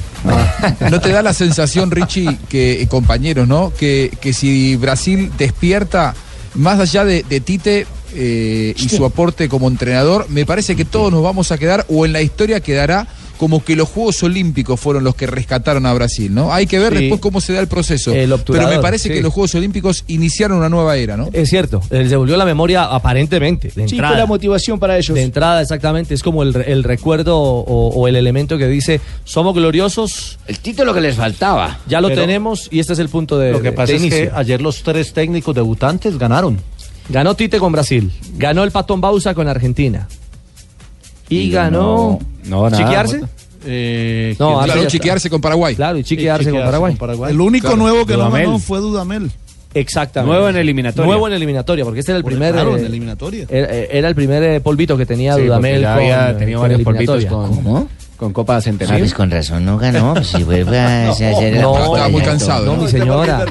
¿No 0.90 1.00
te 1.00 1.08
da 1.10 1.20
la 1.20 1.32
sensación, 1.32 1.90
Richie, 1.90 2.38
que 2.48 2.80
eh, 2.82 2.86
compañeros, 2.86 3.48
¿no? 3.48 3.72
Que, 3.76 4.10
que 4.20 4.32
si 4.32 4.76
Brasil 4.76 5.32
despierta, 5.36 6.14
más 6.54 6.78
allá 6.78 7.04
de, 7.04 7.24
de 7.28 7.40
Tite 7.40 7.86
eh, 8.14 8.74
y 8.76 8.88
su 8.88 9.04
aporte 9.04 9.48
como 9.48 9.68
entrenador, 9.68 10.26
me 10.28 10.46
parece 10.46 10.76
que 10.76 10.84
todos 10.84 11.12
nos 11.12 11.22
vamos 11.22 11.52
a 11.52 11.58
quedar, 11.58 11.84
o 11.88 12.06
en 12.06 12.12
la 12.12 12.22
historia 12.22 12.60
quedará 12.60 13.06
como 13.38 13.64
que 13.64 13.74
los 13.74 13.88
Juegos 13.88 14.22
Olímpicos 14.22 14.78
fueron 14.78 15.02
los 15.02 15.16
que 15.16 15.26
rescataron 15.26 15.84
a 15.86 15.92
Brasil, 15.92 16.32
¿no? 16.32 16.54
Hay 16.54 16.66
que 16.68 16.78
ver 16.78 16.92
Sí. 16.96 17.00
después 17.00 17.20
cómo 17.20 17.40
se 17.40 17.52
da 17.52 17.58
el 17.60 17.66
proceso. 17.66 18.12
El 18.14 18.32
Pero 18.46 18.68
me 18.68 18.78
parece 18.78 19.08
sí. 19.08 19.14
que 19.14 19.20
los 19.22 19.32
Juegos 19.34 19.54
Olímpicos 19.56 20.04
iniciaron 20.06 20.58
una 20.58 20.68
nueva 20.68 20.96
era, 20.96 21.16
¿no? 21.16 21.28
Es 21.32 21.50
cierto, 21.50 21.82
él 21.90 22.08
se 22.08 22.14
volvió 22.14 22.36
la 22.36 22.44
memoria 22.44 22.84
aparentemente. 22.84 23.68
De 23.74 23.88
Sí, 23.88 23.96
entrada. 23.96 24.10
fue 24.14 24.18
la 24.20 24.26
motivación 24.26 24.78
para 24.78 24.96
ellos. 24.96 25.14
De 25.16 25.22
entrada, 25.22 25.60
exactamente. 25.62 26.14
Es 26.14 26.22
como 26.22 26.44
el, 26.44 26.54
re- 26.54 26.70
el 26.72 26.84
recuerdo 26.84 27.36
o, 27.36 27.88
o 27.88 28.06
el 28.08 28.14
elemento 28.14 28.56
que 28.56 28.68
dice: 28.68 29.00
somos 29.24 29.52
gloriosos. 29.54 30.38
El 30.46 30.60
título 30.60 30.94
que 30.94 31.00
les 31.00 31.16
faltaba. 31.16 31.80
Ya 31.88 32.00
lo 32.00 32.08
Pero- 32.08 32.20
tenemos 32.20 32.68
y 32.70 32.78
este 32.78 32.92
es 32.92 33.00
el 33.00 33.08
punto 33.08 33.36
de. 33.36 33.50
Lo 33.50 33.60
que 33.60 33.72
pasa 33.72 33.92
de 33.94 33.96
es 34.06 34.14
que 34.14 34.30
ayer 34.32 34.62
los 34.62 34.82
tres 34.84 35.12
técnicos 35.12 35.54
debutantes 35.56 36.16
ganaron. 36.18 36.60
Ganó 37.08 37.34
Tite 37.36 37.58
con 37.58 37.72
Brasil. 37.72 38.10
Ganó 38.36 38.64
el 38.64 38.70
Patón 38.70 39.00
Bausa 39.00 39.34
con 39.34 39.46
Argentina. 39.48 40.08
Y, 41.28 41.38
Y 41.38 41.50
ganó. 41.50 42.18
no, 42.44 42.68
nada, 42.70 42.76
¿Chiquearse? 42.84 43.20
Eh, 43.66 44.36
No, 44.38 44.46
¿quién- 44.48 44.58
ahora 44.60 44.72
Claro, 44.74 44.88
chiquearse 44.88 45.30
con 45.30 45.40
Paraguay. 45.40 45.74
Claro, 45.74 45.98
y 45.98 46.04
chiquearse 46.04 46.44
con 46.50 46.60
chiquearse 46.60 46.96
Paraguay. 46.98 47.32
El 47.32 47.40
único 47.40 47.66
Claro. 47.68 47.76
nuevo 47.82 48.06
que 48.06 48.12
no 48.12 48.18
Dudamel. 48.24 48.44
ganó 48.46 48.58
fue 48.58 48.78
Dudamel. 48.80 49.30
Exactamente. 49.72 50.32
Nuevo 50.32 50.48
en 50.48 50.56
eliminatoria. 50.56 51.06
Nuevo 51.06 51.26
en 51.26 51.32
eliminatoria, 51.34 51.84
porque 51.84 52.00
este 52.00 52.12
era 52.12 52.18
el 52.18 52.24
primer. 52.24 52.52
claro, 52.52 52.76
en 52.76 52.84
eh, 52.84 52.86
eliminatoria. 52.86 53.46
Era, 53.48 53.72
era 53.74 54.08
el 54.08 54.14
primer 54.14 54.42
eh, 54.42 54.60
polvito 54.60 54.96
que 54.96 55.04
tenía 55.06 55.34
Sí, 55.34 55.42
Dudamel. 55.42 55.80
ya 55.80 55.88
con, 55.94 56.02
había 56.02 56.30
eh, 56.30 56.34
tenido 56.34 56.60
con 56.60 56.68
varios 56.70 56.82
polvitos 56.84 57.24
con, 57.24 57.48
¿Cómo? 57.56 57.88
Con 58.24 58.32
Copa 58.32 58.56
Ah, 58.56 58.60
Centenario. 58.62 59.04
pues 59.04 59.12
con 59.12 59.30
razón 59.30 59.66
no 59.66 59.76
ganó. 59.76 60.14
Pues 60.14 60.28
si 60.28 60.42
vuelve 60.44 60.78
a 60.80 61.10
hacer 61.10 61.56
No, 61.60 61.74
Copa 61.74 62.08
muy 62.08 62.22
cansado, 62.22 62.64
No, 62.64 62.76
mi 62.82 62.88
señora. 62.90 63.44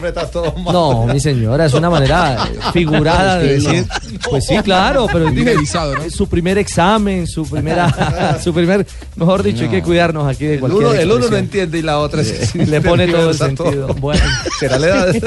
No, 0.71 1.05
mi 1.05 1.19
señora, 1.19 1.65
es 1.67 1.73
una 1.75 1.91
manera 1.91 2.47
figurada 2.73 3.37
de 3.37 3.53
decir. 3.59 3.85
Pues 4.29 4.45
sí, 4.47 4.55
claro, 4.63 5.05
pero 5.13 5.29
es 5.29 6.13
su 6.15 6.27
primer 6.27 6.57
examen, 6.57 7.27
su 7.27 7.47
primera, 7.47 8.39
su 8.43 8.51
primer, 8.53 8.85
mejor 9.15 9.43
dicho, 9.43 9.63
hay 9.63 9.69
que 9.69 9.83
cuidarnos 9.83 10.27
aquí 10.27 10.45
de 10.45 10.53
El 10.55 10.59
cualquier 10.59 10.85
uno, 10.85 10.93
el 10.93 11.05
uno 11.05 11.13
no 11.13 11.15
expresión. 11.19 11.43
entiende 11.45 11.77
y 11.77 11.81
la 11.83 11.99
otra 11.99 12.23
sí- 12.23 12.65
Le 12.65 12.81
pone 12.81 13.07
todo 13.07 13.25
el 13.25 13.31
Está 13.31 13.45
sentido. 13.45 13.87
Bueno, 13.99 14.23
¿Será 14.59 14.79
la 14.79 14.87
edad? 14.87 15.15
eh, 15.15 15.21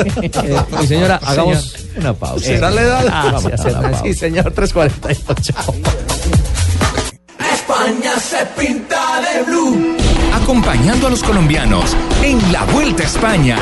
mi 0.80 0.86
señora, 0.88 1.20
hagamos 1.22 1.74
una 1.96 2.12
pausa. 2.14 2.44
¿Será 2.44 2.70
la 2.70 2.82
edad? 2.82 3.04
Hernán. 3.64 4.02
Sí, 4.02 4.12
señor, 4.14 4.50
348. 4.50 5.54
España 7.68 8.16
se 8.20 8.46
pinta 8.56 9.20
de 9.20 9.42
blue. 9.42 9.96
Acompañando 10.32 11.08
a 11.08 11.10
los 11.10 11.20
colombianos 11.20 11.96
en 12.22 12.52
la 12.52 12.62
Vuelta 12.66 13.02
a 13.02 13.06
España. 13.06 13.58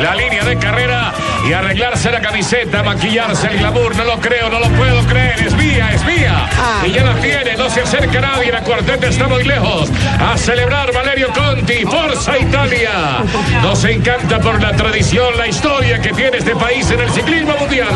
La 0.00 0.14
línea 0.14 0.44
de 0.44 0.58
carrera 0.58 1.12
y 1.46 1.52
arreglarse 1.52 2.10
la 2.10 2.20
camiseta, 2.20 2.82
maquillarse 2.82 3.48
el 3.48 3.58
glamour. 3.58 3.96
No 3.96 4.04
lo 4.04 4.20
creo, 4.20 4.48
no 4.48 4.60
lo 4.60 4.68
puedo 4.70 5.04
creer. 5.06 5.40
Es 5.40 5.56
vía, 5.56 5.90
es 5.92 6.04
vía. 6.04 6.48
Y 6.86 6.92
ya 6.92 7.04
la 7.04 7.14
tiene, 7.14 7.56
no 7.56 7.68
se 7.70 7.82
acerca 7.82 8.20
nadie. 8.20 8.52
La 8.52 8.62
cuarteta 8.62 9.06
está 9.06 9.28
muy 9.28 9.44
lejos. 9.44 9.90
A 10.20 10.36
celebrar 10.36 10.92
Valerio 10.92 11.28
Conti. 11.32 11.84
Forza 11.84 12.38
Italia. 12.38 13.24
Nos 13.62 13.84
encanta 13.84 14.38
por 14.40 14.60
la 14.60 14.72
tradición, 14.72 15.36
la 15.36 15.46
historia 15.46 16.00
que 16.00 16.12
tiene 16.12 16.38
este 16.38 16.54
país 16.56 16.90
en 16.90 17.00
el 17.00 17.10
ciclismo 17.10 17.54
mundial. 17.58 17.88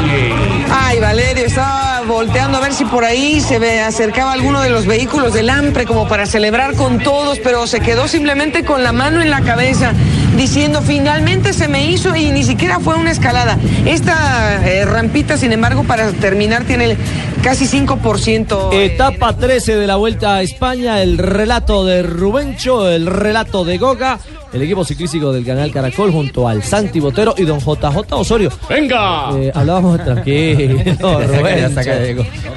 Ay, 0.70 1.00
Valerio, 1.00 1.46
estaba 1.46 2.02
volteando 2.02 2.58
a 2.58 2.60
ver 2.60 2.72
si 2.72 2.84
por 2.84 3.04
ahí 3.04 3.40
se 3.40 3.80
acercaba 3.80 4.32
alguno 4.32 4.60
de 4.62 4.70
los 4.70 4.86
vehículos 4.86 5.32
del 5.32 5.50
AMPRE 5.50 5.86
como 5.86 6.08
para 6.08 6.26
celebrar 6.26 6.74
con 6.74 6.98
todos, 6.98 7.38
pero 7.40 7.66
se 7.66 7.80
quedó 7.80 8.08
simplemente 8.08 8.64
con 8.64 8.82
la 8.82 8.92
mano 8.92 9.22
en 9.22 9.30
la 9.30 9.40
cabeza, 9.40 9.92
diciendo, 10.36 10.82
finalmente 10.82 11.52
se 11.52 11.68
me 11.68 11.90
hizo 11.90 12.14
y 12.16 12.30
ni 12.30 12.44
siquiera 12.44 12.80
fue 12.80 12.96
una 12.96 13.10
escalada. 13.10 13.58
Esta 13.84 14.60
eh, 14.66 14.84
rampita, 14.84 15.36
sin 15.36 15.52
embargo, 15.52 15.84
para 15.84 16.10
terminar, 16.12 16.64
tiene 16.64 16.96
casi 17.44 17.66
5%. 17.66 18.72
eh, 18.72 18.86
Etapa 18.86 19.36
13 19.36 19.76
de 19.76 19.86
la 19.86 19.96
Vuelta 19.96 20.36
a 20.36 20.42
España, 20.42 21.02
el 21.02 21.18
relato 21.18 21.84
de 21.84 22.02
Rubencho, 22.02 22.88
el 22.88 23.04
relato 23.06 23.64
de 23.66 23.76
Goga, 23.76 24.18
el 24.52 24.62
equipo 24.62 24.82
ciclístico 24.82 25.30
del 25.30 25.44
Canal 25.44 25.70
Caracol 25.70 26.10
junto 26.10 26.48
al 26.48 26.62
Santi 26.62 27.00
Botero 27.00 27.34
y 27.36 27.44
don 27.44 27.58
JJ 27.60 28.12
Osorio. 28.12 28.50
¡Venga! 28.68 29.28
Eh, 29.36 29.52
hablábamos 29.54 30.02
tranquilo, 30.02 30.78
Rubencho. 31.26 31.80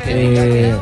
Eh, 0.08 0.74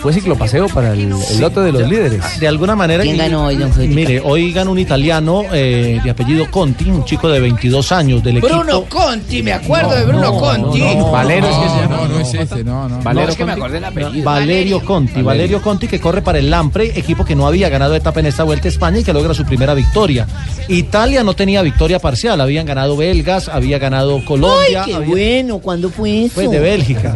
fue 0.00 0.12
ciclopaseo 0.12 0.66
para 0.68 0.94
el, 0.94 1.12
el 1.12 1.40
lote 1.40 1.60
de 1.60 1.70
los 1.70 1.88
líderes. 1.88 2.40
De 2.40 2.48
alguna 2.48 2.74
manera. 2.74 3.04
¿Quién 3.04 3.16
ganó 3.18 3.46
hoy, 3.46 3.56
don 3.56 3.72
Federico? 3.72 3.94
Mire, 3.94 4.20
hoy 4.24 4.52
gana 4.52 4.68
un 4.72 4.78
italiano 4.80 5.44
eh, 5.52 6.00
de 6.02 6.10
apellido 6.10 6.50
Conti, 6.50 6.90
un 6.90 7.04
chico 7.04 7.28
de 7.28 7.38
22 7.38 7.92
años 7.92 8.20
del 8.20 8.38
equipo. 8.38 8.52
Bruno 8.52 8.84
Conti, 8.86 9.44
me 9.44 9.52
acuerdo 9.52 9.90
de 9.94 10.04
Bruno 10.04 10.32
Conti. 10.38 10.82
Valero 11.12 11.46
es 11.46 11.54
que 11.56 11.68
se 11.68 11.76
llama. 11.82 11.96
No, 11.98 12.08
no 12.08 12.18
es 12.20 12.34
ese, 12.34 12.64
no, 12.64 12.88
no. 12.88 12.98
Valero 13.14 13.30
es 13.32 13.36
que 13.36 13.44
me 13.44 13.52
Conti. 13.52 13.60
acordé 13.62 13.78
el 13.78 13.84
apellido. 13.84 14.24
Valerio 14.24 14.84
Conti, 14.84 15.22
Valerio 15.22 15.62
Conti 15.62 15.88
que 15.88 16.00
corre 16.00 16.22
para 16.22 16.38
el 16.38 16.50
Lampre, 16.50 16.98
equipo 16.98 17.24
que 17.24 17.34
no 17.34 17.46
había 17.46 17.68
ganado 17.68 17.94
etapa 17.94 18.20
en 18.20 18.26
esta 18.26 18.44
vuelta 18.44 18.68
a 18.68 18.70
España 18.70 18.98
y 19.00 19.04
que 19.04 19.12
logra 19.12 19.34
su 19.34 19.44
primera 19.44 19.74
victoria. 19.74 20.26
Italia 20.68 21.22
no 21.24 21.34
tenía 21.34 21.62
victoria 21.62 21.98
parcial, 21.98 22.40
habían 22.40 22.66
ganado 22.66 22.96
belgas, 22.96 23.48
había 23.48 23.78
ganado 23.78 24.24
Colombia. 24.24 24.82
Ay, 24.84 24.90
qué 24.90 24.94
había- 24.96 25.08
bueno, 25.08 25.58
¿cuándo 25.58 25.90
fue 25.90 26.24
eso? 26.24 26.34
Pues 26.36 26.50
de 26.50 26.58
Bélgica, 26.60 27.14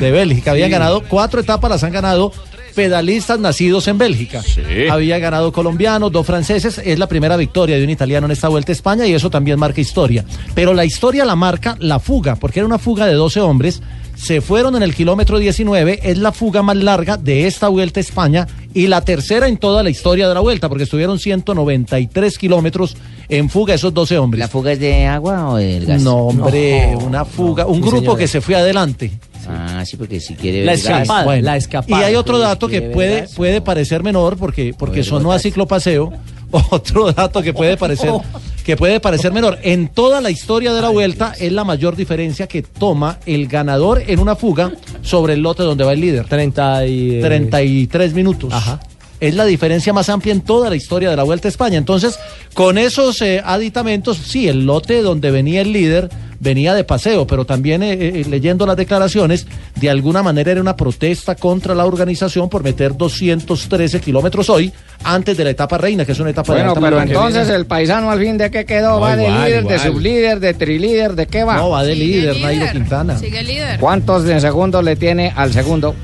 de 0.00 0.10
Bélgica. 0.10 0.50
Habían 0.52 0.70
ganado 0.70 1.02
cuatro 1.08 1.40
etapas, 1.40 1.70
las 1.70 1.82
han 1.84 1.92
ganado 1.92 2.32
pedalistas 2.74 3.38
nacidos 3.40 3.88
en 3.88 3.96
Bélgica. 3.96 4.42
Había 4.90 5.18
ganado 5.18 5.50
colombianos, 5.50 6.12
dos 6.12 6.26
franceses. 6.26 6.78
Es 6.84 6.98
la 6.98 7.06
primera 7.08 7.36
victoria 7.36 7.76
de 7.78 7.84
un 7.84 7.90
italiano 7.90 8.26
en 8.26 8.32
esta 8.32 8.48
vuelta 8.48 8.70
a 8.70 8.74
España 8.74 9.06
y 9.06 9.14
eso 9.14 9.30
también 9.30 9.58
marca 9.58 9.80
historia. 9.80 10.24
Pero 10.54 10.74
la 10.74 10.84
historia 10.84 11.24
la 11.24 11.36
marca 11.36 11.76
la 11.80 11.98
fuga, 11.98 12.36
porque 12.36 12.58
era 12.60 12.66
una 12.66 12.78
fuga 12.78 13.06
de 13.06 13.14
12 13.14 13.40
hombres. 13.40 13.80
Se 14.16 14.40
fueron 14.40 14.74
en 14.76 14.82
el 14.82 14.94
kilómetro 14.94 15.38
19, 15.38 16.00
es 16.02 16.18
la 16.18 16.32
fuga 16.32 16.62
más 16.62 16.76
larga 16.76 17.16
de 17.16 17.46
esta 17.46 17.68
vuelta 17.68 18.00
a 18.00 18.02
España 18.02 18.46
y 18.74 18.86
la 18.88 19.02
tercera 19.02 19.46
en 19.46 19.56
toda 19.58 19.82
la 19.82 19.90
historia 19.90 20.26
de 20.26 20.34
la 20.34 20.40
vuelta, 20.40 20.68
porque 20.68 20.84
estuvieron 20.84 21.18
193 21.18 22.38
kilómetros 22.38 22.96
en 23.28 23.50
fuga 23.50 23.74
esos 23.74 23.92
12 23.92 24.18
hombres. 24.18 24.38
¿La 24.40 24.48
fuga 24.48 24.72
es 24.72 24.80
de 24.80 25.06
agua 25.06 25.50
o 25.50 25.56
del 25.56 25.84
gas? 25.86 26.02
No, 26.02 26.16
hombre, 26.16 26.96
una 26.96 27.24
fuga, 27.24 27.66
un 27.66 27.76
Sí, 27.76 27.80
grupo 27.82 27.98
señora. 28.00 28.18
que 28.18 28.28
se 28.28 28.40
fue 28.40 28.54
adelante. 28.54 29.12
Ah, 29.48 29.84
sí, 29.84 29.96
porque 29.96 30.18
si 30.18 30.34
quiere 30.34 30.64
La 30.64 30.72
ver 30.72 30.80
gas- 30.82 31.02
escapada, 31.02 31.24
Bueno, 31.24 31.42
la 31.42 31.56
escapada. 31.56 32.02
Y 32.02 32.04
hay 32.04 32.14
otro 32.16 32.38
dato 32.38 32.66
que 32.68 32.82
puede, 32.82 33.20
gas, 33.22 33.34
puede 33.34 33.60
parecer 33.60 34.02
menor 34.02 34.36
porque, 34.36 34.74
porque 34.76 35.04
sonó 35.04 35.30
a 35.32 35.38
ciclopaseo. 35.38 36.12
Otro 36.70 37.12
dato 37.12 37.42
que 37.42 37.52
puede 37.52 37.76
parecer 37.76 38.10
que 38.64 38.76
puede 38.76 38.98
parecer 38.98 39.32
menor. 39.32 39.58
En 39.62 39.88
toda 39.88 40.20
la 40.20 40.30
historia 40.30 40.72
de 40.74 40.82
la 40.82 40.88
vuelta 40.88 41.34
es 41.38 41.52
la 41.52 41.62
mayor 41.64 41.94
diferencia 41.94 42.48
que 42.48 42.62
toma 42.62 43.18
el 43.24 43.46
ganador 43.46 44.02
en 44.06 44.18
una 44.18 44.34
fuga 44.34 44.72
sobre 45.02 45.34
el 45.34 45.40
lote 45.40 45.62
donde 45.62 45.84
va 45.84 45.92
el 45.92 46.00
líder. 46.00 46.26
30 46.26 46.86
y, 46.86 47.14
eh, 47.16 47.20
33 47.22 48.12
minutos. 48.12 48.52
Ajá. 48.52 48.80
Es 49.20 49.34
la 49.34 49.44
diferencia 49.44 49.92
más 49.92 50.08
amplia 50.08 50.32
en 50.32 50.42
toda 50.42 50.68
la 50.68 50.76
historia 50.76 51.10
de 51.10 51.16
la 51.16 51.22
Vuelta 51.22 51.48
a 51.48 51.50
España. 51.50 51.78
Entonces, 51.78 52.18
con 52.54 52.76
esos 52.78 53.20
eh, 53.22 53.42
aditamentos, 53.44 54.18
sí, 54.18 54.48
el 54.48 54.66
lote 54.66 55.02
donde 55.02 55.30
venía 55.30 55.62
el 55.62 55.72
líder 55.72 56.10
venía 56.38 56.74
de 56.74 56.84
paseo, 56.84 57.26
pero 57.26 57.44
también 57.44 57.82
eh, 57.82 57.92
eh, 57.94 58.24
leyendo 58.28 58.66
las 58.66 58.76
declaraciones, 58.76 59.46
de 59.74 59.90
alguna 59.90 60.22
manera 60.22 60.52
era 60.52 60.60
una 60.60 60.76
protesta 60.76 61.34
contra 61.34 61.74
la 61.74 61.86
organización 61.86 62.48
por 62.50 62.62
meter 62.62 62.94
213 62.96 64.00
kilómetros 64.00 64.50
hoy, 64.50 64.72
antes 65.02 65.36
de 65.36 65.44
la 65.44 65.50
etapa 65.50 65.78
reina, 65.78 66.04
que 66.04 66.12
es 66.12 66.20
una 66.20 66.30
etapa 66.30 66.52
de 66.52 66.58
Bueno, 66.58 66.70
alta 66.72 66.80
pero 66.80 66.96
montaña. 66.98 67.18
entonces 67.18 67.48
el 67.54 67.66
paisano 67.66 68.10
al 68.10 68.20
fin 68.20 68.36
de 68.36 68.50
qué 68.50 68.64
quedó, 68.64 68.90
No, 68.96 69.00
va 69.00 69.16
de 69.16 69.24
igual, 69.26 69.44
líder, 69.46 69.64
de 69.64 69.78
sublíder, 69.78 70.40
de 70.40 70.54
trilíder, 70.54 71.14
¿de 71.14 71.26
qué 71.26 71.44
va? 71.44 71.56
No, 71.56 71.70
va 71.70 71.82
de 71.84 71.94
líder, 71.94 72.36
líder. 72.36 72.42
Nairo 72.42 72.72
Quintana. 72.72 73.18
Sigue 73.18 73.42
líder. 73.42 73.80
¿Cuántos 73.80 74.24
de 74.24 74.40
segundos 74.40 74.84
le 74.84 74.96
tiene 74.96 75.32
al 75.34 75.52
segundo? 75.52 75.94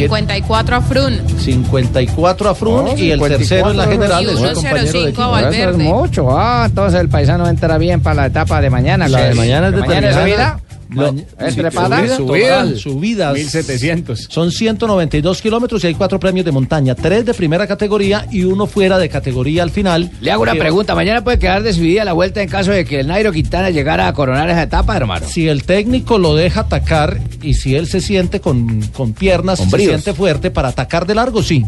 54 0.00 0.76
a 0.76 0.80
Frun. 0.80 1.20
54 1.38 2.48
a 2.50 2.54
Frun 2.54 2.84
No, 2.84 2.96
y 2.96 3.10
el 3.10 3.20
54 3.20 3.38
tercero 3.38 3.70
en 3.70 3.76
la 3.76 3.86
general 3.86 4.24
y 4.24 4.26
es 4.28 4.32
su 4.38 4.44
compañero 4.54 4.92
de 4.92 4.98
1.05 5.00 5.04
equipo. 5.08 5.22
a 5.22 5.40
Eso 5.40 5.48
es 5.48 5.54
Valverde. 5.56 5.84
mucho. 5.84 6.38
Ah, 6.38 6.64
entonces 6.68 7.00
el 7.00 7.08
paisano 7.08 7.48
entra 7.48 7.78
bien 7.78 8.00
para 8.00 8.14
la 8.16 8.26
etapa 8.26 8.60
de 8.60 8.70
mañana. 8.70 9.08
La 9.08 9.18
¿qué 9.18 9.24
de 9.30 9.34
mañana 9.34 9.68
es 9.68 9.74
¿Que 9.74 9.80
mañana 9.80 10.10
es 10.10 10.24
vida? 10.24 10.60
Sí, 10.94 11.56
trepada? 11.56 12.16
subida, 12.16 12.76
subidas. 12.76 13.34
1700. 13.34 14.26
Son 14.30 14.50
192 14.52 15.42
kilómetros 15.42 15.82
y 15.84 15.88
hay 15.88 15.94
cuatro 15.94 16.18
premios 16.20 16.44
de 16.46 16.52
montaña, 16.52 16.94
tres 16.94 17.24
de 17.24 17.34
primera 17.34 17.66
categoría 17.66 18.26
y 18.30 18.44
uno 18.44 18.66
fuera 18.66 18.98
de 18.98 19.08
categoría 19.08 19.62
al 19.62 19.70
final. 19.70 20.10
Le 20.20 20.30
hago 20.30 20.42
una 20.42 20.52
Que- 20.52 20.58
pregunta. 20.60 20.94
Mañana 20.94 21.22
puede 21.24 21.38
quedar 21.38 21.62
decidida 21.62 22.04
la 22.04 22.12
vuelta 22.12 22.42
en 22.42 22.48
caso 22.48 22.70
de 22.70 22.84
que 22.84 23.00
el 23.00 23.06
Nairo 23.08 23.32
Quintana 23.32 23.70
llegara 23.70 24.08
a 24.08 24.12
coronar 24.12 24.48
esa 24.50 24.62
etapa, 24.62 24.96
hermano. 24.96 25.26
Si 25.28 25.48
el 25.48 25.64
técnico 25.64 26.18
lo 26.18 26.34
deja 26.34 26.60
atacar 26.60 27.20
y 27.42 27.54
si 27.54 27.74
él 27.74 27.86
se 27.86 28.00
siente 28.00 28.40
con, 28.40 28.80
con 28.88 29.12
piernas, 29.12 29.58
Con 29.60 29.70
se 29.70 29.78
siente 29.78 30.14
fuerte 30.14 30.50
para 30.50 30.68
atacar 30.68 31.06
de 31.06 31.14
largo, 31.14 31.42
sí. 31.42 31.64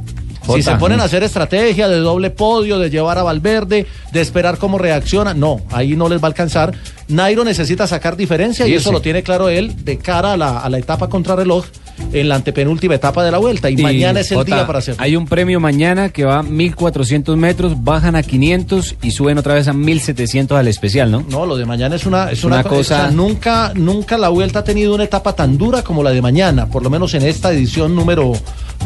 Jota. 0.47 0.59
Si 0.59 0.62
se 0.62 0.76
ponen 0.76 1.01
a 1.01 1.05
hacer 1.05 1.22
estrategia 1.22 1.88
de 1.88 1.99
doble 1.99 2.30
podio, 2.30 2.78
de 2.78 2.90
llevar 2.90 3.18
a 3.18 3.22
Valverde, 3.22 3.86
de 4.12 4.20
esperar 4.20 4.59
cómo 4.59 4.78
reacciona, 4.78 5.34
no, 5.34 5.61
ahí 5.70 5.97
no 5.97 6.09
les 6.09 6.20
va 6.20 6.24
a 6.24 6.28
alcanzar. 6.28 6.72
Nairo 7.09 7.44
necesita 7.44 7.86
sacar 7.86 8.16
diferencia 8.16 8.66
y 8.66 8.70
Irse. 8.70 8.80
eso 8.80 8.92
lo 8.92 9.01
tiene 9.01 9.22
claro 9.22 9.49
él 9.49 9.84
de 9.84 9.99
cara 9.99 10.32
a 10.32 10.36
la, 10.36 10.61
a 10.61 10.68
la 10.68 10.78
etapa 10.78 11.09
contrarreloj 11.09 11.66
en 12.12 12.28
la 12.28 12.34
antepenúltima 12.36 12.94
etapa 12.94 13.24
de 13.24 13.30
la 13.30 13.38
vuelta. 13.38 13.70
Y, 13.70 13.74
Y, 13.78 13.82
mañana 13.82 14.20
es 14.20 14.30
el 14.30 14.38
Jota, 14.38 14.55
día 14.57 14.66
para 14.66 14.78
hacerlo. 14.80 15.03
Hay 15.03 15.16
un 15.16 15.26
premio 15.26 15.61
mañana 15.61 16.09
que 16.11 16.24
va 16.24 16.38
a 16.38 16.42
1400 16.42 17.36
metros, 17.36 17.82
bajan 17.82 18.16
a 18.16 18.22
500 18.22 18.97
y 19.03 19.11
suben 19.11 19.38
otra 19.38 19.55
vez 19.55 19.68
a 19.68 19.72
1700 19.72 20.59
al 20.59 20.68
especial, 20.68 21.11
¿no? 21.11 21.24
No, 21.28 21.47
lo 21.47 21.57
de 21.57 21.64
mañana 21.64 21.97
es 21.97 22.07
una, 22.07 22.30
es 22.30 22.44
una, 22.44 22.57
una 22.57 22.62
co- 22.64 22.68
cosa- 22.76 22.97
o 22.97 22.99
sea, 23.07 23.11
nunca, 23.11 23.72
nunca 23.74 24.18
la 24.18 24.28
vuelta 24.28 24.61
ha 24.61 24.64
tenido 24.64 24.94
una 24.94 25.05
etapa 25.05 25.34
tan 25.34 25.57
dura 25.59 25.82
como 25.82 26.03
la 26.03 26.11
de 26.11 26.22
mañana, 26.22 26.66
por 26.66 26.82
lo 26.82 26.90
menos 26.90 27.14
en 27.14 27.22
esta 27.22 27.53
edición 27.53 27.94
número, 27.94 28.32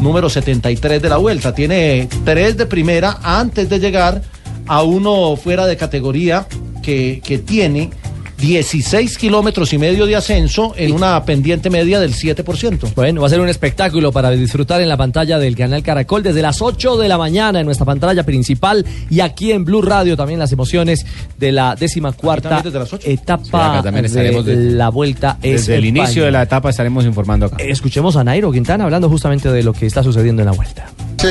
número 0.01 0.29
73 0.29 1.01
de 1.01 1.09
la 1.09 1.17
vuelta. 1.17 1.53
Tiene 1.53 2.07
tres 2.23 2.57
de 2.57 2.65
primera 2.65 3.17
antes 3.23 3.69
de 3.69 3.79
llegar 3.79 4.21
a 4.67 4.83
uno 4.83 5.35
fuera 5.35 5.65
de 5.65 5.75
categoría 5.77 6.47
que, 6.81 7.21
que 7.23 7.37
tiene 7.39 7.89
16 8.41 9.17
kilómetros 9.19 9.71
y 9.71 9.77
medio 9.77 10.07
de 10.07 10.15
ascenso 10.15 10.73
en 10.75 10.91
una 10.93 11.23
pendiente 11.23 11.69
media 11.69 11.99
del 11.99 12.13
7%. 12.13 12.93
Bueno, 12.95 13.21
va 13.21 13.27
a 13.27 13.29
ser 13.29 13.39
un 13.39 13.47
espectáculo 13.49 14.11
para 14.11 14.31
disfrutar 14.31 14.81
en 14.81 14.89
la 14.89 14.97
pantalla 14.97 15.37
del 15.37 15.55
canal 15.55 15.83
Caracol 15.83 16.23
desde 16.23 16.41
las 16.41 16.59
8 16.61 16.97
de 16.97 17.07
la 17.07 17.19
mañana 17.19 17.59
en 17.59 17.65
nuestra 17.67 17.85
pantalla 17.85 18.23
principal 18.23 18.83
y 19.11 19.19
aquí 19.19 19.51
en 19.51 19.63
Blue 19.63 19.83
Radio 19.83 20.17
también 20.17 20.39
las 20.39 20.51
emociones 20.51 21.05
de 21.37 21.51
la 21.51 21.75
décima 21.75 22.11
cuarta. 22.13 22.63
Sí, 22.63 22.97
etapa 23.05 23.81
de 23.83 24.05
estaremos 24.07 24.45
de- 24.45 24.55
la 24.71 24.89
vuelta 24.89 25.37
es 25.43 25.67
Desde 25.67 25.75
el 25.77 25.85
España. 25.85 26.03
inicio 26.05 26.25
de 26.25 26.31
la 26.31 26.41
etapa 26.41 26.71
estaremos 26.71 27.05
informando 27.05 27.45
acá. 27.45 27.57
Escuchemos 27.59 28.15
a 28.15 28.23
Nairo 28.23 28.51
Quintana 28.51 28.85
hablando 28.85 29.07
justamente 29.07 29.51
de 29.51 29.61
lo 29.61 29.71
que 29.73 29.85
está 29.85 30.01
sucediendo 30.03 30.41
en 30.41 30.47
la 30.47 30.53
vuelta. 30.53 30.87
Sí, 31.21 31.27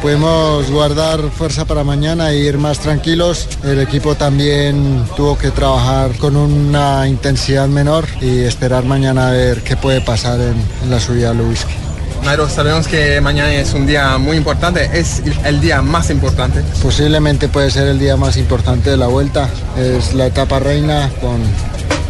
pudimos 0.00 0.70
guardar 0.70 1.18
fuerza 1.30 1.64
para 1.64 1.82
mañana 1.82 2.30
e 2.30 2.36
ir 2.36 2.58
más 2.58 2.78
tranquilos. 2.78 3.48
El 3.64 3.80
equipo 3.80 4.14
también 4.14 5.04
tuvo 5.16 5.36
que 5.36 5.50
trabajar 5.50 6.16
con 6.16 6.36
una 6.36 7.08
intensidad 7.08 7.66
menor 7.66 8.06
y 8.20 8.38
esperar 8.44 8.84
mañana 8.84 9.26
a 9.26 9.30
ver 9.32 9.62
qué 9.62 9.76
puede 9.76 10.00
pasar 10.00 10.40
en, 10.40 10.54
en 10.84 10.90
la 10.90 11.00
subida 11.00 11.30
al 11.30 11.40
whisky. 11.40 11.74
Nairo, 12.22 12.48
sabemos 12.48 12.86
que 12.86 13.20
mañana 13.20 13.52
es 13.52 13.74
un 13.74 13.84
día 13.84 14.16
muy 14.16 14.36
importante, 14.36 14.88
es 14.92 15.20
el 15.44 15.60
día 15.60 15.82
más 15.82 16.10
importante. 16.10 16.62
Posiblemente 16.80 17.48
puede 17.48 17.68
ser 17.72 17.88
el 17.88 17.98
día 17.98 18.16
más 18.16 18.36
importante 18.36 18.90
de 18.90 18.96
la 18.96 19.08
vuelta. 19.08 19.48
Es 19.76 20.14
la 20.14 20.26
etapa 20.26 20.60
reina 20.60 21.10
con 21.20 21.40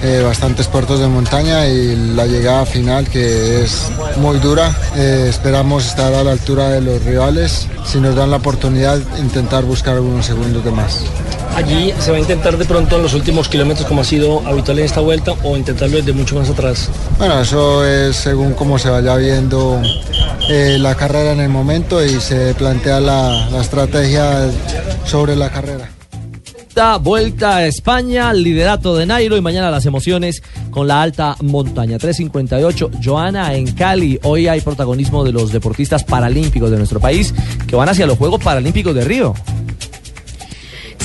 eh, 0.02 0.22
bastantes 0.24 0.66
puertos 0.66 0.98
de 1.00 1.06
montaña 1.06 1.66
y 1.68 2.14
la 2.14 2.26
llegada 2.26 2.66
final 2.66 3.08
que 3.08 3.62
es 3.62 3.90
muy 4.16 4.38
dura. 4.40 4.74
Eh, 4.96 5.26
esperamos 5.28 5.86
estar 5.86 6.12
a 6.12 6.24
la 6.24 6.32
altura 6.32 6.70
de 6.70 6.80
los 6.80 7.02
rivales. 7.04 7.68
Si 7.84 8.00
nos 8.00 8.14
dan 8.16 8.30
la 8.30 8.38
oportunidad, 8.38 8.98
intentar 9.18 9.64
buscar 9.64 9.94
algunos 9.94 10.26
segundos 10.26 10.64
de 10.64 10.70
más. 10.72 11.04
Allí 11.54 11.94
se 11.98 12.10
va 12.10 12.16
a 12.16 12.20
intentar 12.20 12.56
de 12.56 12.64
pronto 12.64 12.96
en 12.96 13.02
los 13.02 13.14
últimos 13.14 13.48
kilómetros 13.48 13.86
como 13.86 14.00
ha 14.00 14.04
sido 14.04 14.46
habitual 14.46 14.78
en 14.78 14.86
esta 14.86 15.00
vuelta 15.00 15.34
o 15.44 15.56
intentarlo 15.56 15.98
desde 15.98 16.12
mucho 16.12 16.36
más 16.36 16.48
atrás. 16.48 16.88
Bueno, 17.18 17.40
eso 17.40 17.84
es 17.84 18.16
según 18.16 18.54
cómo 18.54 18.78
se 18.78 18.88
vaya 18.88 19.16
viendo 19.16 19.80
eh, 20.48 20.78
la 20.80 20.94
carrera 20.94 21.32
en 21.32 21.40
el 21.40 21.50
momento 21.50 22.04
y 22.04 22.20
se 22.20 22.54
plantea 22.54 23.00
la, 23.00 23.50
la 23.50 23.60
estrategia 23.60 24.50
sobre 25.04 25.36
la 25.36 25.50
carrera. 25.50 25.90
Vuelta, 27.00 27.56
a 27.56 27.66
España, 27.66 28.32
liderato 28.32 28.96
de 28.96 29.04
Nairo 29.04 29.36
y 29.36 29.42
mañana 29.42 29.70
las 29.70 29.84
emociones 29.84 30.42
con 30.70 30.88
la 30.88 31.02
alta 31.02 31.36
montaña. 31.42 31.98
358, 31.98 32.90
Joana 33.04 33.54
en 33.54 33.72
Cali. 33.72 34.18
Hoy 34.22 34.48
hay 34.48 34.62
protagonismo 34.62 35.22
de 35.22 35.32
los 35.32 35.52
deportistas 35.52 36.02
paralímpicos 36.02 36.70
de 36.70 36.78
nuestro 36.78 36.98
país 36.98 37.34
que 37.66 37.76
van 37.76 37.90
hacia 37.90 38.06
los 38.06 38.16
Juegos 38.16 38.42
Paralímpicos 38.42 38.94
de 38.94 39.04
Río. 39.04 39.34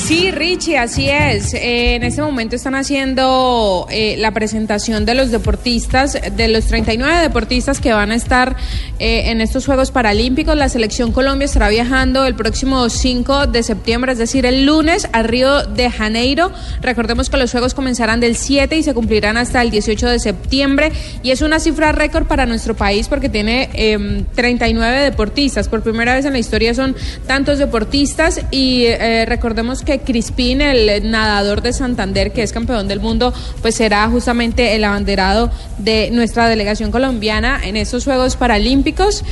Sí, 0.08 0.32
Richie, 0.32 0.78
así 0.78 1.10
es. 1.10 1.54
Eh, 1.54 1.96
en 1.96 2.04
este 2.04 2.22
momento 2.22 2.56
están 2.56 2.76
haciendo 2.76 3.88
eh, 3.90 4.16
la 4.18 4.32
presentación 4.32 5.04
de 5.04 5.16
los 5.16 5.32
deportistas, 5.32 6.18
de 6.34 6.48
los 6.48 6.64
39 6.68 7.20
deportistas 7.20 7.82
que 7.82 7.92
van 7.92 8.12
a 8.12 8.16
estar 8.16 8.56
eh, 9.00 9.24
en 9.26 9.42
estos 9.42 9.66
Juegos 9.66 9.92
Paralímpicos. 9.92 10.56
La 10.56 10.70
selección 10.70 11.12
Colombia 11.12 11.44
estará 11.44 11.68
viajando 11.68 12.26
el 12.26 12.36
próximo 12.36 12.88
5 12.88 13.48
de 13.48 13.64
septiembre, 13.64 14.14
es 14.14 14.18
decir, 14.18 14.46
el 14.46 14.66
lunes, 14.66 15.10
a 15.12 15.24
Río 15.24 15.66
de 15.66 15.92
Janeiro. 15.92 16.54
Recordemos 16.82 17.30
que 17.30 17.36
los 17.36 17.52
Juegos 17.52 17.74
comenzarán 17.74 18.22
del 18.22 18.38
7 18.38 18.78
y 18.78 18.84
se 18.84 18.94
cumplirán 18.94 19.36
hasta 19.36 19.62
el 19.62 19.72
18 19.72 20.08
de 20.08 20.20
septiembre. 20.20 20.94
Y 21.22 21.32
es 21.32 21.42
una 21.42 21.60
cifra 21.60 21.92
récord 21.92 22.28
para 22.28 22.46
nuestro 22.46 22.78
país 22.78 23.10
porque 23.10 23.28
tiene 23.28 23.70
eh, 23.74 24.24
39 24.36 25.02
deportistas. 25.02 25.68
Por 25.68 25.84
primera 25.84 26.16
vez 26.16 26.24
en 26.24 26.32
la 26.32 26.40
historia 26.40 26.74
son 26.74 26.96
tantos 27.28 27.58
deportistas 27.58 28.40
y 28.52 28.86
eh, 28.86 29.26
recordemos 29.28 29.82
que 29.82 29.97
Crispín, 30.06 30.62
el 30.62 31.10
nadador 31.10 31.62
de 31.62 31.74
Santander, 31.74 32.32
que 32.32 32.44
es 32.44 32.52
campeón 32.52 32.88
del 32.88 33.00
mundo, 33.00 33.34
pues 33.62 33.76
será 33.76 34.08
justamente 34.10 34.76
el 34.76 34.84
abanderado 34.84 35.52
de 35.78 36.10
nuestra 36.12 36.48
delegación 36.50 36.92
colombiana 36.92 37.60
en 37.64 37.78
estos 37.78 38.04
Juegos 38.06 38.36
Paralímpicos. 38.36 39.24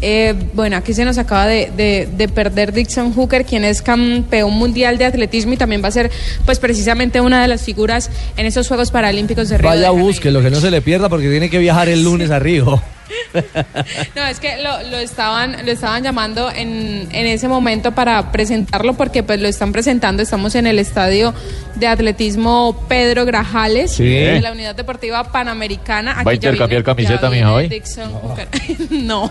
Eh, 0.00 0.34
bueno, 0.54 0.76
aquí 0.76 0.92
se 0.92 1.04
nos 1.04 1.18
acaba 1.18 1.46
de, 1.46 1.70
de- 1.76 2.08
de 2.14 2.28
perder 2.28 2.72
Dixon 2.72 3.12
Hooker, 3.14 3.44
quien 3.44 3.64
es 3.64 3.80
campeón 3.82 4.52
mundial 4.52 4.98
de 4.98 5.06
atletismo 5.06 5.52
y 5.54 5.56
también 5.56 5.82
va 5.82 5.88
a 5.88 5.92
ser 5.92 6.10
pues 6.44 6.58
precisamente 6.58 7.20
una 7.20 7.40
de 7.40 7.48
las 7.48 7.62
figuras 7.62 8.10
en 8.36 8.46
estos 8.46 8.68
Juegos 8.68 8.90
Paralímpicos 8.90 9.48
de 9.48 9.58
Río. 9.58 9.70
de 9.70 9.76
Vaya 9.76 9.88
Janeiro. 9.88 10.30
lo 10.30 10.42
que 10.42 10.50
no 10.50 10.60
se 10.60 10.70
le 10.70 10.82
pierda 10.82 11.08
porque 11.08 11.28
tiene 11.30 11.48
que 11.48 11.58
viajar 11.58 11.88
el 11.88 12.02
lunes 12.04 12.30
a 12.30 12.38
Río. 12.38 12.82
No, 14.16 14.24
es 14.26 14.40
que 14.40 14.56
lo, 14.62 14.82
lo 14.90 14.98
estaban, 14.98 15.64
lo 15.64 15.72
estaban 15.72 16.02
llamando 16.02 16.50
en, 16.50 17.08
en 17.12 17.26
ese 17.26 17.48
momento 17.48 17.92
para 17.92 18.32
presentarlo 18.32 18.94
porque 18.94 19.22
pues 19.22 19.40
lo 19.40 19.48
están 19.48 19.72
presentando. 19.72 20.22
Estamos 20.22 20.54
en 20.54 20.66
el 20.66 20.78
estadio 20.78 21.34
de 21.74 21.86
atletismo 21.86 22.84
Pedro 22.88 23.24
Grajales 23.24 23.92
Sí. 23.92 24.04
de 24.04 24.40
la 24.40 24.52
Unidad 24.52 24.74
Deportiva 24.74 25.24
Panamericana. 25.24 26.12
Aquí 26.12 26.24
¿Va 26.24 26.30
a 26.30 26.34
intercambiar 26.34 26.82
camiseta, 26.84 27.28
mija, 27.30 27.52
hoy? 27.52 27.68
Dixon 27.68 28.10
Hooker. 28.12 28.48
no. 28.90 29.30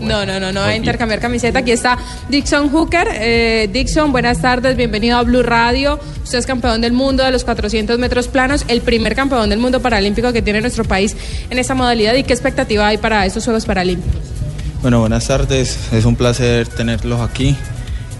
No, 0.00 0.26
no, 0.26 0.40
no, 0.40 0.50
no 0.52 0.60
va 0.60 0.68
a 0.68 0.76
intercambiar 0.76 1.20
camiseta. 1.20 1.60
Aquí 1.60 1.70
está 1.72 1.96
Dixon 2.28 2.68
Hooker. 2.70 3.08
Eh, 3.12 3.68
Dixon, 3.72 4.10
buenas 4.12 4.40
tardes, 4.42 4.76
bienvenido 4.76 5.16
a 5.18 5.22
Blue 5.22 5.42
Radio. 5.42 6.00
Usted 6.24 6.38
es 6.38 6.46
campeón 6.46 6.80
del 6.80 6.92
mundo 6.92 7.24
de 7.24 7.30
los 7.30 7.44
400 7.44 7.98
metros 7.98 8.28
planos, 8.28 8.64
el 8.68 8.80
primer 8.80 9.14
campeón 9.14 9.48
del 9.48 9.58
mundo 9.60 9.80
paralímpico 9.80 10.32
que 10.32 10.42
tiene 10.42 10.60
nuestro 10.60 10.84
país 10.84 11.16
en 11.50 11.58
esta 11.58 11.74
modalidad. 11.74 12.14
¿Y 12.14 12.24
qué 12.24 12.32
expectativa 12.60 12.86
hay 12.86 12.98
para 12.98 13.24
estos 13.24 13.44
Juegos 13.44 13.64
Paralímpicos? 13.64 14.20
Bueno, 14.82 15.00
buenas 15.00 15.26
tardes. 15.26 15.78
Es 15.92 16.04
un 16.04 16.14
placer 16.14 16.68
tenerlos 16.68 17.20
aquí, 17.22 17.56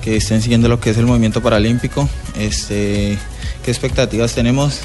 que 0.00 0.16
estén 0.16 0.40
siguiendo 0.40 0.66
lo 0.68 0.80
que 0.80 0.90
es 0.90 0.96
el 0.96 1.04
movimiento 1.04 1.42
paralímpico. 1.42 2.08
Este, 2.38 3.18
¿Qué 3.62 3.70
expectativas 3.70 4.34
tenemos? 4.34 4.80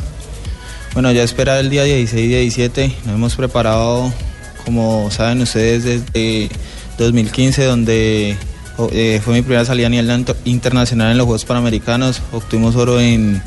Bueno, 0.93 1.09
ya 1.13 1.23
esperar 1.23 1.59
el 1.59 1.69
día 1.69 1.85
16 1.85 2.25
y 2.25 2.27
17. 2.27 2.95
Nos 3.05 3.15
hemos 3.15 3.35
preparado, 3.35 4.11
como 4.65 5.09
saben 5.09 5.41
ustedes, 5.41 5.85
desde 5.85 6.49
2015, 6.97 7.63
donde 7.63 8.37
eh, 8.91 9.21
fue 9.23 9.35
mi 9.35 9.41
primera 9.41 9.63
salida 9.63 9.87
a 9.87 9.89
nivel 9.89 10.25
internacional 10.43 11.13
en 11.13 11.17
los 11.17 11.27
Juegos 11.27 11.45
Panamericanos. 11.45 12.21
Obtuvimos 12.33 12.75
oro 12.75 12.99
en, 12.99 13.41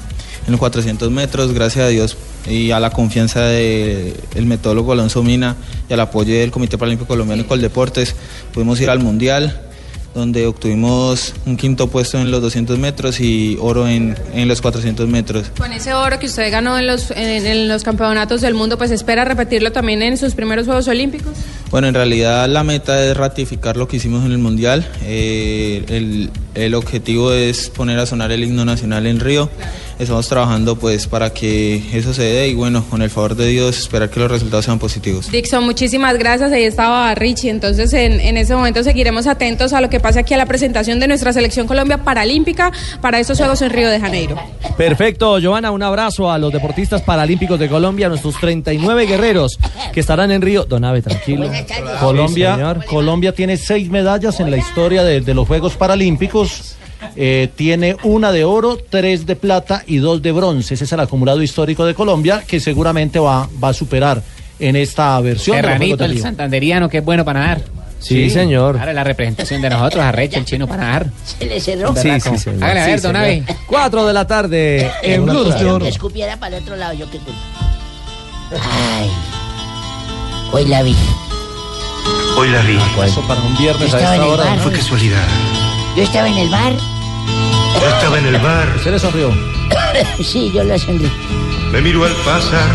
en 0.49 0.53
los 0.53 0.61
400 0.61 1.11
metros, 1.11 1.53
gracias 1.53 1.85
a 1.85 1.89
Dios 1.89 2.17
y 2.49 2.71
a 2.71 2.81
la 2.81 2.89
confianza 2.89 3.43
del 3.43 4.47
metólogo 4.47 4.93
Alonso 4.93 5.23
Mina 5.23 5.57
y 5.91 5.93
al 5.93 6.01
apoyo 6.01 6.35
del 6.35 6.51
Comité 6.51 6.79
Paralímpico 6.79 7.07
Colombiano 7.07 7.43
y 7.43 7.45
Coldeportes. 7.45 8.17
Pudimos 8.55 8.81
ir 8.81 8.89
al 8.89 8.99
Mundial, 9.01 9.61
donde 10.15 10.47
obtuvimos 10.47 11.35
un 11.45 11.59
quinto 11.59 11.89
puesto 11.89 12.19
en 12.19 12.31
los 12.31 12.41
200 12.41 12.79
metros 12.79 13.21
y 13.21 13.59
oro 13.61 13.87
en, 13.87 14.17
en 14.33 14.49
los 14.49 14.63
400 14.63 15.07
metros. 15.07 15.51
Con 15.59 15.71
ese 15.71 15.93
oro 15.93 16.19
que 16.19 16.25
usted 16.25 16.51
ganó 16.51 16.79
en 16.79 16.87
los, 16.87 17.11
en, 17.11 17.47
en 17.47 17.69
los 17.69 17.83
campeonatos 17.83 18.41
del 18.41 18.55
mundo, 18.55 18.79
pues 18.79 18.91
espera 18.91 19.27
repetirlo 19.27 19.71
también 19.71 20.03
en 20.03 20.17
sus 20.17 20.35
primeros 20.35 20.65
Juegos 20.65 20.89
Olímpicos. 20.89 21.37
Bueno, 21.71 21.89
en 21.89 21.95
realidad 21.95 22.49
la 22.49 22.65
meta 22.65 23.05
es 23.05 23.15
ratificar 23.15 23.77
lo 23.77 23.87
que 23.87 23.99
hicimos 23.99 24.25
en 24.25 24.33
el 24.33 24.39
Mundial. 24.39 24.91
Eh, 25.03 25.85
el, 25.89 26.31
el 26.55 26.75
objetivo 26.75 27.33
es 27.33 27.69
poner 27.69 27.99
a 27.99 28.07
sonar 28.07 28.33
el 28.33 28.43
himno 28.43 28.65
nacional 28.65 29.07
en 29.07 29.21
Río. 29.21 29.51
Estamos 29.99 30.29
trabajando 30.29 30.77
pues 30.77 31.09
para 31.09 31.31
que 31.31 31.83
eso 31.93 32.15
se 32.15 32.23
dé 32.23 32.49
y 32.49 32.55
bueno, 32.55 32.85
con 32.89 33.03
el 33.03 33.11
favor 33.11 33.35
de 33.35 33.49
Dios 33.49 33.79
esperar 33.79 34.09
que 34.11 34.21
los 34.21 34.31
resultados 34.31 34.65
sean 34.65 34.79
positivos. 34.79 35.31
Dixon, 35.31 35.65
muchísimas 35.65 36.17
gracias. 36.19 36.53
Ahí 36.53 36.63
estaba 36.63 37.13
Richie. 37.17 37.51
Entonces, 37.51 37.93
en, 37.93 38.21
en 38.21 38.37
ese 38.37 38.55
momento 38.55 38.85
seguiremos 38.85 39.27
atentos 39.27 39.73
a 39.73 39.81
lo 39.81 39.91
que 39.91 39.99
pase 39.99 40.21
aquí 40.21 40.35
a 40.35 40.37
la 40.37 40.47
presentación 40.47 41.01
de 41.01 41.09
nuestra 41.09 41.33
selección 41.33 41.67
Colombia 41.67 41.99
Paralímpica 42.05 42.71
para 43.01 43.19
estos 43.19 43.39
Juegos 43.39 43.61
en 43.63 43.71
Río 43.71 43.91
de 43.91 43.99
Janeiro. 43.99 44.37
Perfecto, 44.77 45.39
Giovanna, 45.41 45.73
un 45.73 45.83
abrazo 45.83 46.31
a 46.31 46.39
los 46.39 46.53
deportistas 46.53 47.03
paralímpicos 47.03 47.59
de 47.59 47.69
Colombia, 47.69 48.09
nuestros 48.09 48.39
39 48.39 49.07
guerreros 49.07 49.59
que 49.93 49.99
estarán 49.99 50.31
en 50.31 50.43
Río. 50.43 50.65
Don 50.65 50.85
Ave, 50.85 51.03
tranquilo. 51.03 51.51
Colombia. 52.01 52.77
Colombia 52.87 53.33
tiene 53.33 53.57
seis 53.57 53.91
medallas 53.91 54.39
en 54.39 54.51
la 54.51 54.57
historia 54.57 55.03
de, 55.03 55.21
de 55.21 55.35
los 55.35 55.49
Juegos 55.49 55.75
Paralímpicos. 55.75 56.78
Eh, 57.17 57.49
tiene 57.57 57.97
una 58.03 58.33
de 58.33 58.45
oro, 58.45 58.79
tres 58.91 59.27
de 59.27 59.37
plata 59.37 59.83
y 59.87 59.99
dos 59.99 60.21
de 60.23 60.33
bronce. 60.33 60.75
Ese 60.75 60.85
es 60.85 60.93
el 60.93 61.01
acumulado 61.01 61.43
histórico 61.43 61.85
de 61.87 61.95
Colombia 61.95 62.43
que 62.47 62.61
seguramente 62.61 63.19
va, 63.19 63.49
va 63.63 63.69
a 63.71 63.73
superar 63.73 64.23
en 64.59 64.77
esta 64.77 65.21
versión. 65.21 65.57
Serranito, 65.57 66.05
el 66.05 66.21
santanderiano, 66.21 66.89
que 66.89 66.99
es 66.99 67.05
bueno 67.05 67.25
para 67.25 67.41
nadar. 67.41 67.63
Sí, 68.01 68.31
señor. 68.31 68.79
Ahora 68.79 68.93
la 68.93 69.03
representación 69.03 69.61
de 69.61 69.71
nosotros, 69.71 70.05
arrecho 70.05 70.39
el 70.39 70.45
chino 70.45 70.69
para 70.69 70.85
nadar. 70.85 71.07
Se 71.39 71.47
le 71.47 71.61
cerró. 71.61 71.95
Sí, 71.97 72.09
sí, 72.21 72.39
señor. 72.39 72.63
Hágale 72.65 72.81
a 72.81 72.87
ver, 72.87 73.01
Sí, 73.01 73.07
don. 73.07 73.17
Abe. 73.17 73.43
Cuatro 73.67 74.07
de 74.07 74.13
la 74.13 74.25
tarde 74.27 74.91
en 75.03 75.25
Blue 75.25 75.45
Dijeron 75.45 75.73
Radio. 75.75 75.79
que 75.81 75.89
escupiera 75.89 76.37
para 76.37 76.57
el 76.57 76.63
otro 76.63 76.77
lado, 76.77 76.95
yo 76.95 77.11
qué 77.11 77.19
culpa. 77.19 77.41
Ay. 78.53 79.11
Hoy 80.53 80.65
la 80.67 80.83
vi. 80.83 80.95
Hoy 82.37 82.49
la 82.51 82.63
vi. 82.63 82.79
Eso 83.05 83.21
para 83.27 83.41
un 83.43 83.57
viernes 83.59 83.93
a 83.93 83.99
esta 83.99 84.27
hora. 84.27 84.45
bar. 84.45 84.59
Fue 84.61 84.73
casualidad. 84.73 85.27
Yo 85.99 86.05
estaba 86.05 86.29
en 86.29 86.39
el 86.39 86.49
bar. 86.49 86.73
Yo 86.77 87.89
estaba 87.89 88.19
en 88.21 88.27
el 88.27 88.39
bar. 88.39 88.73
¿Usted 88.77 88.93
le 88.93 89.01
sonrió? 89.01 89.35
sí, 90.23 90.53
yo 90.55 90.63
le 90.63 90.79
sonreí. 90.79 91.11
Me 91.73 91.81
miró 91.81 92.05
al 92.05 92.15
pasar. 92.25 92.71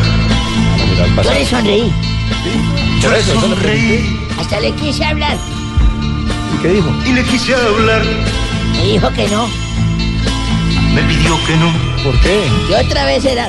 Yo 1.24 1.32
le 1.32 1.46
sonreí. 1.46 1.94
Yo 3.02 3.10
le 3.10 3.24
sonreí. 3.24 4.20
Hasta 4.38 4.60
le 4.60 4.74
quise 4.74 5.06
hablar. 5.06 5.38
¿Y 6.54 6.62
qué 6.64 6.68
dijo? 6.68 6.94
Y 7.06 7.14
le 7.14 7.24
quise 7.24 7.56
hablar. 7.56 8.02
Me 8.74 8.84
dijo 8.88 9.10
que 9.14 9.26
no. 9.30 9.48
Me 10.94 11.02
pidió 11.04 11.40
que 11.48 11.56
no. 11.56 11.72
¿Por 12.04 12.20
qué? 12.20 12.44
Que 12.68 12.76
otra 12.76 13.06
vez 13.06 13.24
era. 13.24 13.48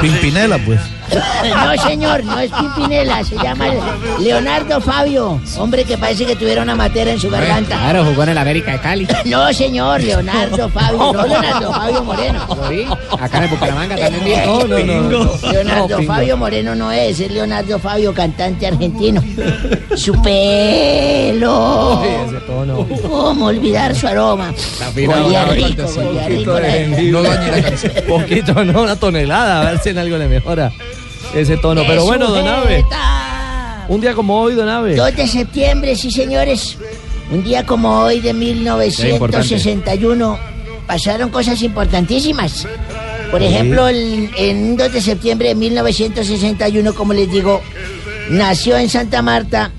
Pimpinela, 0.00 0.58
pues. 0.58 0.80
No, 1.10 1.82
señor, 1.82 2.24
no 2.24 2.38
es 2.38 2.50
Pimpinela, 2.50 3.24
se 3.24 3.36
llama 3.36 3.66
Leonardo 4.20 4.80
Fabio. 4.80 5.40
Hombre 5.58 5.84
que 5.84 5.96
parece 5.96 6.26
que 6.26 6.36
tuviera 6.36 6.62
una 6.62 6.74
matera 6.74 7.12
en 7.12 7.20
su 7.20 7.30
garganta. 7.30 7.76
Claro, 7.78 8.04
jugó 8.04 8.24
en 8.24 8.30
el 8.30 8.38
América 8.38 8.72
de 8.72 8.78
Cali. 8.80 9.08
No, 9.26 9.52
señor, 9.52 10.02
Leonardo 10.02 10.68
Fabio, 10.68 11.12
no 11.12 11.26
Leonardo 11.26 11.72
Fabio 11.72 12.04
Moreno. 12.04 12.46
Lo 12.48 12.68
vi. 12.68 12.86
Acá 13.20 13.38
en 13.38 13.42
el 13.44 13.50
Bucaramanga 13.50 13.96
también 13.96 14.24
vi. 14.24 14.34
No, 14.46 14.64
no, 14.64 14.78
no. 14.78 15.50
Leonardo. 15.52 16.02
Fabio 16.02 16.36
Moreno 16.36 16.74
no 16.74 16.92
es, 16.92 17.18
es 17.20 17.30
Leonardo 17.30 17.78
Fabio, 17.78 18.14
cantante 18.14 18.66
argentino. 18.66 19.22
Su 19.96 20.20
pelo. 20.22 22.02
¿Cómo 23.08 23.46
olvidar 23.46 23.94
su 23.94 24.06
aroma? 24.06 24.52
Olía 24.96 25.46
¿no? 25.46 25.52
rico, 25.52 25.82
Un 25.82 26.06
olía 26.06 26.22
poquito 26.22 26.58
rico. 26.58 27.12
No 27.12 27.22
dañe 27.22 27.50
la 27.50 27.62
canción. 27.62 27.92
Poquito, 28.08 28.64
no, 28.64 28.82
una 28.82 28.96
tonelada, 28.96 29.62
a 29.62 29.70
ver 29.70 29.80
si 29.80 29.90
en 29.90 29.98
algo 29.98 30.16
le 30.16 30.28
mejora 30.28 30.72
ese 31.40 31.56
tono. 31.56 31.82
Pero 31.86 32.02
¡Qué 32.02 32.06
bueno, 32.06 32.30
don 32.30 32.46
Ave, 32.46 32.80
sujeta! 32.80 33.84
un 33.88 34.00
día 34.00 34.14
como 34.14 34.40
hoy, 34.40 34.54
don 34.54 34.68
Ave. 34.68 34.96
2 34.96 35.16
de 35.16 35.26
septiembre, 35.28 35.96
sí 35.96 36.10
señores. 36.10 36.76
Un 37.30 37.42
día 37.42 37.66
como 37.66 38.00
hoy 38.00 38.20
de 38.20 38.32
1961 38.32 40.38
pasaron 40.86 41.30
cosas 41.30 41.60
importantísimas. 41.62 42.66
Por 43.30 43.42
ejemplo, 43.42 43.88
el- 43.88 44.30
en 44.36 44.56
un 44.70 44.76
2 44.76 44.92
de 44.92 45.00
septiembre 45.00 45.48
de 45.48 45.54
1961, 45.56 46.94
como 46.94 47.12
les 47.12 47.30
digo, 47.30 47.60
nació 48.30 48.76
en 48.78 48.88
Santa 48.88 49.20
Marta 49.22 49.72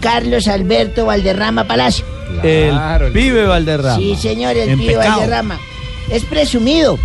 Carlos 0.00 0.48
Alberto 0.48 1.04
Valderrama 1.06 1.64
Palacio. 1.64 2.04
El 2.42 2.70
Claro, 2.70 3.06
el- 3.08 3.12
pibe 3.12 3.46
Valderrama. 3.46 3.96
Sí, 3.98 4.16
señor, 4.16 4.56
el 4.56 4.70
En 4.70 4.78
pibe 4.78 4.94
pecado. 4.94 5.20
Valderrama. 5.20 5.58
Es 6.10 6.24
presumido. 6.24 6.98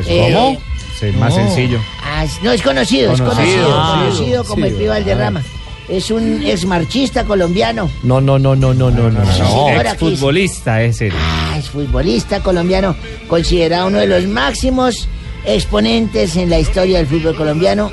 Es 0.00 0.06
Eh, 0.08 0.58
Sí, 0.98 1.06
más 1.18 1.30
no. 1.36 1.44
sencillo. 1.46 1.78
Ah, 2.02 2.24
no, 2.42 2.52
es 2.52 2.62
conocido, 2.62 3.12
es 3.12 3.20
Conocido, 3.20 3.44
conocido, 3.46 3.68
ah, 3.78 4.04
conocido 4.08 4.44
como 4.44 4.64
el 4.64 4.70
sí, 4.72 4.76
pibe 4.78 4.88
Valderrama. 4.88 5.42
Es 5.88 6.10
un 6.10 6.42
exmarchista 6.42 7.24
colombiano. 7.24 7.88
No, 8.02 8.20
no, 8.20 8.38
no, 8.38 8.56
no, 8.56 8.74
no, 8.74 8.90
no, 8.90 9.10
no. 9.10 9.24
Sí, 9.26 9.38
señora, 9.42 9.92
aquí- 9.92 10.06
Exfutbolista 10.08 10.82
es 10.82 11.00
él. 11.00 11.12
Ah, 11.14 11.54
es 11.58 11.68
futbolista 11.70 12.40
colombiano, 12.42 12.96
considerado 13.28 13.86
uno 13.88 13.98
de 13.98 14.06
los 14.08 14.24
máximos 14.26 15.08
exponentes 15.44 16.34
en 16.36 16.50
la 16.50 16.58
historia 16.58 16.98
del 16.98 17.06
fútbol 17.06 17.36
colombiano 17.36 17.92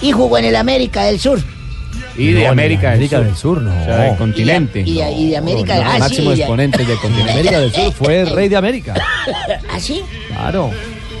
y 0.00 0.12
jugó 0.12 0.38
en 0.38 0.44
el 0.44 0.56
América 0.56 1.04
del 1.04 1.18
Sur. 1.18 1.42
Y 2.16 2.30
de 2.30 2.44
No, 2.44 2.50
América, 2.50 2.92
América 2.92 3.18
del 3.18 3.26
del 3.28 3.36
Sur, 3.36 3.60
no. 3.60 3.72
O 3.80 3.84
sea, 3.84 3.96
del 3.96 4.16
continente. 4.16 4.80
Y 4.86 4.94
de, 4.98 5.10
y 5.12 5.30
de 5.30 5.36
América, 5.36 5.74
No, 5.76 5.90
ah, 5.90 5.98
máximo 5.98 6.32
sí, 6.32 6.40
exponente 6.40 6.84
del 6.84 6.98
continente. 6.98 7.32
América 7.40 7.58
del 7.60 7.72
Sur 7.72 7.92
fue 7.92 8.20
el 8.20 8.30
rey 8.30 8.48
de 8.48 8.56
América. 8.56 8.94
¿Ah, 9.68 9.80
sí? 9.80 10.02
Claro. 10.28 10.70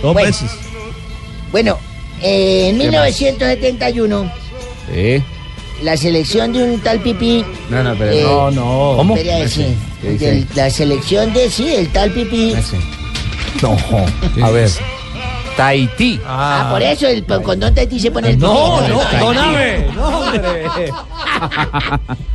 Dos 0.00 0.12
Bueno. 0.12 0.28
veces. 0.28 0.50
Bueno, 1.54 1.78
eh, 2.20 2.70
en 2.70 2.78
¿Qué 2.80 2.86
más? 2.90 3.04
1971, 3.20 4.28
Sí. 4.92 5.22
la 5.84 5.96
selección 5.96 6.52
de 6.52 6.64
un 6.64 6.80
tal 6.80 6.98
Pipí. 6.98 7.44
No, 7.70 7.80
no, 7.84 7.94
pero 7.94 8.10
eh, 8.10 8.22
no, 8.24 8.50
no. 8.50 8.94
¿Cómo? 8.96 9.14
del- 9.14 10.48
la 10.56 10.68
selección 10.68 11.32
de, 11.32 11.48
sí, 11.48 11.72
el 11.72 11.92
tal 11.92 12.10
Pipí. 12.10 12.56
No. 13.62 13.76
A 14.44 14.50
ver. 14.50 14.68
Tahití. 15.56 16.20
Ah, 16.26 16.66
por 16.72 16.82
eso 16.82 17.06
el 17.06 17.24
condón 17.24 17.72
Tahití 17.72 18.00
se 18.00 18.10
pone 18.10 18.30
el 18.30 18.38
No, 18.40 18.80
Pipí. 18.80 18.90
no, 18.92 19.20
don 19.24 19.38
Ave. 19.38 19.86
No, 19.94 20.08
hombre. 20.08 20.64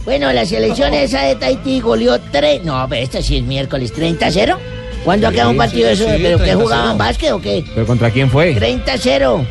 Bueno, 0.05 0.31
la 0.31 0.45
selección 0.45 0.93
esa 0.93 1.23
de 1.23 1.35
Tahití 1.35 1.81
goleó 1.81 2.17
3. 2.31 2.63
No, 2.63 2.87
pero 2.89 3.03
esta 3.03 3.21
sí 3.21 3.35
es 3.35 3.43
miércoles 3.43 3.93
30-0. 3.93 4.57
¿Cuándo 5.03 5.31
quedado 5.31 5.49
un 5.51 5.57
partido 5.57 5.87
de 5.87 5.93
eso? 5.93 6.03
sí, 6.05 6.19
¿Pero 6.21 6.37
qué 6.37 6.53
30-0. 6.55 6.61
jugaban 6.61 6.97
básquet 6.97 7.31
o 7.31 7.41
qué? 7.41 7.63
¿Pero 7.73 7.85
contra 7.87 8.11
quién 8.11 8.29
fue? 8.29 8.55
30-0. 8.55 9.45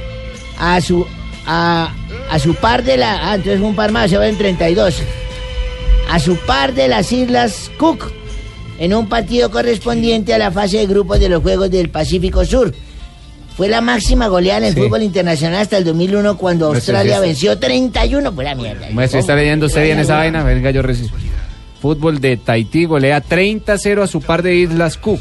A 0.58 0.80
su, 0.80 1.06
a, 1.46 1.92
a 2.30 2.38
su 2.38 2.54
par 2.54 2.82
de 2.84 2.96
la. 2.96 3.30
Ah, 3.30 3.34
entonces 3.36 3.60
un 3.60 3.74
par 3.74 3.90
más, 3.92 4.10
se 4.10 4.18
va 4.18 4.28
en 4.28 4.36
32. 4.36 5.02
A 6.10 6.18
su 6.18 6.36
par 6.36 6.74
de 6.74 6.88
las 6.88 7.10
Islas 7.12 7.70
Cook. 7.78 8.12
En 8.78 8.94
un 8.94 9.08
partido 9.08 9.50
correspondiente 9.50 10.32
a 10.34 10.38
la 10.38 10.52
fase 10.52 10.78
de 10.78 10.86
grupos 10.86 11.18
de 11.18 11.28
los 11.28 11.42
Juegos 11.42 11.70
del 11.70 11.90
Pacífico 11.90 12.44
Sur. 12.44 12.72
Fue 13.56 13.68
la 13.68 13.80
máxima 13.80 14.28
goleada 14.28 14.58
en 14.58 14.64
el 14.66 14.74
Sí. 14.74 14.80
fútbol 14.80 15.02
internacional 15.02 15.62
hasta 15.62 15.78
el 15.78 15.84
2001 15.84 16.36
cuando 16.38 16.66
Australia 16.68 17.18
venció 17.18 17.58
31 17.58 18.32
por 18.32 18.44
la 18.44 18.54
mierda. 18.54 18.86
Maestro, 18.92 19.18
¿está 19.18 19.34
leyendo 19.34 19.66
usted 19.66 19.82
bien 19.82 19.98
esa 19.98 20.16
vaina? 20.18 20.44
Venga, 20.44 20.70
yo 20.70 20.80
recibo. 20.82 21.16
Fútbol 21.82 22.20
de 22.20 22.36
Tahití 22.36 22.84
golea 22.84 23.20
30-0 23.20 24.02
a 24.02 24.06
su 24.06 24.20
par 24.20 24.42
de 24.42 24.54
Islas 24.54 24.96
Cook. 24.96 25.20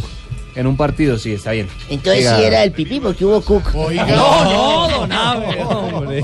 En 0.57 0.65
un 0.65 0.75
partido, 0.75 1.17
sí, 1.19 1.33
está 1.33 1.51
bien. 1.51 1.67
Entonces 1.87 2.23
Siga. 2.23 2.37
sí 2.37 2.43
era 2.43 2.63
el 2.63 2.71
pipí 2.71 2.99
porque 2.99 3.23
hubo 3.23 3.39
Cook. 3.41 3.73
No, 3.75 4.43
no, 4.43 4.87
don. 4.89 5.11
Hombre. 5.11 6.23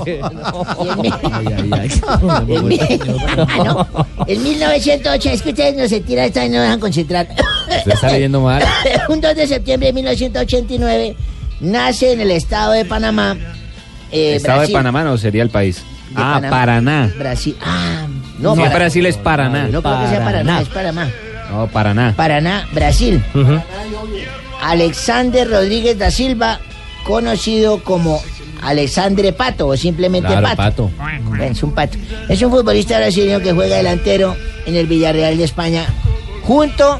En, 2.48 2.66
mi- 2.66 2.80
Ah, 2.80 3.62
no. 3.64 3.86
En 4.26 4.42
1908, 4.42 5.30
es 5.30 5.42
que 5.42 5.50
ustedes 5.50 5.76
no 5.76 5.88
se 5.88 6.00
tiran 6.00 6.24
esta 6.26 6.44
y 6.44 6.48
no 6.48 6.56
me 6.56 6.62
dejan 6.62 6.80
concentrar. 6.80 7.28
Usted 7.78 7.92
está 7.92 8.10
leyendo 8.10 8.40
mal. 8.40 8.62
Un 9.08 9.20
2 9.20 9.36
de 9.36 9.46
septiembre 9.46 9.86
de 9.88 9.92
1989 9.92 11.16
nace 11.60 12.12
en 12.12 12.20
el 12.20 12.30
estado 12.32 12.72
de 12.72 12.84
Panamá. 12.84 13.36
eh, 14.10 14.34
¿Estado 14.36 14.58
Brasil. 14.58 14.72
de 14.72 14.78
Panamá 14.78 15.04
no 15.04 15.16
sería 15.16 15.42
el 15.44 15.50
país? 15.50 15.76
De 16.10 16.14
ah, 16.16 16.34
Panamá. 16.34 16.50
Paraná. 16.50 17.12
Brasil. 17.18 17.56
Ah, 17.62 18.06
No, 18.40 18.56
no, 18.56 18.64
Brasil 18.70 19.06
es 19.06 19.16
Paraná. 19.16 19.68
no 19.68 19.80
creo 19.80 20.00
que 20.02 20.08
sea 20.08 20.24
Paraná, 20.24 20.60
es 20.60 20.68
Panamá. 20.68 21.08
No, 21.50 21.66
Paraná. 21.68 22.14
Paraná, 22.16 22.66
Brasil. 22.72 23.22
Alexander 24.64 25.48
Rodríguez 25.48 25.98
da 25.98 26.10
Silva, 26.10 26.58
conocido 27.04 27.84
como 27.84 28.22
Alexandre 28.62 29.32
Pato 29.32 29.68
o 29.68 29.76
simplemente 29.76 30.28
Claro, 30.28 30.56
Pato. 30.56 30.90
Bueno, 30.96 31.44
Es 31.44 31.62
un 31.62 31.72
pato. 31.72 31.98
Es 32.28 32.40
un 32.40 32.50
futbolista 32.50 32.96
brasileño 32.96 33.40
que 33.40 33.52
juega 33.52 33.76
delantero 33.76 34.34
en 34.64 34.74
el 34.74 34.86
Villarreal 34.86 35.36
de 35.36 35.44
España 35.44 35.84
junto 36.42 36.98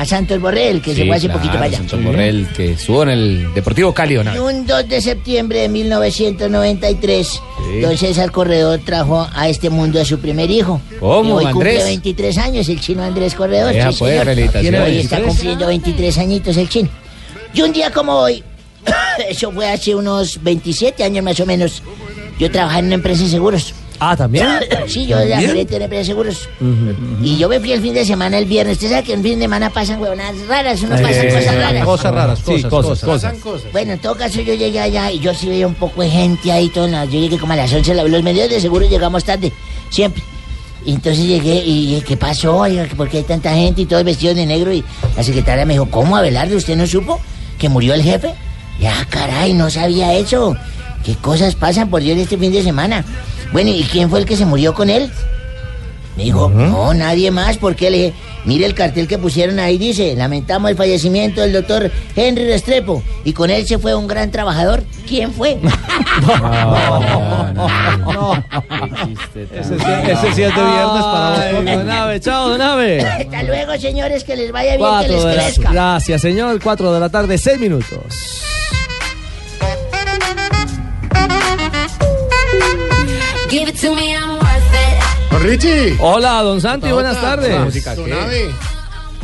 a 0.00 0.04
Santos 0.04 0.40
Borrell, 0.40 0.80
que 0.82 0.90
se 0.94 1.02
Sí, 1.02 1.06
fue 1.06 1.16
hace 1.16 1.26
claro, 1.26 1.40
poquito 1.40 1.54
para 1.54 1.64
allá. 1.66 1.78
Santos 1.78 2.02
Borrell, 2.04 2.46
que 2.54 2.72
estuvo 2.72 3.02
en 3.04 3.08
el 3.10 3.54
Deportivo 3.54 3.92
Cali, 3.94 4.16
¿o 4.16 4.24
no? 4.24 4.34
Y 4.34 4.38
un 4.38 4.66
2 4.66 4.88
de 4.88 5.00
septiembre 5.00 5.60
de 5.60 5.68
1993, 5.68 7.26
Sí. 7.28 7.80
don 7.80 7.96
César 7.96 8.30
Corredor 8.30 8.80
trajo 8.84 9.26
a 9.34 9.48
este 9.48 9.70
mundo 9.70 10.00
a 10.00 10.04
su 10.04 10.18
primer 10.18 10.50
hijo. 10.50 10.80
¿Cómo, 11.00 11.40
Y 11.40 11.44
hoy 11.46 11.52
cumple 11.52 11.70
Andrés? 11.70 11.84
23 11.86 12.38
años 12.38 12.68
el 12.68 12.80
chino 12.80 13.02
Andrés 13.02 13.34
Corredor. 13.34 13.72
Vea, 13.72 13.90
sí, 13.92 13.98
pues, 13.98 14.22
felicitaciones. 14.24 14.80
Hoy 14.80 14.96
está 14.98 15.16
23. 15.16 15.24
cumpliendo 15.26 15.66
23 15.66 16.18
añitos 16.18 16.56
el 16.56 16.68
chino. 16.68 16.88
Y 17.54 17.62
un 17.62 17.72
día 17.72 17.90
como 17.90 18.12
hoy, 18.14 18.42
eso 19.28 19.50
fue 19.52 19.68
hace 19.70 19.94
unos 19.94 20.42
27 20.42 21.02
años 21.04 21.24
más 21.24 21.40
o 21.40 21.46
menos, 21.46 21.82
yo 22.38 22.50
trabajaba 22.50 22.80
en 22.80 22.86
una 22.86 22.94
empresa 22.96 23.24
de 23.24 23.30
seguros. 23.30 23.74
Ah, 24.00 24.16
¿también? 24.16 24.46
Sí, 24.86 25.06
yo 25.06 25.18
de 25.18 25.28
la 25.28 25.88
de 25.88 26.04
seguros. 26.04 26.48
Y 27.22 27.36
yo 27.38 27.48
me 27.48 27.58
fui 27.60 27.72
el 27.72 27.80
fin 27.80 27.94
de 27.94 28.04
semana, 28.04 28.38
el 28.38 28.44
viernes. 28.44 28.74
Usted 28.76 28.90
sabe 28.90 29.02
que 29.02 29.12
el 29.14 29.22
fin 29.22 29.38
de 29.38 29.44
semana 29.46 29.70
pasan 29.70 30.00
huevonadas 30.00 30.34
raras, 30.46 30.82
uno 30.82 30.96
pasa 30.96 31.22
Eh, 31.24 31.32
cosas 31.34 31.54
raras. 31.56 31.84
cosas 31.84 32.14
raras, 32.14 32.38
Sí, 32.38 32.62
cosas, 32.64 33.00
cosas, 33.02 33.34
cosas. 33.38 33.72
Bueno, 33.72 33.92
en 33.94 33.98
todo 33.98 34.14
caso 34.14 34.40
yo 34.40 34.54
llegué 34.54 34.80
allá 34.80 35.10
y 35.10 35.18
yo 35.18 35.34
sí 35.34 35.48
veía 35.48 35.66
un 35.66 35.74
poco 35.74 36.02
de 36.02 36.10
gente 36.10 36.52
ahí, 36.52 36.68
todo 36.68 36.86
la- 36.86 37.04
yo 37.04 37.18
llegué 37.20 37.38
como 37.38 37.52
a 37.52 37.56
las 37.56 37.72
11, 37.72 37.94
la- 37.94 38.04
los 38.04 38.22
medios 38.22 38.48
de 38.48 38.60
seguro 38.60 38.86
llegamos 38.88 39.24
tarde, 39.24 39.52
siempre. 39.90 40.22
Y 40.84 40.92
entonces 40.92 41.24
llegué 41.26 41.64
y 41.64 41.86
dije, 41.94 42.02
¿qué 42.06 42.16
pasó? 42.16 42.58
Oiga, 42.58 42.86
¿por 42.96 43.08
qué 43.08 43.18
hay 43.18 43.22
tanta 43.24 43.52
gente 43.54 43.82
y 43.82 43.86
todos 43.86 44.04
vestidos 44.04 44.36
de 44.36 44.46
negro? 44.46 44.72
Y 44.72 44.84
la 45.16 45.22
secretaria 45.24 45.66
me 45.66 45.72
dijo, 45.74 45.86
¿cómo, 45.90 46.16
Abelardo? 46.16 46.56
¿Usted 46.56 46.76
no 46.76 46.86
supo 46.86 47.18
que 47.58 47.68
murió 47.68 47.92
el 47.94 48.02
jefe? 48.02 48.32
Ya, 48.80 49.04
caray, 49.10 49.52
no 49.52 49.68
sabía 49.68 50.12
eso. 50.14 50.54
¿Qué 51.04 51.14
cosas 51.16 51.54
pasan 51.56 51.88
por 51.90 52.02
Dios 52.02 52.16
este 52.18 52.36
fin 52.38 52.52
de 52.52 52.62
semana? 52.62 53.04
Bueno, 53.52 53.70
¿y 53.70 53.82
quién 53.84 54.10
fue 54.10 54.18
el 54.20 54.26
que 54.26 54.36
se 54.36 54.44
murió 54.44 54.74
con 54.74 54.90
él? 54.90 55.10
Me 56.16 56.24
dijo, 56.24 56.48
no, 56.48 56.94
nadie 56.94 57.30
más, 57.30 57.58
porque 57.58 57.90
le 57.90 57.96
dije, 57.98 58.14
mire 58.46 58.64
el 58.64 58.72
cartel 58.74 59.06
que 59.06 59.18
pusieron 59.18 59.58
ahí, 59.58 59.76
dice, 59.76 60.14
lamentamos 60.16 60.70
el 60.70 60.76
fallecimiento 60.76 61.42
del 61.42 61.52
doctor 61.52 61.90
Henry 62.14 62.46
Restrepo, 62.46 63.02
y 63.22 63.34
con 63.34 63.50
él 63.50 63.66
se 63.66 63.78
fue 63.78 63.94
un 63.94 64.06
gran 64.06 64.30
trabajador. 64.30 64.82
¿Quién 65.06 65.30
fue? 65.32 65.58
Ese, 69.52 69.78
sí- 69.78 69.84
ese 70.10 70.32
sí 70.34 70.42
es 70.42 70.54
de 70.54 70.62
viernes 70.62 71.02
para 71.04 71.52
vos. 71.52 71.64
Don 71.64 71.90
Abe, 71.90 72.20
chao, 72.20 72.48
don 72.50 72.60
Abe. 72.62 73.00
Hasta 73.06 73.42
luego, 73.42 73.76
señores, 73.78 74.24
que 74.24 74.36
les 74.36 74.52
vaya 74.52 74.76
bien, 74.76 74.88
que 75.02 75.08
les 75.08 75.24
la- 75.24 75.32
crezca. 75.34 75.72
Gracias, 75.72 76.20
señor. 76.22 76.60
Cuatro 76.62 76.92
de 76.92 77.00
la 77.00 77.08
tarde, 77.08 77.38
seis 77.38 77.58
minutos. 77.60 77.96
Give 83.50 83.68
it 83.68 83.76
to 83.80 83.94
me, 83.94 84.14
I'm 84.16 84.38
worth 84.38 84.74
it. 84.74 85.30
Don 85.30 85.42
Richie. 85.42 85.96
Hola, 86.00 86.42
don 86.42 86.60
Santi, 86.60 86.90
buenas 86.90 87.20
tardes. 87.20 87.50
Don 87.96 88.12
Abe. 88.12 88.50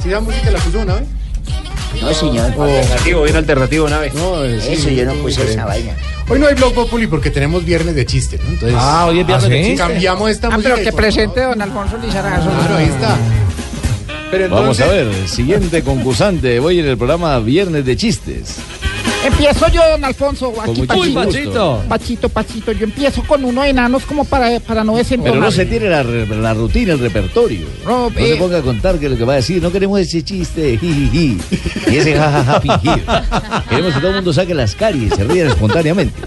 ¿Sí 0.03 0.09
la 0.09 0.21
música 0.21 0.51
la 0.51 0.59
puso 0.59 0.79
Don 0.79 0.91
Abe? 0.91 1.07
No, 2.01 2.15
señor. 2.15 2.47
Alternativo, 2.47 3.23
bien 3.25 3.37
alternativo, 3.37 3.89
Nave. 3.89 4.11
No, 4.15 4.43
Eso 4.45 4.89
yo 4.89 5.05
no 5.05 5.15
puse 5.15 5.45
esa 5.51 5.67
vaina. 5.67 5.93
Hoy 6.29 6.39
no 6.39 6.47
hay 6.47 6.55
Blog 6.55 6.73
Populi 6.73 7.07
porque 7.07 7.31
tenemos 7.31 7.65
viernes 7.65 7.95
de 7.95 8.07
chistes, 8.07 8.41
¿no? 8.43 8.49
Entonces, 8.51 8.77
Ah, 8.81 9.07
hoy 9.09 9.21
es 9.21 9.27
viernes 9.27 9.51
de 9.51 9.59
chistes. 9.61 9.79
Cambiamos 9.81 10.31
esta 10.31 10.47
Ah, 10.49 10.51
música. 10.53 10.75
pero 10.75 10.85
que 10.85 10.93
presente 10.97 11.41
don 11.43 11.61
Alfonso 11.61 11.99
Lizarazo. 11.99 12.49
Claro, 12.51 12.77
ahí 12.77 12.87
está. 12.87 13.17
Pero 14.31 14.49
Vamos 14.49 14.81
a 14.81 14.87
ver, 14.87 15.29
siguiente 15.29 15.83
concursante. 15.83 16.59
Voy 16.59 16.79
en 16.81 16.87
el 16.87 16.97
programa 16.97 17.39
Viernes 17.41 17.85
de 17.85 17.97
Chistes. 17.97 18.57
Empiezo 19.25 19.69
yo, 19.69 19.83
don 19.91 20.05
Alfonso. 20.05 20.53
Aquí 20.61 20.83
Pachito. 20.83 21.25
gusto. 21.25 21.85
Pachito, 21.89 22.29
Pachito. 22.29 22.73
Yo 22.73 22.85
empiezo 22.85 23.23
con 23.23 23.45
uno 23.45 23.63
de 23.63 23.71
enanos 23.71 24.05
como 24.05 24.25
para, 24.25 24.59
para 24.61 24.83
no 24.83 24.97
desentonar. 24.97 25.33
Pero 25.35 25.45
no 25.45 25.51
se 25.51 25.65
tiene 25.67 25.89
la, 25.89 26.03
la 26.03 26.55
rutina, 26.55 26.93
el 26.95 26.99
repertorio. 26.99 27.67
No, 27.85 28.11
No 28.11 28.19
eh. 28.19 28.33
se 28.33 28.37
ponga 28.37 28.59
a 28.59 28.63
contar 28.63 28.99
que 28.99 29.09
lo 29.09 29.17
que 29.17 29.25
va 29.25 29.35
a 29.35 29.37
decir, 29.37 29.63
no 29.63 29.71
queremos 29.71 30.01
ese 30.01 30.23
chiste, 30.23 30.77
jijiji, 30.77 31.39
y 31.89 31.97
ese 31.97 32.17
jajaja 32.17 32.61
fingir. 32.61 33.05
Queremos 33.69 33.95
que 33.95 34.01
todo 34.01 34.11
el 34.11 34.17
mundo 34.17 34.33
saque 34.33 34.55
las 34.55 34.75
caries 34.75 35.13
y 35.13 35.17
se 35.17 35.25
rían 35.25 35.49
espontáneamente. 35.49 36.21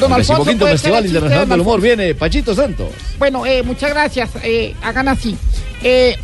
Don 0.00 0.12
Alfonso, 0.12 0.44
Festival 0.44 0.64
el 0.66 0.78
chiste, 0.78 1.06
Internacional 1.08 1.48
del 1.48 1.60
Humor 1.60 1.80
viene 1.80 2.14
Pachito 2.16 2.54
Santos. 2.56 2.88
Bueno, 3.18 3.46
eh, 3.46 3.62
muchas 3.62 3.90
gracias. 3.90 4.30
Eh, 4.42 4.74
hagan 4.82 5.06
así. 5.06 5.36
Eh, 5.82 6.16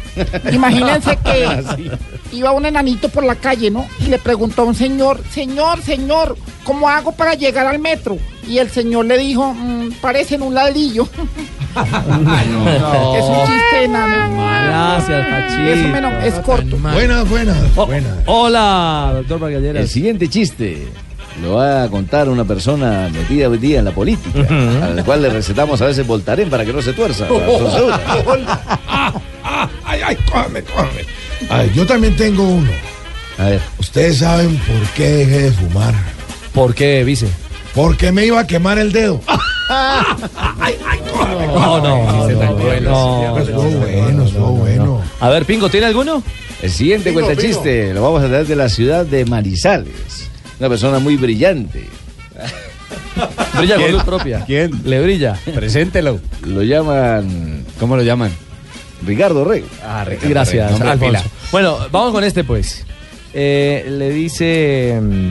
imagínense 0.53 1.17
que 1.25 1.45
Así. 1.47 1.91
iba 2.33 2.53
un 2.53 2.67
enanito 2.67 3.09
por 3.09 3.25
la 3.25 3.35
calle, 3.35 3.71
¿no? 3.71 3.87
Y 4.01 4.05
le 4.07 4.19
preguntó 4.19 4.63
a 4.63 4.65
un 4.67 4.75
señor, 4.75 5.21
señor, 5.31 5.83
señor, 5.83 6.37
¿cómo 6.65 6.89
hago 6.89 7.13
para 7.13 7.35
llegar 7.35 7.67
al 7.67 7.79
metro? 7.79 8.17
Y 8.47 8.59
el 8.59 8.71
señor 8.71 9.05
le 9.07 9.19
dijo, 9.19 9.53
"Mm, 9.55 9.93
parecen 10.01 10.43
un 10.43 10.55
ladrillo. 10.55 11.09
Es 11.79 13.25
un 13.25 13.47
chiste 13.47 13.85
enano. 13.85 14.43
Gracias, 14.67 15.27
Pachito. 15.27 15.63
Es, 15.69 15.87
menos, 15.93 16.25
es 16.25 16.35
corto. 16.41 16.77
Buenas, 16.79 17.29
buenas. 17.29 17.57
Oh, 17.77 17.89
Hola, 18.27 19.13
doctor 19.17 19.39
Magallanes. 19.41 19.83
El 19.83 19.89
siguiente 19.89 20.29
chiste 20.29 20.89
lo 21.43 21.55
va 21.55 21.85
a 21.85 21.89
contar 21.89 22.29
una 22.29 22.45
persona 22.45 23.09
metida 23.13 23.49
hoy 23.49 23.59
día 23.59 23.79
en 23.79 23.85
la 23.85 23.93
política, 23.93 24.41
a 24.85 24.89
la 24.91 25.05
cual 25.05 25.23
le 25.23 25.31
recetamos 25.31 25.81
a 25.83 25.87
veces 25.87 26.07
Voltaren 26.07 26.51
para 26.51 26.65
que 26.65 26.73
no 26.73 26.83
se 26.83 26.93
tuerza. 26.93 27.27
para 27.29 27.59
su 27.59 27.71
salud. 27.71 27.93
Ay, 29.85 30.01
ay, 30.05 30.17
cójame, 30.31 30.63
cójame. 30.63 31.05
Ay, 31.49 31.73
yo 31.75 31.87
también 31.87 32.15
tengo 32.17 32.43
uno. 32.43 32.71
A 33.39 33.47
ver. 33.47 33.61
¿Ustedes 33.79 34.19
saben 34.19 34.57
por 34.59 34.89
qué 34.95 35.09
dejé 35.09 35.43
de 35.43 35.53
fumar? 35.53 35.95
¿Por 36.53 36.75
qué, 36.75 37.03
vice? 37.03 37.29
Porque 37.75 38.13
me 38.13 38.27
iba 38.27 38.41
a 38.41 38.47
quemar 38.47 38.79
el 38.79 38.93
dedo. 38.93 39.21
No, 39.69 41.81
no, 41.81 42.81
no, 42.81 43.39
Estuvo 43.39 43.63
bueno, 43.71 44.25
bueno. 44.53 45.03
A 45.21 45.29
ver, 45.31 45.45
Pingo, 45.45 45.69
¿tiene 45.69 45.87
alguno? 45.87 46.23
El 46.63 46.71
siguiente 46.71 47.13
cuenta 47.13 47.37
chiste 47.37 47.93
lo 47.95 48.03
vamos 48.03 48.23
a 48.23 48.29
traer 48.29 48.47
de 48.47 48.57
la 48.57 48.69
ciudad 48.69 49.07
de 49.07 49.25
Manizales. 49.25 50.29
Una 50.59 50.69
persona 50.69 50.99
muy 50.99 51.17
brillante. 51.17 51.87
Brilla 53.59 53.77
con 53.77 53.93
luz 53.93 54.05
propia. 54.05 54.45
¿Quién? 54.45 54.83
Le 54.85 55.01
brilla. 55.01 55.39
Preséntelo. 55.55 56.21
Lo 56.47 56.63
llaman. 56.63 57.65
¿Cómo 57.81 57.97
lo 57.97 58.03
llaman? 58.03 58.31
Ricardo 59.05 59.45
Rey. 59.45 59.65
Ah, 59.85 60.05
Gracias, 60.23 60.81
Alfonso. 60.81 61.25
Bueno, 61.53 61.79
vamos 61.91 62.13
con 62.13 62.25
este 62.25 62.45
pues. 62.45 62.85
Eh, 63.35 63.87
le 63.89 64.11
dice 64.11 64.99
mm, 65.01 65.31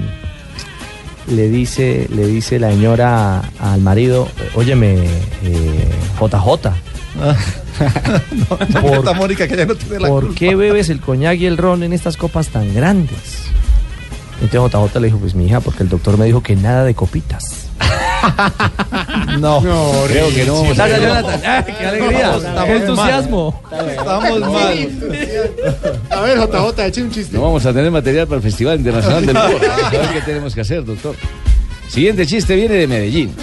le 1.35 1.49
dice 1.49 2.07
le 2.13 2.27
dice 2.27 2.59
la 2.59 2.69
señora 2.69 3.41
al 3.59 3.81
marido, 3.81 4.27
óyeme, 4.55 4.95
eh, 5.43 5.87
JJ. 6.19 6.69
¿Por, 8.47 8.91
Esta 8.93 9.13
Mónica 9.13 9.47
que 9.47 9.57
ya 9.57 9.65
no 9.65 9.75
tiene 9.75 9.99
la 9.99 10.07
¿Por 10.07 10.35
qué 10.35 10.55
bebes 10.55 10.89
el 10.89 10.99
coñac 10.99 11.39
y 11.39 11.47
el 11.47 11.57
ron 11.57 11.81
en 11.83 11.93
estas 11.93 12.15
copas 12.17 12.49
tan 12.49 12.73
grandes? 12.75 13.47
Entonces 14.41 14.71
JJ 14.71 14.99
le 14.99 15.07
dijo, 15.07 15.17
pues 15.19 15.35
mi 15.35 15.45
hija, 15.45 15.59
porque 15.59 15.83
el 15.83 15.89
doctor 15.89 16.17
me 16.17 16.25
dijo 16.25 16.41
que 16.41 16.55
nada 16.55 16.83
de 16.83 16.93
copitas. 16.93 17.67
No, 19.39 19.61
creo 20.07 20.29
que 20.29 20.45
no. 20.45 20.63
Gracias, 20.63 21.01
Jonathan. 21.01 21.41
¡Ay, 21.45 21.63
qué 21.77 21.85
alegría! 21.85 22.39
¡Qué 22.65 22.75
entusiasmo! 22.75 23.61
Estamos 23.71 24.39
mal. 24.39 24.89
A 26.09 26.21
ver, 26.21 26.37
JJ, 26.39 26.85
eche 26.85 27.01
un 27.03 27.11
chiste. 27.11 27.37
No 27.37 27.43
vamos 27.43 27.65
a 27.65 27.73
tener 27.73 27.91
material 27.91 28.25
para 28.25 28.37
el 28.37 28.43
Festival 28.43 28.79
Internacional 28.79 29.25
del 29.25 29.35
Humor. 29.37 29.61
A 29.85 29.89
ver 29.91 30.13
qué 30.13 30.21
tenemos 30.25 30.55
que 30.55 30.61
hacer, 30.61 30.83
doctor. 30.83 31.15
Siguiente 31.87 32.25
chiste 32.25 32.55
viene 32.55 32.75
de 32.75 32.87
Medellín. 32.87 33.33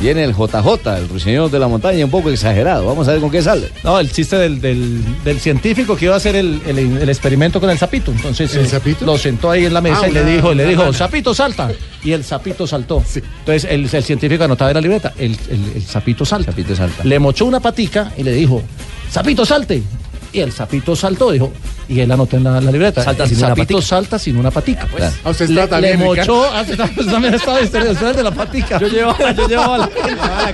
Viene 0.00 0.24
el 0.24 0.32
JJ, 0.34 0.86
el 0.96 1.08
ruiseñor 1.10 1.50
de 1.50 1.58
la 1.58 1.68
montaña, 1.68 2.02
un 2.06 2.10
poco 2.10 2.30
exagerado. 2.30 2.86
Vamos 2.86 3.06
a 3.06 3.12
ver 3.12 3.20
con 3.20 3.30
qué 3.30 3.42
sale. 3.42 3.68
No, 3.84 4.00
el 4.00 4.10
chiste 4.10 4.36
del, 4.36 4.58
del, 4.58 5.02
del 5.22 5.38
científico 5.38 5.94
que 5.94 6.06
iba 6.06 6.14
a 6.14 6.16
hacer 6.16 6.36
el, 6.36 6.60
el- 6.66 6.78
el 7.02 7.08
experimento 7.10 7.60
con 7.60 7.68
el 7.68 7.76
sapito. 7.76 8.10
Entonces 8.10 8.54
¿El 8.54 8.64
eh, 8.64 8.68
sapito? 8.68 9.04
lo 9.04 9.18
sentó 9.18 9.50
ahí 9.50 9.66
en 9.66 9.74
la 9.74 9.82
mesa 9.82 10.00
Ah, 10.04 10.08
y 10.08 10.12
le 10.12 10.24
dijo, 10.24 10.54
le 10.54 10.64
dijo, 10.66 10.90
sapito 10.94 11.34
salta. 11.34 11.70
Y 12.02 12.12
el 12.12 12.24
sapito 12.24 12.66
saltó. 12.66 13.04
Entonces 13.40 13.70
el, 13.70 13.86
el 13.92 14.02
científico 14.02 14.42
anotaba 14.44 14.70
en 14.70 14.76
la 14.76 14.80
libreta, 14.80 15.12
el, 15.18 15.36
el- 15.50 15.72
el 15.76 15.82
sapito 15.82 16.24
salta. 16.24 16.50
Sapito 16.52 16.74
salta. 16.74 17.04
Le 17.04 17.18
mochó 17.18 17.44
una 17.44 17.60
patica 17.60 18.10
y 18.16 18.22
le 18.22 18.32
dijo, 18.32 18.62
sapito 19.10 19.44
salte. 19.44 19.82
Y 20.32 20.40
el 20.40 20.52
sapito 20.52 20.94
saltó, 20.94 21.32
dijo, 21.32 21.52
y 21.88 21.98
él 22.00 22.10
anotó 22.12 22.36
en 22.36 22.44
la, 22.44 22.60
la 22.60 22.70
libreta. 22.70 23.02
Salta 23.02 23.24
el 23.24 23.28
sin 23.30 23.38
una 23.38 23.48
sapito 23.48 23.74
patica. 23.74 23.86
salta 23.88 24.18
sin 24.18 24.36
una 24.36 24.50
patica. 24.50 24.86
Claro. 24.86 25.12
A 25.24 25.30
usted 25.30 25.48
Le, 25.50 25.62
está 25.62 25.80
le 25.80 25.88
también, 25.90 26.10
Ricardo. 26.12 26.34
mochó, 26.36 26.50
ah, 26.54 26.64
también 27.10 27.34
estaba 27.34 27.60
usted 27.60 28.16
de 28.16 28.22
la 28.22 28.30
patica. 28.30 28.78
Yo 28.78 28.86
llevaba, 28.88 29.32
yo 29.32 29.48
llevaba 29.48 29.78
la 29.78 29.88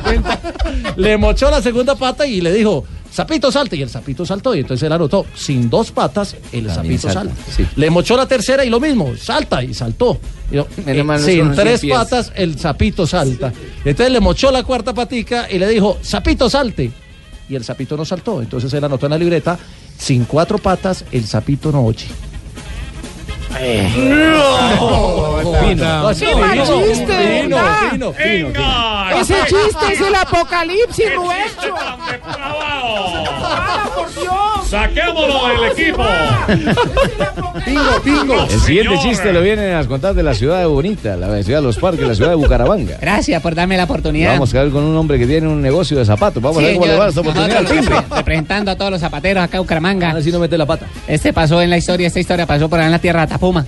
cuenta. 0.02 0.40
Le 0.96 1.16
mochó 1.18 1.50
la 1.50 1.60
segunda 1.60 1.94
pata 1.94 2.26
y 2.26 2.40
le 2.40 2.52
dijo, 2.54 2.84
sapito 3.12 3.52
salte. 3.52 3.76
Y 3.76 3.82
el 3.82 3.90
sapito 3.90 4.24
saltó. 4.24 4.54
Y 4.54 4.60
entonces 4.60 4.86
él 4.86 4.92
anotó, 4.92 5.26
sin 5.34 5.68
dos 5.68 5.90
patas, 5.90 6.34
el 6.52 6.66
También 6.68 6.98
sapito 6.98 7.12
salta, 7.12 7.34
salta. 7.34 7.52
sí. 7.54 7.66
Le 7.76 7.90
mochó 7.90 8.16
la 8.16 8.26
tercera 8.26 8.64
y 8.64 8.70
lo 8.70 8.80
mismo, 8.80 9.14
salta 9.16 9.62
y 9.62 9.74
saltó. 9.74 10.18
Y 10.50 10.54
yo, 10.56 10.66
Menos 10.86 11.26
eh, 11.28 11.36
no 11.36 11.52
sin 11.52 11.54
tres 11.54 11.82
patas, 11.86 12.32
el 12.34 12.58
sapito 12.58 13.06
salta. 13.06 13.52
Entonces 13.84 14.10
le 14.10 14.20
mochó 14.20 14.50
la 14.50 14.62
cuarta 14.62 14.94
patica 14.94 15.48
y 15.50 15.58
le 15.58 15.68
dijo, 15.68 15.98
sapito 16.00 16.48
salte. 16.48 16.90
Y 17.48 17.54
el 17.54 17.64
sapito 17.64 17.96
no 17.96 18.04
saltó. 18.04 18.42
Entonces 18.42 18.72
él 18.72 18.84
anotó 18.84 19.06
en 19.06 19.10
la 19.10 19.18
libreta, 19.18 19.58
sin 19.98 20.24
cuatro 20.24 20.58
patas, 20.58 21.04
el 21.12 21.26
sapito 21.26 21.72
no 21.72 21.84
oye. 21.84 22.06
No, 27.98 28.12
fino. 28.12 28.60
Ese 29.20 29.34
chiste 29.46 29.92
es 29.92 30.00
el 30.00 30.14
apocalipsis, 30.14 31.14
Rubencho. 31.14 31.74
¡Ah, 32.24 33.90
por 33.94 34.12
Dios! 34.14 34.68
¡Saquémoslo 34.68 35.48
del 35.48 35.64
equipo! 35.72 36.04
Pingo, 37.64 38.02
pingo. 38.04 38.42
El 38.44 38.60
siguiente 38.60 38.98
chiste 39.02 39.32
lo 39.32 39.40
vienen 39.40 39.74
a 39.74 39.84
contar 39.86 40.14
de 40.14 40.22
la 40.22 40.34
ciudad 40.34 40.58
de 40.58 40.66
Bonita, 40.66 41.16
la 41.16 41.42
ciudad 41.42 41.60
de 41.60 41.66
los 41.66 41.78
parques, 41.78 42.06
la 42.06 42.14
ciudad 42.14 42.30
de 42.30 42.36
Bucaramanga. 42.36 42.98
Gracias 43.00 43.40
por 43.42 43.54
darme 43.54 43.76
la 43.76 43.84
oportunidad. 43.84 44.32
Vamos 44.32 44.54
a 44.54 44.62
ver 44.62 44.72
con 44.72 44.82
un 44.84 44.96
hombre 44.96 45.18
que 45.18 45.26
tiene 45.26 45.48
un 45.48 45.62
negocio 45.62 45.96
de 45.96 46.04
zapatos. 46.04 46.42
Vamos 46.42 46.58
a 46.58 46.62
ver 46.62 46.74
cómo 46.74 46.86
le 46.86 46.96
va 46.96 47.08
esta 47.08 47.20
oportunidad 47.20 47.64
representando 48.16 48.70
a 48.70 48.76
todos 48.76 48.90
los 48.90 49.00
zapateros 49.00 49.44
acá 49.44 49.56
en 49.56 49.62
Bucaramanga. 49.62 50.10
Ahora 50.10 50.22
sí 50.22 50.30
no 50.30 50.38
mete 50.38 50.58
la 50.58 50.66
pata. 50.66 50.86
Este 51.06 51.32
pasó 51.32 51.62
en 51.62 51.70
la 51.70 51.78
historia, 51.78 52.08
esta 52.08 52.20
historia 52.20 52.46
pasó 52.46 52.68
por 52.68 52.78
allá 52.78 52.86
en 52.86 52.92
la 52.92 52.98
tierra 52.98 53.20
de 53.22 53.28
Tapuma. 53.46 53.64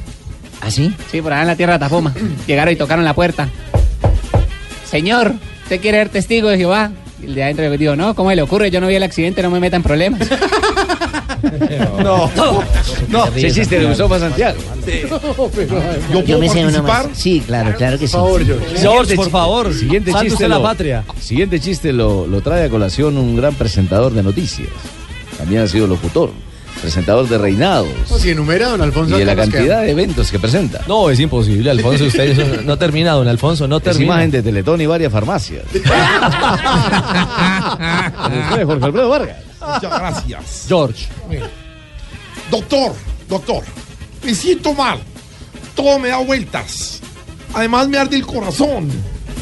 ¿Ah, 0.61 0.71
sí? 0.73 0.93
Sí, 1.11 1.23
por 1.23 1.33
allá 1.33 1.43
en 1.43 1.49
la 1.49 1.57
tierra 1.57 1.75
de 1.75 1.79
Tapuma. 1.79 2.13
Llegaron 2.49 2.73
y 2.75 2.77
tocaron 2.77 3.05
la 3.05 3.15
puerta. 3.15 3.49
Señor, 4.91 5.35
¿usted 5.63 5.81
quiere 5.81 5.99
ser 5.99 6.09
testigo 6.09 6.49
de 6.49 6.57
Jehová? 6.57 6.91
El 7.23 7.35
de 7.35 7.45
adentro 7.45 7.71
digo, 7.77 7.95
no, 7.95 8.15
¿cómo 8.15 8.31
se 8.31 8.37
le 8.37 8.43
ocurre? 8.43 8.71
Yo 8.71 8.81
no 8.81 8.89
vi 8.89 8.95
el 8.97 9.03
accidente, 9.03 9.43
no 9.43 9.51
me 9.51 9.61
metan 9.61 9.83
problemas. 9.83 10.21
No, 12.03 12.29
no, 13.11 13.27
ese 13.37 13.53
chiste 13.53 13.79
le 13.79 13.87
gustó 13.87 14.09
más 14.09 14.21
a 14.23 14.29
Santiago. 14.29 14.59
Yo, 16.27 16.39
me 16.41 16.49
sé 16.49 16.67
uno 16.67 16.83
más. 16.83 17.07
Sí, 17.13 17.41
claro, 17.47 17.77
claro 17.77 17.97
que 17.97 18.09
sí. 18.09 18.17
George, 18.77 19.15
por 19.15 19.31
favor, 19.31 19.73
Siguiente 19.73 20.13
chiste. 20.13 20.33
usted 20.33 20.49
la 20.49 20.57
lo- 20.57 20.63
patria. 20.65 21.05
Siguiente 21.21 21.61
chiste 21.61 21.93
lo, 21.93 22.27
lo 22.27 22.41
trae 22.41 22.65
a 22.65 22.69
colación 22.69 23.17
un 23.17 23.37
gran 23.37 23.55
presentador 23.55 24.13
de 24.13 24.25
noticias. 24.25 24.69
También 25.37 25.63
ha 25.63 25.69
sido 25.69 25.87
locutor, 25.87 26.33
presentador 26.79 27.29
de 27.29 27.37
reinados 27.39 27.89
No, 28.11 28.19
si 28.19 28.31
enumera 28.31 28.69
don 28.69 28.81
Alfonso. 28.81 29.17
y 29.17 29.19
de 29.21 29.25
la 29.25 29.37
cantidad 29.37 29.83
de 29.83 29.91
eventos 29.91 30.31
que 30.31 30.39
presenta. 30.39 30.83
No, 30.89 31.11
es 31.11 31.19
imposible, 31.21 31.71
Alfonso. 31.71 32.05
Usted 32.05 32.31
eso 32.31 32.63
no 32.63 32.77
termina, 32.79 33.13
don 33.13 33.27
Alfonso, 33.29 33.67
no 33.69 33.79
Es 33.79 33.83
termina. 33.83 34.05
imagen 34.15 34.31
de 34.31 34.43
Teletón 34.43 34.81
y 34.81 34.87
varias 34.87 35.13
farmacias. 35.13 35.65
Usted, 38.49 38.65
Jorge 38.65 38.85
Alfredo 38.85 39.09
Vargas. 39.09 39.37
Muchas 39.61 39.99
gracias. 39.99 40.65
George. 40.69 41.07
Doctor, 42.51 42.95
doctor, 43.29 43.63
me 44.25 44.35
siento 44.35 44.73
mal. 44.75 44.99
Todo 45.75 45.99
me 45.99 46.09
da 46.09 46.19
vueltas. 46.19 47.01
Además 47.55 47.89
me 47.89 47.99
arde 47.99 48.17
el 48.17 48.27
corazón. 48.27 48.89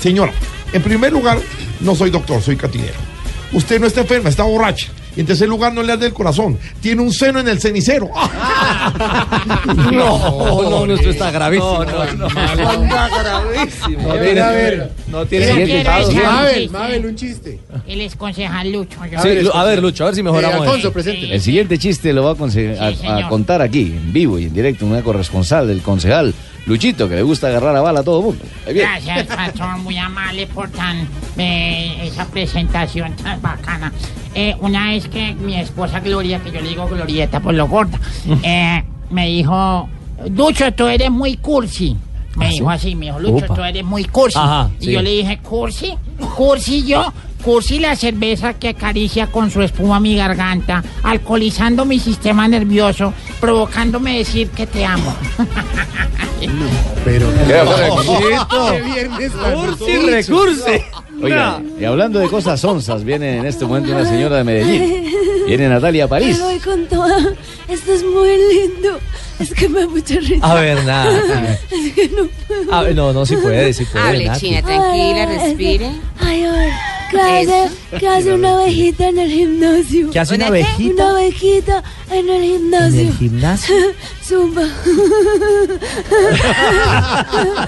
Señora, 0.01 0.33
en 0.73 0.83
primer 0.83 1.13
lugar, 1.13 1.39
no 1.81 1.95
soy 1.95 2.11
doctor, 2.11 2.43
soy 2.43 2.57
catinero. 2.57 2.95
Usted 3.53 3.81
no 3.81 3.87
está 3.87 4.01
enferma, 4.01 4.29
está 4.29 4.43
borracha. 4.43 4.89
Y 5.17 5.21
en 5.21 5.27
tercer 5.27 5.49
lugar, 5.49 5.73
no 5.73 5.83
le 5.83 5.93
arde 5.93 6.07
el 6.07 6.13
corazón. 6.13 6.59
Tiene 6.81 7.01
un 7.03 7.13
seno 7.13 7.41
en 7.41 7.49
el 7.49 7.59
cenicero. 7.61 8.11
No, 9.93 10.63
no, 10.63 10.87
no, 10.87 10.95
esto 10.95 11.11
está 11.11 11.31
gravísimo. 11.31 11.85
No, 11.85 12.13
no, 12.15 12.27
Está 12.27 13.09
gravísimo. 13.09 14.03
No 14.03 14.11
A 14.13 14.15
tiene- 14.15 14.33
ver, 14.35 14.41
a 14.43 14.51
ver. 14.51 14.91
no 15.09 15.27
tiene 15.27 15.85
Mabel. 16.25 16.71
Mabel, 16.71 17.07
un 17.07 17.17
chiste. 17.17 17.59
Él 17.87 18.01
es 18.01 18.15
concejal 18.17 18.73
Lucho. 18.73 18.99
yo- 19.11 19.21
Sí, 19.23 19.41
Lu- 19.43 19.51
a 19.53 19.65
ver, 19.65 19.83
Lucho, 19.83 20.05
a 20.05 20.07
ver 20.07 20.15
si 20.15 20.23
mejoramos. 20.23 20.59
Eh, 20.59 20.63
Alfonso, 20.63 20.93
presente. 20.93 21.35
El 21.35 21.41
siguiente 21.41 21.79
chiste 21.79 22.13
lo 22.13 22.23
va 22.25 22.33
a, 22.33 23.29
contar 23.29 23.63
aquí, 23.63 23.83
en 23.97 24.13
vivo 24.13 24.39
y 24.39 24.45
en 24.45 24.55
directo, 24.55 24.87
una 24.87 25.03
corresponsal 25.03 25.67
del 25.69 25.81
concejal 25.83 26.35
Luchito, 26.67 27.09
que 27.09 27.15
le 27.15 27.23
gusta 27.23 27.47
agarrar 27.47 27.77
a 27.77 27.81
bala 27.81 28.01
a 28.01 28.03
todo 28.03 28.21
mundo. 28.23 28.45
Ahí 28.67 28.75
viene. 28.75 28.89
Gracias, 28.91 29.27
pastor, 29.27 29.79
muy 29.79 29.97
amable 29.97 30.47
por 30.49 30.69
tan 30.71 31.09
eh, 31.39 31.97
esa 32.03 32.27
presentación 32.27 33.15
tan 33.15 33.41
bacana. 33.41 33.93
Eh, 34.35 34.55
una 34.61 34.89
vez 34.89 35.09
que 35.09 35.35
mi 35.35 35.59
esposa 35.59 36.01
Gloria, 36.01 36.41
que 36.41 36.51
yo 36.51 36.61
le 36.61 36.69
digo 36.69 36.87
Glorieta 36.89 37.41
por 37.41 37.55
lo 37.55 37.69
gorda, 37.69 37.99
eh, 38.43 38.83
me 39.11 39.27
dijo, 39.29 39.89
Lucho, 40.31 40.73
tú 40.73 40.87
eres 40.89 41.11
muy 41.11 41.37
cursi. 41.37 41.97
Me 42.35 42.47
¿Ah, 42.47 42.51
dijo 42.51 42.69
sí? 42.71 42.75
así, 42.75 42.95
me 42.97 43.07
dijo, 43.07 43.21
Lucho, 43.21 43.47
tú 43.47 43.63
eres 43.63 43.85
muy 43.85 44.05
cursi. 44.05 44.39
Ajá, 44.39 44.69
y 44.81 44.87
sí. 44.87 44.93
yo 44.93 45.03
le 45.03 45.11
dije, 45.11 45.39
¿cursi? 45.39 45.95
¿Cursi 46.37 46.85
yo? 46.85 47.13
Cursi 47.47 47.79
la 47.79 47.95
cerveza 47.95 48.55
que 48.55 48.71
acaricia 48.71 49.29
con 49.29 49.53
su 49.53 49.63
espuma 49.63 50.01
mi 50.01 50.17
garganta, 50.17 50.83
alcoholizando 51.05 51.85
mi 51.85 52.01
sistema 52.01 52.49
nervioso, 52.49 53.15
provocándome 53.41 54.19
decir 54.19 54.49
que 54.49 54.67
te 54.67 54.85
amo. 54.85 55.15
Pero. 57.05 57.29
Cursi, 59.55 59.97
recursi. 59.99 60.83
Oiga, 61.23 61.63
y 61.79 61.85
hablando 61.85 62.19
de 62.19 62.29
cosas 62.29 62.65
onzas, 62.65 63.05
viene 63.05 63.39
en 63.39 63.47
este 63.47 63.65
momento 63.65 63.93
una 63.93 64.05
señora 64.05 64.39
de 64.39 64.45
Medellín. 64.45 65.05
Viene 65.47 65.69
Natalia 65.69 66.09
París. 66.09 66.39
Me 66.39 66.45
voy 66.45 66.59
con 66.59 66.87
toda. 66.87 67.17
Esto 67.69 67.93
es 67.93 68.03
muy 68.03 68.29
lindo. 68.29 68.99
Es 69.39 69.55
que 69.55 69.69
me 69.69 69.83
da 69.83 69.87
mucha 69.87 70.17
risa. 70.17 70.45
A 70.45 70.55
ver, 70.55 70.85
nada. 70.85 71.59
Es 71.71 71.93
que 71.95 72.09
no 72.09 72.27
puedo. 72.49 72.75
A 72.75 72.83
ver, 72.83 72.97
no, 72.97 73.13
no, 73.13 73.25
si 73.25 73.37
puede, 73.37 73.73
si 73.73 73.85
puede. 73.85 74.05
Hable, 74.05 74.25
Nati. 74.25 74.41
China, 74.41 74.63
tranquila, 74.63 75.29
Ay, 75.29 75.39
respire. 75.39 75.91
Ay, 76.19 76.43
a 76.43 76.53
ver, 76.53 76.73
¿qué 77.11 77.21
hace, 77.21 77.71
qué 77.99 78.09
hace 78.09 78.33
una 78.33 78.55
abejita 78.55 79.09
en 79.09 79.19
el 79.19 79.31
gimnasio? 79.31 80.11
¿Qué 80.11 80.19
hace 80.19 80.35
una 80.35 80.45
qué? 80.45 80.49
abejita? 80.49 81.05
Una 81.05 81.11
abejita 81.11 81.85
en 82.11 82.29
el 82.31 82.43
gimnasio. 82.43 83.01
¿En 83.01 83.07
el 83.07 83.15
gimnasio? 83.15 83.75
Zumba. 84.27 84.63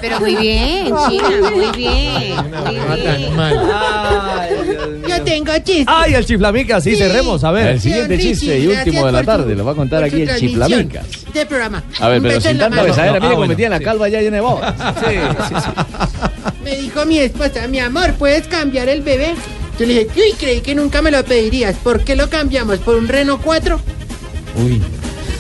Pero 0.01 0.21
muy 0.21 0.37
bien, 0.37 0.87
China, 1.09 1.29
muy 1.55 1.71
bien. 1.77 2.35
Muy 2.67 2.97
bien. 2.97 3.33
Yo 5.09 5.23
tengo 5.25 5.53
chiste. 5.59 5.85
Ay, 5.87 6.15
el 6.15 6.25
chiflamica, 6.27 6.81
sí, 6.81 6.97
cerremos, 6.97 7.45
a 7.45 7.53
ver. 7.53 7.69
El 7.69 7.81
siguiente 7.81 8.19
chiste 8.19 8.59
y 8.59 8.67
último 8.67 9.07
de 9.07 9.13
la 9.13 9.23
tarde 9.23 9.55
lo 9.55 9.65
va 9.65 9.73
a 9.73 9.75
contar 9.75 10.03
aquí 10.03 10.23
el 10.23 10.37
Chiflamicas. 10.37 11.07
De 11.33 11.47
programa. 11.47 11.83
A 12.01 12.09
ver, 12.09 12.17
Un 12.19 12.23
pero 12.25 12.35
beso 12.35 12.49
sin 12.49 12.51
en 12.53 12.59
la 12.59 12.65
tanta 12.65 12.77
mano. 12.77 12.89
besadera, 12.89 13.13
Ah, 13.13 13.21
mire 13.21 13.27
cómo 13.29 13.37
bueno, 13.39 13.51
metía 13.51 13.67
en 13.67 13.73
la 13.73 13.79
sí. 13.79 13.85
calva 13.85 14.09
ya 14.09 14.21
llena 14.21 14.37
de 14.37 14.41
bobas. 14.43 14.75
Sí, 14.99 15.15
sí, 15.49 15.55
sí. 15.63 15.71
Me 16.65 16.77
dijo 16.77 17.07
mi 17.07 17.19
esposa, 17.19 17.67
mi 17.69 17.79
amor, 17.79 18.15
¿puedes 18.15 18.47
cambiar 18.49 18.89
el 18.89 19.03
bebé? 19.03 19.35
Yo 19.79 19.87
le 19.87 20.05
dije, 20.05 20.09
uy, 20.17 20.33
creí 20.39 20.61
que 20.61 20.75
nunca 20.75 21.03
me 21.03 21.11
lo 21.13 21.25
pedirías. 21.25 21.77
¿Por 21.77 22.03
qué 22.05 22.17
lo 22.17 22.29
cambiamos? 22.29 22.79
¿Por 22.79 22.97
un 22.97 23.07
Reno 23.09 23.39
4? 23.41 23.81
Uy. 24.57 24.83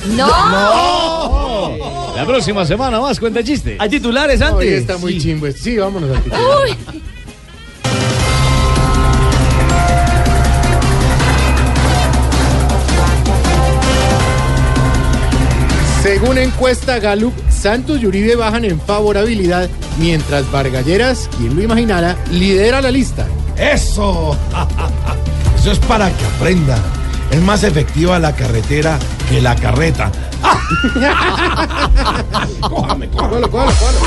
¡No! 0.07 1.77
La 2.17 2.25
próxima 2.27 2.65
semana 2.65 3.01
más 3.01 3.19
cuenta 3.21 3.43
chiste. 3.45 3.77
¿Hay 3.79 3.89
titulares 3.89 4.41
Hoy 4.41 4.47
antes? 4.49 4.73
está 4.81 4.99
muy 4.99 5.19
chimbo. 5.19 5.47
esto. 5.47 5.63
Sí, 5.63 5.77
vámonos 5.77 6.17
al 6.17 6.23
titular. 6.23 6.43
Uy. 6.65 6.77
Según 16.03 16.39
encuesta 16.39 16.99
Gallup, 17.01 17.35
Santos 17.51 18.01
y 18.01 18.07
Uribe 18.07 18.37
bajan 18.37 18.65
en 18.65 18.81
favorabilidad, 18.81 19.69
mientras 19.99 20.51
Vargalleras, 20.51 21.29
quien 21.37 21.55
lo 21.57 21.63
imaginara, 21.63 22.17
lidera 22.31 22.81
la 22.81 22.91
lista. 22.91 23.27
¡Eso! 23.57 24.37
Eso 25.59 25.73
es 25.73 25.79
para 25.81 26.09
que 26.11 26.25
aprendan. 26.37 26.81
Es 27.31 27.43
más 27.43 27.65
efectiva 27.65 28.19
la 28.19 28.35
carretera 28.35 28.99
que 29.29 29.41
la 29.41 29.55
carreta. 29.55 30.11
cójame. 32.61 33.09
Cójalo, 33.09 33.49
cójalo, 33.51 33.73
cójalo. 33.73 33.99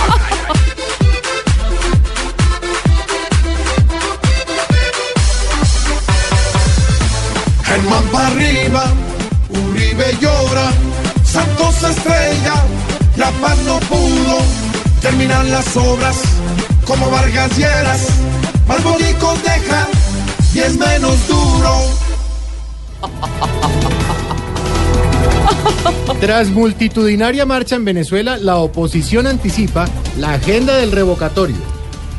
Germán 7.64 8.04
para 8.12 8.28
arriba, 8.28 8.84
Uribe 9.50 10.18
llora, 10.20 10.72
Santos 11.24 11.84
estrella, 11.84 12.56
La 13.16 13.32
Paz 13.32 13.58
no 13.66 13.80
pudo 13.80 14.40
terminar 15.02 15.46
las 15.46 15.76
obras 15.78 16.18
como 16.86 17.10
Vargas 17.10 17.58
Lleras, 17.58 18.08
Malbonicos 18.68 19.42
deja 19.44 19.88
y 20.54 20.60
es 20.60 20.78
menos 20.78 21.28
duro. 21.28 21.82
Tras 26.20 26.50
multitudinaria 26.50 27.46
marcha 27.46 27.76
en 27.76 27.86
Venezuela, 27.86 28.38
la 28.38 28.58
oposición 28.58 29.26
anticipa 29.28 29.88
la 30.20 30.34
agenda 30.34 30.78
del 30.78 30.92
revocatorio. 30.92 31.56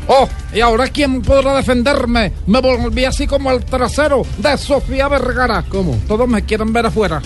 Oh, 0.09 0.29
¿y 0.53 0.61
ahora 0.61 0.89
quién 0.89 1.23
podrá 1.23 1.55
defenderme? 1.55 2.33
Me 2.47 2.61
volví 2.61 3.05
así 3.05 3.27
como 3.27 3.51
el 3.53 3.65
trasero 3.65 4.23
de 4.39 4.59
Sofía 4.59 5.09
Vergara. 5.09 5.65
¿Cómo? 5.69 5.97
Todos 6.09 6.29
me 6.29 6.45
quieren 6.45 6.73
ver 6.73 6.87
afuera. 6.87 7.23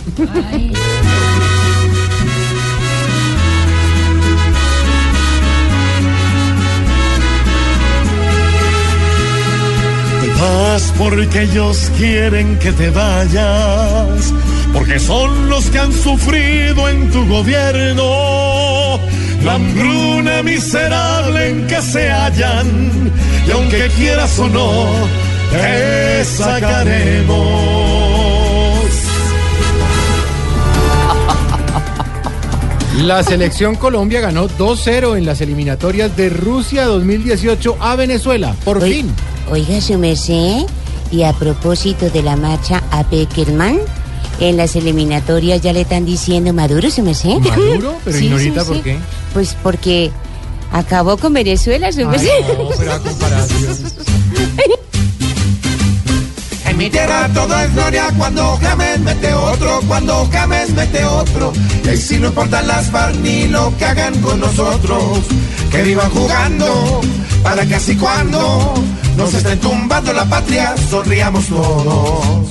Te 10.20 10.28
vas 10.40 10.92
porque 10.98 11.42
ellos 11.42 11.90
quieren 11.96 12.58
que 12.58 12.72
te 12.72 12.90
vayas, 12.90 14.34
porque 14.76 14.98
son 14.98 15.48
los 15.48 15.64
que 15.70 15.78
han 15.78 15.90
sufrido 15.90 16.86
en 16.86 17.10
tu 17.10 17.26
gobierno 17.26 19.00
la 19.42 19.54
hambruna 19.54 20.42
miserable 20.42 21.48
en 21.48 21.66
que 21.66 21.80
se 21.80 22.10
hallan, 22.10 23.10
y 23.46 23.50
aunque 23.52 23.88
quieras 23.96 24.38
o 24.38 24.48
no, 24.48 24.86
te 25.50 26.24
sacaremos. 26.24 27.36
La 33.02 33.22
selección 33.22 33.76
Colombia 33.76 34.20
ganó 34.20 34.46
2-0 34.46 35.16
en 35.16 35.24
las 35.24 35.40
eliminatorias 35.40 36.14
de 36.16 36.28
Rusia 36.28 36.84
2018 36.84 37.78
a 37.80 37.96
Venezuela. 37.96 38.54
Por 38.64 38.82
fin. 38.82 39.10
Oiga, 39.50 39.80
su 39.80 39.96
merced, 39.96 40.66
y 41.10 41.22
a 41.22 41.32
propósito 41.32 42.10
de 42.10 42.22
la 42.22 42.36
marcha 42.36 42.82
a 42.90 43.04
Peckerman, 43.04 43.78
en 44.40 44.56
las 44.56 44.76
eliminatorias 44.76 45.60
ya 45.62 45.72
le 45.72 45.82
están 45.82 46.04
diciendo 46.04 46.52
Maduro, 46.52 46.90
su 46.90 47.02
merced. 47.02 47.38
¿Maduro? 47.38 47.96
Pero, 48.04 48.16
Sí, 48.18 48.24
señorita, 48.24 48.60
sí, 48.62 48.66
¿por 48.66 48.76
sí. 48.76 48.82
qué? 48.82 48.98
Pues 49.32 49.56
porque 49.62 50.10
acabó 50.72 51.16
con 51.16 51.32
Venezuela, 51.32 51.90
su 51.92 52.00
Ay, 52.00 52.06
merced. 52.06 52.28
no, 52.58 52.68
pero 52.76 52.92
a 52.92 52.98
comparación. 52.98 53.76
En 56.66 56.76
mi 56.76 56.90
tierra 56.90 57.28
todo 57.32 57.58
es 57.60 57.72
gloria 57.74 58.12
cuando 58.18 58.58
James 58.60 59.00
mete 59.00 59.32
otro, 59.32 59.80
cuando 59.88 60.28
James 60.30 60.70
mete 60.70 61.04
otro. 61.04 61.52
Y 61.84 61.88
ahí 61.88 61.96
sí 61.96 62.18
no 62.18 62.26
importan 62.28 62.66
las 62.66 62.90
FARC 62.90 63.16
ni 63.20 63.46
lo 63.48 63.72
que 63.78 63.84
hagan 63.84 64.20
con 64.20 64.40
nosotros. 64.40 65.20
Que 65.70 65.82
vivan 65.82 66.10
jugando, 66.10 67.00
para 67.42 67.56
para 67.56 67.66
que 67.66 67.76
así 67.76 67.96
cuando 67.96 68.74
nos 69.16 69.32
estén 69.32 69.58
tumbando 69.60 70.12
la 70.12 70.24
patria, 70.26 70.74
sonriamos 70.90 71.46
todos. 71.46 72.46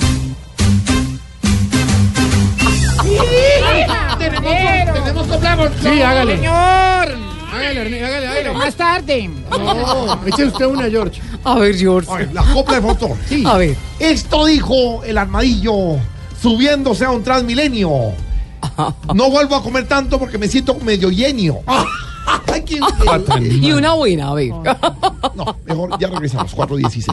Tenemos, 4.18 4.94
tenemos 4.94 5.26
coplamos. 5.26 5.70
Sí, 5.82 6.02
hágale. 6.02 6.36
Señor. 6.36 6.54
Hágale, 7.52 7.80
Ernie, 7.80 8.04
hágale, 8.04 8.26
hágale. 8.28 8.52
Más 8.52 8.74
tarde. 8.74 9.30
No, 9.50 10.18
eche 10.26 10.44
usted 10.44 10.66
una, 10.66 10.88
George. 10.90 11.20
A 11.44 11.54
ver, 11.54 11.76
George. 11.76 12.28
la 12.32 12.42
copla 12.52 12.76
de 12.76 12.82
foto. 12.82 13.16
Sí. 13.28 13.44
A 13.46 13.56
ver. 13.56 13.76
Esto 13.98 14.46
dijo 14.46 15.02
el 15.04 15.16
armadillo 15.18 15.96
subiéndose 16.40 17.04
a 17.04 17.10
un 17.10 17.22
transmilenio. 17.22 18.12
No 19.14 19.30
vuelvo 19.30 19.56
a 19.56 19.62
comer 19.62 19.86
tanto 19.86 20.18
porque 20.18 20.38
me 20.38 20.48
siento 20.48 20.74
medio 20.80 21.10
genio. 21.10 21.60
Ay, 22.52 22.62
qué- 22.64 22.80
Y 23.60 23.72
una 23.72 23.92
buena, 23.94 24.28
a 24.30 24.34
ver. 24.34 24.50
No, 25.34 25.56
mejor 25.64 25.98
ya 25.98 26.08
regresamos. 26.08 26.54
4.16. 26.56 27.06